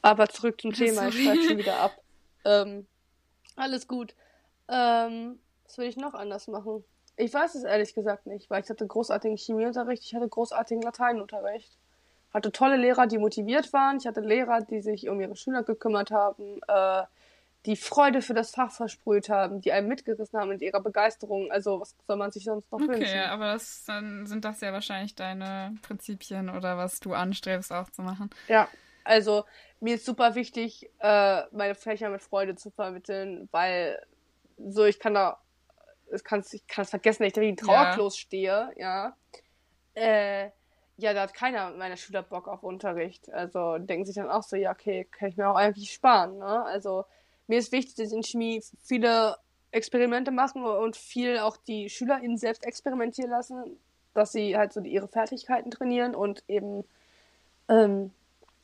Aber 0.00 0.28
zurück 0.28 0.60
zum 0.60 0.72
Thema, 0.72 1.08
ich 1.08 1.22
schreibe 1.22 1.42
schon 1.42 1.58
wieder 1.58 1.78
ab. 1.78 1.92
Ähm, 2.44 2.86
alles 3.56 3.86
gut. 3.86 4.14
Ähm, 4.72 5.38
was 5.64 5.78
will 5.78 5.86
ich 5.86 5.96
noch 5.96 6.14
anders 6.14 6.48
machen? 6.48 6.84
Ich 7.16 7.32
weiß 7.32 7.54
es 7.54 7.64
ehrlich 7.64 7.94
gesagt 7.94 8.26
nicht, 8.26 8.48
weil 8.48 8.62
ich 8.62 8.70
hatte 8.70 8.86
großartigen 8.86 9.36
Chemieunterricht, 9.36 10.02
ich 10.02 10.14
hatte 10.14 10.28
großartigen 10.28 10.82
Lateinunterricht. 10.82 11.76
Hatte 12.32 12.50
tolle 12.50 12.76
Lehrer, 12.76 13.06
die 13.06 13.18
motiviert 13.18 13.74
waren. 13.74 13.98
Ich 13.98 14.06
hatte 14.06 14.22
Lehrer, 14.22 14.62
die 14.62 14.80
sich 14.80 15.10
um 15.10 15.20
ihre 15.20 15.36
Schüler 15.36 15.62
gekümmert 15.62 16.10
haben, 16.10 16.60
äh, 16.66 17.02
die 17.66 17.76
Freude 17.76 18.22
für 18.22 18.34
das 18.34 18.50
Fach 18.50 18.72
versprüht 18.72 19.28
haben, 19.28 19.60
die 19.60 19.70
einem 19.70 19.88
mitgerissen 19.88 20.38
haben 20.38 20.48
mit 20.48 20.62
ihrer 20.62 20.80
Begeisterung. 20.80 21.52
Also, 21.52 21.80
was 21.80 21.94
soll 22.06 22.16
man 22.16 22.32
sich 22.32 22.44
sonst 22.44 22.72
noch 22.72 22.80
okay, 22.80 22.88
wünschen? 22.88 23.02
Okay, 23.02 23.26
aber 23.26 23.52
das, 23.52 23.84
dann 23.84 24.26
sind 24.26 24.44
das 24.44 24.60
ja 24.62 24.72
wahrscheinlich 24.72 25.14
deine 25.14 25.76
Prinzipien 25.82 26.48
oder 26.48 26.76
was 26.76 27.00
du 27.00 27.12
anstrebst 27.12 27.72
auch 27.72 27.90
zu 27.90 28.02
machen. 28.02 28.30
Ja, 28.48 28.68
also 29.04 29.44
mir 29.80 29.96
ist 29.96 30.06
super 30.06 30.34
wichtig, 30.34 30.90
äh, 31.00 31.42
meine 31.52 31.74
Fächer 31.74 32.08
mit 32.08 32.22
Freude 32.22 32.56
zu 32.56 32.70
vermitteln, 32.70 33.48
weil 33.52 34.00
so 34.58 34.84
ich 34.84 34.98
kann 34.98 35.14
da, 35.14 35.38
ich 36.14 36.24
kann 36.24 36.40
es 36.40 36.52
ich 36.52 36.66
kann's 36.66 36.90
vergessen, 36.90 37.24
ich 37.24 37.32
da 37.32 37.40
wie 37.40 37.48
ein 37.48 37.56
Trauerklos 37.56 38.16
ja. 38.16 38.20
stehe, 38.20 38.72
ja. 38.76 39.16
Äh, 39.94 40.50
ja, 40.96 41.14
da 41.14 41.22
hat 41.22 41.34
keiner 41.34 41.70
meiner 41.72 41.96
Schüler 41.96 42.22
Bock 42.22 42.48
auf 42.48 42.62
Unterricht. 42.62 43.32
Also 43.32 43.78
denken 43.78 44.04
sich 44.04 44.14
dann 44.14 44.30
auch 44.30 44.42
so, 44.42 44.56
ja, 44.56 44.70
okay, 44.70 45.06
kann 45.10 45.28
ich 45.28 45.36
mir 45.36 45.48
auch 45.48 45.56
eigentlich 45.56 45.92
sparen, 45.92 46.38
ne? 46.38 46.64
Also 46.64 47.04
mir 47.46 47.58
ist 47.58 47.72
wichtig, 47.72 47.96
dass 47.96 48.12
in 48.12 48.22
Chemie 48.22 48.62
viele 48.84 49.36
Experimente 49.72 50.30
machen 50.30 50.64
und 50.64 50.96
viel 50.96 51.38
auch 51.38 51.56
die 51.56 51.88
SchülerInnen 51.88 52.36
selbst 52.36 52.64
experimentieren 52.64 53.30
lassen, 53.30 53.78
dass 54.14 54.32
sie 54.32 54.56
halt 54.56 54.72
so 54.72 54.80
ihre 54.80 55.08
Fertigkeiten 55.08 55.70
trainieren 55.70 56.14
und 56.14 56.44
eben 56.46 56.84
ähm, 57.68 58.12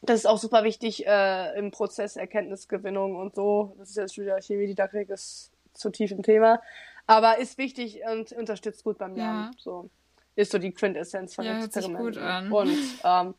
das 0.03 0.21
ist 0.21 0.27
auch 0.27 0.39
super 0.39 0.65
wichtig 0.65 1.07
äh, 1.07 1.59
im 1.59 1.71
Prozess 1.71 2.17
Erkenntnisgewinnung 2.17 3.17
und 3.17 3.35
so. 3.35 3.75
Das 3.79 3.91
ist 3.91 3.97
jetzt 3.97 4.19
wieder 4.19 4.41
Chemiedidaktik, 4.41 5.11
ist 5.11 5.51
zu 5.79 5.91
tief 5.91 6.11
im 6.11 6.23
Thema. 6.23 6.61
Aber 7.07 7.39
ist 7.39 7.57
wichtig 7.57 8.01
und 8.11 8.33
unterstützt 8.33 8.85
gut 8.85 8.99
beim 8.99 9.15
Lernen. 9.15 9.51
Ja. 9.53 9.59
So 9.59 9.91
ist 10.39 10.53
so 10.53 10.59
die 10.59 10.71
Quintessenz 10.71 11.35
von 11.35 11.45
ja, 11.45 11.59
Experimenten. 11.59 12.53
Und 12.53 12.79
ähm, 13.03 13.35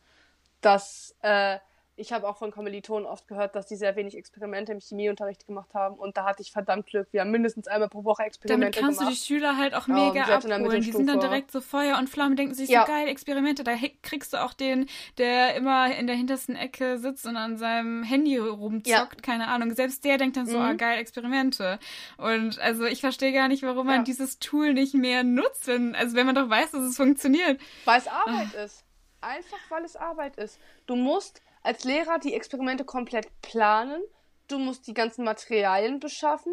das 0.60 1.16
äh, 1.22 1.58
ich 2.00 2.12
habe 2.12 2.26
auch 2.26 2.38
von 2.38 2.50
Kommilitonen 2.50 3.06
oft 3.06 3.28
gehört, 3.28 3.54
dass 3.54 3.66
die 3.66 3.76
sehr 3.76 3.94
wenig 3.94 4.16
Experimente 4.16 4.72
im 4.72 4.80
Chemieunterricht 4.80 5.46
gemacht 5.46 5.74
haben 5.74 5.96
und 5.96 6.16
da 6.16 6.24
hatte 6.24 6.42
ich 6.42 6.50
verdammt 6.50 6.86
Glück. 6.86 7.08
Wir 7.12 7.20
haben 7.20 7.30
mindestens 7.30 7.68
einmal 7.68 7.90
pro 7.90 8.04
Woche 8.04 8.22
Experimente 8.22 8.70
gemacht. 8.70 8.76
Damit 8.76 8.86
kannst 8.86 8.98
gemacht. 9.00 9.14
du 9.14 9.20
die 9.20 9.26
Schüler 9.26 9.56
halt 9.58 9.74
auch 9.74 9.86
mega 9.86 10.24
um, 10.24 10.52
abholen. 10.52 10.80
Die 10.80 10.92
sind 10.92 11.06
dann 11.06 11.20
direkt 11.20 11.52
so 11.52 11.60
Feuer 11.60 11.98
und 11.98 12.08
Flamme, 12.08 12.36
denken 12.36 12.54
sich 12.54 12.70
ja. 12.70 12.86
so 12.86 12.92
geil, 12.92 13.06
Experimente. 13.08 13.64
Da 13.64 13.74
kriegst 14.02 14.32
du 14.32 14.38
auch 14.38 14.54
den, 14.54 14.86
der 15.18 15.54
immer 15.54 15.94
in 15.94 16.06
der 16.06 16.16
hintersten 16.16 16.56
Ecke 16.56 16.98
sitzt 16.98 17.26
und 17.26 17.36
an 17.36 17.58
seinem 17.58 18.02
Handy 18.02 18.38
rumzockt, 18.38 18.86
ja. 18.88 19.06
keine 19.22 19.48
Ahnung. 19.48 19.74
Selbst 19.74 20.02
der 20.04 20.16
denkt 20.16 20.38
dann 20.38 20.46
so, 20.46 20.58
mhm. 20.58 20.64
ah 20.64 20.72
geil, 20.72 20.98
Experimente. 20.98 21.78
Und 22.16 22.58
also 22.60 22.86
ich 22.86 23.00
verstehe 23.00 23.32
gar 23.32 23.48
nicht, 23.48 23.62
warum 23.62 23.86
man 23.86 23.96
ja. 23.96 24.02
dieses 24.02 24.38
Tool 24.38 24.72
nicht 24.72 24.94
mehr 24.94 25.22
nutzt, 25.22 25.66
wenn, 25.66 25.94
also 25.94 26.16
wenn 26.16 26.24
man 26.24 26.34
doch 26.34 26.48
weiß, 26.48 26.70
dass 26.70 26.82
es 26.82 26.96
funktioniert. 26.96 27.60
Weil 27.84 27.98
es 27.98 28.08
Arbeit 28.08 28.56
ah. 28.56 28.64
ist. 28.64 28.84
Einfach 29.20 29.58
weil 29.68 29.84
es 29.84 29.96
Arbeit 29.96 30.36
ist. 30.36 30.58
Du 30.86 30.96
musst 30.96 31.42
als 31.62 31.84
Lehrer 31.84 32.18
die 32.18 32.34
Experimente 32.34 32.84
komplett 32.84 33.28
planen. 33.42 34.02
Du 34.48 34.58
musst 34.58 34.86
die 34.86 34.94
ganzen 34.94 35.24
Materialien 35.24 36.00
beschaffen. 36.00 36.52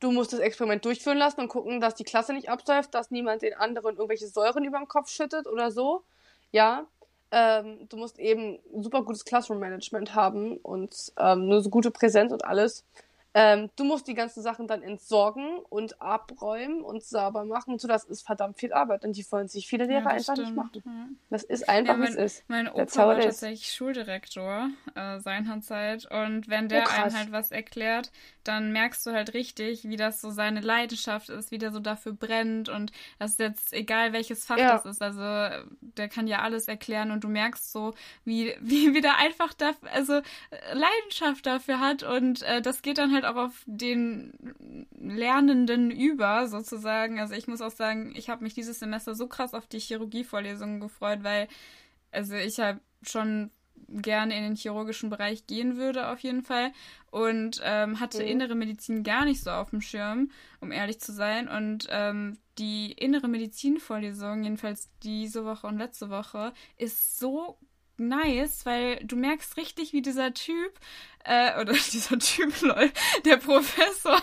Du 0.00 0.12
musst 0.12 0.32
das 0.32 0.40
Experiment 0.40 0.84
durchführen 0.84 1.18
lassen 1.18 1.40
und 1.40 1.48
gucken, 1.48 1.80
dass 1.80 1.94
die 1.94 2.04
Klasse 2.04 2.32
nicht 2.32 2.48
absäuft, 2.48 2.94
dass 2.94 3.10
niemand 3.10 3.42
den 3.42 3.54
anderen 3.54 3.96
irgendwelche 3.96 4.28
Säuren 4.28 4.64
über 4.64 4.78
den 4.78 4.86
Kopf 4.86 5.08
schüttet 5.08 5.46
oder 5.46 5.70
so. 5.70 6.04
Ja. 6.52 6.86
Ähm, 7.30 7.86
du 7.88 7.98
musst 7.98 8.18
eben 8.18 8.58
super 8.80 9.02
gutes 9.02 9.24
Classroom-Management 9.24 10.14
haben 10.14 10.56
und 10.58 10.94
ähm, 11.18 11.42
eine 11.42 11.60
so 11.60 11.68
gute 11.68 11.90
Präsenz 11.90 12.32
und 12.32 12.44
alles. 12.44 12.84
Ähm, 13.34 13.70
du 13.76 13.84
musst 13.84 14.08
die 14.08 14.14
ganzen 14.14 14.42
Sachen 14.42 14.66
dann 14.66 14.82
entsorgen 14.82 15.58
und 15.68 16.00
abräumen 16.00 16.82
und 16.82 17.04
sauber 17.04 17.44
machen. 17.44 17.78
So, 17.78 17.88
das 17.88 18.04
ist 18.04 18.26
verdammt 18.26 18.58
viel 18.58 18.72
Arbeit 18.72 19.04
und 19.04 19.16
die 19.16 19.24
wollen 19.30 19.48
sich 19.48 19.68
viele 19.68 19.86
Lehrer 19.86 20.02
ja, 20.02 20.06
einfach 20.08 20.34
stimmt. 20.34 20.48
nicht 20.48 20.56
machen. 20.56 20.82
Ja. 20.84 21.08
Das 21.30 21.44
ist 21.44 21.68
einfach, 21.68 21.94
ja, 21.94 21.98
mein, 21.98 22.08
wie 22.08 22.12
es 22.12 22.38
ist. 22.38 22.44
Mein 22.48 22.68
Opa 22.68 23.06
war 23.06 23.20
tatsächlich 23.20 23.72
Schuldirektor 23.72 24.70
äh, 24.94 25.20
seinerzeit 25.20 25.78
Zeit 25.78 26.06
und 26.10 26.48
wenn 26.48 26.68
der 26.68 26.84
oh, 26.86 26.90
einem 26.90 27.16
halt 27.16 27.32
was 27.32 27.50
erklärt, 27.50 28.10
dann 28.44 28.72
merkst 28.72 29.06
du 29.06 29.12
halt 29.12 29.34
richtig, 29.34 29.84
wie 29.84 29.96
das 29.96 30.20
so 30.20 30.30
seine 30.30 30.60
Leidenschaft 30.60 31.28
ist, 31.28 31.50
wie 31.50 31.58
der 31.58 31.72
so 31.72 31.80
dafür 31.80 32.12
brennt 32.12 32.68
und 32.68 32.92
das 33.18 33.32
ist 33.32 33.40
jetzt 33.40 33.72
egal 33.72 34.12
welches 34.12 34.44
Fach 34.44 34.56
das 34.56 34.84
ist, 34.84 35.02
also 35.02 35.22
der 35.80 36.08
kann 36.08 36.26
ja 36.26 36.40
alles 36.40 36.68
erklären 36.68 37.10
und 37.10 37.24
du 37.24 37.28
merkst 37.28 37.70
so, 37.70 37.94
wie, 38.24 38.54
wie, 38.60 38.94
wie 38.94 39.00
der 39.00 39.16
einfach 39.18 39.54
da, 39.54 39.72
also 39.92 40.20
Leidenschaft 40.72 41.46
dafür 41.46 41.80
hat 41.80 42.02
und 42.02 42.42
äh, 42.42 42.62
das 42.62 42.82
geht 42.82 42.98
dann 42.98 43.12
halt 43.12 43.17
auch 43.24 43.36
auf 43.36 43.62
den 43.66 44.32
Lernenden 44.98 45.90
über, 45.90 46.46
sozusagen. 46.46 47.20
Also 47.20 47.34
ich 47.34 47.48
muss 47.48 47.60
auch 47.60 47.70
sagen, 47.70 48.12
ich 48.16 48.28
habe 48.28 48.42
mich 48.42 48.54
dieses 48.54 48.78
Semester 48.78 49.14
so 49.14 49.26
krass 49.26 49.54
auf 49.54 49.66
die 49.66 49.80
Chirurgievorlesungen 49.80 50.80
gefreut, 50.80 51.20
weil, 51.22 51.48
also 52.10 52.34
ich 52.34 52.58
habe 52.60 52.80
schon 53.02 53.50
gerne 53.88 54.36
in 54.36 54.42
den 54.42 54.56
chirurgischen 54.56 55.10
Bereich 55.10 55.46
gehen 55.46 55.76
würde, 55.76 56.08
auf 56.08 56.20
jeden 56.20 56.42
Fall. 56.42 56.72
Und 57.10 57.60
ähm, 57.64 58.00
hatte 58.00 58.22
mhm. 58.22 58.28
innere 58.28 58.54
Medizin 58.54 59.02
gar 59.02 59.24
nicht 59.24 59.42
so 59.42 59.50
auf 59.50 59.70
dem 59.70 59.80
Schirm, 59.80 60.30
um 60.60 60.72
ehrlich 60.72 61.00
zu 61.00 61.12
sein. 61.12 61.48
Und 61.48 61.86
ähm, 61.90 62.38
die 62.58 62.92
innere 62.92 63.28
Medizin-Vorlesung, 63.28 64.42
jedenfalls 64.42 64.90
diese 65.02 65.44
Woche 65.44 65.66
und 65.66 65.78
letzte 65.78 66.10
Woche, 66.10 66.52
ist 66.76 67.18
so 67.18 67.58
nice, 67.98 68.64
weil 68.64 68.96
du 69.04 69.16
merkst 69.16 69.56
richtig, 69.56 69.92
wie 69.92 70.02
dieser 70.02 70.34
Typ, 70.34 70.72
äh, 71.24 71.60
oder 71.60 71.72
dieser 71.92 72.18
Typ, 72.18 72.60
lol, 72.62 72.90
der 73.24 73.36
Professor, 73.36 74.20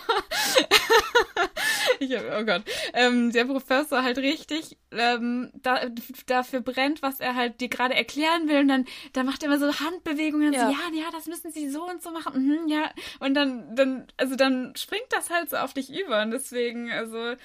ich 2.00 2.16
hab, 2.16 2.40
oh 2.40 2.44
Gott, 2.44 2.62
ähm, 2.94 3.32
der 3.32 3.44
Professor 3.44 4.02
halt 4.02 4.18
richtig 4.18 4.76
ähm, 4.90 5.50
da, 5.54 5.80
dafür 6.26 6.60
brennt, 6.60 7.02
was 7.02 7.20
er 7.20 7.34
halt 7.34 7.60
dir 7.60 7.68
gerade 7.68 7.94
erklären 7.94 8.48
will. 8.48 8.60
Und 8.60 8.68
dann, 8.68 8.84
dann 9.12 9.26
macht 9.26 9.42
er 9.42 9.48
immer 9.48 9.58
so 9.58 9.80
Handbewegungen, 9.80 10.52
ja. 10.52 10.66
so, 10.66 10.72
ja, 10.72 11.02
ja, 11.02 11.10
das 11.12 11.26
müssen 11.26 11.50
sie 11.52 11.70
so 11.70 11.84
und 11.88 12.02
so 12.02 12.10
machen, 12.10 12.46
mhm, 12.46 12.68
ja, 12.68 12.90
und 13.20 13.34
dann, 13.34 13.74
dann, 13.76 14.06
also 14.16 14.36
dann 14.36 14.74
springt 14.76 15.06
das 15.10 15.30
halt 15.30 15.50
so 15.50 15.56
auf 15.56 15.74
dich 15.74 15.90
über. 15.90 16.22
Und 16.22 16.30
deswegen, 16.30 16.90
also, 16.90 17.36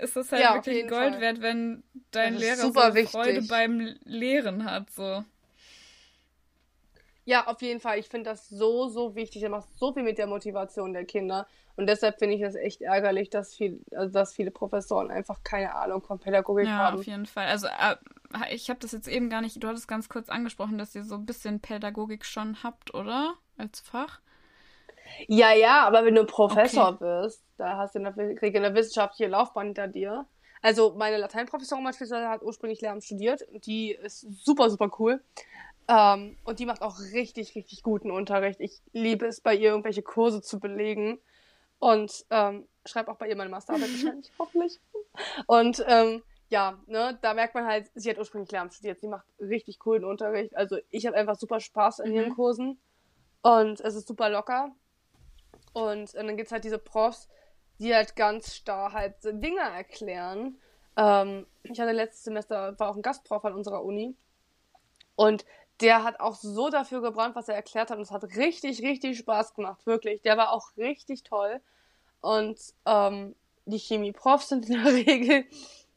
ist 0.00 0.16
das 0.16 0.32
halt 0.32 0.42
ja, 0.42 0.54
wirklich 0.54 0.88
Gold 0.88 1.14
Fall. 1.14 1.20
wert, 1.20 1.42
wenn 1.42 1.82
dein 2.10 2.36
Lehrer 2.36 2.56
so 2.56 2.72
Freude 2.72 3.42
beim 3.42 3.94
Lehren 4.04 4.64
hat, 4.64 4.90
so. 4.90 5.24
Ja, 7.24 7.46
auf 7.46 7.62
jeden 7.62 7.80
Fall. 7.80 7.98
Ich 7.98 8.08
finde 8.08 8.30
das 8.30 8.48
so, 8.48 8.88
so 8.88 9.14
wichtig. 9.14 9.42
Er 9.42 9.50
macht 9.50 9.68
so 9.78 9.92
viel 9.92 10.02
mit 10.02 10.18
der 10.18 10.26
Motivation 10.26 10.92
der 10.92 11.04
Kinder. 11.04 11.46
Und 11.76 11.86
deshalb 11.86 12.18
finde 12.18 12.34
ich 12.34 12.42
es 12.42 12.54
echt 12.54 12.82
ärgerlich, 12.82 13.30
dass, 13.30 13.54
viel, 13.54 13.80
also 13.92 14.12
dass 14.12 14.34
viele 14.34 14.50
Professoren 14.50 15.10
einfach 15.10 15.42
keine 15.42 15.74
Ahnung 15.74 16.02
von 16.02 16.18
Pädagogik 16.18 16.66
ja, 16.66 16.72
haben. 16.72 16.96
Ja, 16.96 17.00
auf 17.00 17.06
jeden 17.06 17.26
Fall. 17.26 17.46
Also 17.46 17.66
äh, 17.68 17.96
ich 18.54 18.68
habe 18.68 18.80
das 18.80 18.92
jetzt 18.92 19.08
eben 19.08 19.30
gar 19.30 19.40
nicht, 19.40 19.62
du 19.62 19.68
hattest 19.68 19.88
ganz 19.88 20.08
kurz 20.08 20.28
angesprochen, 20.28 20.78
dass 20.78 20.94
ihr 20.94 21.04
so 21.04 21.14
ein 21.14 21.24
bisschen 21.24 21.60
Pädagogik 21.60 22.24
schon 22.26 22.62
habt, 22.62 22.92
oder? 22.94 23.34
Als 23.56 23.80
Fach? 23.80 24.20
Ja, 25.28 25.52
ja, 25.52 25.86
aber 25.86 26.04
wenn 26.04 26.14
du 26.14 26.24
Professor 26.24 26.90
okay. 27.00 27.22
bist, 27.22 27.44
da 27.56 27.76
hast 27.76 27.94
du 27.94 28.00
eine, 28.00 28.14
eine 28.14 28.74
wissenschaftliche 28.74 29.30
Laufbahn 29.30 29.66
hinter 29.66 29.88
dir. 29.88 30.26
Also 30.62 30.94
meine 30.96 31.16
Lateinprofessorin 31.16 31.84
beispielsweise 31.84 32.28
hat 32.28 32.42
ursprünglich 32.42 32.80
Lehramt 32.80 33.04
studiert. 33.04 33.42
Die 33.66 33.92
ist 33.92 34.20
super, 34.44 34.70
super 34.70 34.90
cool. 34.98 35.20
Ähm, 35.88 36.36
und 36.44 36.58
die 36.58 36.66
macht 36.66 36.82
auch 36.82 36.98
richtig, 37.12 37.54
richtig 37.54 37.82
guten 37.82 38.10
Unterricht. 38.10 38.60
Ich 38.60 38.80
liebe 38.92 39.26
es, 39.26 39.40
bei 39.40 39.54
ihr 39.54 39.70
irgendwelche 39.70 40.02
Kurse 40.02 40.42
zu 40.42 40.60
belegen. 40.60 41.18
Und 41.78 42.24
ähm, 42.30 42.68
schreibe 42.86 43.10
auch 43.10 43.16
bei 43.16 43.28
ihr 43.28 43.36
meine 43.36 43.50
Masterarbeit 43.50 43.90
wahrscheinlich, 43.92 44.30
hoffentlich. 44.38 44.80
Und 45.46 45.84
ähm, 45.88 46.22
ja, 46.48 46.78
ne, 46.86 47.18
da 47.22 47.34
merkt 47.34 47.54
man 47.54 47.66
halt, 47.66 47.90
sie 47.94 48.10
hat 48.10 48.18
ursprünglich 48.18 48.52
Lehramt 48.52 48.74
studiert. 48.74 49.00
Sie 49.00 49.08
macht 49.08 49.26
richtig 49.40 49.78
coolen 49.78 50.04
Unterricht. 50.04 50.54
Also 50.56 50.78
ich 50.90 51.06
habe 51.06 51.16
einfach 51.16 51.36
super 51.36 51.60
Spaß 51.60 52.00
in 52.00 52.10
mhm. 52.10 52.16
ihren 52.16 52.34
Kursen. 52.34 52.78
Und 53.42 53.80
es 53.80 53.94
ist 53.94 54.06
super 54.06 54.28
locker. 54.28 54.70
Und, 55.72 56.14
und 56.14 56.26
dann 56.26 56.38
es 56.38 56.52
halt 56.52 56.64
diese 56.64 56.78
Profs, 56.78 57.28
die 57.78 57.94
halt 57.94 58.14
ganz 58.16 58.54
starr 58.54 58.92
halt 58.92 59.14
Dinge 59.24 59.60
erklären. 59.60 60.58
Ähm, 60.96 61.46
ich 61.62 61.80
hatte 61.80 61.92
letztes 61.92 62.24
Semester, 62.24 62.78
war 62.78 62.90
auch 62.90 62.96
ein 62.96 63.02
Gastprof 63.02 63.44
an 63.44 63.54
unserer 63.54 63.82
Uni. 63.82 64.14
Und 65.16 65.44
der 65.80 66.04
hat 66.04 66.20
auch 66.20 66.36
so 66.36 66.70
dafür 66.70 67.00
gebrannt, 67.00 67.34
was 67.34 67.48
er 67.48 67.54
erklärt 67.54 67.90
hat. 67.90 67.96
Und 67.96 68.04
es 68.04 68.10
hat 68.10 68.24
richtig, 68.36 68.82
richtig 68.82 69.18
Spaß 69.18 69.54
gemacht, 69.54 69.86
wirklich. 69.86 70.22
Der 70.22 70.36
war 70.36 70.52
auch 70.52 70.76
richtig 70.76 71.22
toll. 71.24 71.60
Und 72.20 72.58
ähm, 72.86 73.34
die 73.66 73.78
Chemie-Profs 73.78 74.48
sind 74.48 74.68
in 74.68 74.82
der 74.82 74.92
Regel, 74.92 75.44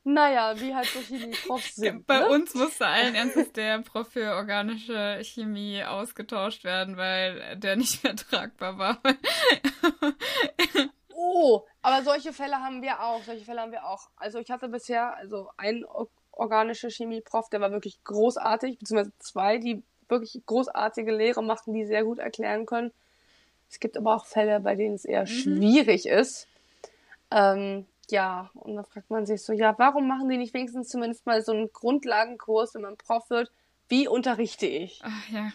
naja, 0.04 0.60
wie 0.60 0.74
halt 0.74 0.88
so 0.88 1.00
Chemie-Profs 1.00 1.76
sind. 1.76 2.06
Bei 2.06 2.20
ne? 2.20 2.30
uns 2.30 2.54
musste 2.54 2.86
allen 2.86 3.16
Ernstes 3.16 3.52
der 3.54 3.82
Prof 3.82 4.08
für 4.08 4.36
organische 4.36 5.20
Chemie 5.24 5.84
ausgetauscht 5.84 6.64
werden, 6.64 6.96
weil 6.96 7.58
der 7.58 7.76
nicht 7.76 8.04
mehr 8.04 8.16
tragbar 8.16 8.78
war. 8.78 9.02
oh, 11.14 11.64
aber 11.82 12.04
solche 12.04 12.34
Fälle 12.34 12.58
haben 12.58 12.82
wir 12.84 13.02
auch. 13.02 13.24
Solche 13.24 13.46
Fälle 13.46 13.62
haben 13.62 13.72
wir 13.72 13.86
auch. 13.88 14.10
Also 14.16 14.38
ich 14.38 14.52
hatte 14.52 14.70
bisher 14.70 15.16
also 15.18 15.50
einen 15.58 15.84
organische 16.38 16.90
Chemie-Prof, 16.90 17.50
der 17.50 17.62
war 17.62 17.72
wirklich 17.72 18.04
großartig, 18.04 18.80
beziehungsweise 18.80 19.12
zwei, 19.20 19.58
die 19.58 19.84
wirklich 20.08 20.46
großartige 20.46 21.12
Lehre 21.12 21.44
machten, 21.44 21.74
die 21.74 21.86
sehr 21.86 22.04
gut 22.04 22.20
erklären 22.20 22.66
können. 22.66 22.92
Es 23.70 23.80
gibt 23.80 23.98
aber 23.98 24.16
auch 24.16 24.26
Fälle, 24.26 24.60
bei 24.60 24.76
denen 24.76 24.96
es 24.96 25.06
eher 25.06 25.24
mhm. 25.24 25.28
schwierig 25.28 26.06
ist. 26.08 26.48
Ähm, 27.32 27.86
ja, 28.10 28.52
und 28.54 28.76
da 28.76 28.84
fragt 28.84 29.10
man 29.10 29.26
sich 29.26 29.42
so, 29.42 29.54
ja, 29.54 29.74
warum 29.78 30.08
machen 30.08 30.30
die 30.30 30.38
nicht 30.38 30.54
wenigstens 30.54 30.90
zumindest 30.90 31.26
mal 31.26 31.44
so 31.44 31.52
einen 31.52 31.72
Grundlagenkurs, 31.74 32.76
wenn 32.76 32.84
man 32.84 32.98
Prof 32.98 33.30
wird? 33.30 33.52
Wie 33.88 34.08
unterrichte 34.08 34.68
ich? 34.68 35.00
Ach 35.04 35.30
ja, 35.30 35.52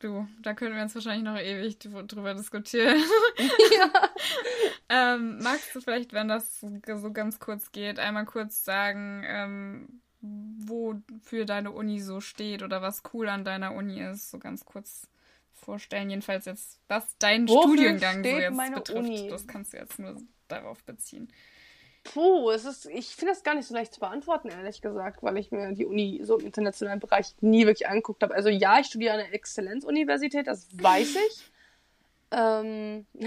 du, 0.00 0.26
da 0.42 0.54
können 0.54 0.74
wir 0.74 0.82
uns 0.82 0.94
wahrscheinlich 0.94 1.24
noch 1.24 1.38
ewig 1.38 1.78
drüber 1.78 2.34
diskutieren. 2.34 3.00
ja. 3.38 4.10
ähm, 4.88 5.38
magst 5.38 5.74
du 5.74 5.80
vielleicht, 5.80 6.12
wenn 6.12 6.28
das 6.28 6.60
so 6.60 7.12
ganz 7.12 7.38
kurz 7.38 7.72
geht, 7.72 7.98
einmal 7.98 8.26
kurz 8.26 8.64
sagen, 8.64 9.24
ähm, 9.26 10.00
wofür 10.24 11.44
deine 11.44 11.72
Uni 11.72 12.00
so 12.00 12.20
steht 12.20 12.62
oder 12.62 12.82
was 12.82 13.02
cool 13.12 13.28
an 13.28 13.44
deiner 13.44 13.74
Uni 13.74 14.00
ist, 14.00 14.30
so 14.30 14.38
ganz 14.38 14.64
kurz 14.64 15.08
vorstellen. 15.52 16.10
Jedenfalls 16.10 16.46
jetzt, 16.46 16.80
was 16.88 17.16
dein 17.18 17.48
wofür 17.48 17.74
Studiengang 17.74 18.22
so 18.22 18.30
jetzt 18.30 18.74
betrifft. 18.74 18.98
Uni? 18.98 19.28
Das 19.28 19.46
kannst 19.46 19.72
du 19.72 19.76
jetzt 19.78 19.98
nur 19.98 20.16
darauf 20.48 20.82
beziehen. 20.84 21.28
Puh, 22.04 22.50
es 22.50 22.66
ist, 22.66 22.86
ich 22.86 23.16
finde 23.16 23.32
das 23.32 23.42
gar 23.42 23.54
nicht 23.54 23.66
so 23.66 23.74
leicht 23.74 23.94
zu 23.94 24.00
beantworten, 24.00 24.48
ehrlich 24.48 24.82
gesagt, 24.82 25.22
weil 25.22 25.38
ich 25.38 25.50
mir 25.50 25.72
die 25.72 25.86
Uni 25.86 26.20
so 26.22 26.38
im 26.38 26.46
internationalen 26.46 27.00
Bereich 27.00 27.34
nie 27.40 27.64
wirklich 27.64 27.88
angeguckt 27.88 28.22
habe. 28.22 28.34
Also 28.34 28.50
ja, 28.50 28.78
ich 28.78 28.86
studiere 28.86 29.14
an 29.14 29.20
einer 29.20 29.32
Exzellenzuniversität, 29.32 30.46
das 30.46 30.68
weiß 30.72 31.16
ich. 31.16 31.50
ähm, 32.30 33.06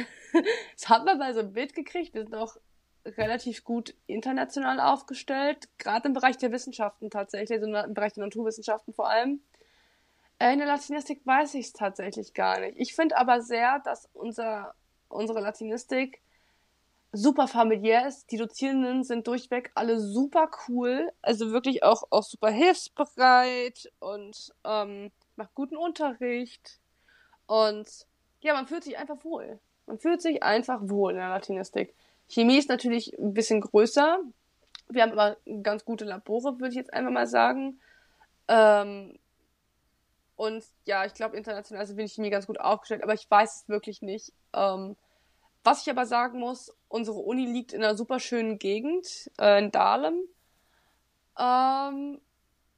das 0.74 0.90
hat 0.90 1.06
man 1.06 1.18
mal 1.18 1.34
so 1.34 1.40
ein 1.40 1.54
Bild 1.54 1.74
gekriegt. 1.74 2.14
Wir 2.14 2.22
sind 2.22 2.36
auch 2.36 2.56
relativ 3.18 3.64
gut 3.64 3.96
international 4.06 4.80
aufgestellt, 4.80 5.70
gerade 5.78 6.08
im 6.08 6.14
Bereich 6.14 6.38
der 6.38 6.52
Wissenschaften 6.52 7.10
tatsächlich, 7.10 7.60
also 7.60 7.74
im 7.74 7.94
Bereich 7.94 8.14
der 8.14 8.26
Naturwissenschaften 8.26 8.94
vor 8.94 9.10
allem. 9.10 9.42
Äh, 10.40 10.54
in 10.54 10.60
der 10.60 10.68
Latinistik 10.68 11.26
weiß 11.26 11.56
ich 11.56 11.68
es 11.68 11.74
tatsächlich 11.74 12.34
gar 12.34 12.60
nicht. 12.60 12.78
Ich 12.78 12.96
finde 12.96 13.18
aber 13.18 13.42
sehr, 13.42 13.80
dass 13.80 14.10
unser, 14.14 14.74
unsere 15.08 15.40
Latinistik 15.42 16.22
super 17.12 17.48
familiär 17.48 18.08
ist. 18.08 18.32
Die 18.32 18.38
Dozierenden 18.38 19.04
sind 19.04 19.28
durchweg 19.28 19.72
alle 19.76 20.00
super 20.00 20.50
cool, 20.68 21.12
also 21.22 21.52
wirklich 21.52 21.84
auch, 21.84 22.04
auch 22.10 22.24
super 22.24 22.50
hilfsbereit 22.50 23.92
und 24.00 24.54
ähm, 24.64 25.12
macht 25.36 25.56
guten 25.56 25.78
Unterricht. 25.78 26.80
Und 27.46 27.88
ja, 28.42 28.54
man 28.54 28.68
fühlt 28.68 28.84
sich 28.84 28.98
einfach 28.98 29.24
wohl. 29.24 29.60
Man 29.86 30.00
fühlt 30.00 30.22
sich 30.22 30.44
einfach 30.44 30.82
wohl 30.84 31.12
in 31.12 31.18
der 31.18 31.30
Latinistik. 31.30 31.96
Chemie 32.30 32.58
ist 32.58 32.70
natürlich 32.70 33.18
ein 33.18 33.34
bisschen 33.34 33.62
größer. 33.62 34.20
Wir 34.90 35.04
haben 35.04 35.12
aber 35.12 35.38
ganz 35.64 35.86
gute 35.86 36.06
Labore, 36.06 36.60
würde 36.60 36.70
ich 36.70 36.76
jetzt 36.76 36.94
einfach 36.94 37.12
mal 37.12 37.28
sagen. 37.28 37.80
Ähm, 38.48 39.18
und 40.36 40.64
ja, 40.86 41.06
ich 41.06 41.14
glaube, 41.14 41.36
international 41.36 41.88
bin 41.88 42.06
ich 42.06 42.14
Chemie 42.14 42.30
ganz 42.30 42.48
gut 42.48 42.60
aufgestellt, 42.60 43.04
aber 43.04 43.14
ich 43.14 43.30
weiß 43.30 43.62
es 43.64 43.70
wirklich 43.70 44.02
nicht. 44.02 44.34
Ähm, 44.54 44.96
was 45.64 45.82
ich 45.82 45.90
aber 45.90 46.06
sagen 46.06 46.40
muss, 46.40 46.74
unsere 46.88 47.18
Uni 47.18 47.46
liegt 47.46 47.74
in 47.74 47.84
einer 47.84 47.96
super 47.96 48.20
schönen 48.20 48.60
Gegend, 48.60 49.30
äh, 49.40 49.60
in 49.60 49.72
Dahlem. 49.72 50.22
Ähm, 51.38 52.22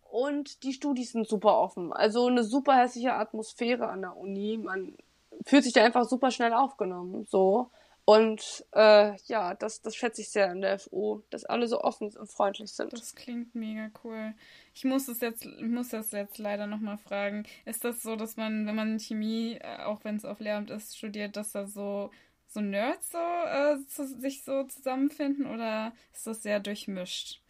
und 0.09 0.63
die 0.63 0.73
Studis 0.73 1.11
sind 1.11 1.27
super 1.27 1.59
offen. 1.59 1.93
Also 1.93 2.27
eine 2.27 2.43
super 2.43 2.75
hässliche 2.75 3.13
Atmosphäre 3.13 3.89
an 3.89 4.01
der 4.01 4.17
Uni. 4.17 4.57
Man 4.57 4.97
fühlt 5.45 5.63
sich 5.63 5.73
da 5.73 5.83
einfach 5.83 6.05
super 6.05 6.31
schnell 6.31 6.53
aufgenommen. 6.53 7.27
So. 7.29 7.69
Und 8.09 8.65
äh, 8.71 9.15
ja, 9.25 9.53
das, 9.53 9.83
das 9.83 9.95
schätze 9.95 10.21
ich 10.21 10.31
sehr 10.31 10.49
an 10.49 10.61
der 10.61 10.79
FU, 10.79 11.21
dass 11.29 11.45
alle 11.45 11.67
so 11.67 11.79
offen 11.81 12.11
und 12.17 12.27
freundlich 12.27 12.73
sind. 12.73 12.91
Das 12.91 13.13
klingt 13.13 13.53
mega 13.53 13.91
cool. 14.03 14.33
Ich 14.73 14.83
muss 14.83 15.07
es 15.07 15.19
jetzt, 15.19 15.45
muss 15.61 15.89
das 15.89 16.09
jetzt 16.09 16.39
leider 16.39 16.65
nochmal 16.65 16.97
fragen. 16.97 17.45
Ist 17.65 17.85
das 17.85 18.01
so, 18.01 18.15
dass 18.15 18.35
man, 18.35 18.65
wenn 18.65 18.73
man 18.73 18.97
Chemie, 18.97 19.59
äh, 19.61 19.83
auch 19.83 20.03
wenn 20.03 20.15
es 20.15 20.25
auf 20.25 20.39
Lehramt 20.39 20.71
ist, 20.71 20.97
studiert, 20.97 21.35
dass 21.35 21.51
da 21.51 21.67
so, 21.67 22.09
so 22.47 22.61
Nerds 22.61 23.11
so 23.11 23.19
äh, 23.19 23.77
zu, 23.85 24.07
sich 24.07 24.43
so 24.43 24.63
zusammenfinden 24.63 25.45
oder 25.45 25.93
ist 26.11 26.25
das 26.25 26.41
sehr 26.41 26.59
durchmischt? 26.59 27.43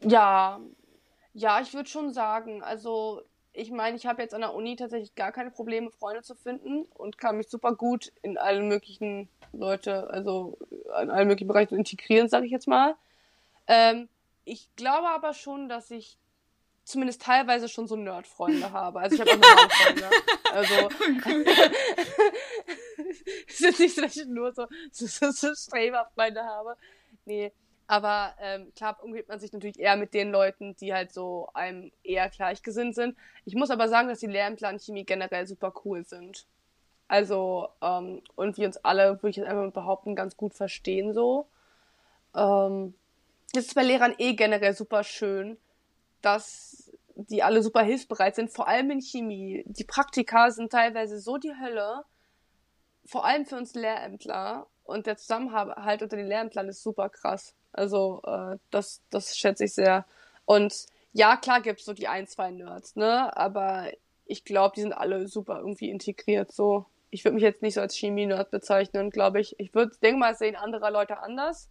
Ja, 0.00 0.62
ja, 1.34 1.60
ich 1.60 1.74
würde 1.74 1.90
schon 1.90 2.10
sagen, 2.10 2.62
also 2.62 3.20
ich 3.54 3.70
meine, 3.70 3.96
ich 3.96 4.04
habe 4.04 4.20
jetzt 4.20 4.34
an 4.34 4.40
der 4.40 4.52
Uni 4.52 4.74
tatsächlich 4.74 5.14
gar 5.14 5.30
keine 5.30 5.50
Probleme, 5.50 5.90
Freunde 5.90 6.22
zu 6.22 6.34
finden 6.34 6.82
und 6.94 7.18
kann 7.18 7.36
mich 7.36 7.48
super 7.48 7.74
gut 7.74 8.12
in 8.20 8.36
allen 8.36 8.66
möglichen 8.66 9.28
Leute, 9.52 10.10
also 10.10 10.58
in 11.00 11.08
allen 11.08 11.28
möglichen 11.28 11.46
Bereichen 11.46 11.76
integrieren, 11.76 12.28
sage 12.28 12.46
ich 12.46 12.52
jetzt 12.52 12.66
mal. 12.66 12.96
Ähm, 13.68 14.08
ich 14.44 14.68
glaube 14.74 15.08
aber 15.08 15.32
schon, 15.34 15.68
dass 15.68 15.92
ich 15.92 16.18
zumindest 16.82 17.22
teilweise 17.22 17.68
schon 17.68 17.86
so 17.86 17.94
Nerd-Freunde 17.94 18.72
habe. 18.72 18.98
Also 18.98 19.14
ich 19.14 19.20
habe 19.20 19.30
auch 19.30 19.70
Freunde. 19.70 20.10
Also 20.52 20.74
es 23.48 23.60
ist 23.60 23.78
nicht 23.78 23.94
so, 23.94 24.02
dass 24.02 24.16
ich 24.16 24.26
nur 24.26 24.52
so, 24.52 24.66
so, 24.90 25.06
so, 25.06 25.30
so 25.30 25.54
Streber-Freunde 25.54 26.42
habe. 26.44 26.76
Nee. 27.24 27.52
Aber 27.86 28.34
ähm, 28.40 28.72
klar 28.74 28.98
umgeht 29.02 29.28
man 29.28 29.40
sich 29.40 29.52
natürlich 29.52 29.78
eher 29.78 29.96
mit 29.96 30.14
den 30.14 30.30
Leuten, 30.30 30.74
die 30.76 30.94
halt 30.94 31.12
so 31.12 31.50
einem 31.52 31.92
eher 32.02 32.28
gleichgesinnt 32.30 32.94
sind. 32.94 33.16
Ich 33.44 33.54
muss 33.54 33.70
aber 33.70 33.88
sagen, 33.88 34.08
dass 34.08 34.20
die 34.20 34.26
Lehrämtler 34.26 34.78
Chemie 34.78 35.04
generell 35.04 35.46
super 35.46 35.72
cool 35.84 36.04
sind. 36.04 36.46
Also, 37.08 37.68
ähm, 37.82 38.22
und 38.34 38.56
wir 38.56 38.66
uns 38.66 38.78
alle, 38.78 39.22
würde 39.22 39.30
ich 39.30 39.36
jetzt 39.36 39.48
einfach 39.48 39.70
behaupten, 39.72 40.16
ganz 40.16 40.36
gut 40.36 40.54
verstehen 40.54 41.12
so. 41.12 41.46
Ähm, 42.34 42.94
das 43.52 43.66
ist 43.66 43.74
bei 43.74 43.82
Lehrern 43.82 44.14
eh 44.18 44.32
generell 44.32 44.74
super 44.74 45.04
schön, 45.04 45.58
dass 46.22 46.90
die 47.16 47.42
alle 47.42 47.62
super 47.62 47.82
hilfsbereit 47.82 48.34
sind, 48.34 48.50
vor 48.50 48.66
allem 48.66 48.90
in 48.90 49.00
Chemie. 49.00 49.62
Die 49.66 49.84
Praktika 49.84 50.50
sind 50.50 50.72
teilweise 50.72 51.20
so 51.20 51.36
die 51.36 51.54
Hölle, 51.60 52.04
vor 53.04 53.24
allem 53.24 53.46
für 53.46 53.56
uns 53.56 53.74
Lehrämtler. 53.74 54.66
Und 54.84 55.06
der 55.06 55.16
Zusammenhalt 55.16 56.02
unter 56.02 56.16
den 56.16 56.26
Lehrämtlern 56.26 56.68
ist 56.68 56.82
super 56.82 57.08
krass. 57.08 57.54
Also 57.74 58.22
äh, 58.24 58.56
das, 58.70 59.02
das 59.10 59.36
schätze 59.36 59.64
ich 59.64 59.74
sehr. 59.74 60.06
Und 60.46 60.86
ja, 61.12 61.36
klar 61.36 61.60
gibt's 61.60 61.84
so 61.84 61.92
die 61.92 62.08
ein, 62.08 62.26
zwei 62.26 62.50
Nerds, 62.50 62.96
ne? 62.96 63.36
Aber 63.36 63.88
ich 64.26 64.44
glaube, 64.44 64.74
die 64.74 64.80
sind 64.80 64.92
alle 64.92 65.28
super 65.28 65.58
irgendwie 65.58 65.90
integriert. 65.90 66.52
So, 66.52 66.86
ich 67.10 67.24
würde 67.24 67.34
mich 67.34 67.42
jetzt 67.42 67.62
nicht 67.62 67.74
so 67.74 67.80
als 67.80 67.96
Chemie-Nerd 67.96 68.50
bezeichnen, 68.50 69.10
glaube 69.10 69.40
ich. 69.40 69.58
Ich 69.60 69.74
würde, 69.74 69.96
denke 70.02 70.18
mal, 70.18 70.34
sehen 70.34 70.56
andere 70.56 70.90
Leute 70.90 71.18
anders. 71.18 71.68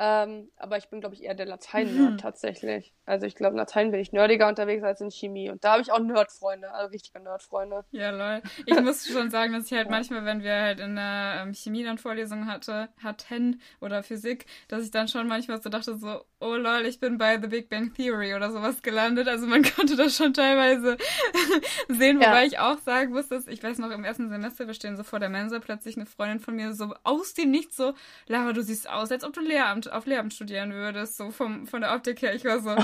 Ähm, 0.00 0.48
aber 0.56 0.76
ich 0.78 0.88
bin, 0.88 1.00
glaube 1.00 1.16
ich, 1.16 1.24
eher 1.24 1.34
der 1.34 1.46
Latein-Nerd 1.46 2.12
mhm. 2.12 2.18
tatsächlich. 2.18 2.94
Also 3.04 3.26
ich 3.26 3.34
glaube, 3.34 3.56
Latein 3.56 3.90
bin 3.90 3.98
ich 3.98 4.12
nerdiger 4.12 4.46
unterwegs 4.46 4.84
als 4.84 5.00
in 5.00 5.10
Chemie. 5.10 5.50
Und 5.50 5.64
da 5.64 5.72
habe 5.72 5.82
ich 5.82 5.90
auch 5.90 5.98
Nerdfreunde, 5.98 6.70
also 6.70 6.92
richtige 6.92 7.18
Nerdfreunde. 7.20 7.84
Ja, 7.90 8.10
lol. 8.10 8.42
Ich 8.66 8.80
muss 8.80 9.08
schon 9.08 9.30
sagen, 9.30 9.52
dass 9.54 9.66
ich 9.66 9.72
halt 9.72 9.90
manchmal, 9.90 10.24
wenn 10.24 10.42
wir 10.42 10.54
halt 10.54 10.78
in 10.78 10.94
der 10.94 11.40
ähm, 11.42 11.52
Chemie 11.52 11.82
dann 11.82 11.98
Vorlesungen 11.98 12.46
hatte, 12.46 12.90
hatten 13.02 13.60
oder 13.80 14.04
Physik, 14.04 14.46
dass 14.68 14.84
ich 14.84 14.92
dann 14.92 15.08
schon 15.08 15.26
manchmal 15.26 15.60
so 15.60 15.68
dachte 15.68 15.96
so, 15.96 16.20
oh 16.38 16.54
lol, 16.54 16.86
ich 16.86 17.00
bin 17.00 17.18
bei 17.18 17.40
The 17.40 17.48
Big 17.48 17.68
Bang 17.68 17.92
Theory 17.92 18.34
oder 18.34 18.52
sowas 18.52 18.82
gelandet. 18.82 19.26
Also 19.26 19.48
man 19.48 19.62
konnte 19.76 19.96
das 19.96 20.16
schon 20.16 20.32
teilweise 20.32 20.96
sehen, 21.88 22.18
wobei 22.18 22.42
ja. 22.42 22.46
ich 22.46 22.58
auch 22.60 22.78
sagen 22.78 23.12
muss, 23.12 23.28
dass 23.28 23.48
ich 23.48 23.62
weiß 23.62 23.78
noch, 23.78 23.90
im 23.90 24.04
ersten 24.04 24.28
Semester, 24.28 24.68
wir 24.68 24.74
stehen 24.74 24.96
so 24.96 25.02
vor 25.02 25.18
der 25.18 25.28
Mensa, 25.28 25.58
plötzlich 25.58 25.96
eine 25.96 26.06
Freundin 26.06 26.38
von 26.38 26.54
mir 26.54 26.72
so 26.72 26.94
aus 27.02 27.34
dem 27.34 27.50
Nichts 27.50 27.76
so, 27.76 27.94
Lara, 28.28 28.52
du 28.52 28.62
siehst 28.62 28.88
aus, 28.88 29.10
als 29.10 29.24
ob 29.24 29.32
du 29.32 29.40
Lehramt 29.40 29.87
auf 29.90 30.06
Lehramt 30.06 30.34
studieren 30.34 30.72
würdest, 30.72 31.16
so 31.16 31.30
vom, 31.30 31.66
von 31.66 31.80
der 31.80 31.94
Optik 31.94 32.22
her. 32.22 32.34
Ich 32.34 32.44
war 32.44 32.60
so, 32.60 32.76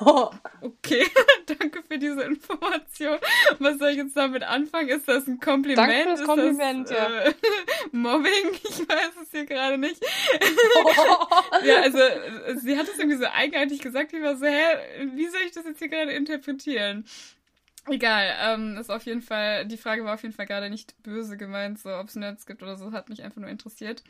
okay, 0.60 1.06
danke 1.46 1.82
für 1.82 1.98
diese 1.98 2.22
Information. 2.22 3.18
Was 3.58 3.78
soll 3.78 3.90
ich 3.90 3.96
jetzt 3.96 4.16
damit 4.16 4.42
anfangen? 4.42 4.88
Ist 4.88 5.08
das 5.08 5.26
ein 5.26 5.40
Kompliment? 5.40 5.88
Danke 5.88 6.16
fürs 6.16 6.24
Kompliment, 6.24 6.90
das, 6.90 6.96
ja. 6.96 7.20
Äh, 7.20 7.34
Mobbing? 7.92 8.52
Ich 8.52 8.88
weiß 8.88 9.12
es 9.22 9.30
hier 9.30 9.46
gerade 9.46 9.78
nicht. 9.78 10.02
ja, 11.64 11.82
also 11.82 11.98
sie 12.60 12.76
hat 12.76 12.88
es 12.88 12.98
irgendwie 12.98 13.18
so 13.18 13.26
eigenartig 13.26 13.80
gesagt. 13.80 14.12
Ich 14.12 14.22
war 14.22 14.36
so, 14.36 14.46
hä, 14.46 15.08
wie 15.14 15.28
soll 15.28 15.40
ich 15.46 15.52
das 15.52 15.64
jetzt 15.64 15.78
hier 15.78 15.88
gerade 15.88 16.12
interpretieren? 16.12 17.04
Egal, 17.86 18.36
ähm, 18.42 18.76
ist 18.78 18.90
auf 18.90 19.04
jeden 19.04 19.22
Fall, 19.22 19.66
die 19.66 19.78
Frage 19.78 20.04
war 20.04 20.14
auf 20.14 20.22
jeden 20.22 20.34
Fall 20.34 20.46
gerade 20.46 20.68
nicht 20.68 20.94
böse 21.02 21.36
gemeint, 21.36 21.78
so 21.78 21.90
ob 21.90 22.08
es 22.08 22.14
Nerds 22.14 22.46
gibt 22.46 22.62
oder 22.62 22.76
so, 22.76 22.92
hat 22.92 23.08
mich 23.08 23.22
einfach 23.22 23.40
nur 23.40 23.50
interessiert. 23.50 24.02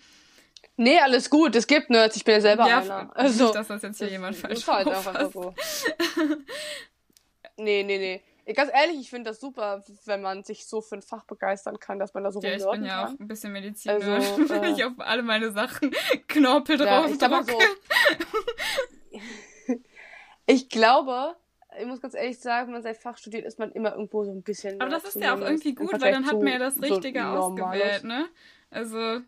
Nee, 0.77 0.99
alles 0.99 1.28
gut. 1.28 1.55
Es 1.57 1.66
gibt 1.66 1.91
Nerds. 1.91 2.16
Ich 2.16 2.24
bin 2.24 2.35
ja 2.35 2.41
selber 2.41 2.66
ja, 2.66 2.78
einer. 2.78 3.11
Also, 3.15 3.45
nicht, 3.45 3.57
dass 3.57 3.69
das 3.69 3.82
jetzt 3.82 3.99
hier 3.99 4.09
jemand 4.09 4.37
falsch 4.37 4.61
ist 4.61 4.69
halt 4.69 4.89
einfach 4.89 5.31
so. 5.31 5.55
nee, 7.59 7.82
nee, 7.82 7.99
nee. 7.99 8.23
Ganz 8.55 8.73
ehrlich, 8.73 8.99
ich 8.99 9.11
finde 9.11 9.28
das 9.31 9.41
super, 9.41 9.85
wenn 10.07 10.23
man 10.23 10.43
sich 10.43 10.66
so 10.66 10.81
für 10.81 10.97
ein 10.97 11.03
Fach 11.03 11.24
begeistern 11.24 11.78
kann, 11.78 11.99
dass 11.99 12.15
man 12.15 12.24
da 12.24 12.32
so 12.32 12.41
Ja, 12.41 12.55
ich 12.55 12.65
bin 12.65 12.85
ja 12.85 13.05
kann. 13.05 13.15
auch 13.15 13.20
ein 13.20 13.28
bisschen 13.28 13.53
Medizin, 13.53 13.91
also, 13.91 14.07
wenn 14.49 14.65
äh, 14.65 14.70
ich 14.70 14.82
auf 14.85 14.95
alle 14.99 15.23
meine 15.23 15.53
Sachen 15.53 15.95
Knorpel 16.28 16.78
drauf 16.78 17.07
ja, 17.07 17.07
ich, 17.07 17.20
so, 17.20 17.59
ich 20.47 20.69
glaube, 20.69 21.37
ich 21.78 21.87
muss 21.87 22.01
ganz 22.01 22.15
ehrlich 22.15 22.41
sagen, 22.41 22.69
wenn 22.69 22.74
man 22.74 22.82
sein 22.82 22.95
Fach 22.95 23.19
studiert, 23.19 23.45
ist 23.45 23.59
man 23.59 23.73
immer 23.73 23.93
irgendwo 23.93 24.24
so 24.24 24.32
ein 24.32 24.43
bisschen. 24.43 24.81
Aber 24.81 24.91
das 24.91 25.05
ist 25.05 25.16
ja 25.16 25.35
auch 25.35 25.41
irgendwie 25.41 25.74
gut, 25.74 25.93
weil 26.01 26.12
dann 26.12 26.27
hat 26.27 26.39
man 26.39 26.49
ja 26.49 26.59
das 26.59 26.81
Richtige 26.81 27.20
so 27.20 27.27
ausgewählt, 27.27 28.05
ne? 28.05 28.27
Also, 28.70 29.20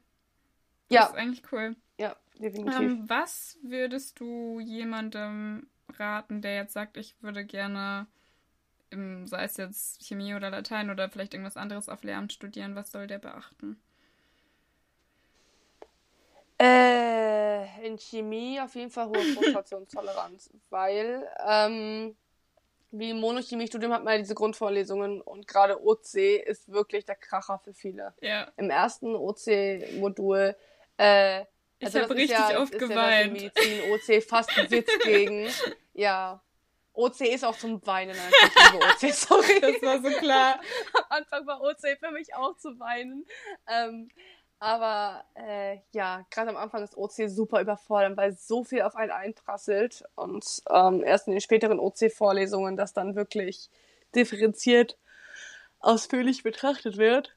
ja. 0.93 1.03
Das 1.03 1.11
ist 1.11 1.17
eigentlich 1.17 1.43
cool. 1.53 1.77
Ja, 1.99 2.17
definitiv. 2.39 2.81
Ähm, 2.81 3.05
was 3.09 3.59
würdest 3.63 4.21
du 4.21 4.61
jemandem 4.61 5.69
raten, 5.99 6.43
der 6.43 6.55
jetzt 6.55 6.73
sagt, 6.73 6.97
ich 6.97 7.15
würde 7.23 7.45
gerne, 7.45 8.07
im, 8.91 9.27
sei 9.27 9.45
es 9.45 9.57
jetzt 9.57 10.03
Chemie 10.05 10.35
oder 10.35 10.51
Latein 10.51 10.91
oder 10.91 11.09
vielleicht 11.09 11.35
irgendwas 11.35 11.57
anderes 11.57 11.89
auf 11.89 12.03
Lehramt 12.03 12.33
studieren, 12.33 12.75
was 12.75 12.91
soll 12.91 13.07
der 13.07 13.19
beachten? 13.19 13.81
Äh, 16.59 17.87
in 17.87 17.99
Chemie 17.99 18.61
auf 18.61 18.75
jeden 18.75 18.91
Fall 18.91 19.09
hohe 19.09 19.23
Frustrationstoleranz, 19.35 20.51
weil 20.71 21.29
ähm, 21.47 22.15
wie 22.93 23.11
im 23.11 23.21
Monochemie-Studium 23.21 23.93
hat 23.93 24.05
man 24.05 24.15
ja 24.15 24.19
diese 24.19 24.35
Grundvorlesungen 24.35 25.21
und 25.23 25.49
gerade 25.49 25.83
OC 25.85 26.15
ist 26.15 26.71
wirklich 26.71 27.05
der 27.05 27.17
Kracher 27.17 27.59
für 27.59 27.73
viele. 27.73 28.15
Ja. 28.21 28.49
Im 28.57 28.71
ersten 28.71 29.17
OC-Modul 29.17 30.55
äh, 30.99 31.43
ich 31.79 31.87
also 31.87 32.01
habe 32.01 32.15
richtig 32.15 32.39
ja, 32.39 32.61
oft 32.61 32.79
geweint. 32.79 33.41
Ja 33.41 33.51
Medizin, 33.51 33.91
OC 33.91 34.23
fast 34.23 34.57
ein 34.57 34.71
Witz 34.71 34.89
gegen. 35.05 35.49
Ja. 35.95 36.41
OC 36.95 37.23
ist 37.23 37.45
auch 37.45 37.57
zum 37.57 37.85
Weinen 37.87 38.15
einfach. 38.17 38.75
OC, 38.75 39.13
sorry. 39.13 39.61
Das 39.61 39.83
war 39.83 40.01
so 40.03 40.17
klar. 40.19 40.61
Am 40.95 41.05
Anfang 41.09 41.47
war 41.47 41.61
OC 41.61 41.99
für 41.99 42.11
mich 42.13 42.35
auch 42.35 42.57
zu 42.57 42.79
weinen. 42.79 43.27
Ähm, 43.67 44.11
aber 44.63 45.25
äh, 45.35 45.79
ja, 45.93 46.25
gerade 46.31 46.51
am 46.51 46.57
Anfang 46.57 46.85
ist 46.85 46.97
OC 46.97 47.29
super 47.29 47.61
überfordert, 47.61 48.17
weil 48.17 48.33
so 48.37 48.63
viel 48.63 48.83
auf 48.83 48.95
einen 48.95 49.11
einprasselt 49.11 50.05
und 50.15 50.63
ähm, 50.71 51.03
erst 51.03 51.27
in 51.27 51.33
den 51.33 51.41
späteren 51.41 51.81
OC-Vorlesungen 51.81 52.77
das 52.77 52.93
dann 52.93 53.17
wirklich 53.17 53.71
differenziert 54.15 54.97
ausführlich 55.81 56.45
betrachtet 56.45 56.97
wird 56.97 57.35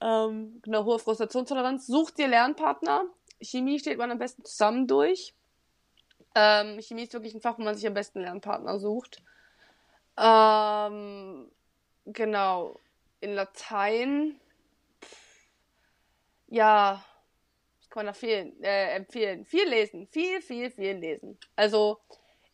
ähm, 0.00 0.62
eine 0.66 0.84
hohe 0.84 0.98
Frustrationstoleranz. 0.98 1.86
Such 1.86 2.10
dir 2.10 2.28
Lernpartner. 2.28 3.04
Chemie 3.40 3.78
steht 3.78 3.98
man 3.98 4.10
am 4.10 4.18
besten 4.18 4.44
zusammen 4.44 4.86
durch. 4.86 5.34
Ähm, 6.34 6.80
Chemie 6.80 7.04
ist 7.04 7.12
wirklich 7.12 7.34
ein 7.34 7.40
Fach, 7.40 7.58
wo 7.58 7.62
man 7.62 7.74
sich 7.74 7.86
am 7.86 7.94
besten 7.94 8.20
Lernpartner 8.20 8.78
sucht. 8.78 9.22
Ähm, 10.16 11.50
genau. 12.06 12.78
In 13.20 13.34
Latein, 13.34 14.40
ja, 16.46 17.04
ich 17.80 17.90
kann 17.90 18.06
da 18.06 18.12
viel 18.12 18.54
äh, 18.62 18.96
empfehlen. 18.96 19.44
Viel 19.44 19.68
lesen. 19.68 20.06
Viel, 20.08 20.40
viel, 20.40 20.70
viel 20.70 20.96
lesen. 20.96 21.38
Also, 21.56 22.00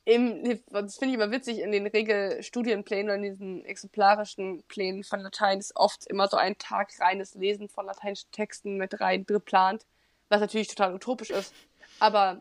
im, 0.07 0.61
das 0.71 0.99
finde 0.99 1.15
ich 1.15 1.21
immer 1.21 1.33
witzig, 1.33 1.59
in 1.59 1.73
den 1.73 1.89
Regelstudienplänen 1.89 3.07
oder 3.07 3.17
in 3.17 3.23
diesen 3.23 3.65
exemplarischen 3.65 4.63
Plänen 4.69 5.03
von 5.03 5.19
Latein 5.19 5.59
ist 5.59 5.75
oft 5.75 6.07
immer 6.07 6.29
so 6.29 6.37
ein 6.37 6.57
Tag 6.59 6.93
reines 7.01 7.35
Lesen 7.35 7.69
von 7.69 7.87
lateinischen 7.87 8.31
Texten 8.31 8.77
mit 8.77 9.01
rein 9.01 9.27
geplant, 9.27 9.85
was 10.29 10.41
natürlich 10.41 10.69
total 10.69 10.95
utopisch 10.95 11.31
ist. 11.31 11.53
Aber 11.99 12.41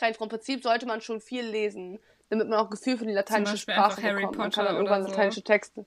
rein 0.00 0.14
vom 0.14 0.28
Prinzip 0.28 0.64
sollte 0.64 0.86
man 0.86 1.00
schon 1.00 1.20
viel 1.20 1.46
lesen, 1.46 2.00
damit 2.30 2.48
man 2.48 2.58
auch 2.58 2.68
Gefühl 2.68 2.98
für 2.98 3.06
die 3.06 3.12
lateinische 3.12 3.58
Sprache 3.58 4.02
Harry 4.02 4.22
bekommt. 4.22 4.38
man 4.38 4.50
kann 4.50 4.64
dann 4.64 4.74
irgendwann 4.74 5.04
so. 5.04 5.10
lateinische 5.10 5.42
Texte. 5.42 5.86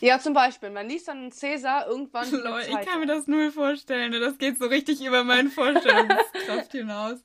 Ja, 0.00 0.18
zum 0.20 0.32
Beispiel, 0.32 0.70
man 0.70 0.88
liest 0.88 1.08
dann 1.08 1.30
Cäsar 1.32 1.86
irgendwann. 1.86 2.30
Lol, 2.30 2.62
ich 2.62 2.86
kann 2.86 3.00
mir 3.00 3.06
das 3.06 3.26
null 3.26 3.50
vorstellen. 3.50 4.12
Das 4.12 4.38
geht 4.38 4.58
so 4.58 4.66
richtig 4.66 5.04
über 5.04 5.22
meine 5.22 5.50
Vorstellungskraft 5.50 6.72
hinaus. 6.72 7.22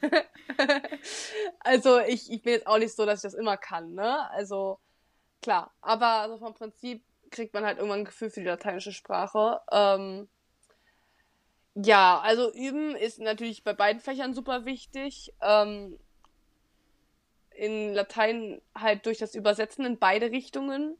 also 1.60 1.98
ich, 2.00 2.30
ich 2.30 2.42
bin 2.42 2.54
jetzt 2.54 2.66
auch 2.66 2.78
nicht 2.78 2.94
so, 2.94 3.06
dass 3.06 3.20
ich 3.20 3.30
das 3.30 3.34
immer 3.34 3.56
kann, 3.56 3.94
ne? 3.94 4.30
Also 4.30 4.78
klar, 5.42 5.72
aber 5.80 6.06
also 6.06 6.38
vom 6.38 6.54
Prinzip 6.54 7.02
kriegt 7.30 7.54
man 7.54 7.64
halt 7.64 7.78
irgendwann 7.78 8.00
ein 8.00 8.04
Gefühl 8.04 8.30
für 8.30 8.40
die 8.40 8.46
lateinische 8.46 8.92
Sprache. 8.92 9.60
Ähm, 9.70 10.28
ja, 11.74 12.18
also 12.20 12.52
üben 12.52 12.96
ist 12.96 13.20
natürlich 13.20 13.62
bei 13.64 13.72
beiden 13.72 14.00
Fächern 14.00 14.34
super 14.34 14.64
wichtig. 14.64 15.32
Ähm, 15.40 15.98
in 17.50 17.94
Latein 17.94 18.60
halt 18.74 19.06
durch 19.06 19.18
das 19.18 19.34
Übersetzen 19.34 19.84
in 19.84 19.98
beide 19.98 20.30
Richtungen. 20.30 20.96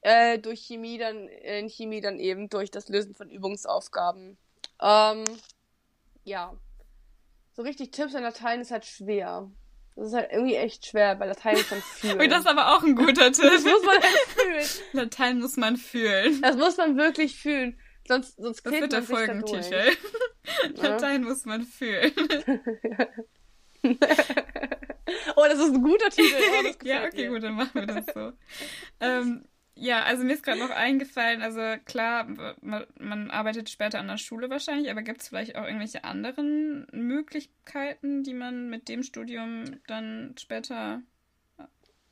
Äh, 0.00 0.38
durch 0.38 0.66
Chemie 0.66 0.98
dann, 0.98 1.28
in 1.28 1.68
Chemie 1.68 2.00
dann 2.00 2.18
eben 2.18 2.48
durch 2.48 2.70
das 2.70 2.88
Lösen 2.88 3.14
von 3.14 3.30
Übungsaufgaben. 3.30 4.36
Ähm, 4.80 5.24
ja, 6.24 6.56
so 7.52 7.62
richtig 7.62 7.90
Tipps 7.92 8.14
in 8.14 8.22
Latein 8.22 8.60
ist 8.60 8.70
halt 8.70 8.84
schwer. 8.84 9.50
Das 9.94 10.08
ist 10.08 10.14
halt 10.14 10.32
irgendwie 10.32 10.56
echt 10.56 10.86
schwer, 10.86 11.20
weil 11.20 11.28
Latein 11.28 11.56
ist 11.56 11.70
man 11.70 11.80
fühlen. 11.82 12.20
Und 12.20 12.30
das 12.30 12.40
ist 12.40 12.46
aber 12.46 12.74
auch 12.74 12.82
ein 12.82 12.96
guter 12.96 13.30
Tipp. 13.30 13.44
Das 13.44 13.62
muss 13.62 13.82
man 13.84 14.02
halt 14.02 14.18
fühlen. 14.28 14.66
Latein 14.92 15.40
muss 15.40 15.56
man 15.56 15.76
fühlen. 15.76 16.40
Das 16.40 16.56
muss 16.56 16.76
man 16.78 16.96
wirklich 16.96 17.38
fühlen. 17.38 17.78
Sonst, 18.08 18.36
sonst 18.36 18.64
das 18.64 18.72
wird 18.72 18.92
der 18.92 19.02
Folgentitel. 19.02 19.92
Latein 20.76 21.24
muss 21.24 21.44
man 21.44 21.62
fühlen. 21.62 22.12
oh, 25.36 25.44
das 25.44 25.58
ist 25.58 25.74
ein 25.74 25.82
guter 25.82 26.10
Titel. 26.10 26.34
Oh, 26.34 26.86
ja, 26.86 27.04
okay, 27.04 27.28
mir. 27.28 27.34
gut, 27.34 27.42
dann 27.44 27.54
machen 27.54 27.74
wir 27.74 27.86
das 27.86 28.06
so. 28.12 28.32
ähm, 29.00 29.44
ja, 29.74 30.02
also 30.02 30.22
mir 30.24 30.34
ist 30.34 30.44
gerade 30.44 30.60
noch 30.60 30.70
eingefallen, 30.70 31.42
also 31.42 31.60
klar, 31.84 32.26
man, 32.60 33.30
arbeitet 33.30 33.70
später 33.70 33.98
an 33.98 34.08
der 34.08 34.18
Schule 34.18 34.50
wahrscheinlich, 34.50 34.90
aber 34.90 35.02
gibt 35.02 35.22
es 35.22 35.28
vielleicht 35.28 35.56
auch 35.56 35.64
irgendwelche 35.64 36.04
anderen 36.04 36.86
Möglichkeiten, 36.92 38.22
die 38.22 38.34
man 38.34 38.68
mit 38.68 38.88
dem 38.88 39.02
Studium 39.02 39.64
dann 39.86 40.34
später. 40.38 41.00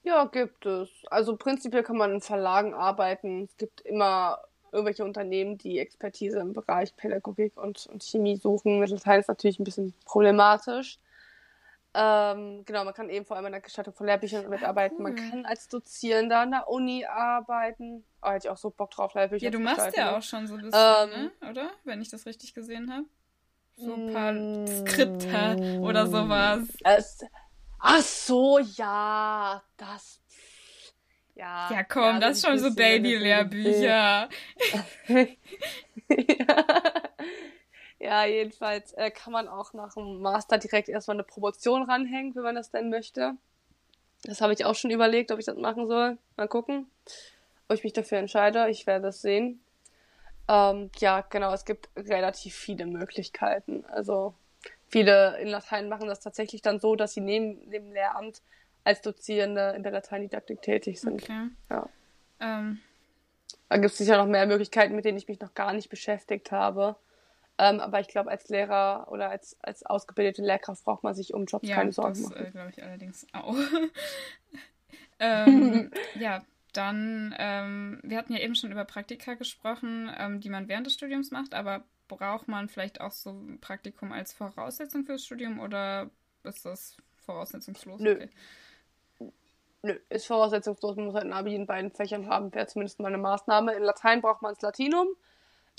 Ja, 0.03 0.25
gibt 0.25 0.65
es. 0.65 0.89
Also 1.11 1.37
prinzipiell 1.37 1.83
kann 1.83 1.99
man 1.99 2.15
in 2.15 2.21
Verlagen 2.23 2.73
arbeiten. 2.73 3.45
Es 3.45 3.57
gibt 3.59 3.83
immer 3.83 4.39
irgendwelche 4.73 5.05
Unternehmen, 5.05 5.59
die 5.59 5.79
Expertise 5.79 6.39
im 6.39 6.55
Bereich 6.55 6.97
Pädagogik 6.97 7.57
und, 7.57 7.87
und 7.87 8.03
Chemie 8.03 8.37
suchen. 8.37 8.81
Latein 8.81 9.21
ist 9.21 9.29
natürlich 9.29 9.59
ein 9.59 9.65
bisschen 9.65 9.95
problematisch. 10.07 10.99
Ähm, 11.93 12.65
genau, 12.65 12.85
man 12.85 12.95
kann 12.95 13.11
eben 13.11 13.25
vor 13.25 13.37
allem 13.37 13.47
an 13.47 13.53
der 13.53 13.61
Gestaltung 13.61 13.95
von 13.95 14.07
Lehrbüchern 14.07 14.49
mitarbeiten. 14.49 14.99
Cool. 14.99 15.03
Man 15.03 15.17
kann 15.17 15.45
als 15.45 15.69
Dozierender 15.69 16.41
an 16.41 16.53
der 16.53 16.69
Uni 16.69 17.05
arbeiten. 17.05 18.05
Oh, 18.23 18.29
hätte 18.29 18.47
ich 18.47 18.51
auch 18.51 18.57
so 18.57 18.71
Bock 18.71 18.91
drauf, 18.93 19.15
Lehrbücher 19.15 19.47
Ja, 19.47 19.51
du 19.51 19.59
machst 19.59 19.97
ja 19.97 20.17
auch 20.17 20.23
schon 20.23 20.47
so 20.47 20.55
ein 20.55 20.63
bisschen, 20.63 20.81
ähm, 20.81 21.11
ne? 21.41 21.51
oder? 21.51 21.71
Wenn 21.85 22.01
ich 22.01 22.09
das 22.09 22.27
richtig 22.27 22.55
gesehen 22.55 22.93
habe. 22.93 23.07
So 23.77 23.95
ein 23.95 24.13
paar 24.13 24.33
mm, 24.33 24.67
Skripte 24.67 25.81
oder 25.81 26.07
sowas. 26.07 26.61
Es, 26.85 27.25
ach 27.79 28.03
so, 28.03 28.59
ja, 28.59 29.63
das. 29.77 30.21
Ja, 31.35 31.71
ja 31.73 31.83
komm, 31.85 32.03
ja, 32.03 32.21
das 32.21 32.37
ist 32.37 32.47
schon 32.47 32.59
so 32.59 32.75
Baby-Lehrbücher. 32.75 34.29
ja. 35.09 35.27
Ja, 38.01 38.25
jedenfalls 38.25 38.95
äh, 38.95 39.11
kann 39.11 39.33
man 39.33 39.47
auch 39.47 39.75
nach 39.75 39.93
dem 39.93 40.21
Master 40.23 40.57
direkt 40.57 40.89
erstmal 40.89 41.17
eine 41.17 41.23
Promotion 41.23 41.83
ranhängen, 41.83 42.35
wenn 42.35 42.43
man 42.43 42.55
das 42.55 42.71
denn 42.71 42.89
möchte. 42.89 43.35
Das 44.25 44.41
habe 44.41 44.55
ich 44.55 44.65
auch 44.65 44.75
schon 44.75 44.91
überlegt, 44.91 45.31
ob 45.31 45.39
ich 45.39 45.45
das 45.45 45.57
machen 45.57 45.87
soll. 45.87 46.17
Mal 46.37 46.49
gucken, 46.49 46.91
ob 47.69 47.77
ich 47.77 47.85
mich 47.85 47.93
dafür 47.93 48.19
entscheide. 48.19 48.69
Ich 48.71 48.87
werde 48.87 49.05
das 49.05 49.21
sehen. 49.21 49.61
Ähm, 50.49 50.91
ja, 50.99 51.21
genau, 51.21 51.53
es 51.53 51.67
gibt 51.67 51.91
relativ 51.95 52.55
viele 52.55 52.87
Möglichkeiten. 52.87 53.85
Also 53.87 54.35
viele 54.89 55.39
in 55.39 55.49
Latein 55.49 55.89
machen 55.89 56.09
das 56.09 56.21
tatsächlich 56.21 56.63
dann 56.63 56.81
so, 56.81 56.97
dass 56.97 57.13
sie 57.13 57.21
neben 57.21 57.71
dem 57.71 57.93
Lehramt 57.93 58.41
als 58.83 59.03
Dozierende 59.03 59.75
in 59.77 59.83
der 59.83 59.93
Lateindidaktik 59.93 60.63
tätig 60.63 61.01
sind. 61.01 61.23
Okay. 61.23 61.49
Ja. 61.69 61.89
Ähm. 62.41 62.81
Da 63.69 63.77
gibt 63.77 63.93
es 63.93 63.99
sicher 63.99 64.17
noch 64.17 64.27
mehr 64.27 64.47
Möglichkeiten, 64.47 64.97
mit 64.97 65.05
denen 65.05 65.19
ich 65.19 65.29
mich 65.29 65.39
noch 65.39 65.55
gar 65.55 65.73
nicht 65.73 65.91
beschäftigt 65.91 66.51
habe. 66.51 66.97
Ähm, 67.63 67.79
aber 67.79 68.01
ich 68.01 68.09
glaube, 68.09 68.31
als 68.31 68.49
Lehrer 68.49 69.07
oder 69.11 69.29
als, 69.29 69.55
als 69.61 69.85
ausgebildete 69.85 70.41
Lehrkraft 70.41 70.83
braucht 70.83 71.03
man 71.03 71.13
sich 71.13 71.35
um 71.35 71.45
Jobs 71.45 71.69
ja, 71.69 71.75
keine 71.75 71.93
Sorgen 71.93 72.15
das, 72.15 72.31
machen. 72.31 72.47
Äh, 72.47 72.51
glaube 72.51 72.71
ich 72.71 72.83
allerdings 72.83 73.27
auch. 73.35 73.55
ähm, 75.19 75.91
ja, 76.19 76.43
dann, 76.73 77.35
ähm, 77.39 78.01
wir 78.03 78.17
hatten 78.17 78.33
ja 78.33 78.39
eben 78.39 78.55
schon 78.55 78.73
über 78.73 78.87
Praktika 78.87 79.35
gesprochen, 79.35 80.11
ähm, 80.17 80.41
die 80.41 80.49
man 80.49 80.69
während 80.69 80.87
des 80.87 80.95
Studiums 80.95 81.33
macht, 81.33 81.53
aber 81.53 81.85
braucht 82.09 82.49
man 82.49 82.71
vielleicht 82.71 83.03
auch 83.03 83.13
so 83.13 83.31
ein 83.31 83.61
Praktikum 83.61 84.11
als 84.11 84.33
Voraussetzung 84.33 85.05
fürs 85.05 85.23
Studium 85.23 85.61
oder 85.61 86.09
ist 86.45 86.65
das 86.65 86.97
voraussetzungslos? 87.17 88.01
Nö. 88.01 88.15
Okay. 88.15 88.31
Nö, 89.83 89.99
ist 90.09 90.27
voraussetzungslos. 90.27 90.97
Man 90.97 91.07
muss 91.07 91.15
halt 91.15 91.27
ein 91.27 91.35
Abi 91.35 91.55
in 91.55 91.67
beiden 91.67 91.91
Fächern 91.91 92.27
haben, 92.27 92.55
wäre 92.55 92.67
zumindest 92.69 93.01
mal 93.01 93.09
eine 93.09 93.19
Maßnahme. 93.19 93.75
In 93.75 93.83
Latein 93.83 94.23
braucht 94.23 94.41
man 94.41 94.55
das 94.55 94.63
Latinum. 94.63 95.09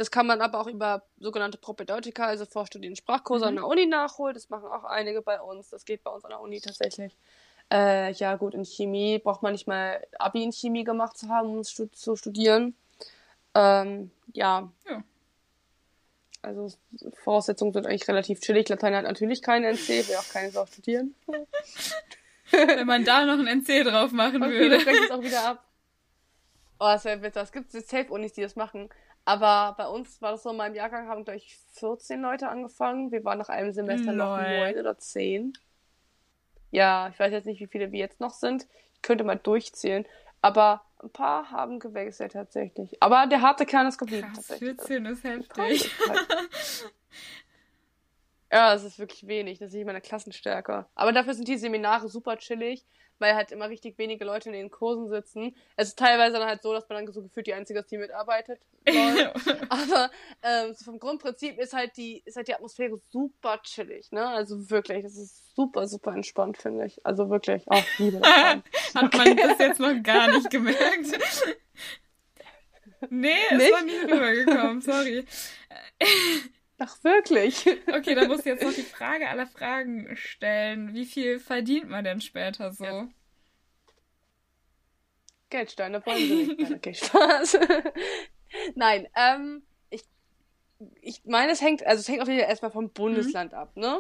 Das 0.02 0.10
kann 0.10 0.26
man 0.26 0.42
aber 0.42 0.60
auch 0.60 0.66
über 0.66 1.04
sogenannte 1.20 1.60
Propedeutika, 1.60 2.26
also 2.26 2.48
Vorstudien 2.48 2.96
Sprachkurse 2.96 3.46
mhm. 3.46 3.50
an 3.50 3.56
der 3.58 3.68
Uni 3.68 3.86
nachholen. 3.86 4.34
Das 4.34 4.50
machen 4.50 4.66
auch 4.66 4.84
einige 4.84 5.22
bei 5.22 5.40
uns. 5.40 5.70
Das 5.70 5.86
geht 5.86 6.04
bei 6.04 6.10
uns 6.10 6.26
an 6.26 6.32
der 6.32 6.42
Uni 6.42 6.60
tatsächlich. 6.60 7.16
Äh, 7.72 8.12
ja, 8.14 8.36
gut, 8.36 8.56
in 8.56 8.66
Chemie 8.66 9.20
braucht 9.20 9.44
man 9.44 9.52
nicht 9.52 9.68
mal 9.68 10.04
Abi 10.18 10.42
in 10.42 10.52
Chemie 10.54 10.86
gemacht 10.86 11.20
zu 11.20 11.30
haben, 11.30 11.52
um 11.52 11.60
es 11.60 11.70
stu 11.70 11.86
zu 11.86 12.16
studieren. 12.16 12.76
Ähm, 13.54 14.10
ja. 14.34 14.72
ja. 14.90 15.04
Also 16.42 16.70
Voraussetzungen 17.24 17.72
sind 17.72 17.86
eigentlich 17.86 18.08
relativ 18.08 18.40
chillig. 18.40 18.70
Latein 18.70 18.96
hat 18.96 19.04
natürlich 19.04 19.44
keinen 19.44 19.66
NC, 19.76 20.10
will 20.10 20.16
auch 20.16 20.30
keine 20.34 20.50
Sau 20.50 20.66
studieren. 20.66 21.14
Wenn 22.50 22.88
man 22.88 23.06
da 23.06 23.24
noch 23.24 23.38
ein 23.38 23.60
NC 23.60 23.84
drauf 23.84 24.14
machen 24.14 24.42
okay, 24.42 24.52
würde. 24.52 24.78
Das 24.78 24.84
fängt 24.84 25.06
es 25.06 25.12
auch 25.12 25.22
wieder 25.22 25.46
ab. 25.46 25.64
Oh, 26.80 26.86
das 26.86 27.06
wäre 27.06 27.20
bitter. 27.20 27.44
Es 27.44 27.52
gibt 27.52 27.72
Safe-Unis, 27.72 28.34
die 28.34 28.42
das 28.42 28.56
machen. 28.56 28.90
Aber 29.26 29.76
bei 29.78 29.88
uns 29.88 30.22
war 30.22 30.32
das 30.32 30.44
so, 30.44 30.50
in 30.50 30.58
meinem 30.58 30.76
Jahrgang 30.76 31.08
haben 31.08 31.24
gleich 31.24 31.58
14 31.74 32.22
Leute 32.22 32.50
angefangen. 32.50 33.12
Wir 33.12 33.24
waren 33.24 33.38
nach 33.38 33.50
einem 33.50 33.72
Semester 33.72 34.14
noch 34.14 34.38
neun 34.38 34.78
oder 34.78 34.98
zehn. 34.98 35.54
Ja, 36.72 37.10
ich 37.10 37.20
weiß 37.20 37.32
jetzt 37.32 37.46
nicht, 37.46 37.60
wie 37.60 37.68
viele 37.68 37.92
wir 37.92 38.00
jetzt 38.00 38.20
noch 38.20 38.34
sind. 38.34 38.66
Ich 38.96 39.02
könnte 39.02 39.24
mal 39.24 39.36
durchzählen. 39.36 40.06
Aber 40.42 40.82
ein 41.04 41.12
paar 41.12 41.52
haben 41.52 41.80
gewechselt 41.80 42.34
tatsächlich. 42.34 43.02
Aber 43.02 43.28
der 43.28 43.42
harte 43.42 43.66
Kern 43.66 43.88
ist 43.88 43.98
geblieben. 43.98 44.32
Krass, 44.34 44.58
14 44.58 45.06
ist 45.06 45.24
heftig. 45.24 45.92
ja, 48.52 48.74
es 48.74 48.84
ist 48.84 48.98
wirklich 48.98 49.28
wenig. 49.28 49.60
Das 49.60 49.70
ist 49.70 49.76
nicht 49.76 49.86
meine 49.86 50.02
Klassenstärke. 50.02 50.88
Aber 50.96 51.12
dafür 51.12 51.36
sind 51.36 51.48
die 51.48 51.58
Seminare 51.58 52.08
super 52.08 52.38
chillig 52.38 52.86
weil 53.22 53.36
halt 53.36 53.52
immer 53.52 53.70
richtig 53.70 53.98
wenige 53.98 54.26
Leute 54.26 54.50
in 54.50 54.54
den 54.54 54.72
Kursen 54.72 55.08
sitzen. 55.08 55.56
Es 55.76 55.90
ist 55.90 56.00
teilweise 56.00 56.40
dann 56.40 56.48
halt 56.48 56.64
so, 56.64 56.74
dass 56.74 56.90
man 56.90 57.06
dann 57.06 57.14
so 57.14 57.22
gefühlt 57.22 57.48
die 57.48 57.54
einzige 57.54 57.80
ist, 57.80 57.92
die 57.92 57.98
mitarbeitet. 57.98 58.60
Aber 59.70 60.10
ähm, 60.42 60.74
so 60.74 60.86
vom 60.86 61.00
Grundprinzip 61.00 61.60
ist 61.60 61.74
halt 61.74 61.96
die, 61.98 62.24
ist 62.26 62.36
halt 62.36 62.48
die 62.48 62.56
Atmosphäre 62.56 63.00
super 63.12 63.62
chillig, 63.62 64.12
ne? 64.12 64.28
Also 64.28 64.70
wirklich, 64.72 65.04
das 65.04 65.16
ist 65.18 65.56
super, 65.56 65.88
super 65.88 66.14
entspannt, 66.14 66.58
finde 66.58 66.88
ich. 66.88 67.06
Also 67.06 67.30
wirklich, 67.30 67.64
auch 67.68 67.78
oh, 67.78 68.04
liebe 68.04 68.22
Hat 68.96 69.14
man 69.14 69.38
das 69.38 69.60
jetzt 69.60 69.80
noch 69.80 70.02
gar 70.02 70.28
nicht 70.32 70.50
gemerkt? 70.50 71.12
nee, 73.10 73.36
nicht? 73.52 73.62
ist 73.62 73.72
noch 73.72 73.86
nie 73.86 74.12
rübergekommen, 74.12 74.82
sorry. 74.82 75.26
Ach, 76.84 77.04
wirklich? 77.04 77.66
Okay, 77.88 78.16
dann 78.16 78.28
muss 78.28 78.40
ich 78.40 78.46
jetzt 78.46 78.64
noch 78.64 78.74
die 78.74 78.82
Frage 78.82 79.30
aller 79.30 79.46
Fragen 79.46 80.16
stellen. 80.16 80.94
Wie 80.94 81.06
viel 81.06 81.40
verdient 81.40 81.90
man 81.90 82.04
denn 82.04 82.22
später 82.22 82.72
so? 82.72 82.84
Ja. 82.84 83.08
Geldsteine 85.50 86.04
wollen 86.06 86.18
sie 86.18 86.56
nicht. 86.56 86.72
Okay, 86.72 86.94
Spaß. 86.96 87.60
Nein, 88.76 89.08
ähm, 89.16 89.62
ich, 89.92 90.02
ich 91.02 91.22
meine, 91.26 91.52
es 91.52 91.62
hängt, 91.62 91.86
also 91.86 92.00
es 92.00 92.08
hängt 92.08 92.26
jeden 92.28 92.40
Fall 92.40 92.50
erstmal 92.50 92.72
vom 92.72 92.90
Bundesland 92.90 93.52
mhm. 93.52 93.58
ab, 93.58 93.78
ne? 93.78 94.00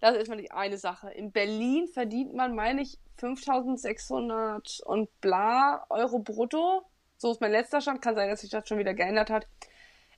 Das 0.00 0.10
ist 0.12 0.18
erstmal 0.18 0.42
die 0.42 0.50
eine 0.50 0.76
Sache. 0.76 1.10
In 1.12 1.32
Berlin 1.32 1.88
verdient 1.88 2.34
man, 2.34 2.54
meine 2.54 2.82
ich, 2.82 2.98
5600 3.16 4.80
und 4.84 5.20
bla 5.22 5.86
Euro 5.88 6.18
brutto. 6.18 6.84
So 7.16 7.32
ist 7.32 7.40
mein 7.40 7.52
letzter 7.52 7.80
Stand. 7.80 8.02
Kann 8.02 8.14
sein, 8.14 8.28
dass 8.28 8.42
sich 8.42 8.50
das 8.50 8.68
schon 8.68 8.78
wieder 8.78 8.92
geändert 8.92 9.30
hat. 9.30 9.46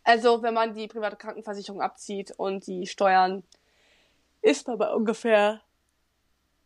Also, 0.04 0.42
wenn 0.42 0.54
man 0.54 0.74
die 0.74 0.88
private 0.88 1.16
Krankenversicherung 1.16 1.80
abzieht 1.80 2.32
und 2.36 2.66
die 2.66 2.86
Steuern, 2.86 3.44
ist 4.40 4.66
man 4.66 4.78
bei 4.78 4.92
ungefähr, 4.92 5.60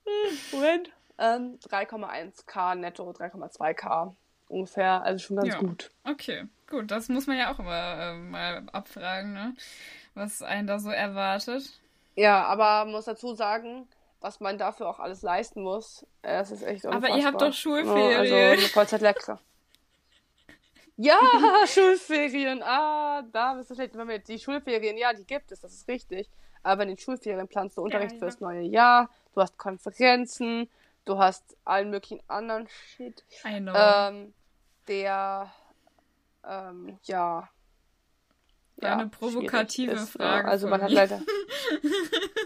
hm, 0.05 0.39
Moment, 0.53 0.91
ähm, 1.19 1.59
3,1k 1.69 2.75
netto, 2.75 3.11
3,2k 3.11 4.15
ungefähr. 4.49 5.03
Also 5.03 5.27
schon 5.27 5.37
ganz 5.37 5.49
ja. 5.49 5.59
gut. 5.59 5.91
Okay, 6.05 6.45
gut. 6.69 6.91
Das 6.91 7.09
muss 7.09 7.27
man 7.27 7.37
ja 7.37 7.53
auch 7.53 7.59
immer 7.59 8.01
äh, 8.01 8.15
mal 8.15 8.63
abfragen, 8.73 9.33
ne? 9.33 9.55
was 10.15 10.43
einen 10.43 10.67
da 10.67 10.79
so 10.79 10.91
erwartet. 10.91 11.81
Ja, 12.15 12.45
aber 12.45 12.85
man 12.85 12.93
muss 12.93 13.05
dazu 13.05 13.35
sagen, 13.35 13.87
was 14.21 14.41
man 14.41 14.57
dafür 14.57 14.89
auch 14.89 14.99
alles 14.99 15.23
leisten 15.23 15.63
muss, 15.63 16.05
äh, 16.23 16.39
das 16.39 16.51
ist 16.51 16.63
echt 16.63 16.85
unfassbar. 16.85 17.11
Aber 17.11 17.19
ihr 17.19 17.27
habt 17.27 17.41
doch 17.41 17.53
Schulferien. 17.53 18.19
Also 18.19 18.35
eine 18.35 18.57
Vollzeitlehrkraft. 18.63 19.45
Ja, 20.97 21.19
Schulferien. 21.67 22.63
Ah, 22.63 23.23
da 23.23 23.55
bist 23.55 23.71
du 23.71 23.75
schlecht. 23.75 23.95
Die 24.29 24.39
Schulferien, 24.39 24.97
ja, 24.97 25.13
die 25.13 25.25
gibt 25.25 25.53
es, 25.53 25.61
das 25.61 25.73
ist 25.73 25.89
richtig. 25.89 26.29
Aber 26.63 26.83
in 26.83 26.89
den 26.89 26.99
Schulferien 26.99 27.47
planst 27.47 27.77
du 27.77 27.83
Unterricht 27.83 28.13
ja, 28.13 28.17
ja. 28.17 28.21
fürs 28.21 28.41
neue 28.41 28.63
Jahr, 28.63 29.09
du 29.35 29.41
hast 29.41 29.57
Konferenzen, 29.57 30.69
du 31.05 31.19
hast 31.19 31.57
allen 31.65 31.91
möglichen 31.91 32.21
anderen 32.27 32.67
Shit. 32.69 33.25
I 33.45 33.61
know. 33.61 33.73
Ähm, 33.75 34.35
der, 34.89 35.53
ähm, 36.45 36.99
ja, 37.05 37.49
ja, 38.83 38.99
eine 38.99 39.09
provokative 39.09 39.93
ist, 39.93 40.01
ne? 40.01 40.07
Frage. 40.25 40.49
Also 40.49 40.69
man 40.69 40.83
hat 40.83 40.91
leider. 40.91 41.19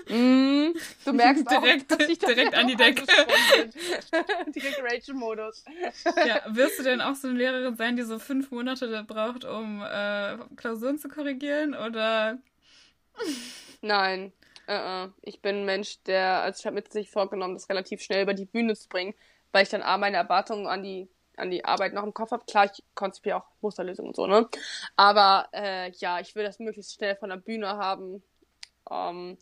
mm, 0.09 0.75
du 1.05 1.13
merkst 1.13 1.51
direkt, 1.51 1.93
auch, 1.93 1.99
dass 1.99 2.09
ich 2.09 2.19
direkt 2.19 2.55
an 2.55 2.69
die 2.69 2.77
Decke. 2.77 3.05
direkt 4.55 4.83
Rachel-Modus. 4.83 5.65
ja, 6.27 6.43
wirst 6.49 6.79
du 6.79 6.83
denn 6.85 7.01
auch 7.01 7.17
so 7.17 7.29
eine 7.29 7.39
Lehrerin 7.39 7.77
sein, 7.77 7.97
die 7.97 8.03
so 8.03 8.19
fünf 8.19 8.51
Monate 8.53 9.05
braucht, 9.07 9.45
um 9.45 9.83
äh, 9.83 10.37
Klausuren 10.57 10.99
zu 10.99 11.09
korrigieren, 11.09 11.75
oder? 11.75 12.39
Nein. 13.81 14.33
Uh 14.69 14.73
-uh. 14.73 15.13
Ich 15.23 15.43
bin 15.43 15.57
ein 15.57 15.65
Mensch, 15.65 16.01
der, 16.05 16.43
also 16.43 16.61
ich 16.61 16.67
habe 16.67 16.77
mit 16.77 16.93
sich 16.93 17.11
vorgenommen, 17.11 17.55
das 17.55 17.69
relativ 17.69 18.03
schnell 18.03 18.23
über 18.23 18.35
die 18.35 18.45
Bühne 18.45 18.77
zu 18.77 18.89
bringen, 18.89 19.15
weil 19.51 19.65
ich 19.65 19.69
dann 19.69 19.83
A, 19.83 19.99
meine 19.99 20.17
Erwartungen 20.17 20.69
an 20.69 20.85
die 20.85 21.09
an 21.41 21.51
die 21.51 21.65
Arbeit 21.65 21.93
noch 21.93 22.05
im 22.05 22.15
Kopf 22.15 22.31
habe. 22.31 22.45
Klar, 22.45 22.67
ich 22.67 22.83
konzipiere 22.95 23.39
auch 23.39 23.47
Musterlösungen 23.61 24.11
und 24.11 24.17
so, 24.17 24.27
ne? 24.27 24.49
Aber 24.97 25.49
äh, 25.53 25.91
ja, 25.93 26.21
ich 26.21 26.35
will 26.35 26.45
das 26.45 26.59
möglichst 26.59 26.95
schnell 26.95 27.17
von 27.17 27.31
der 27.31 27.37
Bühne 27.37 27.69
haben. 27.77 28.23
Ähm, 28.91 29.39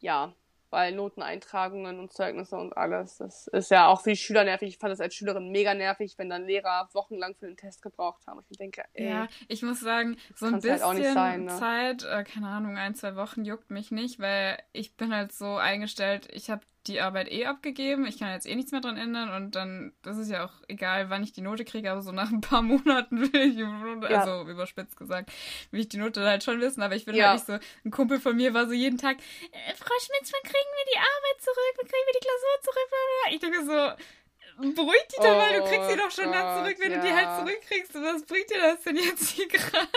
ja, 0.00 0.32
weil 0.70 0.92
Noteneintragungen 0.92 1.98
und 1.98 2.12
Zeugnisse 2.12 2.56
und 2.56 2.76
alles, 2.76 3.18
das 3.18 3.46
ist 3.46 3.70
ja 3.70 3.86
auch 3.86 4.02
für 4.02 4.10
die 4.10 4.16
Schüler 4.16 4.44
nervig. 4.44 4.68
Ich 4.68 4.78
fand 4.78 4.92
das 4.92 5.00
als 5.00 5.14
Schülerin 5.14 5.50
mega 5.50 5.74
nervig, 5.74 6.18
wenn 6.18 6.28
dann 6.28 6.44
Lehrer 6.44 6.88
wochenlang 6.92 7.34
für 7.34 7.46
den 7.46 7.56
Test 7.56 7.82
gebraucht 7.82 8.26
haben. 8.26 8.40
Ich 8.50 8.58
denke, 8.58 8.84
ey, 8.94 9.08
Ja, 9.08 9.28
ich 9.48 9.62
muss 9.62 9.80
sagen, 9.80 10.16
so 10.34 10.46
ein 10.46 10.60
bisschen 10.60 10.82
halt 10.82 11.14
sein, 11.14 11.44
ne? 11.44 11.58
Zeit, 11.58 12.04
äh, 12.04 12.24
keine 12.24 12.48
Ahnung, 12.48 12.76
ein, 12.76 12.94
zwei 12.94 13.16
Wochen 13.16 13.44
juckt 13.44 13.70
mich 13.70 13.90
nicht, 13.90 14.18
weil 14.18 14.58
ich 14.72 14.96
bin 14.96 15.14
halt 15.14 15.32
so 15.32 15.56
eingestellt, 15.56 16.28
ich 16.32 16.50
habe 16.50 16.62
die 16.88 17.00
Arbeit 17.00 17.30
eh 17.30 17.46
abgegeben, 17.46 18.06
ich 18.06 18.18
kann 18.18 18.30
jetzt 18.32 18.46
eh 18.46 18.54
nichts 18.54 18.72
mehr 18.72 18.80
dran 18.80 18.96
ändern 18.96 19.30
und 19.34 19.54
dann, 19.54 19.92
das 20.02 20.16
ist 20.18 20.30
ja 20.30 20.44
auch 20.46 20.52
egal, 20.68 21.10
wann 21.10 21.22
ich 21.22 21.32
die 21.32 21.40
Note 21.40 21.64
kriege, 21.64 21.90
aber 21.90 22.02
so 22.02 22.12
nach 22.12 22.30
ein 22.30 22.40
paar 22.40 22.62
Monaten 22.62 23.20
will 23.20 23.40
ich, 23.40 23.56
Ja. 23.56 24.20
also 24.20 24.48
überspitzt 24.50 24.96
gesagt, 24.96 25.30
will 25.70 25.80
ich 25.80 25.88
die 25.88 25.98
Note 25.98 26.24
halt 26.24 26.44
schon 26.44 26.60
wissen, 26.60 26.82
aber 26.82 26.94
ich 26.96 27.04
bin 27.04 27.14
Ja. 27.14 27.28
halt 27.30 27.34
nicht 27.36 27.46
so, 27.46 27.58
ein 27.84 27.90
Kumpel 27.90 28.20
von 28.20 28.36
mir 28.36 28.54
war 28.54 28.66
so 28.66 28.72
jeden 28.72 28.98
Tag, 28.98 29.16
äh, 29.18 29.74
Frau 29.74 29.94
Schmitz, 30.00 30.32
wann 30.32 30.42
kriegen 30.42 30.72
wir 30.76 30.92
die 30.92 30.98
Arbeit 30.98 31.40
zurück, 31.40 31.74
wann 31.78 31.88
kriegen 31.88 32.06
wir 32.06 32.20
die 32.20 32.26
Klausur 32.26 32.62
zurück, 32.62 32.90
ich 33.30 33.40
denke 33.40 33.64
so, 33.66 34.74
beruhig 34.74 35.02
dich 35.08 35.18
doch 35.18 35.36
mal, 35.36 35.52
du 35.52 35.64
kriegst 35.64 35.88
sie 35.90 35.94
Oh 35.94 36.04
doch 36.04 36.10
schon 36.10 36.32
dann 36.32 36.42
Gott, 36.42 36.64
zurück, 36.64 36.76
wenn 36.80 36.92
du 36.92 37.00
die 37.00 37.08
ja. 37.08 37.16
halt 37.16 37.46
zurückkriegst, 37.46 37.94
und 37.96 38.04
was 38.04 38.22
bringt 38.24 38.50
dir 38.50 38.58
das 38.60 38.82
denn 38.82 38.96
jetzt 38.96 39.30
hier 39.30 39.48
gerade? 39.48 39.88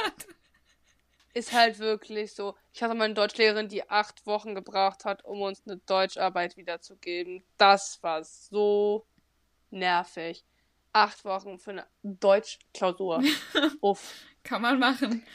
Ist 1.34 1.54
halt 1.54 1.80
wirklich 1.80 2.34
so. 2.34 2.56
Ich 2.74 2.82
hatte 2.82 2.96
mal 2.96 3.06
eine 3.06 3.14
Deutschlehrerin, 3.14 3.68
die 3.68 3.90
acht 3.90 4.26
Wochen 4.26 4.56
gebraucht 4.56 5.06
hat, 5.06 5.24
um 5.26 5.42
uns 5.42 5.64
eine 5.66 5.78
Deutscharbeit 5.78 6.58
wiederzugeben. 6.58 7.44
Das 7.58 8.02
war 8.02 8.24
so 8.24 9.06
nervig. 9.70 10.46
Acht 10.92 11.24
Wochen 11.26 11.60
für 11.60 11.72
eine 11.72 11.88
Deutschklausur. 12.04 13.24
Uff. 13.82 14.14
Kann 14.44 14.62
man 14.62 14.80
machen. 14.80 15.26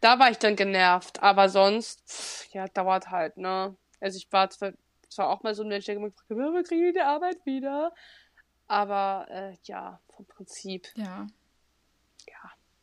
Da 0.00 0.18
war 0.18 0.30
ich 0.30 0.38
dann 0.38 0.56
genervt, 0.56 1.22
aber 1.22 1.48
sonst, 1.48 2.06
pff, 2.08 2.52
ja, 2.52 2.66
dauert 2.68 3.10
halt, 3.10 3.36
ne? 3.36 3.76
Also 4.00 4.16
ich 4.16 4.30
war 4.32 4.48
zwar, 4.50 4.72
zwar 5.08 5.28
auch 5.28 5.42
mal 5.42 5.54
so 5.54 5.62
ein 5.62 5.68
Mensch, 5.68 5.84
der 5.84 5.94
gefragt 5.94 6.14
hat, 6.18 6.36
wir 6.36 6.62
kriegen 6.64 6.92
die 6.92 7.00
Arbeit 7.00 7.44
wieder. 7.44 7.92
Aber 8.66 9.26
äh, 9.28 9.56
ja, 9.64 10.00
vom 10.14 10.26
Prinzip, 10.26 10.88
ja, 10.94 11.26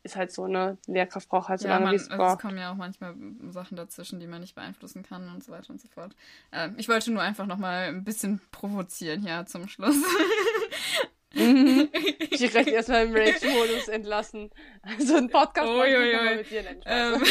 ist 0.07 0.15
halt 0.15 0.31
so, 0.31 0.47
ne? 0.47 0.77
Lehrkraft 0.87 1.29
braucht 1.29 1.49
halt 1.49 1.59
so 1.59 1.67
ja 1.67 1.75
lange, 1.75 1.85
man, 1.85 1.91
wie 1.93 1.97
es 1.97 2.09
also 2.09 2.13
es 2.13 2.17
braucht. 2.17 2.41
kommen 2.41 2.57
ja 2.57 2.71
auch 2.71 2.75
manchmal 2.75 3.13
Sachen 3.49 3.77
dazwischen, 3.77 4.19
die 4.19 4.27
man 4.27 4.41
nicht 4.41 4.55
beeinflussen 4.55 5.03
kann 5.03 5.29
und 5.29 5.43
so 5.43 5.51
weiter 5.51 5.69
und 5.69 5.79
so 5.79 5.87
fort. 5.87 6.15
Ähm, 6.51 6.75
ich 6.77 6.89
wollte 6.89 7.11
nur 7.11 7.21
einfach 7.21 7.45
nochmal 7.45 7.89
ein 7.89 8.03
bisschen 8.03 8.41
provozieren 8.51 9.21
hier 9.21 9.45
zum 9.45 9.67
Schluss. 9.67 9.95
Mhm. 11.37 11.89
Direkt 12.39 12.69
erstmal 12.69 13.05
im 13.05 13.13
Rage-Modus 13.13 13.87
entlassen. 13.87 14.49
Also 14.81 15.17
ein 15.17 15.29
Podcast 15.29 15.67
nicht 15.67 15.77
nochmal 15.77 16.27
ui. 16.27 16.35
mit 16.37 16.49
dir, 16.49 16.63
ähm, 16.85 17.23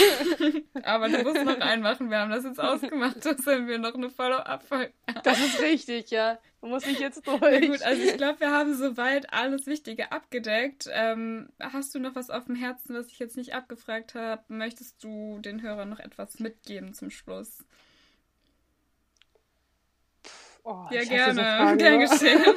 aber 0.82 1.08
du 1.08 1.22
musst 1.22 1.44
noch 1.44 1.60
einen 1.60 1.82
machen, 1.82 2.10
wir 2.10 2.18
haben 2.18 2.30
das 2.30 2.44
jetzt 2.44 2.60
ausgemacht, 2.60 3.24
dass 3.24 3.44
wir 3.46 3.78
noch 3.78 3.94
eine 3.94 4.10
Follow-up-Folge 4.10 4.92
Das 5.24 5.38
ist 5.38 5.60
richtig, 5.60 6.10
ja. 6.10 6.38
Man 6.60 6.70
muss 6.70 6.86
mich 6.86 6.98
jetzt 6.98 7.26
durch. 7.26 7.40
Na 7.40 7.60
gut, 7.60 7.82
also 7.82 8.02
ich 8.02 8.16
glaube, 8.16 8.40
wir 8.40 8.50
haben 8.50 8.74
soweit 8.74 9.32
alles 9.32 9.66
Wichtige 9.66 10.10
abgedeckt. 10.10 10.88
Ähm, 10.92 11.48
hast 11.60 11.94
du 11.94 11.98
noch 11.98 12.14
was 12.14 12.30
auf 12.30 12.46
dem 12.46 12.56
Herzen, 12.56 12.94
was 12.94 13.08
ich 13.08 13.18
jetzt 13.18 13.36
nicht 13.36 13.54
abgefragt 13.54 14.14
habe? 14.14 14.42
Möchtest 14.48 15.02
du 15.04 15.38
den 15.40 15.62
Hörern 15.62 15.88
noch 15.88 16.00
etwas 16.00 16.40
mitgeben 16.40 16.94
zum 16.94 17.10
Schluss? 17.10 17.64
Oh, 20.66 20.86
Ja, 20.90 21.02
gerne. 21.04 21.76
Gern 21.78 22.00
geschehen. 22.00 22.44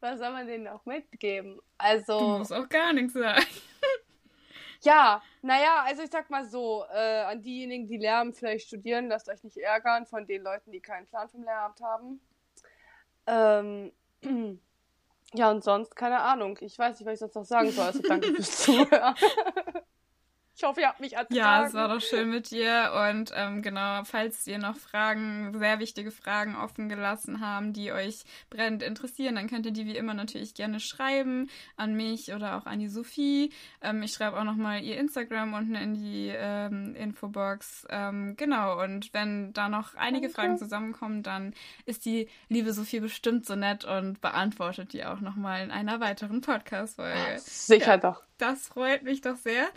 Was 0.00 0.18
soll 0.18 0.30
man 0.30 0.46
denen 0.46 0.68
auch 0.68 0.84
mitgeben? 0.86 1.56
Du 1.56 1.62
Also, 1.78 2.38
musst 2.38 2.52
auch 2.52 2.68
gar 2.68 2.92
nichts 2.92 3.12
sagen. 3.14 3.44
ja, 4.82 5.22
naja, 5.42 5.84
also 5.86 6.02
ich 6.02 6.10
sag 6.10 6.30
mal 6.30 6.44
so, 6.48 6.84
äh, 6.92 7.22
an 7.22 7.42
diejenigen, 7.42 7.86
die 7.86 7.98
Lehramt 7.98 8.36
vielleicht 8.36 8.68
studieren, 8.68 9.08
lasst 9.08 9.28
euch 9.28 9.42
nicht 9.44 9.56
ärgern 9.58 10.06
von 10.06 10.26
den 10.26 10.42
Leuten, 10.42 10.70
die 10.72 10.80
keinen 10.80 11.06
Plan 11.06 11.28
vom 11.28 11.42
Lehramt 11.42 11.80
haben. 11.80 12.20
Ähm, 13.26 13.92
ja, 15.34 15.50
und 15.50 15.62
sonst, 15.64 15.94
keine 15.96 16.20
Ahnung. 16.20 16.56
Ich 16.60 16.78
weiß 16.78 16.98
nicht, 16.98 17.06
was 17.06 17.14
ich 17.14 17.20
sonst 17.20 17.34
noch 17.34 17.44
sagen 17.44 17.70
soll. 17.70 17.86
Also 17.86 18.02
danke 18.02 18.32
fürs 18.34 18.62
Zuhören. 18.62 19.14
Ich 20.60 20.66
hoffe, 20.66 20.82
ihr 20.82 20.88
habt 20.88 21.00
mich 21.00 21.14
ertragen. 21.14 21.34
Ja, 21.34 21.64
es 21.64 21.72
war 21.72 21.88
doch 21.88 22.02
schön 22.02 22.28
mit 22.28 22.50
dir. 22.50 22.92
Und 23.08 23.32
ähm, 23.34 23.62
genau, 23.62 24.04
falls 24.04 24.46
ihr 24.46 24.58
noch 24.58 24.76
Fragen, 24.76 25.58
sehr 25.58 25.78
wichtige 25.78 26.10
Fragen 26.10 26.54
offen 26.54 26.90
gelassen 26.90 27.40
haben, 27.40 27.72
die 27.72 27.92
euch 27.92 28.24
brennend 28.50 28.82
interessieren, 28.82 29.36
dann 29.36 29.48
könnt 29.48 29.64
ihr 29.64 29.72
die 29.72 29.86
wie 29.86 29.96
immer 29.96 30.12
natürlich 30.12 30.52
gerne 30.52 30.78
schreiben 30.78 31.48
an 31.78 31.94
mich 31.94 32.34
oder 32.34 32.58
auch 32.58 32.66
an 32.66 32.78
die 32.78 32.88
Sophie. 32.88 33.54
Ähm, 33.80 34.02
ich 34.02 34.12
schreibe 34.12 34.38
auch 34.38 34.44
nochmal 34.44 34.82
ihr 34.82 34.98
Instagram 34.98 35.54
unten 35.54 35.76
in 35.76 35.94
die 35.94 36.30
ähm, 36.36 36.94
Infobox. 36.94 37.86
Ähm, 37.88 38.34
genau, 38.36 38.82
und 38.82 39.14
wenn 39.14 39.54
da 39.54 39.70
noch 39.70 39.94
einige 39.94 40.26
Danke. 40.26 40.34
Fragen 40.34 40.58
zusammenkommen, 40.58 41.22
dann 41.22 41.54
ist 41.86 42.04
die 42.04 42.28
liebe 42.50 42.74
Sophie 42.74 43.00
bestimmt 43.00 43.46
so 43.46 43.56
nett 43.56 43.86
und 43.86 44.20
beantwortet 44.20 44.92
die 44.92 45.06
auch 45.06 45.20
nochmal 45.20 45.64
in 45.64 45.70
einer 45.70 46.00
weiteren 46.00 46.42
Podcast-Folge. 46.42 47.38
Sicher 47.38 47.92
Ja. 47.92 47.96
doch. 47.96 48.29
Das 48.40 48.68
freut 48.68 49.02
mich 49.02 49.20
doch 49.20 49.36
sehr. 49.36 49.68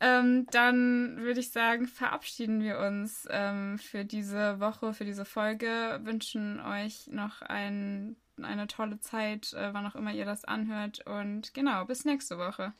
Ähm, 0.00 0.46
dann 0.50 1.18
würde 1.18 1.38
ich 1.40 1.52
sagen, 1.52 1.86
verabschieden 1.86 2.60
wir 2.60 2.78
uns 2.80 3.28
ähm, 3.30 3.78
für 3.78 4.04
diese 4.04 4.58
Woche, 4.58 4.92
für 4.92 5.04
diese 5.04 5.24
Folge. 5.24 6.00
Wünschen 6.02 6.60
euch 6.60 7.06
noch 7.06 7.42
ein, 7.42 8.16
eine 8.42 8.66
tolle 8.66 8.98
Zeit, 8.98 9.52
äh, 9.52 9.72
wann 9.72 9.86
auch 9.86 9.94
immer 9.94 10.12
ihr 10.12 10.24
das 10.24 10.44
anhört. 10.44 11.06
Und 11.06 11.54
genau, 11.54 11.84
bis 11.84 12.04
nächste 12.04 12.38
Woche. 12.38 12.72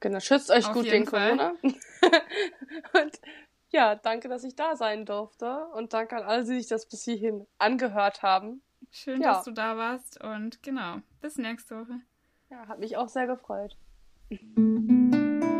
Genau, 0.00 0.20
schützt 0.20 0.50
euch 0.50 0.66
Auf 0.66 0.72
gut 0.74 0.84
gegen 0.84 1.06
Corona. 1.06 1.54
und 1.62 3.20
ja, 3.70 3.94
danke, 3.94 4.28
dass 4.28 4.42
ich 4.44 4.56
da 4.56 4.74
sein 4.74 5.06
durfte. 5.06 5.66
Und 5.74 5.92
danke 5.92 6.16
an 6.16 6.24
alle, 6.24 6.42
die 6.42 6.58
sich 6.58 6.66
das 6.66 6.88
bis 6.88 7.04
hierhin 7.04 7.46
angehört 7.58 8.22
haben. 8.22 8.62
Schön, 8.90 9.20
Ja. 9.20 9.34
dass 9.34 9.44
du 9.44 9.52
da 9.52 9.76
warst. 9.76 10.22
Und 10.22 10.62
genau, 10.62 10.98
bis 11.20 11.38
nächste 11.38 11.78
Woche. 11.78 12.00
Ja, 12.50 12.68
hat 12.68 12.78
mich 12.78 12.96
auch 12.96 13.08
sehr 13.08 13.26
gefreut. 13.26 13.76
thank 14.30 14.40
you 14.56 15.55